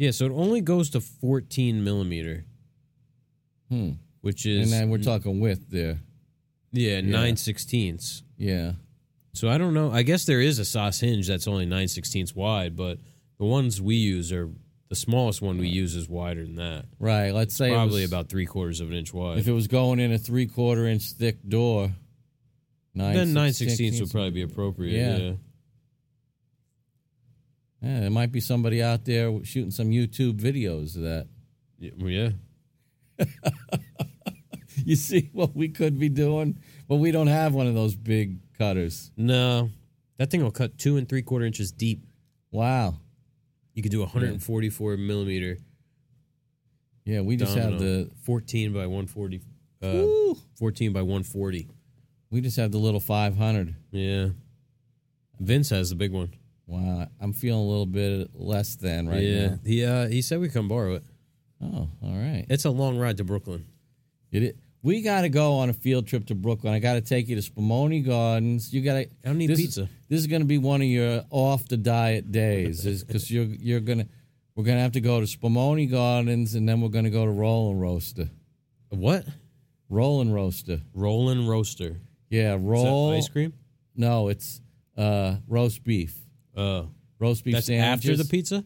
Yeah, 0.03 0.11
so 0.11 0.27
it 0.27 0.33
only 0.33 0.61
goes 0.61 0.91
to 0.91 1.01
14 1.01 1.85
millimeter, 1.85 2.45
Hmm. 3.69 3.91
which 4.21 4.47
is 4.47 4.65
And 4.65 4.73
then 4.83 4.91
we're 4.91 4.99
talking 4.99 5.39
width 5.39 5.71
there. 5.71 6.01
yeah 6.73 7.01
nine 7.01 7.37
sixteenths. 7.37 8.23
Yeah. 8.37 8.73
So 9.33 9.49
I 9.49 9.59
don't 9.59 9.75
know. 9.75 9.91
I 9.93 10.03
guess 10.03 10.25
there 10.25 10.41
is 10.41 10.59
a 10.59 10.65
SOSS 10.65 11.01
hinge 11.01 11.27
that's 11.29 11.47
only 11.47 11.67
nine 11.67 11.87
sixteenths 11.89 12.35
wide, 12.35 12.75
but 12.77 12.99
the 13.39 13.45
ones 13.45 13.81
we 13.81 13.95
use 13.95 14.33
are 14.33 14.51
the 14.89 14.97
smallest 14.97 15.41
one 15.41 15.57
we 15.59 15.69
use 15.69 15.95
is 15.95 16.09
wider 16.09 16.43
than 16.43 16.57
that. 16.57 16.85
Right. 16.99 17.31
Let's 17.31 17.55
say 17.55 17.69
it 17.71 17.75
Probably 17.75 18.03
was- 18.03 18.11
about 18.11 18.29
three 18.29 18.45
quarters 18.47 18.81
of 18.81 18.91
an 18.91 18.97
inch 18.97 19.15
wide. 19.15 19.39
if 19.39 19.47
it 19.49 19.53
was 19.53 19.69
going 19.69 20.01
in 20.01 20.13
a 20.13 20.19
three 20.19 20.47
quarter 20.47 20.87
inch 20.87 21.13
thick 21.13 21.39
door. 21.49 21.93
Nine 22.95 23.15
then 23.17 23.33
nine 23.33 23.53
sixteenths 23.53 24.01
would 24.01 24.11
probably 24.11 24.31
be 24.31 24.43
appropriate. 24.43 24.97
Yeah. 24.99 25.17
Yeah. 25.17 25.33
Yeah, 27.83 28.01
there 28.01 28.11
might 28.11 28.31
be 28.31 28.41
somebody 28.41 28.83
out 28.83 29.05
there 29.05 29.33
shooting 29.45 29.71
some 29.73 29.91
YouTube 29.91 30.39
videos 30.41 30.97
of 30.97 31.03
that. 31.03 31.27
Yeah. 31.79 32.31
You 34.85 34.97
see 34.97 35.31
what 35.33 35.55
we 35.55 35.69
could 35.69 35.99
be 35.99 36.09
doing, 36.09 36.59
but 36.89 36.97
we 36.97 37.11
don't 37.13 37.27
have 37.27 37.55
one 37.55 37.67
of 37.67 37.75
those 37.75 37.95
big 37.95 38.39
cutters. 38.59 39.13
No, 39.17 39.71
that 40.17 40.31
thing 40.31 40.43
will 40.43 40.51
cut 40.51 40.79
two 40.79 40.97
and 40.97 41.09
three 41.09 41.23
quarter 41.23 41.45
inches 41.45 41.71
deep. 41.73 42.05
Wow. 42.51 42.97
You 43.75 43.83
could 43.83 43.93
do 43.93 44.01
144 44.01 44.97
millimeter. 44.97 45.59
Yeah, 47.05 47.21
we 47.21 47.37
just 47.37 47.57
have 47.57 47.79
the 47.79 48.11
14 48.25 48.73
by 48.73 48.87
140. 48.87 49.41
Uh, 49.83 50.35
14 50.59 50.93
by 50.93 51.01
140. 51.03 51.69
we 52.31 52.41
just 52.41 52.57
have 52.57 52.71
the 52.73 52.79
little 52.79 53.01
500. 53.01 53.75
Yeah. 53.91 54.29
Vince 55.41 55.71
has 55.71 55.91
the 55.91 55.97
big 55.97 56.13
one. 56.13 56.33
Wow, 56.67 57.07
I'm 57.21 57.33
feeling 57.33 57.61
a 57.61 57.67
little 57.67 57.87
bit 57.87 58.31
less 58.35 58.77
than 58.77 59.09
right 59.09 59.23
yeah. 59.23 59.47
now. 59.49 59.59
He 59.65 59.85
uh, 59.85 60.09
he 60.09 60.23
said 60.23 60.41
we 60.41 60.49
come 60.49 60.69
borrow 60.69 60.95
it. 60.95 61.05
Oh, 61.63 61.89
all 62.03 62.17
right. 62.17 62.47
It's 62.49 62.65
a 62.65 62.71
long 62.71 62.99
ride 62.99 63.19
to 63.19 63.25
Brooklyn. 63.25 63.67
It, 64.31 64.57
we 64.83 65.03
got 65.03 65.21
to 65.21 65.29
go 65.29 65.55
on 65.59 65.71
a 65.71 65.73
field 65.73 66.09
trip 66.09 66.27
to 66.27 66.35
Brooklyn. 66.35 66.73
I 66.75 66.81
got 66.81 66.95
to 66.95 67.01
take 67.01 67.29
you 67.29 67.41
to 67.41 67.43
Spumoni 67.43 68.05
Gardens. 68.05 68.73
You 68.73 68.81
got 68.81 68.95
to. 68.95 69.01
I 69.01 69.09
don't 69.25 69.39
need 69.39 69.51
this, 69.51 69.61
pizza. 69.61 69.89
This 70.09 70.21
is 70.21 70.27
going 70.27 70.43
to 70.43 70.47
be 70.47 70.59
one 70.59 70.83
of 70.83 70.89
your 70.89 71.25
off 71.31 71.69
the 71.69 71.77
diet 71.77 72.33
days, 72.33 72.85
because 73.05 73.31
you're 73.31 73.45
you're 73.45 73.81
gonna 73.81 74.07
we're 74.55 74.65
gonna 74.65 74.81
have 74.81 74.93
to 74.93 75.01
go 75.01 75.21
to 75.21 75.27
Spumoni 75.27 75.91
Gardens, 75.91 76.55
and 76.55 76.69
then 76.69 76.81
we're 76.81 76.89
gonna 76.89 77.11
go 77.11 77.25
to 77.25 77.31
Roll-N-Roaster. 77.31 78.31
What? 78.89 79.25
Roll-N-Roaster. 79.89 80.81
Rollin' 80.95 81.47
roaster. 81.47 82.01
Yeah, 82.31 82.55
Is 82.55 82.63
that 82.63 82.67
roll. 82.67 83.13
ice 83.13 83.29
cream? 83.29 83.53
No, 83.95 84.29
it's 84.29 84.63
uh, 84.97 85.37
roast 85.47 85.85
beef. 85.85 86.19
Uh, 86.57 86.85
Roast 87.19 87.45
beef 87.45 87.55
that's 87.55 87.67
sandwiches. 87.67 88.11
after 88.11 88.23
the 88.23 88.29
pizza? 88.29 88.65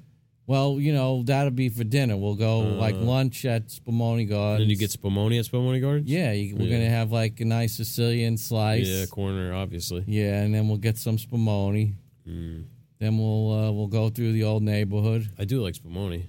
Well, 0.49 0.79
you 0.81 0.93
know 0.93 1.23
that'll 1.25 1.51
be 1.51 1.69
for 1.69 1.83
dinner. 1.85 2.17
We'll 2.17 2.37
go 2.37 2.61
like 2.61 2.95
lunch 2.97 3.45
at 3.45 3.67
Spumoni 3.69 4.29
Gardens. 4.29 4.61
And 4.61 4.63
then 4.63 4.71
you 4.71 4.77
get 4.77 4.91
spumoni 4.91 5.39
at 5.41 5.45
Spumoni 5.47 5.81
Gardens? 5.81 6.09
Yeah, 6.09 6.31
you, 6.33 6.55
we're 6.57 6.67
Yeah. 6.69 6.79
gonna 6.79 6.89
have 6.91 7.11
like 7.11 7.41
a 7.41 7.45
nice 7.45 7.75
Sicilian 7.75 8.37
slice. 8.37 8.87
Yeah, 8.87 9.07
corner, 9.07 9.53
obviously. 9.53 10.05
Yeah, 10.07 10.43
and 10.43 10.55
then 10.55 10.69
we'll 10.69 10.79
get 10.79 10.99
some 10.99 11.17
spumoni. 11.17 11.95
Mm. 12.29 12.65
Then 13.01 13.19
we'll 13.19 13.53
uh, 13.53 13.73
we'll 13.73 13.89
go 13.89 14.09
through 14.09 14.33
the 14.33 14.45
old 14.45 14.63
neighborhood. 14.63 15.29
I 15.39 15.45
do 15.45 15.61
like 15.63 15.75
spumoni 15.75 16.27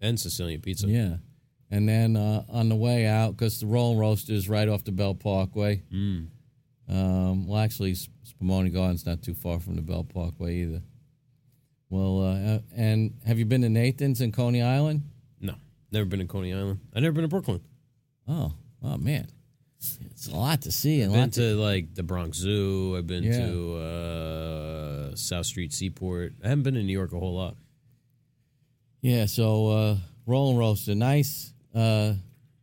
and 0.00 0.18
Sicilian 0.20 0.60
pizza. 0.60 0.86
Yeah, 0.86 1.16
and 1.70 1.88
then 1.88 2.16
uh, 2.16 2.44
on 2.48 2.68
the 2.68 2.76
way 2.76 3.06
out, 3.06 3.32
because 3.36 3.58
the 3.60 3.66
Roll 3.66 3.96
Roaster 3.96 4.32
is 4.34 4.48
right 4.48 4.68
off 4.68 4.84
the 4.84 4.92
Belt 4.92 5.18
Parkway. 5.18 5.82
Mm. 5.92 6.28
Um, 6.88 7.46
well, 7.48 7.58
actually, 7.60 7.94
Spumoni 7.94 8.72
Garden's 8.72 9.04
not 9.06 9.22
too 9.22 9.34
far 9.34 9.58
from 9.60 9.76
the 9.76 9.82
Belt 9.82 10.08
Parkway 10.08 10.56
either. 10.62 10.82
Well, 11.90 12.20
uh, 12.20 12.54
uh, 12.56 12.58
and 12.76 13.14
have 13.26 13.38
you 13.38 13.44
been 13.44 13.62
to 13.62 13.68
Nathan's 13.68 14.20
in 14.20 14.32
Coney 14.32 14.62
Island? 14.62 15.02
No, 15.40 15.54
never 15.92 16.04
been 16.04 16.20
to 16.20 16.26
Coney 16.26 16.52
Island. 16.52 16.80
I've 16.94 17.02
never 17.02 17.12
been 17.12 17.22
to 17.22 17.28
Brooklyn. 17.28 17.60
Oh, 18.28 18.52
oh 18.82 18.96
man, 18.98 19.28
it's 19.78 20.26
a 20.28 20.34
lot 20.36 20.62
to 20.62 20.72
see 20.72 21.00
and 21.02 21.12
a 21.14 21.16
Been 21.16 21.30
to, 21.30 21.40
to 21.50 21.54
like 21.56 21.94
the 21.94 22.02
Bronx 22.02 22.38
Zoo. 22.38 22.96
I've 22.96 23.06
been 23.06 23.22
Yeah. 23.24 23.46
to 23.46 23.76
uh, 23.76 25.16
South 25.16 25.46
Street 25.46 25.72
Seaport. 25.72 26.34
I 26.44 26.48
haven't 26.48 26.64
been 26.64 26.74
to 26.74 26.82
New 26.82 26.92
York 26.92 27.12
a 27.12 27.18
whole 27.20 27.34
lot. 27.34 27.56
Yeah, 29.00 29.26
so 29.26 29.68
uh, 29.68 29.96
Roll-N-Roaster, 30.26 30.94
nice 30.96 31.52
uh, 31.74 32.14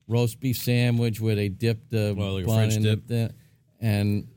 roast 0.07 0.39
beef 0.41 0.57
sandwich 0.57 1.21
where 1.21 1.35
they 1.35 1.47
dip 1.47 1.89
the 1.89 2.13
Oh, 2.17 2.33
like 2.33 2.43
a 2.43 2.47
bun 2.47 2.55
French 2.57 2.73
in 2.75 2.83
dip? 2.83 3.07
the 3.07 3.31
and 3.83 4.27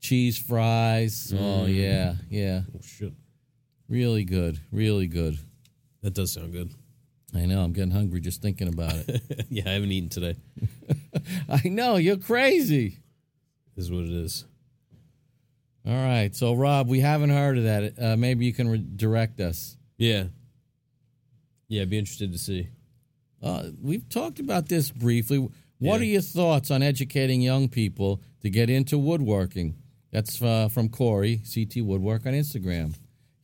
cheese 0.00 0.38
fries. 0.38 1.32
Oh 1.36 1.66
Mm. 1.66 1.74
yeah, 1.76 2.14
yeah, 2.30 2.62
Oh 2.74 2.80
shit, 2.82 3.12
really 3.88 4.24
good, 4.24 4.58
really 4.70 5.08
good. 5.08 5.38
that 6.02 6.14
does 6.14 6.32
sound 6.32 6.52
good. 6.52 6.70
I 7.34 7.46
know, 7.46 7.62
I'm 7.62 7.72
getting 7.72 7.90
hungry 7.92 8.20
just 8.20 8.42
thinking 8.42 8.68
about 8.68 8.94
it. 8.94 9.46
yeah, 9.50 9.62
I 9.66 9.72
haven't 9.72 9.90
eaten 9.92 10.08
today. 10.10 10.36
I 11.48 11.68
know 11.68 11.96
you're 11.96 12.16
crazy. 12.18 12.98
This 13.74 13.86
Is 13.86 13.90
what 13.90 14.04
it 14.04 14.10
is. 14.12 14.44
All 15.86 15.92
right, 15.94 16.34
so 16.36 16.54
Rob, 16.54 16.88
we 16.88 17.00
haven't 17.00 17.30
heard 17.30 17.58
of 17.58 17.64
that. 17.64 17.94
Uh, 18.00 18.16
maybe 18.16 18.44
you 18.46 18.52
can 18.52 18.68
re- 18.68 18.84
direct 18.96 19.40
us. 19.40 19.76
Yeah, 19.98 20.24
yeah. 21.68 21.82
I'd 21.82 21.90
be 21.90 21.98
interested 21.98 22.32
to 22.32 22.38
see. 22.38 22.68
Uh, 23.42 23.70
we've 23.80 24.08
talked 24.08 24.38
about 24.38 24.68
this 24.68 24.90
briefly. 24.90 25.48
What 25.82 25.96
Yeah. 26.00 26.06
are 26.06 26.10
your 26.10 26.20
thoughts 26.20 26.70
on 26.70 26.82
educating 26.82 27.40
young 27.42 27.68
people 27.68 28.22
to 28.42 28.50
get 28.50 28.70
into 28.70 28.98
woodworking? 28.98 29.74
That's 30.12 30.40
uh, 30.40 30.68
from 30.68 30.88
Corey 30.90 31.40
CT 31.52 31.82
Woodwork 31.82 32.24
on 32.26 32.34
Instagram. 32.34 32.94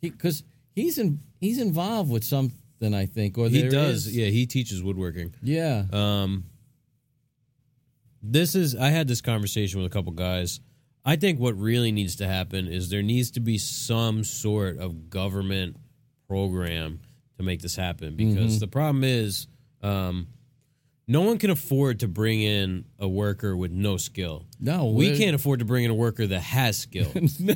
Because 0.01 0.44
he's 0.74 0.98
in, 0.98 1.20
he's 1.40 1.59
involved 1.60 2.10
with 2.10 2.23
something, 2.23 2.94
I 2.94 3.06
think, 3.06 3.36
or 3.39 3.48
He 3.48 3.62
does. 3.69 4.06
is- 4.06 4.16
Yeah, 4.16 4.27
he 4.27 4.47
teaches 4.47 4.82
woodworking. 4.82 5.35
yeah, 5.43 5.86
Um, 5.93 6.44
this 8.23 8.55
is 8.55 8.74
I 8.77 8.90
had 8.90 9.09
this 9.09 9.20
conversation 9.20 9.81
with 9.81 9.90
a 9.90 9.93
couple 9.93 10.12
guys. 10.12 10.60
I 11.05 11.16
think 11.16 11.39
what 11.40 11.59
really 11.59 11.90
needs 11.93 12.16
to 12.16 12.27
happen 12.27 12.66
is 12.69 12.90
there 12.90 13.02
needs 13.02 13.31
to 13.32 13.40
be 13.40 13.59
some 13.59 14.24
sort 14.24 14.78
of 14.78 15.09
government 15.10 15.77
program 16.27 17.01
to 17.39 17.43
make 17.43 17.62
this 17.62 17.77
happen 17.77 18.15
because 18.16 18.60
the 18.60 18.66
problem 18.69 19.05
is 19.05 19.47
um, 19.82 20.27
no 21.10 21.22
one 21.22 21.39
can 21.39 21.51
afford 21.51 22.01
to 22.01 22.09
bring 22.09 22.40
in 22.43 22.85
a 22.98 23.09
worker 23.09 23.56
with 23.56 23.72
no 23.72 23.97
skill. 23.97 24.44
No, 24.60 24.90
we 24.90 25.16
can't 25.18 25.35
afford 25.35 25.59
to 25.60 25.64
bring 25.64 25.85
in 25.85 25.90
a 25.90 25.94
worker 25.94 26.26
that 26.26 26.40
has 26.40 26.78
skill. 26.78 27.10
no, 27.14 27.55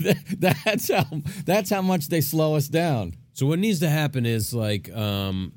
that, 0.00 0.16
that's 0.38 0.90
how 0.90 1.04
that's 1.44 1.70
how 1.70 1.80
much 1.82 2.08
they 2.08 2.20
slow 2.20 2.56
us 2.56 2.68
down. 2.68 3.14
So 3.34 3.46
what 3.46 3.58
needs 3.58 3.80
to 3.80 3.88
happen 3.88 4.26
is 4.26 4.52
like, 4.52 4.92
um, 4.94 5.52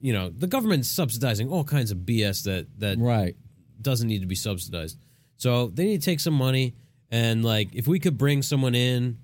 you 0.00 0.12
know, 0.12 0.28
the 0.28 0.46
government's 0.46 0.88
subsidizing 0.90 1.48
all 1.48 1.64
kinds 1.64 1.90
of 1.90 1.98
BS 1.98 2.44
that 2.44 2.66
that 2.78 2.98
Right. 2.98 3.34
doesn't 3.80 4.06
need 4.08 4.20
to 4.20 4.26
be 4.28 4.34
subsidized. 4.36 4.98
So 5.38 5.68
they 5.68 5.84
need 5.86 6.00
to 6.02 6.04
take 6.04 6.20
some 6.20 6.34
money 6.34 6.74
and 7.10 7.44
like 7.44 7.74
if 7.74 7.88
we 7.88 7.98
could 7.98 8.16
bring 8.18 8.42
someone 8.42 8.74
in 8.74 9.18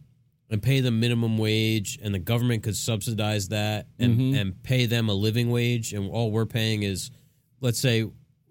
and 0.51 0.63
pay 0.63 0.81
them 0.81 0.99
minimum 0.99 1.37
wage 1.39 1.99
and 2.03 2.15
the 2.15 2.19
government 2.19 2.63
could 2.63 2.75
subsidize 2.77 3.49
that 3.49 3.87
and 3.99 4.19
Mm-hmm. 4.19 4.35
and 4.39 4.63
pay 4.63 4.87
them 4.87 5.09
a 5.11 5.15
living 5.15 5.51
wage 5.51 5.93
and 5.93 6.11
all 6.11 6.31
we're 6.33 6.47
paying 6.47 6.83
is 6.83 7.11
let's 7.61 7.79
say 7.79 8.05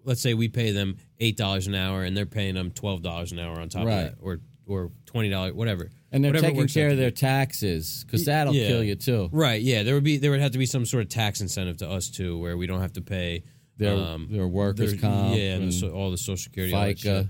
let's 0.04 0.20
say 0.20 0.34
we 0.34 0.48
pay 0.48 0.70
them 0.72 0.96
eight 1.20 1.36
dollars 1.36 1.66
an 1.66 1.74
hour 1.74 2.02
and 2.04 2.16
they're 2.16 2.26
paying 2.26 2.54
them 2.54 2.70
twelve 2.70 3.02
dollars 3.02 3.32
an 3.32 3.38
hour 3.38 3.60
on 3.60 3.68
top 3.68 3.86
Right. 3.86 3.92
of 3.98 4.04
that 4.10 4.14
or 4.20 4.40
or 4.66 4.90
twenty 5.06 5.28
dollars 5.30 5.54
whatever 5.54 5.90
And 6.12 6.22
they're 6.24 6.30
Whatever 6.32 6.52
taking 6.54 6.68
care 6.68 6.88
of 6.90 6.96
their 6.98 7.10
taxes 7.10 8.04
because 8.04 8.24
that'll 8.26 8.54
Yeah. 8.54 8.68
kill 8.68 8.82
you 8.84 8.94
too. 8.96 9.28
Right. 9.32 9.60
Yeah. 9.62 9.82
There 9.82 9.94
would 9.94 10.04
be 10.04 10.16
there 10.18 10.30
would 10.30 10.40
have 10.40 10.52
to 10.52 10.58
be 10.58 10.66
some 10.66 10.84
sort 10.86 11.02
of 11.02 11.08
tax 11.08 11.40
incentive 11.40 11.78
to 11.78 11.88
us 11.90 12.08
too, 12.10 12.38
where 12.38 12.56
we 12.56 12.66
don't 12.66 12.80
have 12.80 12.92
to 12.94 13.00
pay 13.02 13.42
Their- 13.78 13.96
their 14.28 14.48
workers' 14.48 14.92
their- 14.92 15.00
comp 15.00 15.36
yeah, 15.36 15.54
and, 15.56 15.68
the 15.68 15.72
so, 15.72 15.90
all 15.90 16.10
the 16.10 16.18
social 16.18 16.36
security, 16.36 16.72
FICA. 16.74 17.28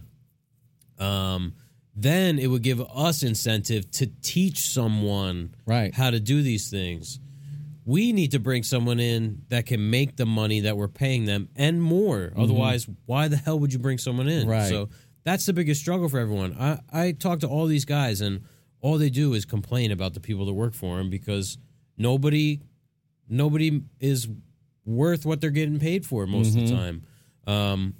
Um, 0.98 1.54
then 1.94 2.38
it 2.38 2.46
would 2.48 2.62
give 2.62 2.80
us 2.80 3.22
incentive 3.22 3.90
to 3.92 4.06
teach 4.22 4.60
someone 4.68 5.54
Right. 5.66 5.92
how 5.94 6.10
to 6.10 6.20
do 6.20 6.42
these 6.42 6.70
things. 6.70 7.20
We 7.88 8.12
need 8.12 8.32
to 8.32 8.38
bring 8.38 8.64
someone 8.64 9.00
in 9.00 9.42
that 9.48 9.64
can 9.64 9.88
make 9.88 10.16
the 10.16 10.26
money 10.26 10.60
that 10.60 10.76
we're 10.76 10.88
paying 10.88 11.24
them 11.24 11.48
and 11.56 11.80
more. 11.82 12.32
Otherwise, 12.36 12.86
why 13.06 13.28
the 13.28 13.36
hell 13.38 13.58
would 13.58 13.72
you 13.72 13.78
bring 13.78 13.96
someone 13.96 14.28
in? 14.28 14.42
Mm-hmm. 14.42 14.50
Right. 14.50 14.68
So 14.68 14.90
that's 15.24 15.46
the 15.46 15.54
biggest 15.54 15.80
struggle 15.80 16.08
for 16.10 16.18
everyone. 16.18 16.54
I, 16.60 16.80
I 16.92 17.12
talk 17.12 17.40
to 17.40 17.46
all 17.48 17.66
these 17.66 17.86
guys, 17.86 18.20
and 18.20 18.42
all 18.82 18.98
they 18.98 19.08
do 19.08 19.32
is 19.32 19.46
complain 19.46 19.90
about 19.90 20.12
the 20.12 20.20
people 20.20 20.44
that 20.46 20.52
work 20.52 20.74
for 20.74 20.98
them 20.98 21.08
because 21.08 21.56
nobody 21.96 22.60
nobody 23.26 23.82
is 24.00 24.28
worth 24.84 25.24
what 25.24 25.40
they're 25.40 25.50
getting 25.50 25.78
paid 25.78 26.04
for 26.04 26.26
most 26.26 26.56
of 26.56 26.66
the 26.68 26.74
time. 26.74 27.02
Um, 27.46 27.94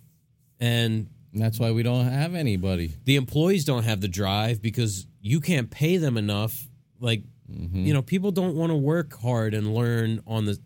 And 0.61 1.09
that's 1.33 1.59
why 1.59 1.71
we 1.73 1.83
don't 1.83 2.07
have 2.07 2.35
anybody. 2.35 2.93
the 3.05 3.17
employees 3.17 3.65
don't 3.65 3.85
have 3.85 4.01
the 4.01 4.09
drive 4.09 4.61
because 4.61 5.07
you 5.21 5.41
can't 5.41 5.71
pay 5.71 5.97
them 5.99 6.17
enough. 6.17 6.69
Like, 7.01 7.23
you 7.49 7.95
know, 7.95 8.03
people 8.03 8.31
don't 8.31 8.55
want 8.57 8.71
to 8.71 8.77
work 8.77 9.19
hard 9.21 9.55
and 9.55 9.73
learn 9.75 10.21
on 10.27 10.45
the 10.45 10.59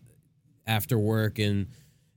after 0.67 0.97
work 0.97 1.39
and 1.39 1.67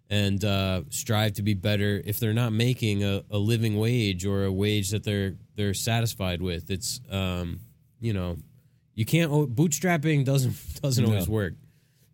and 0.09 0.45
uh, 0.45 0.83
strive 0.91 1.33
to 1.35 1.43
be 1.43 1.55
better 1.55 2.01
if 2.05 2.21
they're 2.21 2.33
not 2.33 2.53
making 2.53 3.03
a, 3.03 3.25
a 3.31 3.39
living 3.39 3.77
wage 3.77 4.25
or 4.25 4.45
a 4.45 4.53
wage 4.53 4.91
that 4.91 5.03
they're 5.05 5.35
they're 5.57 5.75
satisfied 5.75 6.41
with. 6.43 6.71
It's 6.71 7.01
um, 7.11 7.61
you 8.01 8.13
know, 8.13 8.37
you 8.95 9.05
can't 9.05 9.31
bootstrapping 9.55 10.25
doesn't 10.25 10.55
doesn't 10.83 11.05
No. 11.05 11.11
always 11.11 11.29
work. 11.29 11.55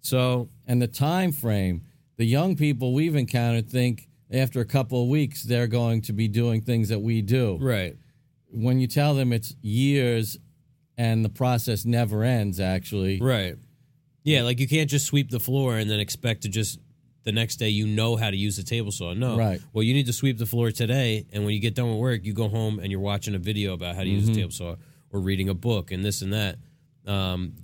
So 0.00 0.48
and 0.66 0.80
the 0.80 0.88
time 0.88 1.32
frame. 1.32 1.82
The 2.18 2.26
young 2.26 2.54
people 2.56 2.92
we've 2.92 3.16
encountered 3.16 3.68
think 3.68 4.08
after 4.30 4.60
a 4.60 4.64
couple 4.66 5.02
of 5.02 5.08
weeks 5.08 5.42
they're 5.42 5.66
going 5.66 6.02
to 6.02 6.12
be 6.12 6.28
doing 6.28 6.60
things 6.60 6.88
that 6.90 7.00
we 7.00 7.20
do. 7.22 7.56
right, 7.60 7.96
When 8.50 8.78
you 8.78 8.86
tell 8.86 9.14
them 9.14 9.32
it's 9.32 9.56
years 9.60 10.38
and 10.96 11.24
the 11.24 11.28
process 11.28 11.84
never 11.84 12.22
ends, 12.24 12.60
actually. 12.60 13.20
right, 13.20 13.56
yeah. 14.24 14.42
Like 14.42 14.60
you 14.60 14.68
can't 14.68 14.88
just 14.88 15.06
sweep 15.06 15.30
the 15.30 15.40
floor 15.40 15.76
and 15.76 15.90
then 15.90 16.00
expect 16.00 16.42
to 16.42 16.48
just 16.48 16.78
the 17.24 17.32
next 17.32 17.56
day 17.56 17.68
you 17.68 17.86
know 17.86 18.16
how 18.16 18.30
to 18.30 18.36
use 18.36 18.58
a 18.58 18.64
table 18.64 18.90
saw. 18.90 19.14
No, 19.14 19.36
Right. 19.36 19.60
Well, 19.72 19.82
you 19.82 19.94
need 19.94 20.06
to 20.06 20.12
sweep 20.12 20.38
the 20.38 20.46
floor 20.46 20.70
today, 20.70 21.26
and 21.32 21.44
when 21.44 21.54
you 21.54 21.60
get 21.60 21.74
done 21.74 21.88
with 21.90 21.98
work, 21.98 22.24
you 22.24 22.32
go 22.32 22.48
home 22.48 22.78
and 22.78 22.90
you're 22.90 23.00
watching 23.00 23.34
a 23.34 23.38
video 23.38 23.74
about 23.74 23.94
how 23.96 24.02
to 24.02 24.08
use 24.08 24.28
a 24.28 24.34
table 24.34 24.50
saw 24.50 24.76
or 25.10 25.20
reading 25.20 25.48
a 25.48 25.54
book 25.54 25.90
and 25.90 26.04
this 26.04 26.22
and 26.22 26.32
that. 26.32 26.56
Um, 27.06 27.54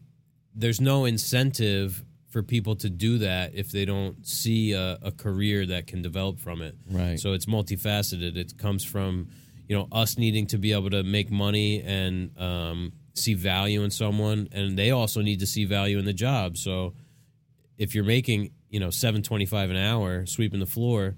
there's 0.55 0.81
no 0.81 1.05
incentive 1.05 2.05
for 2.29 2.43
people 2.43 2.77
to 2.77 2.91
do 2.91 3.19
that 3.19 3.55
if 3.55 3.71
they 3.71 3.85
don't 3.85 4.27
see 4.27 4.73
a, 4.73 4.99
a 5.03 5.11
career 5.13 5.65
that 5.67 5.87
can 5.87 6.03
develop 6.03 6.39
from 6.39 6.61
it. 6.61 6.77
Right. 6.91 7.19
So 7.19 7.33
it's 7.33 7.47
multifaceted. 7.47 8.37
It 8.37 8.59
comes 8.59 8.85
from 8.85 9.29
you 9.67 9.77
know 9.77 9.89
us 9.93 10.19
needing 10.19 10.47
to 10.49 10.59
be 10.59 10.73
able 10.73 10.91
to 10.91 11.03
make 11.03 11.31
money 11.31 11.83
and 11.83 12.37
um, 12.39 12.93
see 13.19 13.35
value 13.35 13.83
in 13.83 13.91
someone, 13.91 14.49
and 14.53 14.79
they 14.79 14.91
also 14.91 15.21
need 15.21 15.41
to 15.41 15.47
see 15.47 15.65
value 15.65 15.99
in 15.99 16.05
the 16.05 16.13
job. 16.13 16.57
So 16.57 16.95
if 17.77 17.95
you're 17.95 18.05
making 18.05 18.51
you 18.71 18.81
know 18.81 18.91
seven 18.91 19.23
twenty 19.23 19.47
five 19.47 19.71
an 19.71 19.77
hour 19.77 20.27
sweeping 20.27 20.61
the 20.61 20.67
floor, 20.67 21.17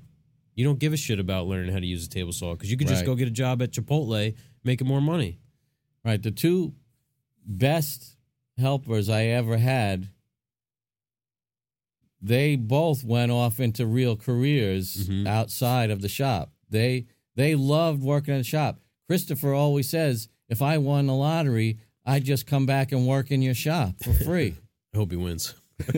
you 0.55 0.65
don't 0.65 0.79
give 0.79 0.93
a 0.93 0.97
shit 0.97 1.19
about 1.21 1.47
learning 1.47 1.73
how 1.73 1.79
to 1.81 1.87
use 1.87 2.07
a 2.07 2.11
table 2.11 2.33
saw 2.33 2.55
because 2.55 2.71
you 2.71 2.77
could 2.77 2.89
just 2.89 3.01
Right. 3.01 3.07
go 3.07 3.15
get 3.15 3.29
a 3.29 3.33
job 3.33 3.63
at 3.63 3.73
Chipotle 3.73 4.35
making 4.65 4.87
more 4.87 5.01
money. 5.01 5.39
Right. 6.05 6.23
The 6.23 6.31
two 6.31 6.75
best 7.47 8.17
helpers 8.59 9.09
I 9.09 9.25
ever 9.27 9.57
had, 9.57 10.09
they 12.21 12.57
both 12.57 13.03
went 13.03 13.33
off 13.33 13.61
into 13.61 13.87
real 13.87 14.17
careers 14.17 15.09
Mhm. 15.09 15.27
outside 15.27 15.91
of 15.91 16.03
the 16.03 16.09
shop. 16.09 16.53
They 16.69 17.07
they 17.37 17.55
loved 17.55 18.03
working 18.03 18.35
in 18.35 18.41
the 18.41 18.45
shop. 18.45 18.81
Christopher 19.07 19.55
always 19.55 19.89
says, 19.89 20.29
if 20.49 20.61
I 20.61 20.77
won 20.79 21.07
the 21.07 21.15
lottery, 21.15 21.79
I'd 22.07 22.25
just 22.25 22.47
come 22.47 22.67
back 22.67 22.93
and 22.93 23.07
work 23.07 23.31
in 23.31 23.43
your 23.43 23.55
shop 23.55 23.95
for 24.03 24.13
free. 24.25 24.55
I 24.95 24.97
hope 24.97 25.11
he 25.11 25.17
wins. 25.17 25.55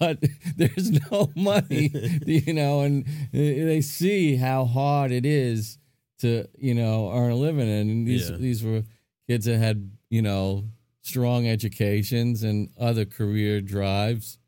but 0.00 0.18
there's 0.56 0.90
no 1.10 1.30
money, 1.36 1.90
you 2.26 2.52
know, 2.52 2.80
and 2.82 3.04
they 3.32 3.80
see 3.80 4.36
how 4.36 4.64
hard 4.64 5.12
it 5.12 5.24
is 5.26 5.78
to, 6.20 6.46
you 6.58 6.74
know, 6.74 7.12
earn 7.12 7.30
a 7.30 7.36
living. 7.36 7.68
And 7.68 8.06
these 8.06 8.30
Yeah. 8.30 8.36
these 8.36 8.64
were 8.64 8.82
kids 9.28 9.44
that 9.46 9.58
had, 9.58 9.90
you 10.10 10.22
know, 10.22 10.64
strong 11.02 11.46
educations 11.46 12.42
and 12.42 12.70
other 12.78 13.04
career 13.04 13.60
drives. 13.60 14.38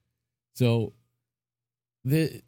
So 0.55 0.95
the 2.05 2.43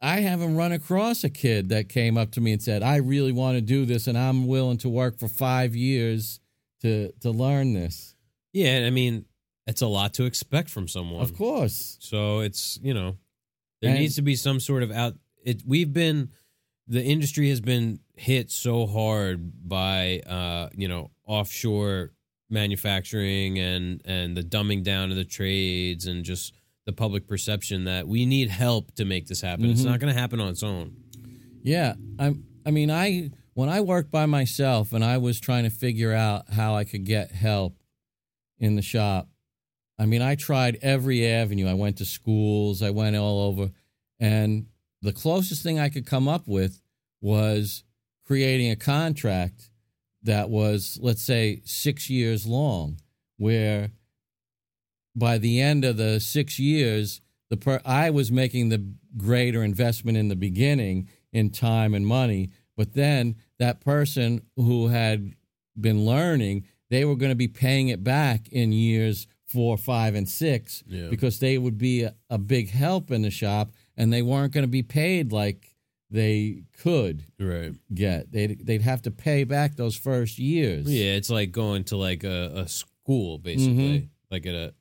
I 0.00 0.20
haven't 0.20 0.56
run 0.56 0.72
across 0.72 1.24
a 1.24 1.30
kid 1.30 1.70
that 1.70 1.88
came 1.88 2.18
up 2.18 2.30
to 2.32 2.40
me 2.40 2.52
and 2.52 2.62
said, 2.62 2.82
"I 2.82 2.96
really 2.96 3.32
want 3.32 3.56
to 3.56 3.60
do 3.62 3.84
this, 3.86 4.06
and 4.06 4.16
I'm 4.18 4.46
willing 4.46 4.76
to 4.78 4.88
work 4.88 5.18
for 5.18 5.28
five 5.28 5.74
years 5.74 6.40
to 6.82 7.12
to 7.20 7.30
learn 7.30 7.72
this." 7.72 8.14
Yeah, 8.52 8.76
and 8.76 8.86
I 8.86 8.90
mean 8.90 9.24
it's 9.66 9.82
a 9.82 9.86
lot 9.86 10.14
to 10.14 10.24
expect 10.24 10.70
from 10.70 10.86
someone. 10.86 11.22
Of 11.22 11.34
course, 11.34 11.96
So 12.00 12.40
it's 12.40 12.78
you 12.82 12.94
know 12.94 13.16
there 13.80 13.90
And- 13.90 14.00
needs 14.00 14.16
to 14.16 14.22
be 14.22 14.36
some 14.36 14.60
sort 14.60 14.82
of 14.82 14.90
out. 14.92 15.16
It 15.44 15.62
we've 15.66 15.92
been 15.92 16.30
the 16.88 17.02
industry 17.04 17.48
has 17.48 17.60
been 17.60 17.98
hit 18.14 18.50
so 18.50 18.86
hard 18.86 19.68
by 19.68 20.20
uh 20.20 20.68
you 20.76 20.88
know 20.88 21.10
offshore 21.26 22.12
manufacturing 22.50 23.58
and 23.58 24.00
and 24.04 24.36
the 24.36 24.42
dumbing 24.42 24.82
down 24.82 25.10
of 25.10 25.16
the 25.16 25.24
trades 25.24 26.06
and 26.06 26.24
just 26.24 26.52
the 26.86 26.92
public 26.92 27.26
perception 27.26 27.84
that 27.84 28.06
we 28.08 28.24
need 28.24 28.48
help 28.48 28.94
to 28.94 29.04
make 29.04 29.26
this 29.26 29.40
happen. 29.40 29.66
It's 29.66 29.82
Mhm. 29.82 29.86
not 29.86 30.00
going 30.00 30.14
to 30.14 30.18
happen 30.18 30.40
on 30.40 30.48
its 30.48 30.62
own. 30.62 30.96
Yeah, 31.62 31.94
I'm. 32.18 32.44
I 32.64 32.70
mean, 32.70 32.90
I 32.90 33.30
when 33.54 33.68
I 33.68 33.80
worked 33.80 34.10
by 34.10 34.26
myself 34.26 34.92
and 34.92 35.04
I 35.04 35.18
was 35.18 35.40
trying 35.40 35.64
to 35.64 35.70
figure 35.70 36.12
out 36.12 36.50
how 36.52 36.74
I 36.74 36.84
could 36.84 37.04
get 37.04 37.32
help 37.32 37.76
in 38.58 38.76
the 38.76 38.82
shop. 38.82 39.28
I 39.98 40.06
mean, 40.06 40.22
I 40.22 40.34
tried 40.34 40.76
every 40.82 41.26
avenue. 41.26 41.66
I 41.66 41.74
went 41.74 41.96
to 41.98 42.04
schools. 42.04 42.82
I 42.82 42.90
went 42.90 43.16
all 43.16 43.40
over, 43.40 43.70
and 44.20 44.66
the 45.02 45.12
closest 45.12 45.62
thing 45.62 45.78
I 45.78 45.88
could 45.88 46.06
come 46.06 46.28
up 46.28 46.46
with 46.46 46.80
was 47.20 47.82
creating 48.24 48.70
a 48.70 48.76
contract 48.76 49.70
that 50.22 50.50
was, 50.50 50.98
let's 51.00 51.22
say, 51.22 51.62
six 51.64 52.10
years 52.10 52.46
long, 52.46 53.00
where 53.38 53.90
by 55.16 55.38
the 55.38 55.60
end 55.60 55.84
of 55.84 55.96
the 55.96 56.20
six 56.20 56.58
years, 56.58 57.20
the 57.50 57.56
per- 57.56 57.80
I 57.84 58.10
was 58.10 58.30
making 58.30 58.68
the 58.68 58.84
greater 59.16 59.62
investment 59.64 60.16
in 60.18 60.28
the 60.28 60.36
beginning 60.36 61.08
in 61.32 61.50
time 61.50 61.94
and 61.94 62.06
money, 62.06 62.50
but 62.76 62.92
then 62.94 63.36
that 63.58 63.80
person 63.80 64.42
who 64.56 64.88
had 64.88 65.32
been 65.80 66.04
learning, 66.04 66.66
they 66.90 67.04
were 67.04 67.16
going 67.16 67.30
to 67.32 67.36
be 67.36 67.48
paying 67.48 67.88
it 67.88 68.04
back 68.04 68.48
in 68.48 68.72
years 68.72 69.26
four, 69.46 69.76
five, 69.78 70.14
and 70.14 70.28
six 70.28 70.82
Yeah. 70.86 71.08
because 71.08 71.38
they 71.38 71.56
would 71.56 71.78
be 71.78 72.02
a, 72.02 72.14
a 72.28 72.36
big 72.38 72.70
help 72.70 73.10
in 73.10 73.22
the 73.22 73.30
shop, 73.30 73.72
and 73.96 74.12
they 74.12 74.22
weren't 74.22 74.52
going 74.52 74.64
to 74.64 74.68
be 74.68 74.82
paid 74.82 75.32
like 75.32 75.74
they 76.10 76.62
could 76.82 77.24
Right. 77.38 77.72
get. 77.94 78.30
They'd 78.32 78.64
they'd 78.66 78.82
have 78.82 79.02
to 79.02 79.10
pay 79.10 79.44
back 79.44 79.76
those 79.76 79.96
first 79.96 80.38
years. 80.38 80.86
Yeah, 80.88 81.12
it's 81.14 81.30
like 81.30 81.50
going 81.52 81.84
to 81.84 81.96
like 81.96 82.22
a, 82.24 82.52
a 82.54 82.68
school 82.68 83.38
basically. 83.38 84.00
Mhm. 84.00 84.08
Like 84.30 84.46
at 84.46 84.54
a 84.54 84.74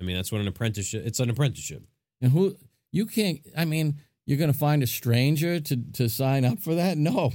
I 0.00 0.04
mean, 0.04 0.16
that's 0.16 0.30
what 0.30 0.40
an 0.40 0.48
apprenticeship 0.48 1.04
it's 1.04 1.20
an 1.20 1.30
apprenticeship. 1.30 1.82
And 2.20 2.32
who 2.32 2.56
you 2.92 3.06
can't 3.06 3.40
I 3.56 3.64
mean, 3.64 4.00
you're 4.26 4.38
gonna 4.38 4.52
find 4.52 4.82
a 4.82 4.86
stranger 4.86 5.60
to, 5.60 5.76
to 5.94 6.08
sign 6.08 6.44
up 6.44 6.60
for 6.60 6.74
that? 6.74 6.98
No. 6.98 7.32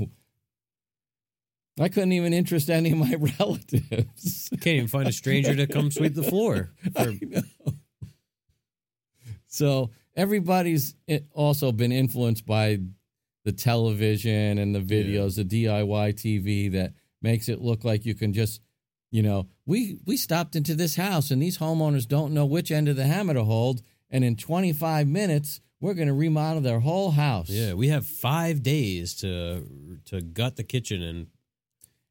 I 1.80 1.90
couldn't 1.90 2.12
even 2.12 2.34
interest 2.34 2.70
any 2.70 2.92
of 2.92 3.00
my 3.00 3.16
relatives. 3.40 4.50
Can't 4.62 4.68
even 4.68 4.88
find 4.88 5.08
a 5.08 5.12
stranger 5.12 5.56
to 5.56 5.66
come 5.66 5.90
sweep 5.90 6.14
the 6.14 6.22
floor. 6.22 6.72
For, 6.96 7.02
I 7.02 7.20
know. 7.24 7.42
So 9.48 9.92
everybody's 10.16 10.96
also 11.32 11.72
been 11.72 11.92
influenced 11.92 12.46
by 12.46 12.80
the 13.46 13.52
television 13.52 14.58
and 14.58 14.74
the 14.74 14.80
videos, 14.80 15.36
the 15.36 15.46
DIY 15.46 16.14
TV 16.14 16.72
that 16.72 16.94
makes 17.22 17.50
it 17.50 17.62
look 17.62 17.84
like 17.84 18.06
you 18.06 18.16
can 18.16 18.34
just, 18.34 18.62
you 19.14 19.22
know, 19.22 19.48
we 19.66 20.00
we 20.06 20.18
stopped 20.18 20.56
into 20.56 20.74
this 20.76 20.96
house 20.96 21.30
and 21.32 21.40
these 21.42 21.60
homeowners 21.60 22.08
don't 22.08 22.34
know 22.34 22.46
which 22.48 22.72
end 22.72 22.90
of 22.90 22.96
the 22.96 23.06
hammer 23.06 23.36
to 23.36 23.44
hold, 23.44 23.82
and 24.10 24.24
in 24.24 24.36
25 24.36 25.08
minutes 25.08 25.62
we're 25.80 25.94
going 25.94 26.08
to 26.08 26.14
remodel 26.14 26.62
their 26.62 26.80
whole 26.80 27.12
house. 27.12 27.50
yeah, 27.50 27.74
we 27.74 27.90
have 27.90 28.06
five 28.08 28.64
days 28.64 29.14
to 29.22 29.64
to 30.06 30.22
gut 30.22 30.56
the 30.56 30.64
kitchen 30.64 31.02
and 31.04 31.28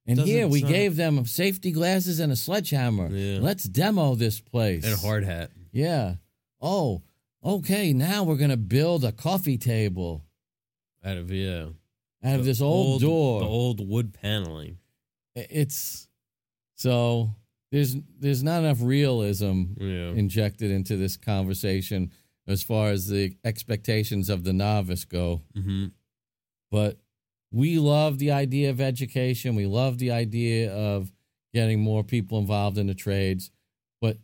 and 0.07 0.19
here 0.21 0.47
we 0.47 0.61
sound- 0.61 0.73
gave 0.73 0.97
them 0.97 1.25
safety 1.27 1.73
glasses 1.73 2.21
and 2.21 2.31
a 2.33 2.37
sledgehammer. 2.37 3.09
Yeah. 3.15 3.39
Let's 3.41 3.65
demo 3.65 4.15
this 4.15 4.41
place. 4.41 4.85
and 4.85 4.95
a 4.95 4.97
hard 4.97 5.25
hat. 5.25 5.51
Yeah. 5.73 6.17
Oh, 6.61 7.03
okay. 7.45 7.93
Now 7.93 8.23
we're 8.25 8.37
gonna 8.37 8.57
build 8.57 9.05
a 9.05 9.13
coffee 9.13 9.59
table 9.59 10.25
Out 11.05 11.17
of 11.19 11.31
yeah. 11.33 11.67
out 12.23 12.39
of 12.39 12.45
The 12.45 12.51
this 12.51 12.61
old, 12.61 13.01
door. 13.01 13.41
The 13.41 13.47
old 13.47 13.89
wood 13.89 14.13
paneling. 14.13 14.79
it's 15.35 16.09
so 16.83 17.35
there's 17.71 17.97
there's 18.21 18.43
not 18.43 18.61
enough 18.65 18.79
realism 18.83 19.57
Yeah. 19.79 20.11
injected 20.23 20.71
into 20.71 20.97
this 20.97 21.17
conversation 21.17 22.11
as 22.47 22.63
far 22.63 22.91
as 22.91 23.07
the 23.09 23.37
expectations 23.45 24.29
of 24.29 24.43
the 24.45 24.53
novice 24.53 25.05
go. 25.05 25.43
hmm 25.55 25.87
But 26.71 26.99
we 27.53 27.79
love 27.79 28.19
the 28.19 28.31
idea 28.33 28.71
of 28.71 28.81
education. 28.81 29.55
We 29.55 29.67
love 29.67 29.99
the 29.99 30.11
idea 30.11 30.73
of 30.75 31.13
getting 31.55 31.81
more 31.81 32.03
people 32.03 32.39
involved 32.39 32.79
in 32.79 32.87
the 32.87 32.95
trades. 32.95 33.51
But 34.01 34.17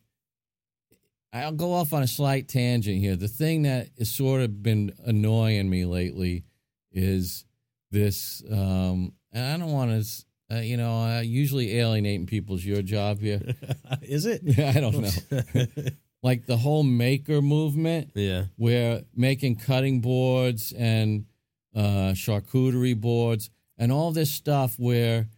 I'll 1.33 1.53
go 1.53 1.75
off 1.75 1.93
on 1.93 2.03
a 2.03 2.07
slight 2.07 2.49
tangent 2.49 2.99
here. 2.99 3.17
The 3.17 3.29
thing 3.29 3.63
that 3.63 3.89
has 3.99 4.11
sort 4.11 4.41
of 4.41 4.63
been 4.63 4.93
annoying 5.05 5.69
me 5.69 5.85
lately 5.85 6.45
is 6.91 7.45
this. 7.91 8.43
Um, 8.51 9.13
and 9.33 9.45
I 9.45 9.57
don't 9.65 9.73
want 9.73 9.91
to, 10.03 10.25
uh, 10.53 10.57
you 10.57 10.77
know, 10.77 11.03
uh, 11.03 11.21
usually 11.21 11.79
alienating 11.79 12.27
people's 12.27 12.65
your 12.65 12.83
job 12.83 13.21
here. 13.21 13.41
Is 14.03 14.27
it? 14.27 14.43
I 14.59 14.81
don't 14.81 15.01
know. 15.01 15.67
like 16.23 16.47
the 16.47 16.57
whole 16.57 16.83
maker 16.83 17.43
movement 17.43 18.11
yeah. 18.15 18.45
where 18.57 19.03
making 19.15 19.57
cutting 19.57 20.01
boards 20.01 20.73
and 20.73 21.27
uh, 21.75 22.13
charcuterie 22.15 22.99
boards 22.99 23.51
and 23.77 23.93
all 23.93 24.11
this 24.11 24.31
stuff 24.31 24.75
where 24.79 25.29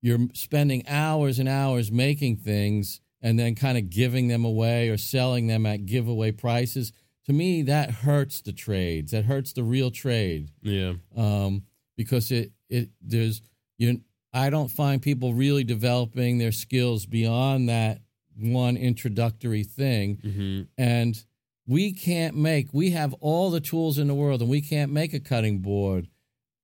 you're 0.00 0.28
spending 0.32 0.86
hours 0.88 1.38
and 1.38 1.48
hours 1.48 1.90
making 1.90 2.36
things 2.36 3.00
and 3.20 3.38
then 3.38 3.54
kind 3.54 3.76
of 3.76 3.90
giving 3.90 4.28
them 4.28 4.44
away 4.44 4.88
or 4.88 4.96
selling 4.96 5.48
them 5.48 5.66
at 5.66 5.86
giveaway 5.86 6.30
prices. 6.30 6.92
To 7.24 7.32
me, 7.32 7.62
that 7.62 7.90
hurts 7.90 8.40
the 8.40 8.52
trades. 8.52 9.10
That 9.10 9.24
hurts 9.24 9.52
the 9.52 9.64
real 9.64 9.90
trade 9.90 10.50
Yeah. 10.62 10.94
um, 11.16 11.64
because 11.96 12.30
it 12.30 12.52
it 12.68 12.90
there's 13.02 13.42
you. 13.78 14.00
I 14.36 14.50
don't 14.50 14.68
find 14.70 15.00
people 15.00 15.34
really 15.34 15.64
developing 15.64 16.38
their 16.38 16.52
skills 16.52 17.06
beyond 17.06 17.68
that 17.68 18.00
one 18.38 18.76
introductory 18.76 19.64
thing, 19.64 20.16
Mm-hmm. 20.18 20.62
and 20.76 21.24
we 21.66 21.92
can't 21.92 22.36
make. 22.36 22.68
We 22.72 22.90
have 22.90 23.12
all 23.14 23.50
the 23.50 23.60
tools 23.60 23.98
in 23.98 24.06
the 24.08 24.14
world, 24.14 24.40
and 24.42 24.50
we 24.50 24.60
can't 24.60 24.92
make 24.92 25.14
a 25.14 25.20
cutting 25.20 25.60
board 25.60 26.08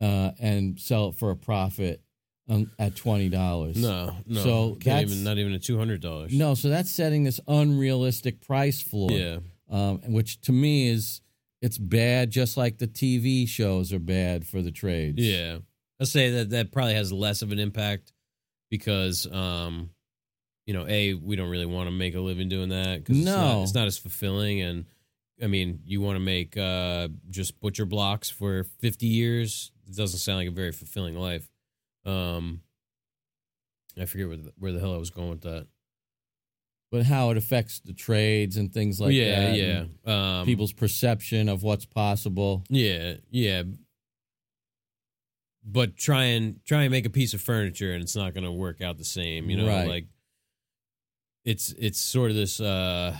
uh, 0.00 0.32
and 0.38 0.78
sell 0.78 1.08
it 1.08 1.16
for 1.16 1.30
a 1.30 1.36
profit 1.36 2.02
um, 2.48 2.70
at 2.78 2.94
twenty 2.94 3.28
dollars. 3.28 3.76
No, 3.76 4.14
no. 4.26 4.42
So 4.42 4.76
can't 4.80 5.06
even 5.10 5.24
not 5.24 5.38
even 5.38 5.52
a 5.54 5.58
two 5.58 5.78
hundred 5.78 6.00
dollars. 6.02 6.32
No, 6.32 6.54
so 6.54 6.68
that's 6.68 6.90
setting 6.90 7.24
this 7.24 7.40
unrealistic 7.48 8.40
price 8.46 8.80
floor. 8.82 9.10
Yeah. 9.12 9.38
um, 9.70 10.00
which 10.12 10.40
to 10.42 10.52
me 10.52 10.88
is 10.88 11.20
it's 11.62 11.78
bad, 11.78 12.30
just 12.30 12.56
like 12.56 12.78
the 12.78 12.86
TV 12.88 13.48
shows 13.48 13.92
are 13.92 13.98
bad 13.98 14.46
for 14.46 14.60
the 14.62 14.70
trades. 14.72 15.18
Yeah. 15.22 15.58
I'll 16.00 16.06
say 16.06 16.30
that 16.30 16.50
that 16.50 16.72
probably 16.72 16.94
has 16.94 17.12
less 17.12 17.42
of 17.42 17.52
an 17.52 17.58
impact 17.58 18.12
because, 18.70 19.26
um, 19.30 19.90
you 20.66 20.74
know, 20.74 20.86
a 20.88 21.14
we 21.14 21.36
don't 21.36 21.50
really 21.50 21.66
want 21.66 21.86
to 21.88 21.90
make 21.92 22.14
a 22.14 22.20
living 22.20 22.48
doing 22.48 22.70
that 22.70 22.98
because 23.00 23.18
it's, 23.18 23.26
No. 23.26 23.36
not, 23.36 23.62
it's 23.62 23.74
not 23.74 23.86
as 23.86 23.98
fulfilling. 23.98 24.60
And 24.60 24.84
I 25.42 25.46
mean, 25.46 25.80
you 25.84 26.00
want 26.00 26.16
to 26.16 26.20
make 26.20 26.56
uh, 26.56 27.08
just 27.30 27.60
butcher 27.60 27.84
blocks 27.86 28.30
for 28.30 28.64
fifty 28.80 29.06
years. 29.06 29.70
It 29.88 29.96
doesn't 29.96 30.18
sound 30.20 30.38
like 30.38 30.48
a 30.48 30.52
very 30.52 30.72
fulfilling 30.72 31.16
life. 31.16 31.48
Um, 32.04 32.62
I 34.00 34.06
forget 34.06 34.28
where 34.28 34.36
the, 34.36 34.52
where 34.58 34.72
the 34.72 34.80
hell 34.80 34.94
I 34.94 34.98
was 34.98 35.10
going 35.10 35.30
with 35.30 35.42
that. 35.42 35.66
but 36.90 37.04
how 37.04 37.30
it 37.30 37.36
affects 37.36 37.80
the 37.80 37.92
trades 37.92 38.56
and 38.56 38.72
things 38.72 39.00
like 39.00 39.12
yeah, 39.12 39.40
that. 39.50 39.56
yeah. 39.56 39.84
yeah. 40.06 40.38
Um, 40.40 40.46
people's 40.46 40.72
perception 40.72 41.48
of 41.48 41.62
what's 41.62 41.84
possible. 41.84 42.64
Yeah, 42.68 43.14
yeah. 43.30 43.62
But 45.64 45.96
try 45.96 46.24
and 46.24 46.58
try 46.64 46.82
and 46.82 46.90
make 46.90 47.06
a 47.06 47.10
piece 47.10 47.34
of 47.34 47.40
furniture 47.40 47.92
and 47.92 48.02
it's 48.02 48.16
not 48.16 48.34
going 48.34 48.44
to 48.44 48.50
work 48.52 48.80
out 48.80 48.98
the 48.98 49.04
same, 49.04 49.48
you 49.48 49.56
know, 49.56 49.66
Right. 49.68 49.88
like 49.88 50.06
it's 51.44 51.72
it's 51.78 51.98
sort 52.00 52.30
of 52.30 52.36
this 52.36 52.60
uh 52.60 53.16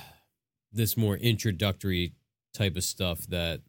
this 0.73 0.97
more 0.97 1.16
introductory 1.16 2.12
type 2.55 2.77
of 2.77 2.85
stuff 2.85 3.27
that 3.28 3.60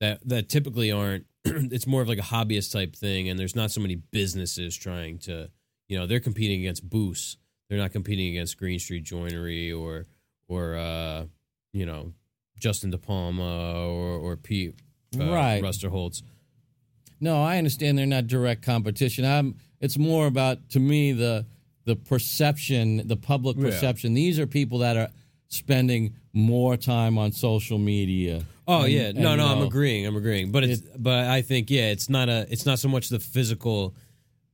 that 0.00 0.20
that 0.28 0.48
typically 0.48 0.90
aren't 0.92 1.26
it's 1.44 1.86
more 1.86 2.02
of 2.02 2.08
like 2.08 2.18
a 2.18 2.22
hobbyist 2.22 2.72
type 2.72 2.94
thing 2.96 3.28
and 3.28 3.38
there's 3.38 3.56
not 3.56 3.70
so 3.70 3.80
many 3.80 3.94
businesses 3.96 4.76
trying 4.76 5.18
to, 5.18 5.48
you 5.88 5.96
know, 5.98 6.06
they're 6.06 6.20
competing 6.20 6.60
against 6.60 6.88
Boost. 6.88 7.38
They're 7.68 7.78
not 7.78 7.92
competing 7.92 8.28
against 8.28 8.58
Greene 8.58 8.78
Street 8.78 9.04
Joinery 9.04 9.72
or 9.72 10.06
or 10.48 10.76
uh 10.76 11.26
you 11.72 11.86
know, 11.86 12.12
Justin 12.58 12.90
De 12.90 12.98
Palma 12.98 13.86
or 13.86 14.16
or 14.18 14.36
Pete 14.36 14.74
uh, 15.20 15.24
Right. 15.30 15.62
Rusterholtz. 15.62 16.22
No, 17.20 17.42
I 17.42 17.58
understand 17.58 17.98
they're 17.98 18.06
not 18.06 18.26
direct 18.26 18.62
competition. 18.62 19.24
I'm. 19.24 19.56
It's 19.80 19.98
more 19.98 20.26
about 20.26 20.68
to 20.70 20.80
me 20.80 21.12
the 21.12 21.46
the 21.84 21.96
perception, 21.96 23.06
the 23.06 23.16
public 23.16 23.56
Yeah. 23.56 23.64
perception. 23.64 24.14
These 24.14 24.38
are 24.38 24.46
people 24.46 24.78
that 24.78 24.96
are 24.96 25.08
spending 25.48 26.14
more 26.32 26.76
time 26.76 27.16
on 27.18 27.30
social 27.32 27.78
media. 27.78 28.44
Oh 28.68 28.82
And- 28.82 28.92
yeah, 28.92 29.00
and, 29.08 29.18
no, 29.18 29.30
you 29.32 29.36
no, 29.36 29.46
I'm 29.46 29.62
agreeing. 29.62 30.04
I'm 30.06 30.16
agreeing. 30.16 30.50
But 30.50 30.64
it's 30.64 30.82
but 30.98 31.28
I 31.28 31.42
think 31.42 31.70
yeah, 31.70 31.90
it's 31.92 32.08
not 32.08 32.28
a 32.28 32.46
it's 32.50 32.66
not 32.66 32.78
so 32.80 32.88
much 32.88 33.08
the 33.08 33.20
physical 33.20 33.94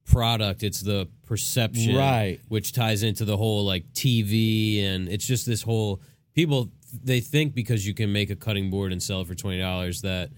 product, 0.04 0.62
it's 0.62 0.80
the 0.80 1.08
perception 1.26 1.94
Right. 1.96 2.40
which 2.48 2.72
ties 2.72 3.02
into 3.02 3.24
the 3.24 3.36
whole 3.36 3.64
like 3.64 3.90
TV 3.94 4.82
and 4.84 5.08
it's 5.08 5.24
just 5.26 5.46
this 5.46 5.62
whole 5.62 6.00
people 6.34 6.70
they 7.02 7.20
think 7.20 7.54
because 7.54 7.86
you 7.86 7.94
can 7.94 8.12
make 8.12 8.28
a 8.28 8.36
cutting 8.36 8.68
board 8.68 8.92
and 8.92 9.02
sell 9.02 9.22
it 9.22 9.26
for 9.26 9.34
$20 9.34 10.02
that 10.02 10.24
it 10.28 10.32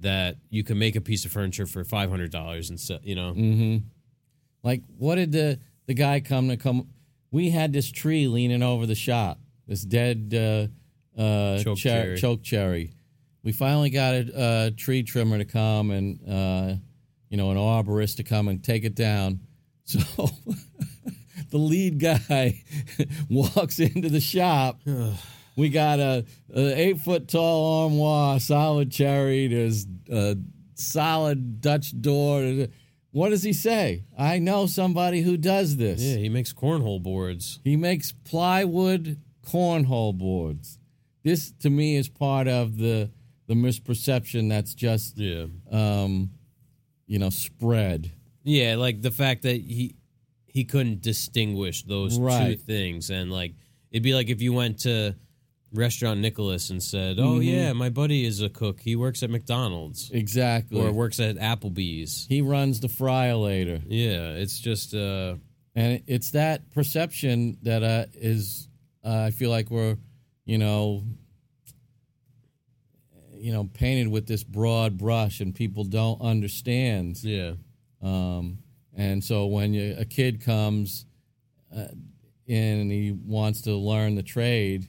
that 0.00 0.36
you 0.50 0.62
can 0.64 0.78
make 0.78 0.96
a 0.96 1.00
piece 1.00 1.24
of 1.24 1.32
furniture 1.32 1.66
for 1.66 1.84
$500 1.84 2.68
and 2.68 2.78
so 2.78 2.98
you 3.02 3.14
know. 3.14 3.32
Mm-hmm. 3.32 3.78
Like, 4.62 4.82
what 4.96 5.16
did 5.16 5.32
the 5.32 5.58
the 5.86 5.94
guy 5.94 6.20
come 6.20 6.48
to 6.48 6.56
come? 6.56 6.88
We 7.30 7.50
had 7.50 7.72
this 7.72 7.90
tree 7.90 8.26
leaning 8.28 8.62
over 8.62 8.86
the 8.86 8.94
shop. 8.94 9.38
This 9.66 9.82
dead 9.82 10.32
uh, 10.34 11.20
uh, 11.20 11.58
Choke 11.62 11.78
cher- 11.78 12.02
cherry. 12.04 12.18
choke 12.18 12.42
cherry. 12.42 12.92
We 13.42 13.52
finally 13.52 13.90
got 13.90 14.14
a, 14.14 14.66
a 14.66 14.70
tree 14.70 15.02
trimmer 15.02 15.38
to 15.38 15.44
come 15.44 15.90
and 15.90 16.20
uh, 16.28 16.74
you 17.28 17.36
know 17.36 17.50
an 17.50 17.56
arborist 17.56 18.16
to 18.16 18.22
come 18.24 18.48
and 18.48 18.62
take 18.62 18.84
it 18.84 18.94
down. 18.94 19.40
So 19.88 20.00
the 21.50 21.56
lead 21.56 21.98
guy 21.98 22.62
walks 23.30 23.78
into 23.78 24.10
the 24.10 24.20
shop. 24.20 24.80
we 25.58 25.68
got 25.70 25.98
a, 25.98 26.24
a 26.54 26.80
eight 26.80 27.00
foot 27.00 27.26
tall 27.28 27.82
armoire, 27.84 28.38
solid 28.38 28.92
cherry. 28.92 29.48
There's 29.48 29.86
a 30.10 30.36
solid 30.74 31.60
Dutch 31.60 32.00
door. 32.00 32.68
What 33.10 33.30
does 33.30 33.42
he 33.42 33.52
say? 33.52 34.04
I 34.16 34.38
know 34.38 34.66
somebody 34.66 35.20
who 35.22 35.36
does 35.36 35.76
this. 35.76 36.00
Yeah, 36.00 36.16
he 36.18 36.28
makes 36.28 36.52
cornhole 36.52 37.02
boards. 37.02 37.58
He 37.64 37.76
makes 37.76 38.12
plywood 38.12 39.18
cornhole 39.44 40.16
boards. 40.16 40.78
This 41.24 41.50
to 41.60 41.70
me 41.70 41.96
is 41.96 42.08
part 42.08 42.46
of 42.46 42.76
the 42.76 43.10
the 43.48 43.54
misperception 43.54 44.48
that's 44.48 44.74
just 44.74 45.18
Yeah. 45.18 45.46
um, 45.72 46.30
you 47.06 47.18
know 47.18 47.30
spread. 47.30 48.12
Yeah, 48.44 48.76
like 48.76 49.02
the 49.02 49.10
fact 49.10 49.42
that 49.42 49.56
he 49.60 49.96
he 50.46 50.64
couldn't 50.64 51.02
distinguish 51.02 51.82
those 51.82 52.16
two 52.16 52.56
things, 52.56 53.10
and 53.10 53.32
like 53.32 53.54
it'd 53.90 54.04
be 54.04 54.14
like 54.14 54.28
if 54.28 54.40
you 54.40 54.52
went 54.52 54.78
to 54.80 55.16
restaurant 55.72 56.20
Nicholas 56.20 56.70
and 56.70 56.82
said, 56.82 57.18
"Oh 57.18 57.38
Mhm. 57.40 57.44
yeah, 57.44 57.72
my 57.74 57.90
buddy 57.90 58.24
is 58.24 58.40
a 58.40 58.48
cook. 58.48 58.80
He 58.80 58.96
works 58.96 59.22
at 59.22 59.30
McDonald's 59.30 60.10
Exactly. 60.10 60.80
or 60.80 60.92
works 60.92 61.20
at 61.20 61.36
Applebee's." 61.36 62.26
he 62.28 62.40
runs 62.40 62.80
the 62.80 62.88
fryer 62.88 63.34
later. 63.36 63.80
Yeah, 63.88 64.32
it's 64.32 64.58
just 64.60 64.94
uh 64.94 65.36
and 65.74 66.02
it's 66.06 66.30
that 66.32 66.70
perception 66.70 67.58
that 67.62 67.82
uh, 67.82 68.06
is 68.14 68.68
uh, 69.04 69.24
I 69.26 69.30
feel 69.30 69.50
like 69.50 69.70
we're 69.70 69.96
you 70.44 70.58
know 70.58 71.04
you 73.34 73.52
know 73.52 73.64
painted 73.74 74.08
with 74.08 74.26
this 74.26 74.42
broad 74.42 74.98
brush 74.98 75.40
and 75.40 75.54
people 75.54 75.84
don't 75.84 76.20
understand 76.20 77.22
yeah. 77.22 77.52
um, 78.02 78.58
and 78.96 79.22
so 79.22 79.46
when 79.46 79.72
you, 79.74 79.94
a 79.96 80.04
kid 80.04 80.40
comes 80.40 81.06
uh, 81.74 81.86
in 82.46 82.80
and 82.80 82.90
he 82.90 83.12
wants 83.12 83.62
to 83.62 83.76
learn 83.76 84.16
the 84.16 84.22
trade 84.24 84.88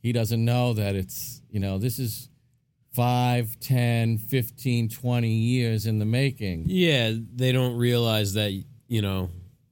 he 0.00 0.12
doesn't 0.12 0.44
know 0.44 0.72
that 0.74 0.96
it's 0.96 1.42
you 1.50 1.60
know 1.60 1.78
this 1.78 1.98
is 1.98 2.28
5 2.92 3.60
10 3.60 4.18
15 4.18 4.88
20 4.88 5.28
years 5.28 5.86
in 5.86 5.98
the 5.98 6.04
making 6.04 6.64
Yeah, 6.66 7.12
they 7.34 7.52
don't 7.52 7.76
realize 7.76 8.34
that 8.34 8.52
you 8.88 9.02
know 9.02 9.30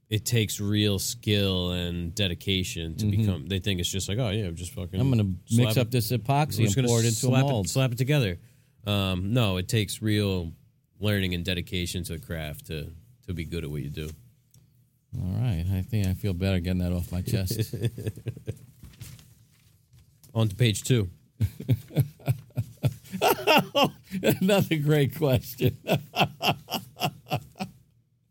it 0.09 0.25
takes 0.25 0.59
real 0.59 0.97
skill 0.97 1.71
and 1.71 2.15
dedication 2.15 2.95
to 2.95 3.05
become. 3.05 3.47
They 3.47 3.59
think 3.59 3.79
it's 3.79 3.91
just 3.91 4.09
like, 4.09 4.17
oh 4.17 4.29
yeah, 4.31 4.49
just 4.49 4.71
fucking. 4.73 4.99
Mm-hmm. 4.99 5.01
i'm 5.01 5.11
going 5.11 5.37
to 5.49 5.55
mix 5.55 5.73
slap 5.73 5.85
up 5.85 5.91
this 5.91 6.09
We're 6.09 6.17
epoxy 6.17 6.65
and 6.65 6.75
gonna 6.75 6.87
pour 6.87 6.99
it 6.99 7.05
into 7.05 7.27
a 7.27 7.41
mold 7.41 7.67
It, 7.67 7.69
slap 7.69 7.91
it 7.91 7.97
together. 7.99 8.39
Um, 8.87 9.33
no, 9.33 9.57
it 9.57 9.67
takes 9.67 10.01
real 10.01 10.51
learning 10.99 11.35
and 11.35 11.45
dedication 11.45 12.03
to 12.05 12.13
the 12.13 12.19
craft 12.19 12.67
to 12.67 12.91
to 13.27 13.33
be 13.33 13.45
good 13.45 13.63
at 13.63 13.69
what 13.69 13.81
you 13.81 13.89
do. 13.89 14.09
All 15.15 15.41
right. 15.41 15.65
I 15.73 15.81
think 15.81 16.07
I 16.07 16.13
feel 16.13 16.33
better 16.33 16.59
getting 16.59 16.79
that 16.79 16.91
off 16.91 17.11
my 17.11 17.21
chest. 17.21 17.75
On 20.33 20.47
to 20.47 20.55
page 20.55 20.83
two. 20.83 21.09
Another 24.41 24.75
great 24.77 25.15
question. 25.15 25.77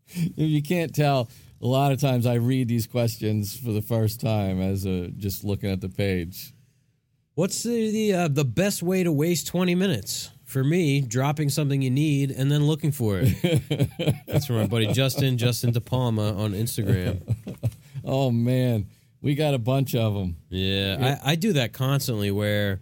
if 0.07 0.37
you 0.37 0.61
can't 0.61 0.93
tell, 0.93 1.29
a 1.61 1.67
lot 1.67 1.91
of 1.91 1.99
times 1.99 2.25
I 2.25 2.35
read 2.35 2.67
these 2.67 2.87
questions 2.87 3.57
for 3.57 3.71
the 3.71 3.81
first 3.81 4.21
time 4.21 4.61
as 4.61 4.85
a, 4.85 5.09
just 5.09 5.43
looking 5.43 5.69
at 5.69 5.81
the 5.81 5.89
page. 5.89 6.53
What's 7.35 7.63
the 7.63 7.91
the, 7.91 8.13
uh, 8.13 8.27
the 8.27 8.45
best 8.45 8.83
way 8.83 9.03
to 9.03 9.11
waste 9.11 9.47
twenty 9.47 9.75
minutes? 9.75 10.31
For 10.45 10.63
me, 10.63 11.01
dropping 11.01 11.49
something 11.49 11.81
you 11.81 11.91
need 11.91 12.31
and 12.31 12.51
then 12.51 12.63
looking 12.65 12.91
for 12.91 13.21
it. 13.21 14.21
That's 14.27 14.47
from 14.47 14.57
our 14.57 14.67
buddy 14.67 14.87
Justin, 14.93 15.37
Justin 15.37 15.71
De 15.71 15.79
Palma 15.79 16.33
on 16.33 16.53
Instagram. 16.53 17.21
Oh, 18.03 18.31
man. 18.31 18.87
We 19.21 19.35
got 19.35 19.53
a 19.53 19.59
bunch 19.59 19.95
of 19.95 20.13
them. 20.13 20.37
Yeah, 20.49 21.19
I, 21.25 21.31
I 21.31 21.35
do 21.35 21.53
that 21.53 21.73
constantly 21.73 22.31
where 22.31 22.79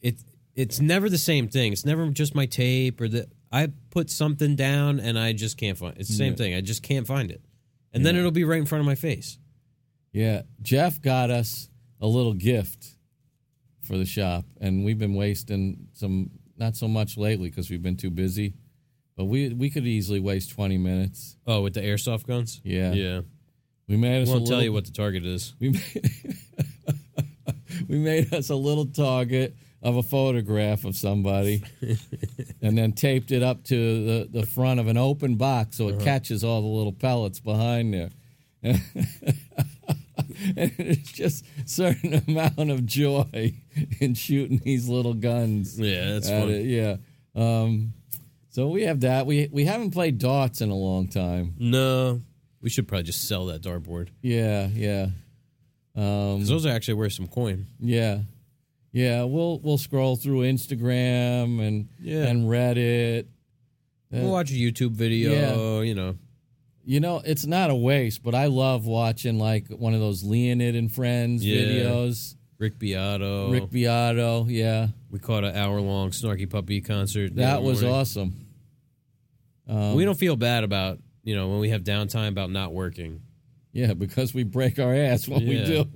it 0.00 0.16
it's 0.54 0.80
never 0.80 1.08
the 1.08 1.18
same 1.18 1.48
thing. 1.48 1.72
It's 1.72 1.84
never 1.86 2.08
just 2.10 2.34
my 2.34 2.46
tape 2.46 3.00
or 3.00 3.08
the 3.08 3.28
I 3.52 3.68
put 3.90 4.10
something 4.10 4.56
down 4.56 5.00
and 5.00 5.18
I 5.18 5.32
just 5.32 5.56
can't 5.56 5.76
find 5.78 5.96
it's 5.96 6.08
the 6.08 6.14
same 6.14 6.32
Yeah. 6.32 6.36
thing. 6.36 6.54
I 6.54 6.60
just 6.60 6.82
can't 6.82 7.06
find 7.06 7.30
it. 7.30 7.42
And 7.92 8.04
then 8.06 8.14
it'll 8.16 8.30
be 8.30 8.44
right 8.44 8.58
in 8.60 8.66
front 8.66 8.80
of 8.80 8.86
my 8.86 8.94
face. 8.94 9.38
Yeah. 10.12 10.42
Jeff 10.62 11.00
got 11.00 11.30
us 11.30 11.68
a 12.00 12.06
little 12.06 12.34
gift 12.34 12.96
for 13.82 13.96
the 13.98 14.04
shop, 14.06 14.44
and 14.60 14.84
we've 14.84 14.98
been 14.98 15.14
wasting 15.14 15.88
some, 15.92 16.30
not 16.56 16.76
so 16.76 16.86
much 16.86 17.16
lately 17.16 17.50
because 17.50 17.68
we've 17.68 17.82
been 17.82 17.96
too 17.96 18.10
busy, 18.10 18.54
but 19.16 19.24
we, 19.24 19.48
we 19.48 19.68
could 19.70 19.84
easily 19.86 20.20
waste 20.20 20.50
20 20.50 20.78
minutes. 20.78 21.36
Oh, 21.46 21.62
with 21.62 21.74
the 21.74 21.80
airsoft 21.80 22.26
guns? 22.26 22.60
Yeah. 22.62 22.92
Yeah. 22.92 23.20
We 23.90 23.96
made 23.96 24.22
us 24.22 24.28
a 24.28 24.30
won't 24.30 24.42
little, 24.44 24.56
tell 24.56 24.62
you 24.62 24.72
what 24.72 24.84
the 24.84 24.92
target 24.92 25.26
is. 25.26 25.52
we 25.58 25.70
made, 25.70 26.10
we 27.88 27.98
made 27.98 28.32
us 28.32 28.48
a 28.48 28.54
little 28.54 28.86
target 28.86 29.56
of 29.82 29.96
a 29.96 30.02
photograph 30.02 30.84
of 30.84 30.94
somebody 30.94 31.64
and 32.62 32.78
then 32.78 32.92
taped 32.92 33.32
it 33.32 33.42
up 33.42 33.64
to 33.64 33.74
the, 34.04 34.28
the 34.30 34.46
front 34.46 34.78
of 34.78 34.86
an 34.86 34.96
open 34.96 35.34
box 35.34 35.78
so 35.78 35.88
it 35.88 35.98
catches 36.00 36.44
all 36.44 36.60
the 36.60 36.68
little 36.68 36.92
pellets 36.92 37.40
behind 37.40 37.92
there 37.94 38.10
and 38.62 38.80
it's 40.78 41.10
just 41.12 41.44
certain 41.64 42.22
amount 42.28 42.70
of 42.70 42.86
joy 42.86 43.54
in 44.00 44.14
shooting 44.14 44.58
these 44.58 44.88
little 44.88 45.14
guns. 45.14 45.80
Yeah, 45.80 46.12
that's 46.12 46.28
at 46.28 46.42
fun. 46.42 46.50
it, 46.50 46.66
Yeah. 46.66 46.96
Um, 47.34 47.94
so 48.50 48.68
we 48.68 48.82
have 48.82 49.00
that. 49.00 49.26
We 49.26 49.48
we 49.50 49.64
haven't 49.64 49.92
played 49.92 50.18
darts 50.18 50.60
in 50.60 50.70
a 50.70 50.74
long 50.74 51.08
time. 51.08 51.54
No, 51.58 52.20
we 52.62 52.70
should 52.70 52.86
probably 52.88 53.04
just 53.04 53.26
sell 53.26 53.46
that 53.46 53.62
dartboard. 53.62 54.08
Yeah, 54.22 54.68
yeah. 54.68 55.08
Um, 55.96 56.38
'Cause 56.40 56.48
those 56.48 56.66
are 56.66 56.70
actually 56.70 56.94
worth 56.94 57.12
some 57.12 57.26
coin. 57.26 57.66
yeah, 57.80 58.20
yeah. 58.92 59.24
We'll 59.24 59.58
we'll 59.60 59.78
scroll 59.78 60.16
through 60.16 60.40
Instagram 60.42 61.60
and 61.66 61.88
Yeah. 62.00 62.26
and 62.26 62.44
Reddit. 62.46 63.22
Uh, 64.12 64.18
We'll 64.22 64.32
watch 64.32 64.50
a 64.50 64.54
YouTube 64.54 64.92
video. 64.92 65.80
You 65.82 65.94
know, 65.94 66.16
You 66.84 66.98
know, 66.98 67.20
it's 67.24 67.44
not 67.46 67.70
a 67.70 67.74
waste, 67.74 68.22
but 68.22 68.34
I 68.34 68.46
love 68.46 68.86
watching 68.86 69.38
like 69.38 69.68
one 69.68 69.92
of 69.94 70.00
those 70.00 70.24
Leonid 70.24 70.74
and 70.74 70.90
Friends 70.90 71.44
Yeah. 71.44 71.56
videos. 71.62 72.34
Rick 72.58 72.78
Beato. 72.78 73.50
Rick 73.50 73.70
Beato, 73.70 74.46
yeah, 74.48 74.88
we 75.10 75.18
caught 75.18 75.44
an 75.44 75.54
hour 75.56 75.80
long 75.80 76.10
Snarky 76.10 76.48
Puppy 76.48 76.80
concert. 76.80 77.34
the 77.34 77.42
that 77.42 77.58
other 77.58 77.66
was 77.66 77.82
morning. 77.82 77.98
awesome. 78.00 78.46
Um, 79.68 79.94
we 79.94 80.04
don't 80.04 80.18
feel 80.18 80.36
bad 80.36 80.64
about 80.64 80.98
you 81.22 81.34
know 81.36 81.48
when 81.48 81.60
we 81.60 81.70
have 81.70 81.82
downtime 81.82 82.28
about 82.28 82.50
not 82.50 82.72
working. 82.72 83.22
yeah, 83.72 83.94
because 83.94 84.32
we 84.34 84.42
break 84.44 84.78
our 84.78 84.94
ass 84.94 85.28
when 85.28 85.46
we 85.46 85.64
do. 85.64 85.86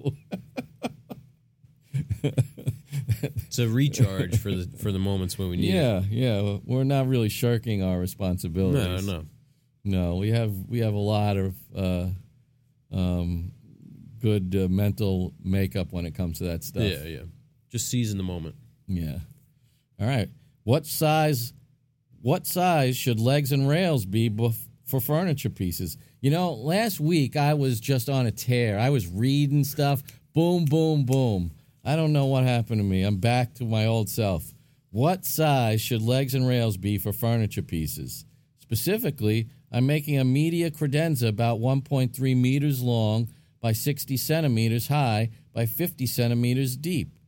It's 3.22 3.58
a 3.58 3.68
recharge 3.68 4.38
for 4.38 4.50
the 4.50 4.68
for 4.78 4.90
the 4.92 4.98
moments 4.98 5.38
when 5.38 5.48
we 5.48 5.56
need 5.56 5.72
it. 5.74 5.76
yeah, 5.76 6.02
yeah, 6.10 6.58
we're 6.64 6.84
not 6.84 7.06
really 7.08 7.28
shirking 7.28 7.82
our 7.82 7.98
responsibilities. 7.98 9.06
no. 9.06 9.12
No, 9.18 9.24
No, 9.84 10.16
we 10.16 10.30
have 10.30 10.52
we 10.68 10.80
have 10.80 10.94
a 10.94 10.98
lot 10.98 11.36
of 11.36 11.54
uh, 11.76 12.06
um, 12.92 13.52
good 14.20 14.54
uh, 14.56 14.68
mental 14.68 15.32
makeup 15.42 15.92
when 15.92 16.06
it 16.06 16.14
comes 16.14 16.38
to 16.38 16.44
that 16.44 16.64
stuff. 16.64 16.82
Yeah, 16.82 17.04
yeah. 17.04 17.22
Just 17.70 17.88
season 17.88 18.18
the 18.18 18.24
moment. 18.24 18.54
Yeah. 18.86 19.18
All 20.00 20.06
right. 20.06 20.28
What 20.64 20.86
size? 20.86 21.52
What 22.22 22.46
size 22.46 22.96
should 22.96 23.20
legs 23.20 23.52
and 23.52 23.68
rails 23.68 24.06
be 24.06 24.30
bef- 24.30 24.63
for 24.84 25.00
furniture 25.00 25.50
pieces? 25.50 25.96
You 26.20 26.30
know, 26.30 26.52
last 26.52 27.00
week 27.00 27.36
I 27.36 27.54
was 27.54 27.80
just 27.80 28.08
on 28.08 28.26
a 28.26 28.32
tear. 28.32 28.78
I 28.78 28.90
was 28.90 29.06
reading 29.06 29.64
stuff. 29.64 30.02
Boom, 30.32 30.64
boom, 30.64 31.04
boom. 31.04 31.52
I 31.84 31.96
don't 31.96 32.12
know 32.12 32.26
what 32.26 32.44
happened 32.44 32.80
to 32.80 32.84
me. 32.84 33.02
I'm 33.02 33.18
back 33.18 33.54
to 33.54 33.64
my 33.64 33.86
old 33.86 34.08
self. 34.08 34.54
What 34.90 35.24
size 35.24 35.80
should 35.80 36.02
legs 36.02 36.34
and 36.34 36.46
rails 36.46 36.76
be 36.76 36.98
for 36.98 37.12
furniture 37.12 37.62
pieces? 37.62 38.24
Specifically, 38.60 39.48
I'm 39.70 39.86
making 39.86 40.18
a 40.18 40.24
media 40.24 40.70
credenza 40.70 41.28
about 41.28 41.58
1.3 41.58 42.36
meters 42.36 42.80
long 42.80 43.28
by 43.60 43.72
60 43.72 44.16
centimeters 44.16 44.88
high 44.88 45.30
by 45.52 45.66
50 45.66 46.06
centimeters 46.06 46.76
deep. 46.76 47.18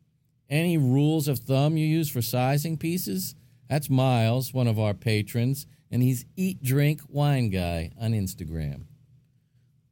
Any 0.49 0.78
rules 0.78 1.28
of 1.28 1.41
thumb 1.41 1.77
you 1.77 1.87
use 1.87 2.09
for 2.09 2.23
sizing 2.23 2.77
pieces? 2.77 3.35
That's 3.69 3.91
Miles, 3.91 4.55
one 4.55 4.69
of 4.69 4.78
our 4.78 4.95
patrons, 4.95 5.66
and 5.91 6.03
he's 6.03 6.25
Eat 6.37 6.63
Drink 6.63 7.01
Wine 7.09 7.51
Guy 7.51 7.93
on 8.01 8.13
Instagram. 8.13 8.83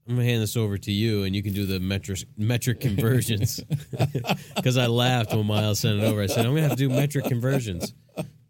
I'm 0.07 0.17
gonna 0.17 0.25
hand 0.25 0.43
this 0.43 0.57
over 0.57 0.77
to 0.77 0.93
you, 0.93 1.25
and 1.25 1.35
you 1.35 1.43
can 1.43 1.55
do 1.55 1.65
the 1.65 1.81
metric 1.81 2.21
metric 2.37 2.81
conversions. 2.81 3.61
Because 4.57 4.77
I 4.79 4.87
laughed 4.87 5.33
when 5.35 5.47
Miles 5.47 5.81
sent 5.81 6.01
it 6.01 6.05
over. 6.05 6.23
I 6.23 6.27
said, 6.27 6.47
"I'm 6.47 6.53
gonna 6.55 6.63
have 6.63 6.73
to 6.73 6.77
do 6.77 6.89
metric 6.89 7.27
conversions." 7.27 7.93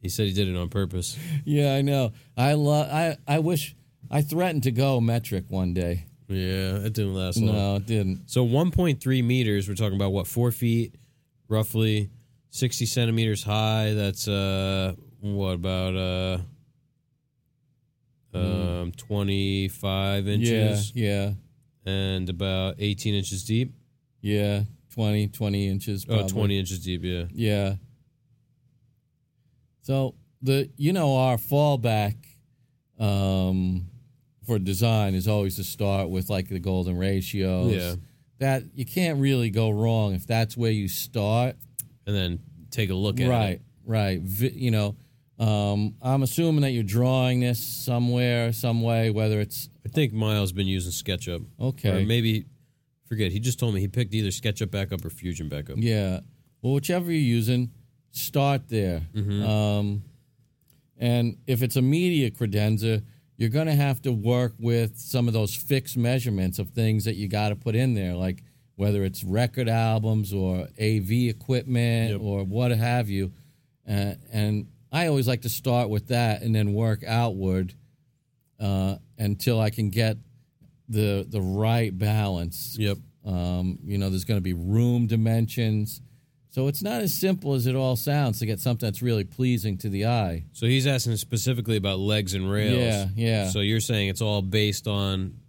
He 0.01 0.09
said 0.09 0.27
he 0.27 0.33
did 0.33 0.49
it 0.49 0.57
on 0.57 0.69
purpose. 0.69 1.17
Yeah, 1.45 1.75
I 1.75 1.83
know. 1.83 2.13
I 2.37 2.55
love. 2.55 2.89
I 2.91 3.17
I 3.27 3.39
wish 3.39 3.75
I 4.11 4.23
threatened 4.23 4.65
to 4.65 4.71
go 4.71 5.01
metric 5.01 5.47
one 5.49 5.75
day. 5.75 6.07
Yeah, 6.29 6.77
it 6.77 6.93
didn't 6.93 7.15
last 7.15 7.39
long. 7.39 7.55
No, 7.55 7.77
it 7.77 7.87
didn't. 7.87 8.31
So 8.31 8.47
1.3 8.47 9.25
meters. 9.25 9.69
We're 9.69 9.75
talking 9.75 9.97
about 9.97 10.13
what 10.13 10.27
four 10.27 10.51
feet, 10.51 10.95
roughly 11.49 12.11
60 12.51 12.87
centimeters 12.87 13.43
high. 13.43 13.93
That's 13.95 14.27
uh, 14.29 14.95
what 15.21 15.55
about 15.55 15.97
uh, 15.97 16.39
um, 18.35 18.93
25 18.93 20.29
inches 20.29 20.93
Yeah, 20.95 21.33
yeah, 21.87 21.93
and 21.93 22.29
about 22.29 22.77
18 22.79 23.15
inches 23.15 23.45
deep. 23.45 23.73
yeah. 24.21 24.63
20, 24.95 25.27
20 25.27 25.69
inches. 25.69 26.07
Oh, 26.09 26.29
20 26.29 26.57
inches 26.57 26.79
deep. 26.85 27.03
Yeah. 27.03 27.25
Yeah. 27.33 27.75
So 29.83 30.15
the 30.41 30.71
you 30.77 30.93
know 30.93 31.17
our 31.17 31.37
fallback 31.37 32.17
um, 32.99 33.87
for 34.47 34.59
design 34.59 35.15
is 35.15 35.27
always 35.27 35.57
to 35.57 35.65
start 35.65 36.11
with 36.11 36.31
like 36.31 36.49
the 36.49 36.61
golden 36.61 36.97
ratios. 36.97 37.73
Yeah. 37.75 37.95
That 38.39 38.63
you 38.75 38.85
can't 38.85 39.21
really 39.21 39.51
go 39.51 39.71
wrong 39.71 40.15
if 40.15 40.27
that's 40.27 40.57
where 40.57 40.71
you 40.71 40.89
start. 40.89 41.57
And 42.07 42.15
then 42.15 42.39
take 42.71 42.91
a 42.91 42.95
look 42.95 43.21
at 43.21 43.29
right. 43.29 43.51
it. 43.55 43.63
Right. 43.85 44.21
Vi- 44.21 44.53
you 44.55 44.71
know, 44.71 44.97
um, 45.39 45.95
I'm 46.03 46.23
assuming 46.23 46.61
that 46.63 46.71
you're 46.71 46.83
drawing 46.85 47.41
this 47.41 47.63
somewhere, 47.63 48.53
some 48.53 48.83
way, 48.83 49.11
whether 49.11 49.41
it's 49.41 49.69
I 49.85 49.89
think 49.89 50.13
Miles 50.13 50.53
been 50.53 50.67
using 50.67 50.93
SketchUp. 50.93 51.45
Okay. 51.61 52.03
Or 52.03 52.07
maybe 52.07 52.45
forget. 53.09 53.33
He 53.33 53.41
just 53.41 53.59
told 53.59 53.75
me 53.75 53.81
he 53.81 53.89
picked 53.89 54.15
either 54.15 54.29
SketchUp 54.31 54.71
backup 54.71 55.05
or 55.05 55.11
Fusion 55.11 55.49
backup. 55.49 55.77
Yeah. 55.79 56.21
Well, 56.63 56.73
whichever 56.75 57.11
you're 57.11 57.21
using, 57.21 57.71
start 58.13 58.69
there. 58.69 59.03
Um, 59.17 60.05
and 60.97 61.37
if 61.47 61.63
it's 61.63 61.77
a 61.77 61.83
media 61.83 62.31
credenza, 62.31 63.03
you're 63.37 63.51
going 63.51 63.67
to 63.67 63.75
have 63.75 64.01
to 64.03 64.13
work 64.13 64.55
with 64.59 64.97
some 64.97 65.27
of 65.27 65.35
those 65.35 65.55
fixed 65.55 65.97
measurements 65.97 66.59
of 66.61 66.71
things 66.71 67.05
that 67.05 67.17
you 67.17 67.29
got 67.29 67.49
to 67.49 67.57
put 67.57 67.75
in 67.75 67.95
there, 67.95 68.15
like 68.15 68.43
whether 68.77 69.03
it's 69.05 69.23
record 69.25 69.69
albums 69.69 70.33
or 70.33 70.69
AV 70.81 71.11
equipment 71.29 72.13
Yep. 72.13 72.21
or 72.23 72.45
what 72.45 72.71
have 72.71 73.09
you. 73.11 73.33
Uh, 73.89 74.15
and 74.33 74.69
I 74.95 75.09
always 75.09 75.27
like 75.27 75.43
to 75.43 75.49
start 75.49 75.91
with 75.91 76.09
that 76.09 76.43
and 76.43 76.55
then 76.55 76.73
work 76.73 77.03
outward 77.05 77.75
uh, 78.61 78.95
until 79.19 79.61
I 79.61 79.71
can 79.71 79.91
get 79.91 80.19
the 80.89 81.27
the 81.29 81.41
right 81.41 81.97
balance. 81.97 82.77
Yep. 82.79 82.99
Um, 83.27 83.81
you 83.85 83.99
know, 83.99 84.09
there's 84.09 84.25
going 84.25 84.39
to 84.39 84.43
be 84.43 84.53
room 84.53 85.09
dimensions. 85.09 86.01
So 86.51 86.69
it's 86.69 86.83
not 86.83 87.01
as 87.01 87.13
simple 87.13 87.55
as 87.55 87.67
it 87.67 87.75
all 87.75 87.97
sounds 87.97 88.39
to 88.39 88.47
get 88.47 88.61
something 88.61 88.87
that's 88.87 89.03
really 89.03 89.25
pleasing 89.25 89.77
to 89.79 89.89
the 89.89 90.07
eye. 90.07 90.45
So 90.53 90.67
he's 90.67 90.87
asking 90.87 91.17
specifically 91.17 91.77
about 91.77 91.99
legs 91.99 92.33
and 92.33 92.49
rails. 92.49 92.79
Yeah, 92.79 93.07
yeah. 93.17 93.49
So 93.49 93.59
you're 93.59 93.81
saying 93.81 94.11
it's 94.11 94.21
all 94.21 94.43
based 94.43 94.87
on 94.87 95.41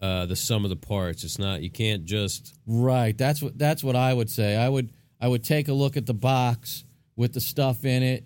uh, 0.00 0.24
the 0.24 0.36
sum 0.36 0.64
of 0.64 0.70
the 0.70 0.76
parts. 0.76 1.22
It's 1.22 1.38
not. 1.38 1.60
You 1.60 1.70
can't 1.70 2.06
just. 2.06 2.54
Right. 2.66 3.16
That's 3.18 3.42
what 3.42 3.58
that's 3.58 3.84
what 3.84 3.94
I 3.94 4.14
would 4.14 4.30
say. 4.30 4.56
I 4.56 4.70
would 4.70 4.90
I 5.20 5.28
would 5.28 5.44
take 5.44 5.68
a 5.68 5.74
look 5.74 5.98
at 5.98 6.06
the 6.06 6.14
box 6.14 6.84
with 7.14 7.34
the 7.34 7.42
stuff 7.42 7.84
in 7.84 8.02
it 8.02 8.24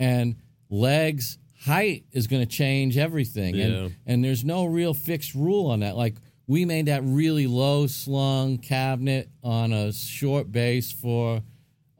and 0.00 0.34
legs 0.70 1.38
height 1.60 2.04
is 2.10 2.26
going 2.26 2.42
to 2.42 2.48
change 2.48 2.96
everything 2.96 3.54
Yeah. 3.54 3.64
and 3.66 3.94
and 4.06 4.24
there's 4.24 4.44
no 4.44 4.64
real 4.64 4.94
fixed 4.94 5.34
rule 5.34 5.66
on 5.70 5.80
that. 5.80 5.94
Like 5.96 6.16
we 6.48 6.64
made 6.64 6.86
that 6.86 7.02
really 7.04 7.46
low 7.46 7.86
slung 7.86 8.58
cabinet 8.58 9.28
on 9.44 9.72
a 9.72 9.92
short 9.92 10.50
base 10.50 10.90
for 10.90 11.42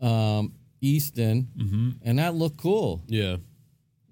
um, 0.00 0.54
Easton, 0.80 1.96
and 2.02 2.18
that 2.18 2.34
looked 2.34 2.56
cool. 2.56 3.02
Yeah. 3.06 3.36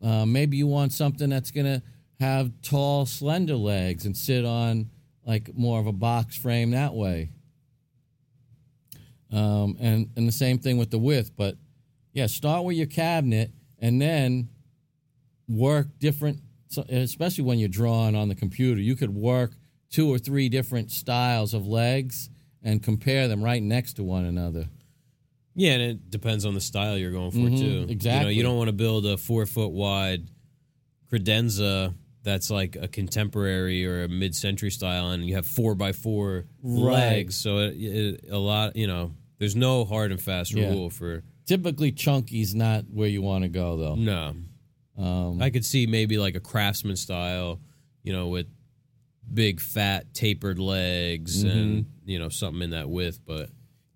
Uh, 0.02 0.26
maybe 0.26 0.56
you 0.58 0.66
want 0.68 0.92
something 0.92 1.28
that's 1.30 1.50
going 1.50 1.66
to 1.66 1.82
have 2.20 2.52
tall, 2.62 3.04
slender 3.06 3.56
legs 3.56 4.04
and 4.06 4.16
sit 4.16 4.44
on 4.44 4.90
like 5.26 5.50
more 5.56 5.80
of 5.80 5.86
a 5.86 5.92
box 5.92 6.36
frame 6.36 6.70
that 6.72 6.94
way. 6.94 7.30
Um, 9.32 9.76
and 9.80 10.10
and 10.16 10.26
the 10.28 10.32
same 10.32 10.58
thing 10.58 10.78
with 10.78 10.90
the 10.90 10.98
width, 10.98 11.32
but 11.36 11.56
yeah, 12.12 12.26
start 12.26 12.64
with 12.64 12.76
your 12.76 12.86
cabinet 12.86 13.50
and 13.78 14.00
then 14.00 14.48
work 15.48 15.86
different. 15.98 16.40
So 16.68 16.82
especially 16.88 17.44
when 17.44 17.58
you're 17.58 17.68
drawing 17.68 18.14
on 18.14 18.28
the 18.28 18.34
computer, 18.34 18.80
you 18.80 18.96
could 18.96 19.14
work 19.14 19.52
two 19.90 20.12
or 20.12 20.18
three 20.18 20.48
different 20.48 20.90
styles 20.90 21.54
of 21.54 21.66
legs 21.66 22.28
and 22.62 22.82
compare 22.82 23.28
them 23.28 23.42
right 23.42 23.62
next 23.62 23.94
to 23.94 24.04
one 24.04 24.24
another. 24.24 24.68
Yeah, 25.54 25.72
and 25.72 25.82
it 25.82 26.10
depends 26.10 26.44
on 26.44 26.54
the 26.54 26.60
style 26.60 26.96
you're 26.96 27.10
going 27.10 27.30
for 27.30 27.38
mm-hmm. 27.38 27.56
too. 27.56 27.64
You 27.64 27.80
know, 27.80 27.86
exactly. 27.88 28.34
you 28.34 28.42
don't 28.42 28.56
want 28.56 28.68
to 28.68 28.74
build 28.74 29.06
a 29.06 29.16
four 29.16 29.44
foot 29.46 29.72
wide 29.72 30.28
credenza 31.10 31.94
that's 32.22 32.50
like 32.50 32.76
a 32.76 32.86
contemporary 32.86 33.86
or 33.86 34.04
a 34.04 34.08
mid 34.08 34.34
century 34.34 34.70
style, 34.70 35.10
and 35.10 35.24
you 35.24 35.34
have 35.34 35.46
four 35.46 35.74
by 35.74 35.92
four 35.92 36.44
Right. 36.62 36.92
legs. 36.92 37.36
So 37.36 37.58
it, 37.58 37.74
it, 37.76 38.24
a 38.30 38.38
lot, 38.38 38.76
you 38.76 38.86
know, 38.86 39.14
there's 39.38 39.56
no 39.56 39.84
hard 39.84 40.10
and 40.12 40.20
fast 40.20 40.52
Yeah. 40.52 40.68
rule 40.70 40.90
for 40.90 41.22
Typically, 41.48 41.90
chunky's 41.90 42.54
not 42.54 42.84
where 42.92 43.08
you 43.08 43.22
want 43.22 43.42
to 43.42 43.48
go, 43.48 43.76
though. 43.76 43.94
no. 43.96 44.34
Um, 44.96 45.40
I 45.42 45.50
could 45.50 45.64
see 45.64 45.86
maybe 45.86 46.18
like 46.18 46.34
a 46.34 46.40
craftsman 46.40 46.96
style, 46.96 47.60
you 48.02 48.12
know, 48.12 48.28
with 48.28 48.46
big 49.32 49.60
fat 49.60 50.12
tapered 50.14 50.58
legs 50.58 51.42
and 51.42 51.84
Mm-hmm. 51.84 52.10
you 52.10 52.18
know 52.18 52.28
something 52.28 52.62
in 52.62 52.70
that 52.70 52.88
width. 52.90 53.20
But 53.26 53.50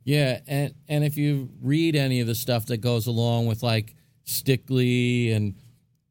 Yeah, 0.05 0.41
and 0.47 0.75
and 0.89 1.03
if 1.05 1.17
you 1.17 1.51
read 1.61 1.97
any 1.97 2.21
of 2.21 2.27
the 2.27 2.35
stuff 2.35 2.67
that 2.67 2.79
goes 2.79 3.07
along 3.07 3.47
with 3.47 3.63
like 3.63 3.95
Stickley 4.27 5.35
and 5.35 5.55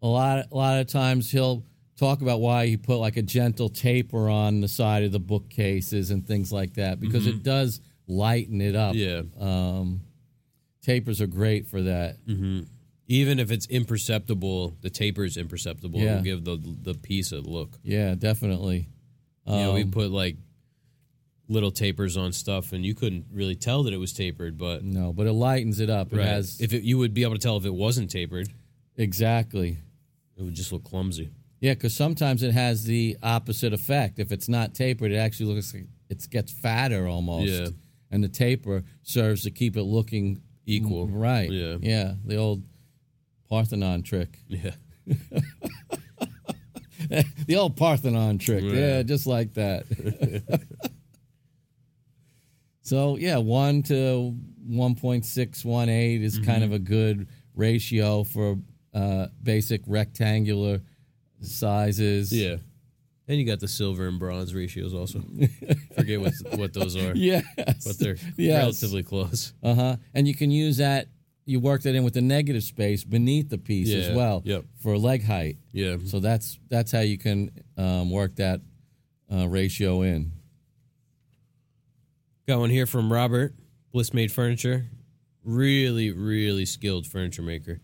a 0.01 0.07
lot 0.07 0.45
a 0.51 0.55
lot 0.55 0.79
of 0.79 0.87
times 0.87 1.31
he'll 1.31 1.63
talk 1.97 2.21
about 2.21 2.39
why 2.41 2.65
he 2.67 2.77
put 2.77 2.97
like 2.97 3.15
a 3.17 3.21
gentle 3.21 3.69
taper 3.69 4.29
on 4.29 4.59
the 4.61 4.67
side 4.67 5.03
of 5.03 5.11
the 5.11 5.19
bookcases 5.19 6.09
and 6.11 6.25
things 6.25 6.51
like 6.51 6.73
that 6.73 6.99
because 6.99 7.27
it 7.27 7.43
does 7.43 7.79
lighten 8.07 8.59
it 8.61 8.75
up. 8.75 8.95
Yeah. 8.95 9.21
Um, 9.39 10.01
tapers 10.81 11.21
are 11.21 11.27
great 11.27 11.67
for 11.67 11.81
that. 11.83 12.17
Even 13.07 13.39
if 13.39 13.51
it's 13.51 13.67
imperceptible, 13.67 14.77
the 14.81 14.89
taper 14.89 15.25
is 15.25 15.35
imperceptible. 15.35 15.99
Yeah. 15.99 16.11
It'll 16.11 16.23
give 16.23 16.43
the 16.45 16.57
the 16.81 16.93
piece 16.93 17.31
a 17.31 17.39
look. 17.41 17.77
Yeah, 17.83 18.15
definitely. 18.15 18.87
you 19.45 19.53
know, 19.53 19.73
we 19.73 19.83
Um, 19.83 19.91
put 19.91 20.11
like 20.11 20.37
little 21.49 21.71
tapers 21.71 22.15
on 22.15 22.31
stuff, 22.31 22.71
and 22.71 22.85
you 22.85 22.95
couldn't 22.95 23.25
really 23.33 23.55
tell 23.55 23.83
that 23.83 23.93
it 23.93 23.97
was 23.97 24.13
tapered, 24.13 24.57
but 24.57 24.83
No, 24.85 25.11
but 25.11 25.27
it 25.27 25.33
lightens 25.33 25.79
it 25.81 25.89
up. 25.89 26.13
It 26.13 26.17
right. 26.17 26.25
has 26.27 26.61
if 26.61 26.71
it, 26.73 26.83
you 26.83 26.97
would 26.99 27.13
be 27.13 27.23
able 27.23 27.33
to 27.33 27.39
tell 27.39 27.57
if 27.57 27.65
it 27.65 27.73
wasn't 27.73 28.09
tapered, 28.09 28.47
exactly. 28.95 29.77
it 30.37 30.43
would 30.43 30.53
just 30.53 30.71
look 30.71 30.83
clumsy. 30.85 31.29
Yeah, 31.59 31.73
because 31.73 31.93
sometimes 31.93 32.41
it 32.43 32.53
has 32.53 32.85
the 32.85 33.17
opposite 33.21 33.73
effect. 33.73 34.17
If 34.19 34.31
it's 34.31 34.47
not 34.49 34.73
tapered, 34.73 35.11
it 35.11 35.17
actually 35.17 35.53
looks 35.53 35.73
like 35.73 35.85
it 36.09 36.25
gets 36.29 36.51
fatter 36.51 37.07
almost. 37.07 37.51
Yeah. 37.51 37.67
And 38.09 38.23
the 38.23 38.29
taper 38.29 38.83
serves 39.03 39.43
to 39.43 39.51
keep 39.51 39.77
it 39.77 39.83
looking 39.83 40.41
Equal. 40.65 41.07
Right. 41.07 41.49
Yeah. 41.51 41.77
Yeah. 41.81 42.13
The 42.25 42.37
old 42.37 42.63
Parthenon 43.49 44.03
trick. 44.03 44.37
Yeah. 44.47 44.71
The 47.47 47.55
old 47.55 47.75
Parthenon 47.75 48.37
trick. 48.37 48.63
Yeah. 48.63 48.73
Yeah, 48.73 49.03
just 49.03 49.27
like 49.27 49.55
that. 49.55 49.85
so 52.81 53.17
yeah, 53.17 53.37
one 53.37 53.83
to 53.83 54.35
one 54.65 54.95
point 54.95 55.25
six 55.25 55.65
one 55.65 55.89
eight 55.89 56.21
is 56.21 56.39
kind 56.39 56.63
of 56.63 56.71
a 56.71 56.79
good 56.79 57.27
ratio 57.55 58.23
for 58.23 58.57
uh, 58.93 59.27
basic 59.43 59.81
rectangular 59.87 60.81
sizes. 61.41 62.31
Yeah. 62.31 62.57
And 63.31 63.39
you 63.39 63.45
got 63.45 63.61
the 63.61 63.67
silver 63.69 64.09
and 64.09 64.19
bronze 64.19 64.53
ratios 64.53 64.93
also. 64.93 65.23
Forget 65.95 66.19
what 66.19 66.33
what 66.57 66.73
those 66.73 66.97
are, 66.97 67.13
Yes. 67.15 67.45
but 67.87 67.97
they're 67.97 68.17
Yes. 68.35 68.57
relatively 68.61 69.03
close. 69.03 69.53
Uh 69.63 69.73
huh. 69.73 69.95
And 70.13 70.27
you 70.27 70.35
can 70.35 70.51
use 70.51 70.75
that. 70.77 71.07
You 71.45 71.61
work 71.61 71.81
that 71.83 71.95
in 71.95 72.03
with 72.03 72.13
the 72.13 72.21
negative 72.21 72.61
space 72.63 73.05
beneath 73.05 73.47
the 73.49 73.57
piece 73.57 73.87
Yeah. 73.87 73.99
as 73.99 74.15
well 74.15 74.41
Yep. 74.43 74.65
for 74.81 74.97
leg 74.97 75.23
height. 75.23 75.59
Yeah. 75.71 75.95
So 76.07 76.19
that's 76.19 76.59
that's 76.69 76.91
how 76.91 76.99
you 76.99 77.17
can 77.17 77.51
um, 77.77 78.11
work 78.11 78.35
that 78.35 78.59
uh, 79.33 79.47
ratio 79.47 80.01
in. 80.01 80.33
Got 82.49 82.59
one 82.59 82.69
here 82.69 82.85
from 82.85 83.13
Robert, 83.13 83.55
Bliss 83.93 84.13
Made 84.13 84.31
Furniture. 84.31 84.87
Really, 85.45 86.11
really 86.11 86.65
skilled 86.65 87.07
furniture 87.07 87.41
maker. 87.43 87.79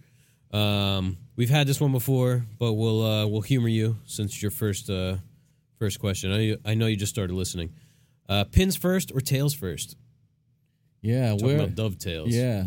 Um, 0.51 1.17
we've 1.37 1.49
had 1.49 1.67
this 1.67 1.79
one 1.79 1.91
before, 1.93 2.45
but 2.59 2.73
we'll 2.73 3.01
uh, 3.01 3.27
we'll 3.27 3.41
humor 3.41 3.69
you 3.69 3.97
since 4.05 4.41
your 4.41 4.51
first 4.51 4.89
uh, 4.89 5.17
first 5.79 5.99
question. 5.99 6.31
I, 6.31 6.57
I 6.69 6.73
know 6.75 6.87
you 6.87 6.95
just 6.95 7.13
started 7.13 7.33
listening. 7.33 7.71
Uh, 8.29 8.43
pins 8.43 8.75
first 8.75 9.11
or 9.13 9.21
tails 9.21 9.53
first? 9.53 9.95
Yeah, 11.01 11.31
Talking 11.31 11.45
we're 11.47 11.55
about 11.55 11.75
dovetails. 11.75 12.29
yeah. 12.29 12.65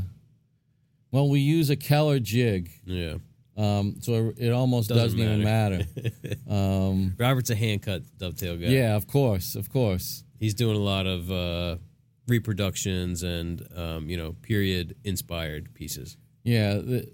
Well, 1.12 1.28
we 1.28 1.41
use 1.41 1.70
a 1.70 1.77
Keller 1.77 2.20
jig, 2.20 2.70
yeah. 2.85 3.15
um, 3.57 3.97
so 4.01 4.32
it 4.37 4.51
almost 4.51 4.89
Doesn't 4.91 5.19
doesn't, 5.19 5.20
even 5.20 5.43
matter. 5.43 5.85
um, 6.49 7.15
Robert's 7.19 7.51
a 7.51 7.57
hand 7.57 7.82
cut 7.82 8.03
dovetail 8.16 8.57
guy. 8.57 8.66
yeah, 8.69 8.95
of 8.95 9.09
course, 9.09 9.57
of 9.57 9.69
course. 9.70 10.23
he's 10.39 10.55
doing 10.55 10.77
a 10.77 10.81
lot 10.81 11.07
of 11.09 11.31
uh, 11.32 11.77
reproductions 12.28 13.24
and 13.24 13.66
um, 13.77 14.09
you 14.09 14.16
know 14.16 14.37
period 14.43 14.95
inspired 15.03 15.74
pieces. 15.74 16.16
Yeah, 16.45 16.74
the, 16.74 17.12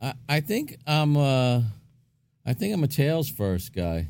I 0.00 0.14
I 0.26 0.40
think 0.40 0.78
I'm 0.86 1.14
uh, 1.18 1.60
I 2.46 2.54
think 2.54 2.72
I'm 2.72 2.82
a 2.82 2.88
tails 2.88 3.28
first 3.28 3.74
guy. 3.74 4.08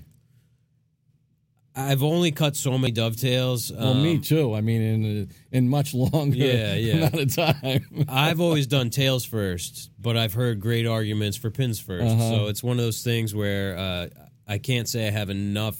I've 1.79 2.03
only 2.03 2.33
cut 2.33 2.57
so 2.57 2.77
many 2.77 2.93
dovetails. 2.93 3.73
Well, 3.73 3.93
um, 3.93 4.03
me 4.03 4.19
too. 4.19 4.55
I 4.55 4.61
mean, 4.61 4.83
in 4.83 5.29
in 5.53 5.69
much 5.69 5.95
longer 5.95 6.37
Yeah, 6.37 6.75
yeah. 6.87 6.95
amount 6.95 7.15
of 7.15 7.35
time. 7.35 8.05
I've 8.09 8.41
always 8.41 8.67
done 8.67 8.91
tails 8.91 9.25
first, 9.25 9.91
but 10.01 10.17
I've 10.17 10.35
heard 10.35 10.61
great 10.61 10.87
arguments 10.87 11.37
for 11.37 11.51
pins 11.51 11.81
1st 11.81 12.03
Uh-huh. 12.13 12.31
So 12.31 12.47
it's 12.49 12.63
one 12.63 12.79
of 12.79 12.85
those 12.85 13.03
things 13.03 13.35
where 13.35 13.77
uh, 13.77 14.09
I 14.47 14.59
can't 14.59 14.89
say 14.89 15.07
I 15.07 15.11
have 15.11 15.31
enough 15.31 15.77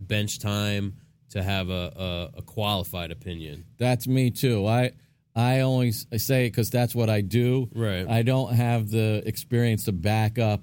bench 0.00 0.38
time 0.40 0.94
to 1.30 1.42
have 1.42 1.68
a, 1.70 2.30
a, 2.34 2.38
a 2.38 2.42
qualified 2.42 3.10
opinion. 3.12 3.64
That's 3.78 4.08
me 4.08 4.30
too. 4.30 4.66
I 4.66 4.92
I 5.36 5.60
only 5.60 5.92
say 5.92 6.46
it 6.46 6.50
because 6.50 6.68
that's 6.70 6.94
what 6.96 7.08
I 7.08 7.20
do. 7.20 7.68
Right. 7.74 8.08
I 8.08 8.22
don't 8.22 8.54
have 8.54 8.90
the 8.90 9.22
experience 9.24 9.84
to 9.84 9.92
back 9.92 10.38
up 10.38 10.62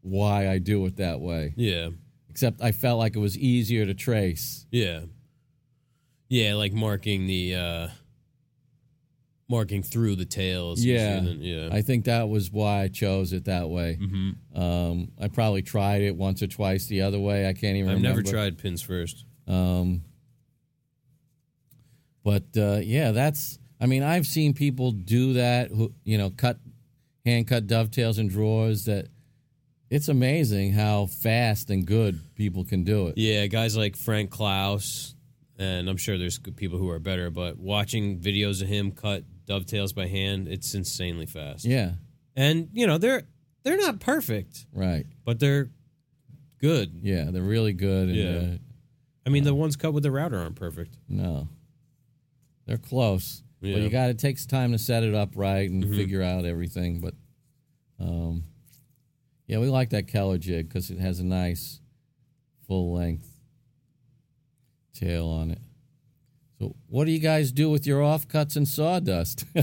why 0.00 0.48
I 0.48 0.58
do 0.58 0.86
it 0.86 0.96
that 0.96 1.20
way. 1.20 1.52
Yeah. 1.56 1.90
Except 2.36 2.60
I 2.60 2.70
felt 2.72 2.98
like 2.98 3.16
it 3.16 3.18
was 3.18 3.38
easier 3.38 3.86
to 3.86 3.94
trace. 3.94 4.66
Yeah. 4.70 5.04
Yeah, 6.28 6.52
like 6.56 6.74
marking 6.74 7.26
the 7.26 7.54
uh 7.54 7.88
marking 9.48 9.82
through 9.82 10.16
the 10.16 10.26
tails. 10.26 10.84
Yeah. 10.84 11.20
than- 11.20 11.40
yeah. 11.40 11.70
I 11.72 11.80
think 11.80 12.04
that 12.04 12.28
was 12.28 12.52
why 12.52 12.82
I 12.82 12.88
chose 12.88 13.32
it 13.32 13.46
that 13.46 13.70
way. 13.70 13.94
hmm 13.94 14.32
Um, 14.54 15.12
I 15.18 15.28
probably 15.28 15.62
tried 15.62 16.02
it 16.02 16.14
once 16.14 16.42
or 16.42 16.46
twice 16.46 16.88
the 16.88 17.00
other 17.00 17.18
way. 17.18 17.48
I 17.48 17.54
can't 17.54 17.78
even 17.78 17.88
I've 17.88 17.96
remember. 17.96 18.20
never 18.20 18.30
tried 18.30 18.58
pins 18.58 18.82
first. 18.82 19.24
Um, 19.48 20.02
but 22.22 22.44
uh, 22.54 22.80
yeah, 22.82 23.12
that's. 23.12 23.58
I 23.80 23.86
mean, 23.86 24.02
I've 24.02 24.26
seen 24.26 24.52
people 24.52 24.90
do 24.92 25.32
that. 25.34 25.70
Who 25.70 25.94
you 26.04 26.18
know, 26.18 26.28
cut 26.28 26.58
hand 27.24 27.48
cut 27.48 27.66
dovetails 27.66 28.18
and 28.18 28.28
drawers. 28.28 28.84
That 28.84 29.06
it's 29.90 30.08
amazing 30.08 30.72
how 30.72 31.06
fast 31.06 31.70
and 31.70 31.86
good 31.86 32.20
people 32.34 32.64
can 32.64 32.84
do 32.84 33.08
it. 33.08 33.18
Yeah, 33.18 33.46
guys 33.46 33.76
like 33.76 33.96
Frank 33.96 34.30
Klausz, 34.30 35.14
and 35.58 35.88
I'm 35.88 35.96
sure 35.96 36.18
there's 36.18 36.38
people 36.38 36.78
who 36.78 36.90
are 36.90 36.98
better, 36.98 37.30
but 37.30 37.58
watching 37.58 38.18
videos 38.18 38.62
of 38.62 38.68
him 38.68 38.90
cut 38.92 39.24
dovetails 39.46 39.92
by 39.92 40.06
hand, 40.08 40.48
it's 40.48 40.74
insanely 40.74 41.26
fast. 41.26 41.64
Yeah, 41.64 41.92
And 42.34 42.68
you 42.72 42.86
know, 42.86 42.98
they're 42.98 43.22
they're 43.62 43.76
not 43.78 44.00
perfect, 44.00 44.66
right. 44.72 45.06
but 45.24 45.38
they're 45.40 45.70
good. 46.58 47.00
Yeah, 47.02 47.30
they're 47.32 47.42
really 47.42 47.72
good. 47.72 48.08
And, 48.08 48.16
Yeah. 48.16 48.54
uh, 48.54 48.58
I 49.26 49.30
mean, 49.30 49.42
the 49.44 49.54
ones 49.54 49.74
cut 49.76 49.92
with 49.92 50.02
the 50.04 50.10
router 50.12 50.38
aren't 50.38 50.54
perfect. 50.56 50.96
no, 51.08 51.48
they're 52.66 52.76
close. 52.78 53.42
Yeah. 53.60 53.74
But 53.74 53.82
you 53.82 53.88
got 53.90 54.10
it 54.10 54.18
takes 54.18 54.44
time 54.46 54.72
to 54.72 54.78
set 54.78 55.02
it 55.02 55.14
up 55.14 55.30
right 55.34 55.68
and 55.70 55.82
Mhm. 55.84 55.96
figure 55.96 56.22
out 56.22 56.44
everything. 56.44 57.00
But 57.00 57.14
um, 57.98 58.44
yeah, 59.46 59.58
we 59.58 59.68
like 59.68 59.90
that 59.90 60.08
Keller 60.08 60.38
jig 60.38 60.68
because 60.68 60.90
it 60.90 60.98
has 60.98 61.20
a 61.20 61.24
nice 61.24 61.80
full 62.66 62.94
length 62.94 63.28
tail 64.92 65.28
on 65.28 65.50
it. 65.52 65.60
So, 66.58 66.74
what 66.88 67.04
do 67.04 67.12
you 67.12 67.18
guys 67.18 67.52
do 67.52 67.70
with 67.70 67.86
your 67.86 68.00
offcuts 68.00 68.56
and 68.56 68.66
sawdust? 68.66 69.44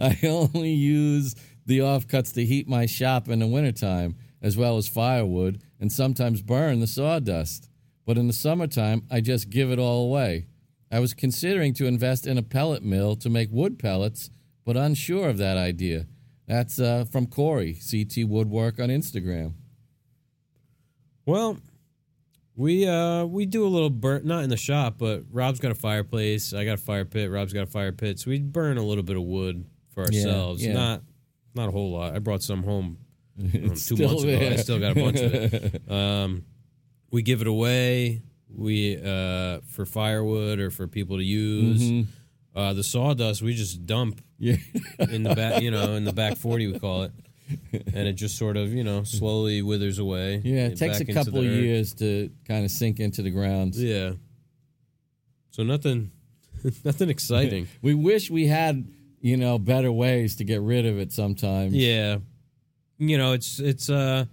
I 0.00 0.18
only 0.24 0.70
use 0.70 1.34
the 1.66 1.78
offcuts 1.80 2.32
to 2.34 2.44
heat 2.44 2.66
my 2.68 2.86
shop 2.86 3.28
in 3.28 3.38
the 3.38 3.46
wintertime, 3.46 4.16
as 4.40 4.56
well 4.56 4.76
as 4.78 4.88
firewood, 4.88 5.62
and 5.78 5.92
sometimes 5.92 6.42
burn 6.42 6.80
the 6.80 6.86
sawdust. 6.86 7.68
But 8.04 8.18
in 8.18 8.26
the 8.26 8.32
summertime, 8.32 9.02
I 9.10 9.20
just 9.20 9.50
give 9.50 9.70
it 9.70 9.78
all 9.78 10.06
away. 10.06 10.46
I 10.90 10.98
was 10.98 11.14
considering 11.14 11.72
to 11.74 11.86
invest 11.86 12.26
in 12.26 12.36
a 12.36 12.42
pellet 12.42 12.82
mill 12.82 13.16
to 13.16 13.30
make 13.30 13.50
wood 13.50 13.78
pellets, 13.78 14.30
but 14.64 14.76
unsure 14.76 15.28
of 15.28 15.38
that 15.38 15.56
idea. 15.56 16.06
That's 16.46 16.78
uh, 16.80 17.04
from 17.10 17.26
Corey, 17.26 17.74
CT 17.90 18.28
Woodwork 18.28 18.78
on 18.80 18.88
Instagram. 18.88 19.54
Well, 21.24 21.58
we 22.56 22.86
uh 22.86 23.24
we 23.24 23.46
do 23.46 23.64
a 23.66 23.68
little 23.68 23.90
burn 23.90 24.26
not 24.26 24.44
in 24.44 24.50
the 24.50 24.56
shop, 24.56 24.96
but 24.98 25.22
Rob's 25.30 25.60
got 25.60 25.70
a 25.70 25.74
fireplace, 25.76 26.52
I 26.52 26.64
got 26.64 26.74
a 26.74 26.82
fire 26.82 27.04
pit, 27.04 27.30
Rob's 27.30 27.52
got 27.52 27.62
a 27.62 27.66
fire 27.66 27.92
pit, 27.92 28.18
so 28.18 28.30
we 28.30 28.40
burn 28.40 28.76
a 28.76 28.82
little 28.82 29.04
bit 29.04 29.16
of 29.16 29.22
wood 29.22 29.64
for 29.94 30.04
ourselves. 30.04 30.64
yeah. 30.64 30.72
Not 30.74 31.02
not 31.54 31.68
a 31.68 31.72
whole 31.72 31.92
lot. 31.92 32.14
I 32.14 32.18
brought 32.18 32.42
some 32.42 32.62
home 32.62 32.98
um, 33.40 33.50
two 33.52 33.60
months 33.68 33.92
ago. 33.94 34.48
I 34.50 34.56
still 34.56 34.78
got 34.80 34.92
a 34.92 34.94
bunch 35.00 35.20
of 35.20 35.34
it. 35.34 35.82
Um, 35.90 36.44
we 37.10 37.22
give 37.22 37.40
it 37.40 37.46
away. 37.46 38.22
We 38.54 38.96
uh, 38.96 39.60
for 39.66 39.86
firewood 39.86 40.58
or 40.58 40.70
for 40.70 40.86
people 40.88 41.18
to 41.18 41.24
use. 41.24 41.82
Mhm. 41.82 42.06
Uh, 42.54 42.72
the 42.74 42.82
sawdust 42.82 43.40
we 43.42 43.54
just 43.54 43.86
dump 43.86 44.20
Yeah. 44.38 44.56
in 45.10 45.22
the 45.22 45.34
back, 45.34 45.62
you 45.62 45.70
know, 45.70 45.94
in 45.94 46.04
the 46.04 46.12
back 46.12 46.36
forty 46.36 46.66
we 46.66 46.78
call 46.78 47.04
it, 47.04 47.12
and 47.72 48.06
it 48.08 48.12
just 48.14 48.36
sort 48.36 48.56
of 48.56 48.72
you 48.74 48.84
know 48.84 49.04
slowly 49.04 49.62
withers 49.62 49.98
away. 49.98 50.40
Yeah, 50.44 50.66
it 50.66 50.76
takes 50.76 51.00
a 51.00 51.04
couple 51.06 51.38
of 51.38 51.44
years 51.44 51.94
to 51.94 52.30
kind 52.46 52.64
of 52.64 52.70
sink 52.70 53.00
into 53.00 53.22
the 53.22 53.30
ground. 53.30 53.74
Yeah. 53.74 54.12
So 55.50 55.62
nothing, 55.62 56.10
nothing 56.84 57.08
exciting. 57.10 57.68
We 57.82 57.94
wish 57.94 58.30
we 58.30 58.46
had, 58.46 58.86
you 59.20 59.36
know, 59.36 59.58
better 59.58 59.92
ways 59.92 60.36
to 60.36 60.44
get 60.44 60.60
rid 60.62 60.86
of 60.86 60.98
it 60.98 61.12
sometimes. 61.12 61.74
yeah, 61.74 62.18
you 62.98 63.18
know, 63.18 63.32
it's 63.32 63.58
it's 63.60 63.88
uh 63.90 64.26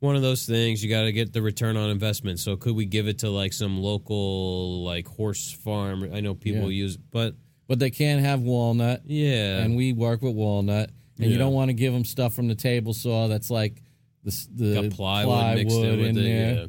one 0.00 0.14
of 0.16 0.22
those 0.22 0.46
things 0.46 0.82
you 0.82 0.88
got 0.90 1.02
to 1.02 1.12
get 1.12 1.32
the 1.32 1.42
return 1.42 1.76
on 1.76 1.90
investment. 1.90 2.38
So 2.38 2.56
could 2.56 2.74
we 2.76 2.84
give 2.86 3.08
it 3.08 3.18
to 3.20 3.30
like 3.30 3.52
some 3.52 3.78
local 3.80 4.84
like 4.84 5.06
horse 5.08 5.50
farm? 5.52 6.08
I 6.12 6.20
know 6.20 6.34
people 6.34 6.70
Yeah. 6.70 6.84
use, 6.84 6.96
but 6.96 7.34
But 7.66 7.78
they 7.80 7.90
can't 7.90 8.22
have 8.24 8.40
walnut, 8.40 9.02
yeah, 9.06 9.58
and 9.58 9.76
we 9.76 9.92
work 9.92 10.22
with 10.22 10.34
walnut. 10.34 10.90
And 11.20 11.30
you 11.32 11.36
don't 11.36 11.52
want 11.52 11.68
to 11.70 11.74
give 11.74 11.92
them 11.92 12.04
stuff 12.04 12.32
from 12.34 12.46
the 12.46 12.54
table 12.54 12.94
saw 12.94 13.26
that's 13.26 13.50
like 13.50 13.82
the 14.24 14.30
the 14.54 14.88
plywood, 14.90 15.56
mixed 15.56 15.76
in 15.76 15.98
with 15.98 16.08
in 16.10 16.16
it. 16.18 16.22
there. 16.22 16.68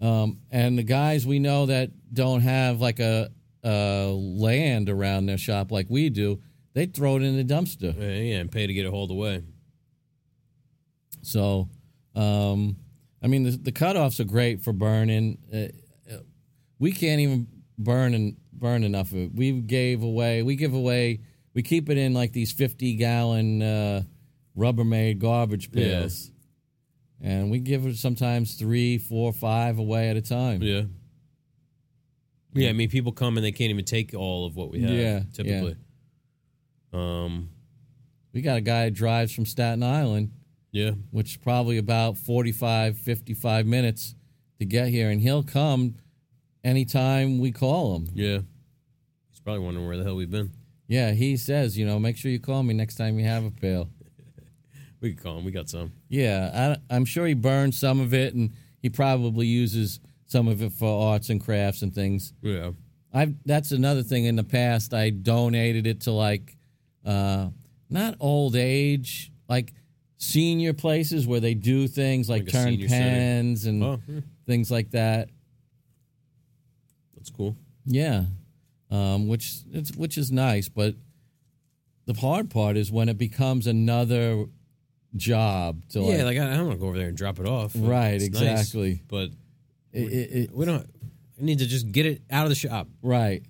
Yeah. 0.00 0.22
Um, 0.22 0.38
and 0.52 0.78
the 0.78 0.82
guys 0.84 1.26
we 1.26 1.38
know 1.40 1.66
that 1.66 1.90
don't 2.14 2.42
have 2.42 2.80
like 2.80 3.00
a, 3.00 3.30
a 3.64 4.06
land 4.12 4.88
around 4.88 5.26
their 5.26 5.38
shop 5.38 5.72
like 5.72 5.86
we 5.90 6.10
do, 6.10 6.40
they 6.74 6.86
throw 6.86 7.16
it 7.16 7.22
in 7.22 7.36
the 7.36 7.44
dumpster. 7.44 7.92
Yeah, 7.98 8.16
yeah, 8.20 8.36
and 8.40 8.52
pay 8.52 8.66
to 8.68 8.72
get 8.72 8.86
it 8.86 8.90
hauled 8.90 9.10
away. 9.10 9.42
So, 11.22 11.68
um, 12.14 12.76
I 13.22 13.26
mean, 13.26 13.42
the, 13.44 13.50
the 13.52 13.72
cutoffs 13.72 14.20
are 14.20 14.24
great 14.24 14.60
for 14.62 14.72
burning. 14.72 15.38
Uh, 15.52 16.12
uh, 16.14 16.18
we 16.78 16.92
can't 16.92 17.20
even 17.20 17.46
burn 17.78 18.14
and 18.14 18.36
burn 18.52 18.84
enough 18.84 19.12
of 19.12 19.18
it. 19.18 19.34
We 19.34 19.52
gave 19.52 20.02
away, 20.02 20.42
we 20.42 20.56
give 20.56 20.74
away, 20.74 21.20
we 21.54 21.62
keep 21.62 21.88
it 21.88 21.98
in 21.98 22.14
like 22.14 22.32
these 22.32 22.52
fifty 22.52 22.94
gallon 22.96 23.62
uh, 23.62 24.02
Rubbermaid 24.56 25.18
garbage 25.18 25.70
Yeah. 25.72 26.08
and 27.20 27.50
we 27.50 27.58
give 27.58 27.86
it 27.86 27.96
sometimes 27.96 28.54
three, 28.56 28.98
four, 28.98 29.32
five 29.32 29.78
away 29.78 30.10
at 30.10 30.16
a 30.16 30.22
time. 30.22 30.62
Yeah. 30.62 30.82
Yeah, 32.56 32.68
I 32.68 32.72
mean, 32.72 32.88
people 32.88 33.10
come 33.10 33.36
and 33.36 33.44
they 33.44 33.50
can't 33.50 33.70
even 33.70 33.84
take 33.84 34.14
all 34.14 34.46
of 34.46 34.54
what 34.54 34.70
we 34.70 34.80
have. 34.82 34.90
Yeah, 34.90 35.22
typically. 35.32 35.76
Um. 36.92 37.50
We 38.32 38.42
got 38.42 38.56
a 38.56 38.60
guy 38.60 38.86
that 38.86 38.94
drives 38.94 39.32
from 39.32 39.46
Staten 39.46 39.82
Island, 39.84 40.32
Yeah. 40.74 40.90
which 41.12 41.30
is 41.30 41.36
probably 41.36 41.78
about 41.78 42.18
45, 42.18 42.98
55 42.98 43.64
minutes 43.64 44.16
to 44.58 44.64
get 44.64 44.88
here, 44.88 45.08
and 45.08 45.20
he'll 45.20 45.44
come 45.44 45.94
anytime 46.64 47.38
we 47.38 47.52
call 47.52 47.94
him. 47.96 48.08
Yeah. 48.12 48.38
He's 49.30 49.38
probably 49.40 49.60
wondering 49.64 49.86
where 49.86 49.96
the 49.96 50.02
hell 50.02 50.16
we've 50.16 50.30
been. 50.30 50.50
Yeah, 50.88 51.12
he 51.12 51.36
says, 51.36 51.78
you 51.78 51.86
know, 51.86 52.00
make 52.00 52.16
sure 52.16 52.30
you 52.30 52.40
call 52.40 52.64
me 52.64 52.74
next 52.74 52.96
time 52.96 53.18
you 53.20 53.24
have 53.24 53.44
a 53.44 53.50
pail. 53.50 53.88
We 55.00 55.12
could 55.12 55.22
call 55.22 55.36
him. 55.38 55.44
We 55.44 55.50
got 55.52 55.68
some. 55.68 55.92
Yeah, 56.08 56.76
I, 56.90 56.94
I'm 56.96 57.04
sure 57.04 57.26
he 57.26 57.34
burns 57.34 57.78
some 57.78 58.00
of 58.00 58.14
it, 58.14 58.32
and 58.34 58.52
he 58.80 58.88
probably 58.88 59.46
uses 59.46 60.00
some 60.26 60.48
of 60.48 60.62
it 60.62 60.72
for 60.72 61.10
arts 61.10 61.28
and 61.28 61.44
crafts 61.44 61.82
and 61.82 61.94
things. 61.94 62.32
Yeah. 62.40 62.70
I've 63.12 63.34
that's 63.44 63.70
another 63.70 64.02
thing. 64.02 64.24
In 64.24 64.36
the 64.36 64.44
past, 64.44 64.94
I 64.94 65.10
donated 65.10 65.86
it 65.86 66.00
to 66.02 66.10
like, 66.10 66.56
uh, 67.04 67.50
not 67.90 68.16
old 68.18 68.56
age, 68.56 69.30
like 69.46 69.74
senior 70.18 70.72
places 70.72 71.26
where 71.26 71.40
they 71.40 71.54
do 71.54 71.86
things 71.88 72.28
like, 72.28 72.44
Like 72.44 72.52
turn 72.52 72.72
center. 72.78 72.88
pens 72.88 73.66
and 73.66 73.82
Oh, 73.82 73.96
hmm, 73.96 74.18
things 74.46 74.70
like 74.70 74.90
that. 74.92 75.28
that's 77.16 77.30
cool. 77.30 77.56
Yeah, 77.86 78.24
um, 78.90 79.28
which 79.28 79.56
it's 79.72 79.94
which 79.96 80.16
is 80.18 80.30
nice, 80.32 80.68
but 80.68 80.94
the 82.06 82.14
hard 82.14 82.50
part 82.50 82.76
is 82.76 82.90
when 82.92 83.08
it 83.08 83.18
becomes 83.18 83.66
another 83.66 84.46
job 85.16 85.82
to 85.90 86.00
yeah, 86.00 86.24
like, 86.24 86.36
like 86.36 86.38
I, 86.38 86.52
I 86.52 86.56
don't 86.56 86.66
want 86.66 86.78
to 86.78 86.80
go 86.82 86.88
over 86.88 86.98
there 86.98 87.08
and 87.08 87.16
drop 87.16 87.38
it 87.38 87.46
off. 87.46 87.72
right, 87.76 88.14
It's 88.20 88.28
nice, 88.30 88.60
exactly. 88.62 89.02
but 89.08 89.30
It, 89.92 90.00
it, 90.02 90.50
we 90.52 90.64
don't. 90.64 90.86
We 91.38 91.46
need 91.46 91.58
to 91.60 91.66
just 91.66 91.90
get 91.92 92.06
it 92.06 92.22
out 92.30 92.44
of 92.44 92.48
the 92.50 92.54
shop. 92.56 92.88
right. 93.02 93.42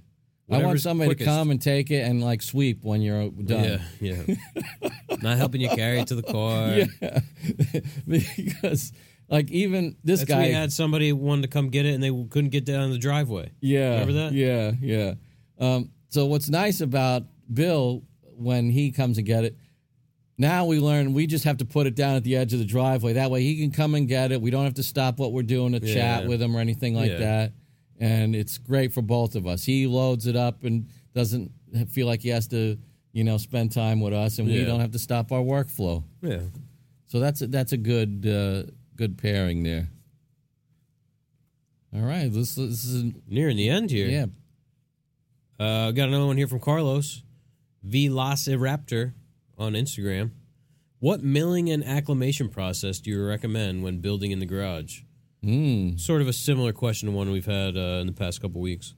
I 0.54 0.64
want 0.64 0.80
somebody 0.80 1.08
quickest. 1.10 1.28
to 1.28 1.34
come 1.34 1.50
and 1.50 1.60
take 1.60 1.90
it 1.90 2.00
and 2.08 2.22
like 2.22 2.42
sweep 2.42 2.84
when 2.84 3.02
you're 3.02 3.28
done. 3.30 3.80
Yeah, 4.00 4.16
yeah. 4.26 4.90
Not 5.22 5.36
helping 5.38 5.60
you 5.60 5.68
carry 5.70 6.00
it 6.00 6.08
to 6.08 6.14
the 6.14 6.22
car. 6.22 6.68
Yeah, 6.70 7.20
because 8.06 8.92
like 9.28 9.50
even 9.50 9.96
this 10.04 10.20
That's 10.20 10.28
guy, 10.30 10.46
we 10.48 10.52
had 10.52 10.72
somebody 10.72 11.12
wanted 11.12 11.42
to 11.42 11.48
come 11.48 11.70
get 11.70 11.86
it 11.86 11.94
and 11.94 12.02
they 12.02 12.10
couldn't 12.30 12.50
get 12.50 12.64
down 12.64 12.90
the 12.90 12.98
driveway. 12.98 13.50
yeah, 13.60 13.92
Remember 14.00 14.12
that? 14.14 14.32
Yeah, 14.32 14.72
yeah. 14.80 15.14
Um, 15.58 15.90
so 16.08 16.26
what's 16.26 16.48
nice 16.48 16.80
about 16.80 17.24
Bill 17.52 18.02
when 18.36 18.70
he 18.70 18.90
comes 18.90 19.18
and 19.18 19.26
get 19.26 19.44
it, 19.44 19.56
now 20.36 20.66
we 20.66 20.78
learn 20.80 21.14
we 21.14 21.26
just 21.26 21.44
have 21.44 21.58
to 21.58 21.64
put 21.64 21.86
it 21.86 21.94
down 21.94 22.16
at 22.16 22.24
the 22.24 22.36
edge 22.36 22.52
of 22.52 22.58
the 22.58 22.64
driveway. 22.64 23.14
That 23.14 23.30
way 23.30 23.42
he 23.42 23.60
can 23.60 23.70
come 23.70 23.94
and 23.94 24.08
get 24.08 24.32
it. 24.32 24.40
We 24.40 24.50
don't 24.50 24.64
have 24.64 24.74
to 24.74 24.82
stop 24.82 25.18
what 25.18 25.32
we're 25.32 25.42
doing 25.42 25.72
to 25.72 25.80
chat 25.80 26.26
with 26.26 26.42
him 26.42 26.56
or 26.56 26.60
anything 26.60 26.94
like 26.94 27.10
Yeah. 27.12 27.18
that. 27.18 27.52
And 28.00 28.34
it's 28.34 28.58
great 28.58 28.92
for 28.92 29.02
both 29.02 29.34
of 29.36 29.46
us. 29.46 29.64
He 29.64 29.86
loads 29.86 30.26
it 30.26 30.34
up 30.36 30.64
and 30.64 30.88
doesn't 31.14 31.52
feel 31.90 32.06
like 32.06 32.20
he 32.22 32.30
has 32.30 32.48
to, 32.48 32.76
you 33.12 33.22
know, 33.24 33.38
spend 33.38 33.72
time 33.72 34.00
with 34.00 34.12
us, 34.12 34.38
and 34.38 34.48
we 34.48 34.64
don't 34.64 34.80
have 34.80 34.90
to 34.92 34.98
stop 34.98 35.30
our 35.30 35.40
workflow. 35.40 36.02
Yeah. 36.20 36.40
So 37.06 37.20
that's 37.20 37.40
a, 37.42 37.46
that's 37.46 37.72
a 37.72 37.76
good 37.76 38.26
uh, 38.26 38.70
good 38.96 39.16
pairing 39.18 39.62
there. 39.62 39.88
All 41.94 42.00
right, 42.02 42.32
this, 42.32 42.56
this 42.56 42.84
is 42.84 43.12
Nearing 43.28 43.56
the 43.56 43.68
end 43.68 43.90
here. 43.90 44.08
yeah. 44.08 44.26
Uh, 45.64 45.92
got 45.92 46.08
another 46.08 46.26
one 46.26 46.36
here 46.36 46.48
from 46.48 46.58
Carlos, 46.58 47.22
Velociraptor 47.88 49.12
on 49.56 49.74
Instagram. 49.74 50.32
What 50.98 51.22
milling 51.22 51.70
and 51.70 51.84
acclimation 51.84 52.48
process 52.48 52.98
do 52.98 53.10
you 53.10 53.24
recommend 53.24 53.84
when 53.84 53.98
building 54.00 54.32
in 54.32 54.40
the 54.40 54.46
garage? 54.46 55.02
Mm, 55.44 56.00
Sort 56.00 56.22
of 56.22 56.28
a 56.28 56.32
similar 56.32 56.72
question 56.72 57.08
to 57.10 57.14
one 57.14 57.30
we've 57.30 57.44
had 57.46 57.76
uh, 57.76 58.00
in 58.00 58.06
the 58.06 58.12
past 58.12 58.40
couple 58.40 58.60
weeks. 58.60 58.94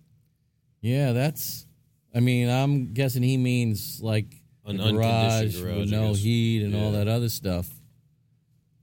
yeah, 0.81 1.12
that's. 1.12 1.66
I 2.14 2.20
mean, 2.20 2.48
I'm 2.48 2.94
guessing 2.94 3.23
he 3.23 3.36
means 3.36 4.01
like 4.01 4.36
An 4.64 4.77
garage, 4.78 4.86
unconditioned 4.94 5.64
garage, 5.64 5.78
with 5.81 5.90
no 5.90 6.14
heat 6.14 6.62
and 6.62 6.74
all 6.74 6.93
that 6.93 7.09
other 7.09 7.28
stuff. 7.28 7.68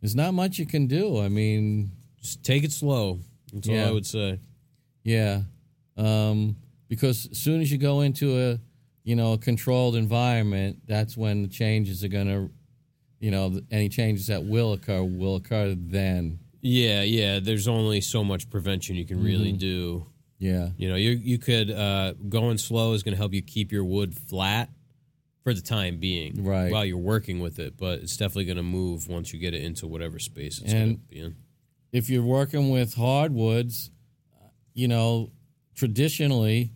There's 0.01 0.15
not 0.15 0.33
much 0.33 0.59
you 0.59 0.65
can 0.65 0.85
do. 0.87 1.19
I 1.19 1.29
mean, 1.29 1.91
Just 2.21 2.43
take 2.43 2.63
it 2.63 2.71
slow. 2.71 3.19
That's 3.53 3.67
Yeah. 3.67 3.83
all 3.83 3.89
I 3.89 3.91
would 3.91 4.05
say. 4.05 4.39
yeah, 5.03 5.43
um, 5.97 6.57
because 6.89 7.27
as 7.31 7.37
soon 7.37 7.61
as 7.61 7.71
you 7.71 7.77
go 7.77 8.01
into 8.01 8.37
a 8.39 8.59
you 9.03 9.15
know 9.15 9.33
a 9.33 9.37
controlled 9.37 9.95
environment, 9.95 10.81
that's 10.85 11.15
when 11.17 11.41
the 11.41 11.47
changes 11.47 12.03
are 12.03 12.07
gonna, 12.09 12.49
you 13.19 13.31
know, 13.31 13.59
any 13.71 13.89
changes 13.89 14.27
that 14.27 14.43
will 14.43 14.73
occur 14.73 15.01
will 15.03 15.35
occur 15.37 15.75
then. 15.77 16.39
Yeah, 16.63 17.01
yeah. 17.03 17.39
There's 17.39 17.67
only 17.67 17.99
so 18.01 18.23
much 18.23 18.49
prevention 18.49 18.95
you 18.95 19.05
can 19.05 19.21
really 19.23 19.49
Mm-hmm. 19.49 19.57
do. 19.57 20.07
Yeah. 20.39 20.69
You 20.77 20.89
know, 20.89 20.95
you 20.95 21.11
you 21.11 21.37
could 21.37 21.69
uh, 21.69 22.13
going 22.29 22.57
slow 22.57 22.93
is 22.93 23.03
going 23.03 23.13
to 23.13 23.17
help 23.17 23.33
you 23.33 23.41
keep 23.41 23.71
your 23.71 23.83
wood 23.85 24.15
flat 24.15 24.69
for 25.43 25.53
the 25.53 25.61
time 25.61 25.97
being, 25.99 26.43
Right. 26.43 26.71
While 26.71 26.85
you're 26.85 26.97
working 26.97 27.39
with 27.41 27.59
it, 27.59 27.75
but 27.77 27.99
it's 27.99 28.15
definitely 28.17 28.45
going 28.45 28.57
to 28.57 28.63
move 28.63 29.07
once 29.09 29.33
you 29.33 29.39
get 29.39 29.53
it 29.53 29.61
into 29.61 29.87
whatever 29.87 30.17
space 30.19 30.59
it's 30.61 30.71
going 30.73 30.95
to 30.95 31.01
be 31.09 31.19
in. 31.19 31.35
if 31.91 32.09
you're 32.09 32.23
working 32.23 32.69
with 32.69 32.93
hardwoods, 32.95 33.91
you 34.73 34.87
know, 34.87 35.31
traditionally, 35.75 36.71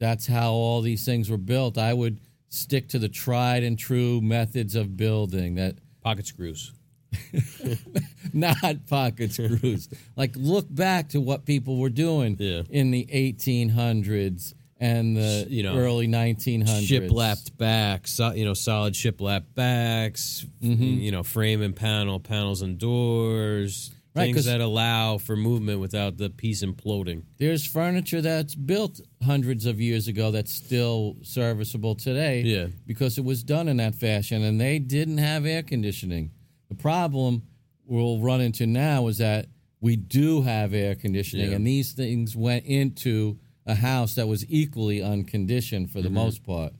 that's 0.00 0.26
how 0.26 0.50
all 0.52 0.80
these 0.82 1.04
things 1.04 1.30
were 1.30 1.38
built. 1.38 1.78
I 1.78 1.94
would 1.94 2.18
stick 2.48 2.88
to 2.88 2.98
the 2.98 3.08
tried 3.08 3.62
and 3.62 3.78
true 3.78 4.20
methods 4.20 4.74
of 4.74 4.96
building 4.96 5.54
that 5.54 5.76
Pocket 6.02 6.26
screws. 6.26 6.72
not 8.32 8.86
pocket 8.88 9.32
screws. 9.32 9.88
like 10.16 10.32
look 10.36 10.66
back 10.72 11.08
to 11.10 11.20
what 11.20 11.44
people 11.44 11.78
were 11.78 11.90
doing 11.90 12.36
Yeah. 12.38 12.62
in 12.70 12.90
the 12.90 13.06
1800s 13.12 14.54
and 14.82 15.16
the 15.16 15.46
You 15.48 15.62
know, 15.62 15.76
early 15.76 16.08
1900s. 16.08 16.86
Shiplapped 16.88 17.56
backs, 17.58 18.12
so, 18.14 18.32
you 18.32 18.44
know, 18.46 18.54
solid 18.54 18.94
shiplap 18.94 19.44
backs. 19.54 20.46
Mm-hmm. 20.62 20.82
You 20.82 21.12
know, 21.12 21.22
frame 21.22 21.60
and 21.60 21.76
panel, 21.76 22.18
panels 22.18 22.62
and 22.62 22.78
doors. 22.78 23.90
Right, 24.12 24.24
things 24.34 24.46
that 24.46 24.60
allow 24.60 25.18
for 25.18 25.36
movement 25.36 25.78
without 25.78 26.16
the 26.16 26.30
piece 26.30 26.64
imploding. 26.64 27.22
There's 27.38 27.64
furniture 27.64 28.20
that's 28.20 28.56
built 28.56 29.00
hundreds 29.24 29.66
of 29.66 29.80
years 29.80 30.08
ago 30.08 30.32
that's 30.32 30.52
still 30.52 31.16
serviceable 31.22 31.94
today. 31.94 32.40
Yeah. 32.42 32.66
Because 32.88 33.18
it 33.18 33.24
was 33.24 33.44
done 33.44 33.68
in 33.68 33.76
that 33.76 33.94
fashion 33.94 34.42
and 34.42 34.60
they 34.60 34.80
didn't 34.80 35.18
have 35.18 35.46
air 35.46 35.62
conditioning. 35.62 36.32
The 36.70 36.74
problem 36.76 37.42
we'll 37.84 38.20
run 38.20 38.40
into 38.40 38.66
now 38.66 39.08
is 39.08 39.18
that 39.18 39.46
we 39.80 39.96
do 39.96 40.42
have 40.42 40.72
air 40.72 40.94
conditioning 40.94 41.50
Yeah. 41.50 41.56
and 41.56 41.66
these 41.66 41.92
things 41.92 42.34
went 42.36 42.64
into 42.64 43.38
a 43.66 43.74
house 43.74 44.14
that 44.14 44.26
was 44.28 44.44
equally 44.48 45.02
unconditioned 45.02 45.90
for 45.90 46.00
the 46.00 46.08
Mm-hmm. 46.08 46.14
most 46.14 46.42
part. 46.44 46.72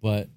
But 0.00 0.28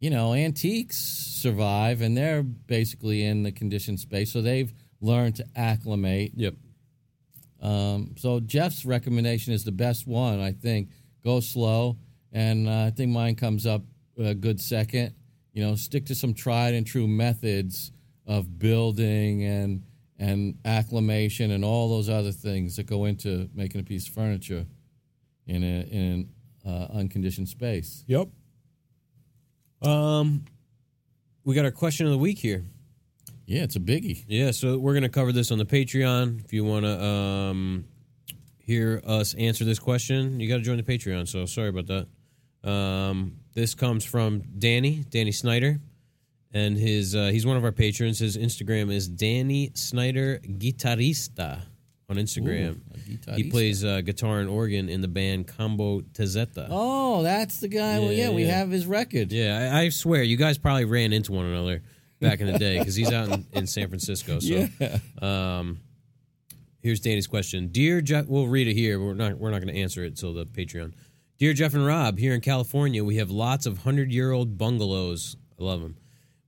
you 0.00 0.10
know, 0.10 0.32
antiques 0.34 0.96
survive 0.96 2.00
and 2.02 2.16
they're 2.16 2.42
basically 2.44 3.24
in 3.24 3.42
the 3.42 3.50
conditioned 3.50 3.98
space, 3.98 4.30
so 4.32 4.40
they've 4.42 4.72
learned 5.00 5.34
to 5.36 5.46
acclimate 5.56 6.32
Yep. 6.36 6.54
um, 7.60 8.14
so 8.16 8.38
Jeff's 8.40 8.84
recommendation 8.84 9.52
is 9.52 9.64
the 9.64 9.72
best 9.72 10.06
one, 10.06 10.40
I 10.40 10.52
think. 10.52 10.90
Go 11.24 11.40
slow, 11.40 11.96
and 12.32 12.68
uh, 12.68 12.84
I 12.86 12.90
think 12.90 13.10
mine 13.10 13.34
comes 13.34 13.66
up 13.66 13.82
a 14.16 14.34
good 14.34 14.60
second. 14.60 15.14
You 15.52 15.64
know, 15.64 15.74
stick 15.74 16.06
to 16.06 16.14
some 16.14 16.32
tried 16.34 16.74
and 16.74 16.86
true 16.86 17.08
methods 17.08 17.90
of 18.28 18.58
building 18.58 19.42
and 19.42 19.82
and 20.20 20.58
acclimation 20.64 21.50
and 21.50 21.64
all 21.64 21.88
those 21.88 22.08
other 22.08 22.32
things 22.32 22.76
that 22.76 22.86
go 22.86 23.06
into 23.06 23.48
making 23.54 23.80
a 23.80 23.84
piece 23.84 24.06
of 24.06 24.14
furniture 24.14 24.66
in 25.46 25.64
a 25.64 25.80
in 25.90 26.02
an 26.02 26.28
uh, 26.66 26.98
unconditioned 26.98 27.48
space. 27.48 28.04
Yep. 28.06 28.28
Um, 29.82 30.44
we 31.44 31.54
got 31.54 31.64
our 31.64 31.70
question 31.70 32.06
of 32.06 32.12
the 32.12 32.18
week 32.18 32.38
here. 32.38 32.64
Yeah, 33.46 33.62
it's 33.62 33.76
a 33.76 33.80
biggie. 33.80 34.24
Yeah, 34.28 34.50
so 34.50 34.76
we're 34.76 34.94
gonna 34.94 35.08
cover 35.08 35.32
this 35.32 35.50
on 35.50 35.58
the 35.58 35.64
Patreon. 35.64 36.44
If 36.44 36.52
you 36.52 36.64
want 36.64 36.84
to 36.84 37.02
um, 37.02 37.84
hear 38.58 39.00
us 39.06 39.32
answer 39.34 39.64
this 39.64 39.78
question, 39.78 40.40
you 40.40 40.48
got 40.48 40.56
to 40.56 40.62
join 40.62 40.76
the 40.76 40.82
Patreon. 40.82 41.26
So 41.26 41.46
sorry 41.46 41.70
about 41.70 41.86
that. 41.86 42.68
Um, 42.68 43.38
this 43.54 43.74
comes 43.74 44.04
from 44.04 44.42
Danny, 44.58 45.04
Danny 45.08 45.32
Snyder, 45.32 45.80
and 46.52 46.76
his 46.76 47.14
uh, 47.14 47.28
he's 47.32 47.44
one 47.46 47.56
of 47.56 47.64
our 47.64 47.72
patrons. 47.72 48.18
His 48.18 48.36
Instagram 48.36 48.92
is 48.92 49.08
Danny 49.08 49.70
Snyder 49.74 50.38
Guitarista 50.44 51.60
on 52.08 52.16
Instagram. 52.16 52.76
Ooh, 53.30 53.34
he 53.34 53.50
plays 53.50 53.84
uh, 53.84 54.00
guitar 54.00 54.40
and 54.40 54.48
organ 54.48 54.88
in 54.88 55.00
the 55.02 55.08
band 55.08 55.46
Combo 55.46 56.00
Tezeta. 56.00 56.66
Oh, 56.70 57.22
that's 57.22 57.58
the 57.58 57.68
guy. 57.68 57.98
well, 57.98 58.12
Yeah, 58.12 58.28
yeah, 58.28 58.34
we 58.34 58.44
have 58.44 58.70
his 58.70 58.86
record. 58.86 59.30
Yeah, 59.32 59.70
I, 59.72 59.80
I 59.82 59.88
swear 59.90 60.22
you 60.22 60.36
guys 60.36 60.56
probably 60.58 60.84
ran 60.86 61.12
into 61.12 61.32
one 61.32 61.46
another 61.46 61.82
back 62.20 62.40
in 62.40 62.50
the 62.50 62.58
day 62.58 62.78
because 62.78 62.94
he's 62.94 63.12
out 63.12 63.28
in, 63.28 63.46
in 63.52 63.66
San 63.66 63.88
Francisco. 63.88 64.38
So, 64.40 64.68
Yeah. 64.80 64.98
um, 65.20 65.80
here's 66.82 67.00
Danny's 67.00 67.26
question: 67.26 67.68
Dear 67.68 68.00
Jeff, 68.00 68.26
we'll 68.26 68.48
read 68.48 68.68
it 68.68 68.74
here. 68.74 68.98
We're 68.98 69.14
not 69.14 69.38
we're 69.38 69.50
not 69.50 69.60
going 69.62 69.74
to 69.74 69.80
answer 69.80 70.02
it 70.04 70.16
till 70.16 70.32
the 70.32 70.46
Patreon. 70.46 70.94
Dear 71.38 71.52
Jeff 71.52 71.74
and 71.74 71.86
Rob, 71.86 72.18
here 72.18 72.34
in 72.34 72.40
California, 72.40 73.04
we 73.04 73.16
have 73.16 73.30
lots 73.30 73.66
of 73.66 73.78
hundred 73.78 74.10
year 74.12 74.32
old 74.32 74.56
bungalows. 74.58 75.36
I 75.60 75.62
love 75.62 75.80
them. 75.82 75.96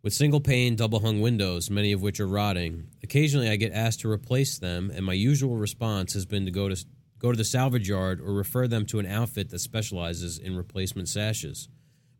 With 0.02 0.14
single 0.14 0.40
pane, 0.40 0.76
double 0.76 1.00
hung 1.00 1.20
windows, 1.20 1.68
many 1.68 1.92
of 1.92 2.00
which 2.00 2.20
are 2.20 2.26
rotting. 2.26 2.86
Occasionally, 3.02 3.50
I 3.50 3.56
get 3.56 3.72
asked 3.72 4.00
to 4.00 4.10
replace 4.10 4.58
them, 4.58 4.90
and 4.94 5.04
my 5.04 5.12
usual 5.12 5.56
response 5.56 6.14
has 6.14 6.24
been 6.24 6.46
to 6.46 6.50
go 6.50 6.68
to 6.70 6.84
go 7.18 7.30
to 7.30 7.36
the 7.36 7.44
salvage 7.44 7.86
yard 7.86 8.18
or 8.18 8.32
refer 8.32 8.66
them 8.66 8.86
to 8.86 8.98
an 8.98 9.04
outfit 9.04 9.50
that 9.50 9.58
specializes 9.58 10.38
in 10.38 10.56
replacement 10.56 11.06
sashes. 11.06 11.68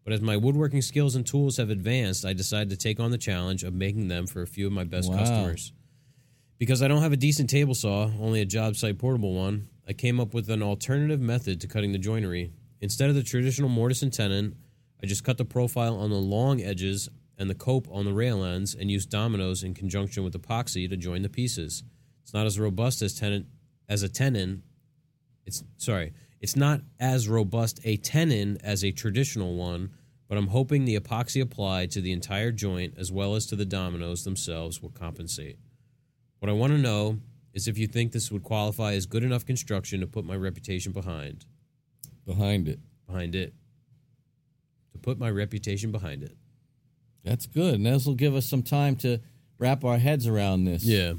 But 0.05 0.13
as 0.13 0.21
my 0.21 0.37
woodworking 0.37 0.83
skills 0.83 1.15
and 1.17 1.27
tools 1.27 1.57
have 1.57 1.71
advanced, 1.71 2.27
I 2.27 2.35
decided 2.35 2.69
to 2.69 2.77
take 2.77 3.01
on 3.01 3.11
the 3.11 3.17
challenge 3.17 3.65
of 3.65 3.73
making 3.73 4.09
them 4.09 4.27
for 4.27 4.43
a 4.43 4.47
few 4.47 4.67
of 4.67 4.75
my 4.75 4.85
best 4.85 5.11
Wow. 5.11 5.17
customers. 5.17 5.73
Because 6.59 6.83
I 6.83 6.89
don't 6.89 7.01
have 7.01 7.13
a 7.15 7.17
decent 7.17 7.49
table 7.49 7.75
saw, 7.75 8.11
only 8.21 8.43
a 8.43 8.47
job 8.47 8.77
site 8.77 8.99
portable 8.99 9.33
one, 9.33 9.69
I 9.89 9.95
came 9.95 10.21
up 10.21 10.35
with 10.35 10.51
an 10.51 10.63
alternative 10.63 11.21
method 11.21 11.63
to 11.63 11.67
cutting 11.67 11.93
the 11.93 11.99
joinery. 11.99 12.53
Instead 12.83 13.09
of 13.09 13.15
the 13.15 13.23
traditional 13.23 13.71
mortise 13.71 14.03
and 14.03 14.13
tenon, 14.13 14.55
I 15.03 15.07
just 15.07 15.25
cut 15.25 15.39
the 15.39 15.47
profile 15.47 15.97
on 15.97 16.11
the 16.11 16.17
long 16.17 16.61
edges 16.61 17.09
and 17.41 17.51
the 17.51 17.55
cope 17.55 17.89
on 17.91 18.05
the 18.05 18.13
rail 18.13 18.45
ends 18.45 18.75
and 18.75 18.91
use 18.91 19.07
dominoes 19.07 19.65
in 19.65 19.73
conjunction 19.75 20.23
with 20.23 20.41
epoxy 20.41 20.89
to 20.89 20.97
join 20.97 21.23
the 21.23 21.29
pieces. 21.29 21.83
It's 22.23 22.35
not 22.35 22.47
as 22.47 22.61
robust 22.61 23.01
as 23.03 23.15
tenon 23.15 23.47
as 23.89 24.03
a 24.03 24.09
tenon. 24.09 24.63
It's 25.47 25.65
sorry, 25.79 26.13
it's 26.41 26.55
not 26.55 26.83
as 27.01 27.29
robust 27.29 27.81
a 27.83 27.97
tenon 27.97 28.59
as 28.63 28.85
a 28.85 28.93
traditional 28.93 29.57
one, 29.57 29.91
but 30.29 30.37
I'm 30.37 30.49
hoping 30.49 30.85
the 30.85 31.01
epoxy 31.01 31.41
applied 31.41 31.91
to 31.93 32.03
the 32.03 32.13
entire 32.13 32.53
joint 32.53 32.95
as 32.99 33.11
well 33.11 33.35
as 33.35 33.47
to 33.47 33.57
the 33.57 33.65
dominoes 33.65 34.23
themselves 34.23 34.83
will 34.83 34.91
compensate. 34.91 35.59
What 36.41 36.51
I 36.51 36.53
want 36.53 36.73
to 36.75 36.79
know 36.79 37.19
is 37.55 37.67
if 37.67 37.79
you 37.79 37.87
think 37.87 38.13
this 38.13 38.31
would 38.31 38.45
qualify 38.45 38.93
as 38.93 39.07
good 39.07 39.25
enough 39.25 39.47
construction 39.47 40.01
to 40.01 40.07
put 40.07 40.25
my 40.25 40.37
reputation 40.37 40.93
behind 40.93 41.47
Behind 42.27 42.69
it. 42.69 42.79
behind 43.07 43.35
it. 43.35 43.55
To 44.93 44.99
put 44.99 45.19
my 45.19 45.31
reputation 45.31 45.91
behind 45.91 46.23
it. 46.23 46.37
That's 47.25 47.47
good. 47.47 47.75
And 47.75 47.87
this 47.87 48.07
will 48.07 48.15
give 48.15 48.35
us 48.35 48.47
some 48.47 48.63
time 48.63 48.97
to 48.97 49.19
wrap 49.59 49.85
our 49.85 49.99
heads 49.99 50.27
around 50.27 50.65
this. 50.65 50.85
Yeah. 50.85 51.15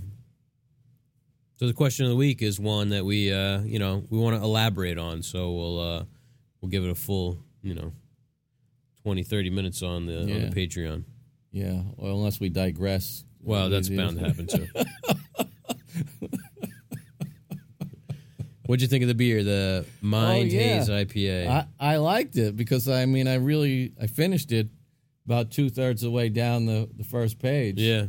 So 1.57 1.67
the 1.67 1.73
question 1.73 2.05
of 2.05 2.09
the 2.09 2.15
week 2.15 2.41
is 2.41 2.59
one 2.59 2.89
that 2.89 3.05
we 3.05 3.31
uh, 3.31 3.61
you 3.61 3.77
know, 3.77 4.03
we 4.09 4.17
want 4.17 4.35
to 4.35 4.41
elaborate 4.43 4.97
on, 4.97 5.21
so 5.21 5.51
we'll 5.51 5.79
uh 5.79 6.03
we'll 6.59 6.69
give 6.69 6.83
it 6.83 6.89
a 6.89 6.95
full, 6.95 7.37
you 7.61 7.75
know, 7.75 7.91
20 9.03 9.21
30 9.23 9.49
minutes 9.51 9.83
on 9.83 10.07
the 10.07 10.21
on 10.21 10.27
the 10.27 10.49
Patreon. 10.55 11.03
Yeah. 11.51 11.81
Well, 11.97 12.15
unless 12.15 12.39
we 12.39 12.49
digress. 12.49 13.23
Well, 13.43 13.69
that's 13.69 13.89
bound 13.89 14.17
to 14.19 14.25
happen 14.25 14.47
too. 14.47 14.67
What'd 18.65 18.81
you 18.81 18.87
think 18.87 19.01
of 19.01 19.09
the 19.09 19.15
beer, 19.15 19.43
the 19.43 19.85
Mind 20.01 20.49
Oh, 20.51 20.55
yeah. 20.55 20.77
Haze 20.79 20.87
IPA? 20.89 21.47
I, 21.47 21.65
I 21.79 21.97
liked 21.97 22.37
it 22.37 22.55
because 22.55 22.87
I 22.87 23.05
mean 23.05 23.27
I 23.27 23.35
really 23.35 23.91
I 24.01 24.07
finished 24.07 24.51
it 24.51 24.69
about 25.25 25.51
two 25.51 25.69
thirds 25.69 26.03
of 26.03 26.07
the 26.07 26.11
way 26.11 26.29
down 26.29 26.65
the, 26.65 26.89
the 26.97 27.03
first 27.03 27.39
page. 27.39 27.79
yeah, 27.79 28.07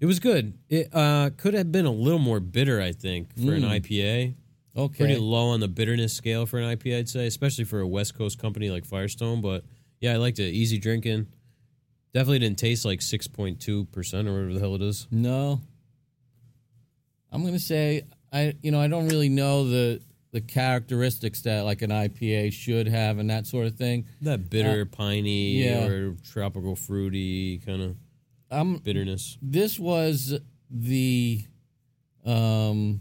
it 0.00 0.06
was 0.06 0.18
good. 0.20 0.54
It 0.68 0.88
uh, 0.94 1.30
could 1.36 1.54
have 1.54 1.70
been 1.70 1.86
a 1.86 1.92
little 1.92 2.18
more 2.18 2.40
bitter, 2.40 2.80
I 2.80 2.92
think, 2.92 3.34
for 3.36 3.52
an 3.54 3.62
Mm. 3.62 3.80
IPA. 3.80 4.34
Okay. 4.76 5.04
Pretty 5.04 5.16
low 5.20 5.48
on 5.48 5.60
the 5.60 5.68
bitterness 5.68 6.14
scale 6.14 6.46
for 6.46 6.58
an 6.58 6.76
IPA, 6.76 6.98
I'd 7.00 7.08
say, 7.08 7.26
especially 7.26 7.64
for 7.64 7.80
a 7.80 7.86
West 7.86 8.14
Coast 8.16 8.38
company 8.38 8.70
like 8.70 8.84
Firestone. 8.84 9.40
But 9.40 9.64
yeah, 10.00 10.12
I 10.12 10.16
liked 10.16 10.38
it. 10.38 10.52
Easy 10.52 10.78
drinking. 10.78 11.26
Definitely 12.14 12.38
didn't 12.40 12.58
taste 12.58 12.84
like 12.84 13.02
six 13.02 13.26
point 13.28 13.60
two 13.60 13.84
percent 13.86 14.26
or 14.28 14.32
whatever 14.32 14.54
the 14.54 14.60
hell 14.60 14.74
it 14.76 14.82
is. 14.82 15.06
No. 15.10 15.60
I'm 17.32 17.44
gonna 17.44 17.58
say 17.58 18.02
I 18.32 18.54
you 18.62 18.70
know 18.70 18.80
I 18.80 18.88
don't 18.88 19.08
really 19.08 19.28
know 19.28 19.68
the 19.68 20.00
the 20.32 20.40
characteristics 20.40 21.42
that 21.42 21.62
like 21.62 21.82
an 21.82 21.90
IPA 21.90 22.52
should 22.52 22.86
have 22.86 23.18
and 23.18 23.28
that 23.30 23.46
sort 23.46 23.66
of 23.66 23.76
thing. 23.76 24.06
That 24.22 24.48
bitter, 24.50 24.84
piney, 24.86 25.64
yeah. 25.64 25.86
or 25.86 26.14
tropical 26.32 26.76
fruity 26.76 27.58
kind 27.58 27.82
of 27.82 27.96
I'm 28.50 28.76
bitterness. 28.78 29.38
this 29.42 29.78
was 29.78 30.38
the 30.70 31.42
um 32.24 33.00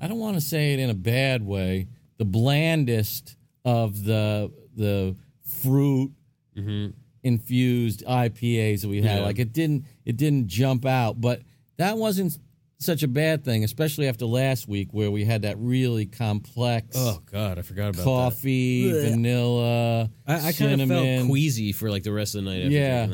I 0.00 0.08
don't 0.08 0.18
want 0.18 0.34
to 0.36 0.40
say 0.40 0.72
it 0.74 0.78
in 0.80 0.88
a 0.90 0.94
bad 0.94 1.44
way, 1.46 1.88
the 2.18 2.24
blandest 2.24 3.36
of 3.64 4.04
the 4.04 4.52
the 4.76 5.16
fruit 5.62 6.12
Mm-hmm. 6.58 6.90
infused 7.22 8.04
IPAs 8.04 8.82
that 8.82 8.88
we 8.88 9.00
had. 9.00 9.18
Yeah. 9.20 9.24
Like 9.24 9.38
it 9.38 9.52
didn't 9.52 9.86
it 10.04 10.16
didn't 10.16 10.48
jump 10.48 10.84
out, 10.84 11.20
but 11.20 11.42
that 11.76 11.96
wasn't 11.96 12.36
such 12.82 13.02
a 13.02 13.08
bad 13.08 13.44
thing, 13.44 13.62
especially 13.62 14.08
after 14.08 14.24
last 14.24 14.66
week 14.66 14.88
where 14.92 15.10
we 15.10 15.24
had 15.24 15.42
that 15.42 15.56
really 15.58 16.06
complex 16.06 16.96
Oh 16.98 17.20
God, 17.30 17.58
I 17.58 17.62
forgot 17.62 17.90
about 17.90 18.02
coffee, 18.04 18.90
Blech. 18.90 19.10
vanilla. 19.10 20.10
I, 20.26 20.32
I 20.34 20.38
kind 20.38 20.46
of 20.48 20.54
cinnamon. 20.54 20.88
felt 21.18 21.28
queasy 21.28 21.72
for 21.72 21.90
like 21.90 22.02
the 22.04 22.12
rest 22.12 22.34
of 22.34 22.42
the 22.44 22.50
night. 22.50 22.62
After 22.62 22.70
Yeah. 22.72 23.06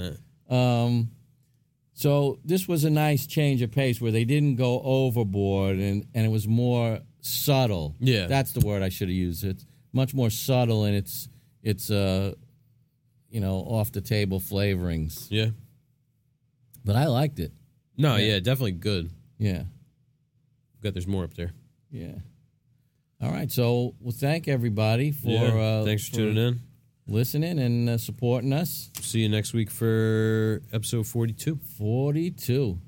that. 0.48 0.54
Um, 0.54 1.10
so 1.94 2.38
this 2.44 2.68
was 2.68 2.84
a 2.84 2.90
nice 2.90 3.26
change 3.26 3.60
of 3.62 3.72
pace 3.72 4.00
where 4.00 4.12
they 4.12 4.24
didn't 4.24 4.54
go 4.56 4.80
overboard 4.82 5.76
and, 5.78 6.06
and 6.14 6.24
it 6.24 6.28
was 6.30 6.46
more 6.46 7.00
subtle. 7.20 7.96
Yeah. 7.98 8.26
That's 8.28 8.52
the 8.52 8.64
word 8.64 8.82
I 8.82 8.88
should 8.88 9.08
have 9.08 9.16
used. 9.16 9.42
It's 9.44 9.66
much 9.92 10.14
more 10.14 10.30
subtle 10.30 10.84
and 10.84 10.94
it's 10.94 11.28
it's 11.62 11.90
uh 11.90 12.34
you 13.30 13.40
know, 13.40 13.56
off 13.56 13.90
the 13.90 14.00
table 14.00 14.38
flavorings. 14.38 15.26
Yeah. 15.30 15.48
But 16.84 16.94
I 16.96 17.06
liked 17.06 17.40
it. 17.40 17.52
No, 17.98 18.14
Yeah. 18.16 18.34
yeah, 18.34 18.38
definitely 18.40 18.72
good. 18.72 19.10
Yeah. 19.38 19.64
Bet 20.82 20.94
there's 20.94 21.06
more 21.06 21.24
up 21.24 21.34
there. 21.34 21.52
Yeah. 21.90 22.14
All 23.22 23.30
right. 23.30 23.50
So 23.50 23.94
we'll 24.00 24.12
thank 24.12 24.48
everybody 24.48 25.10
for 25.10 25.28
yeah. 25.28 25.80
uh 25.80 25.84
Thanks 25.84 26.08
for, 26.08 26.16
tuning 26.16 26.36
in. 26.36 26.60
listening 27.06 27.58
and 27.58 27.88
uh, 27.88 27.98
supporting 27.98 28.52
us. 28.52 28.90
See 29.00 29.20
you 29.20 29.28
next 29.28 29.52
week 29.54 29.70
for 29.70 30.62
episode 30.72 31.06
42. 31.06 31.58
42. 31.78 32.78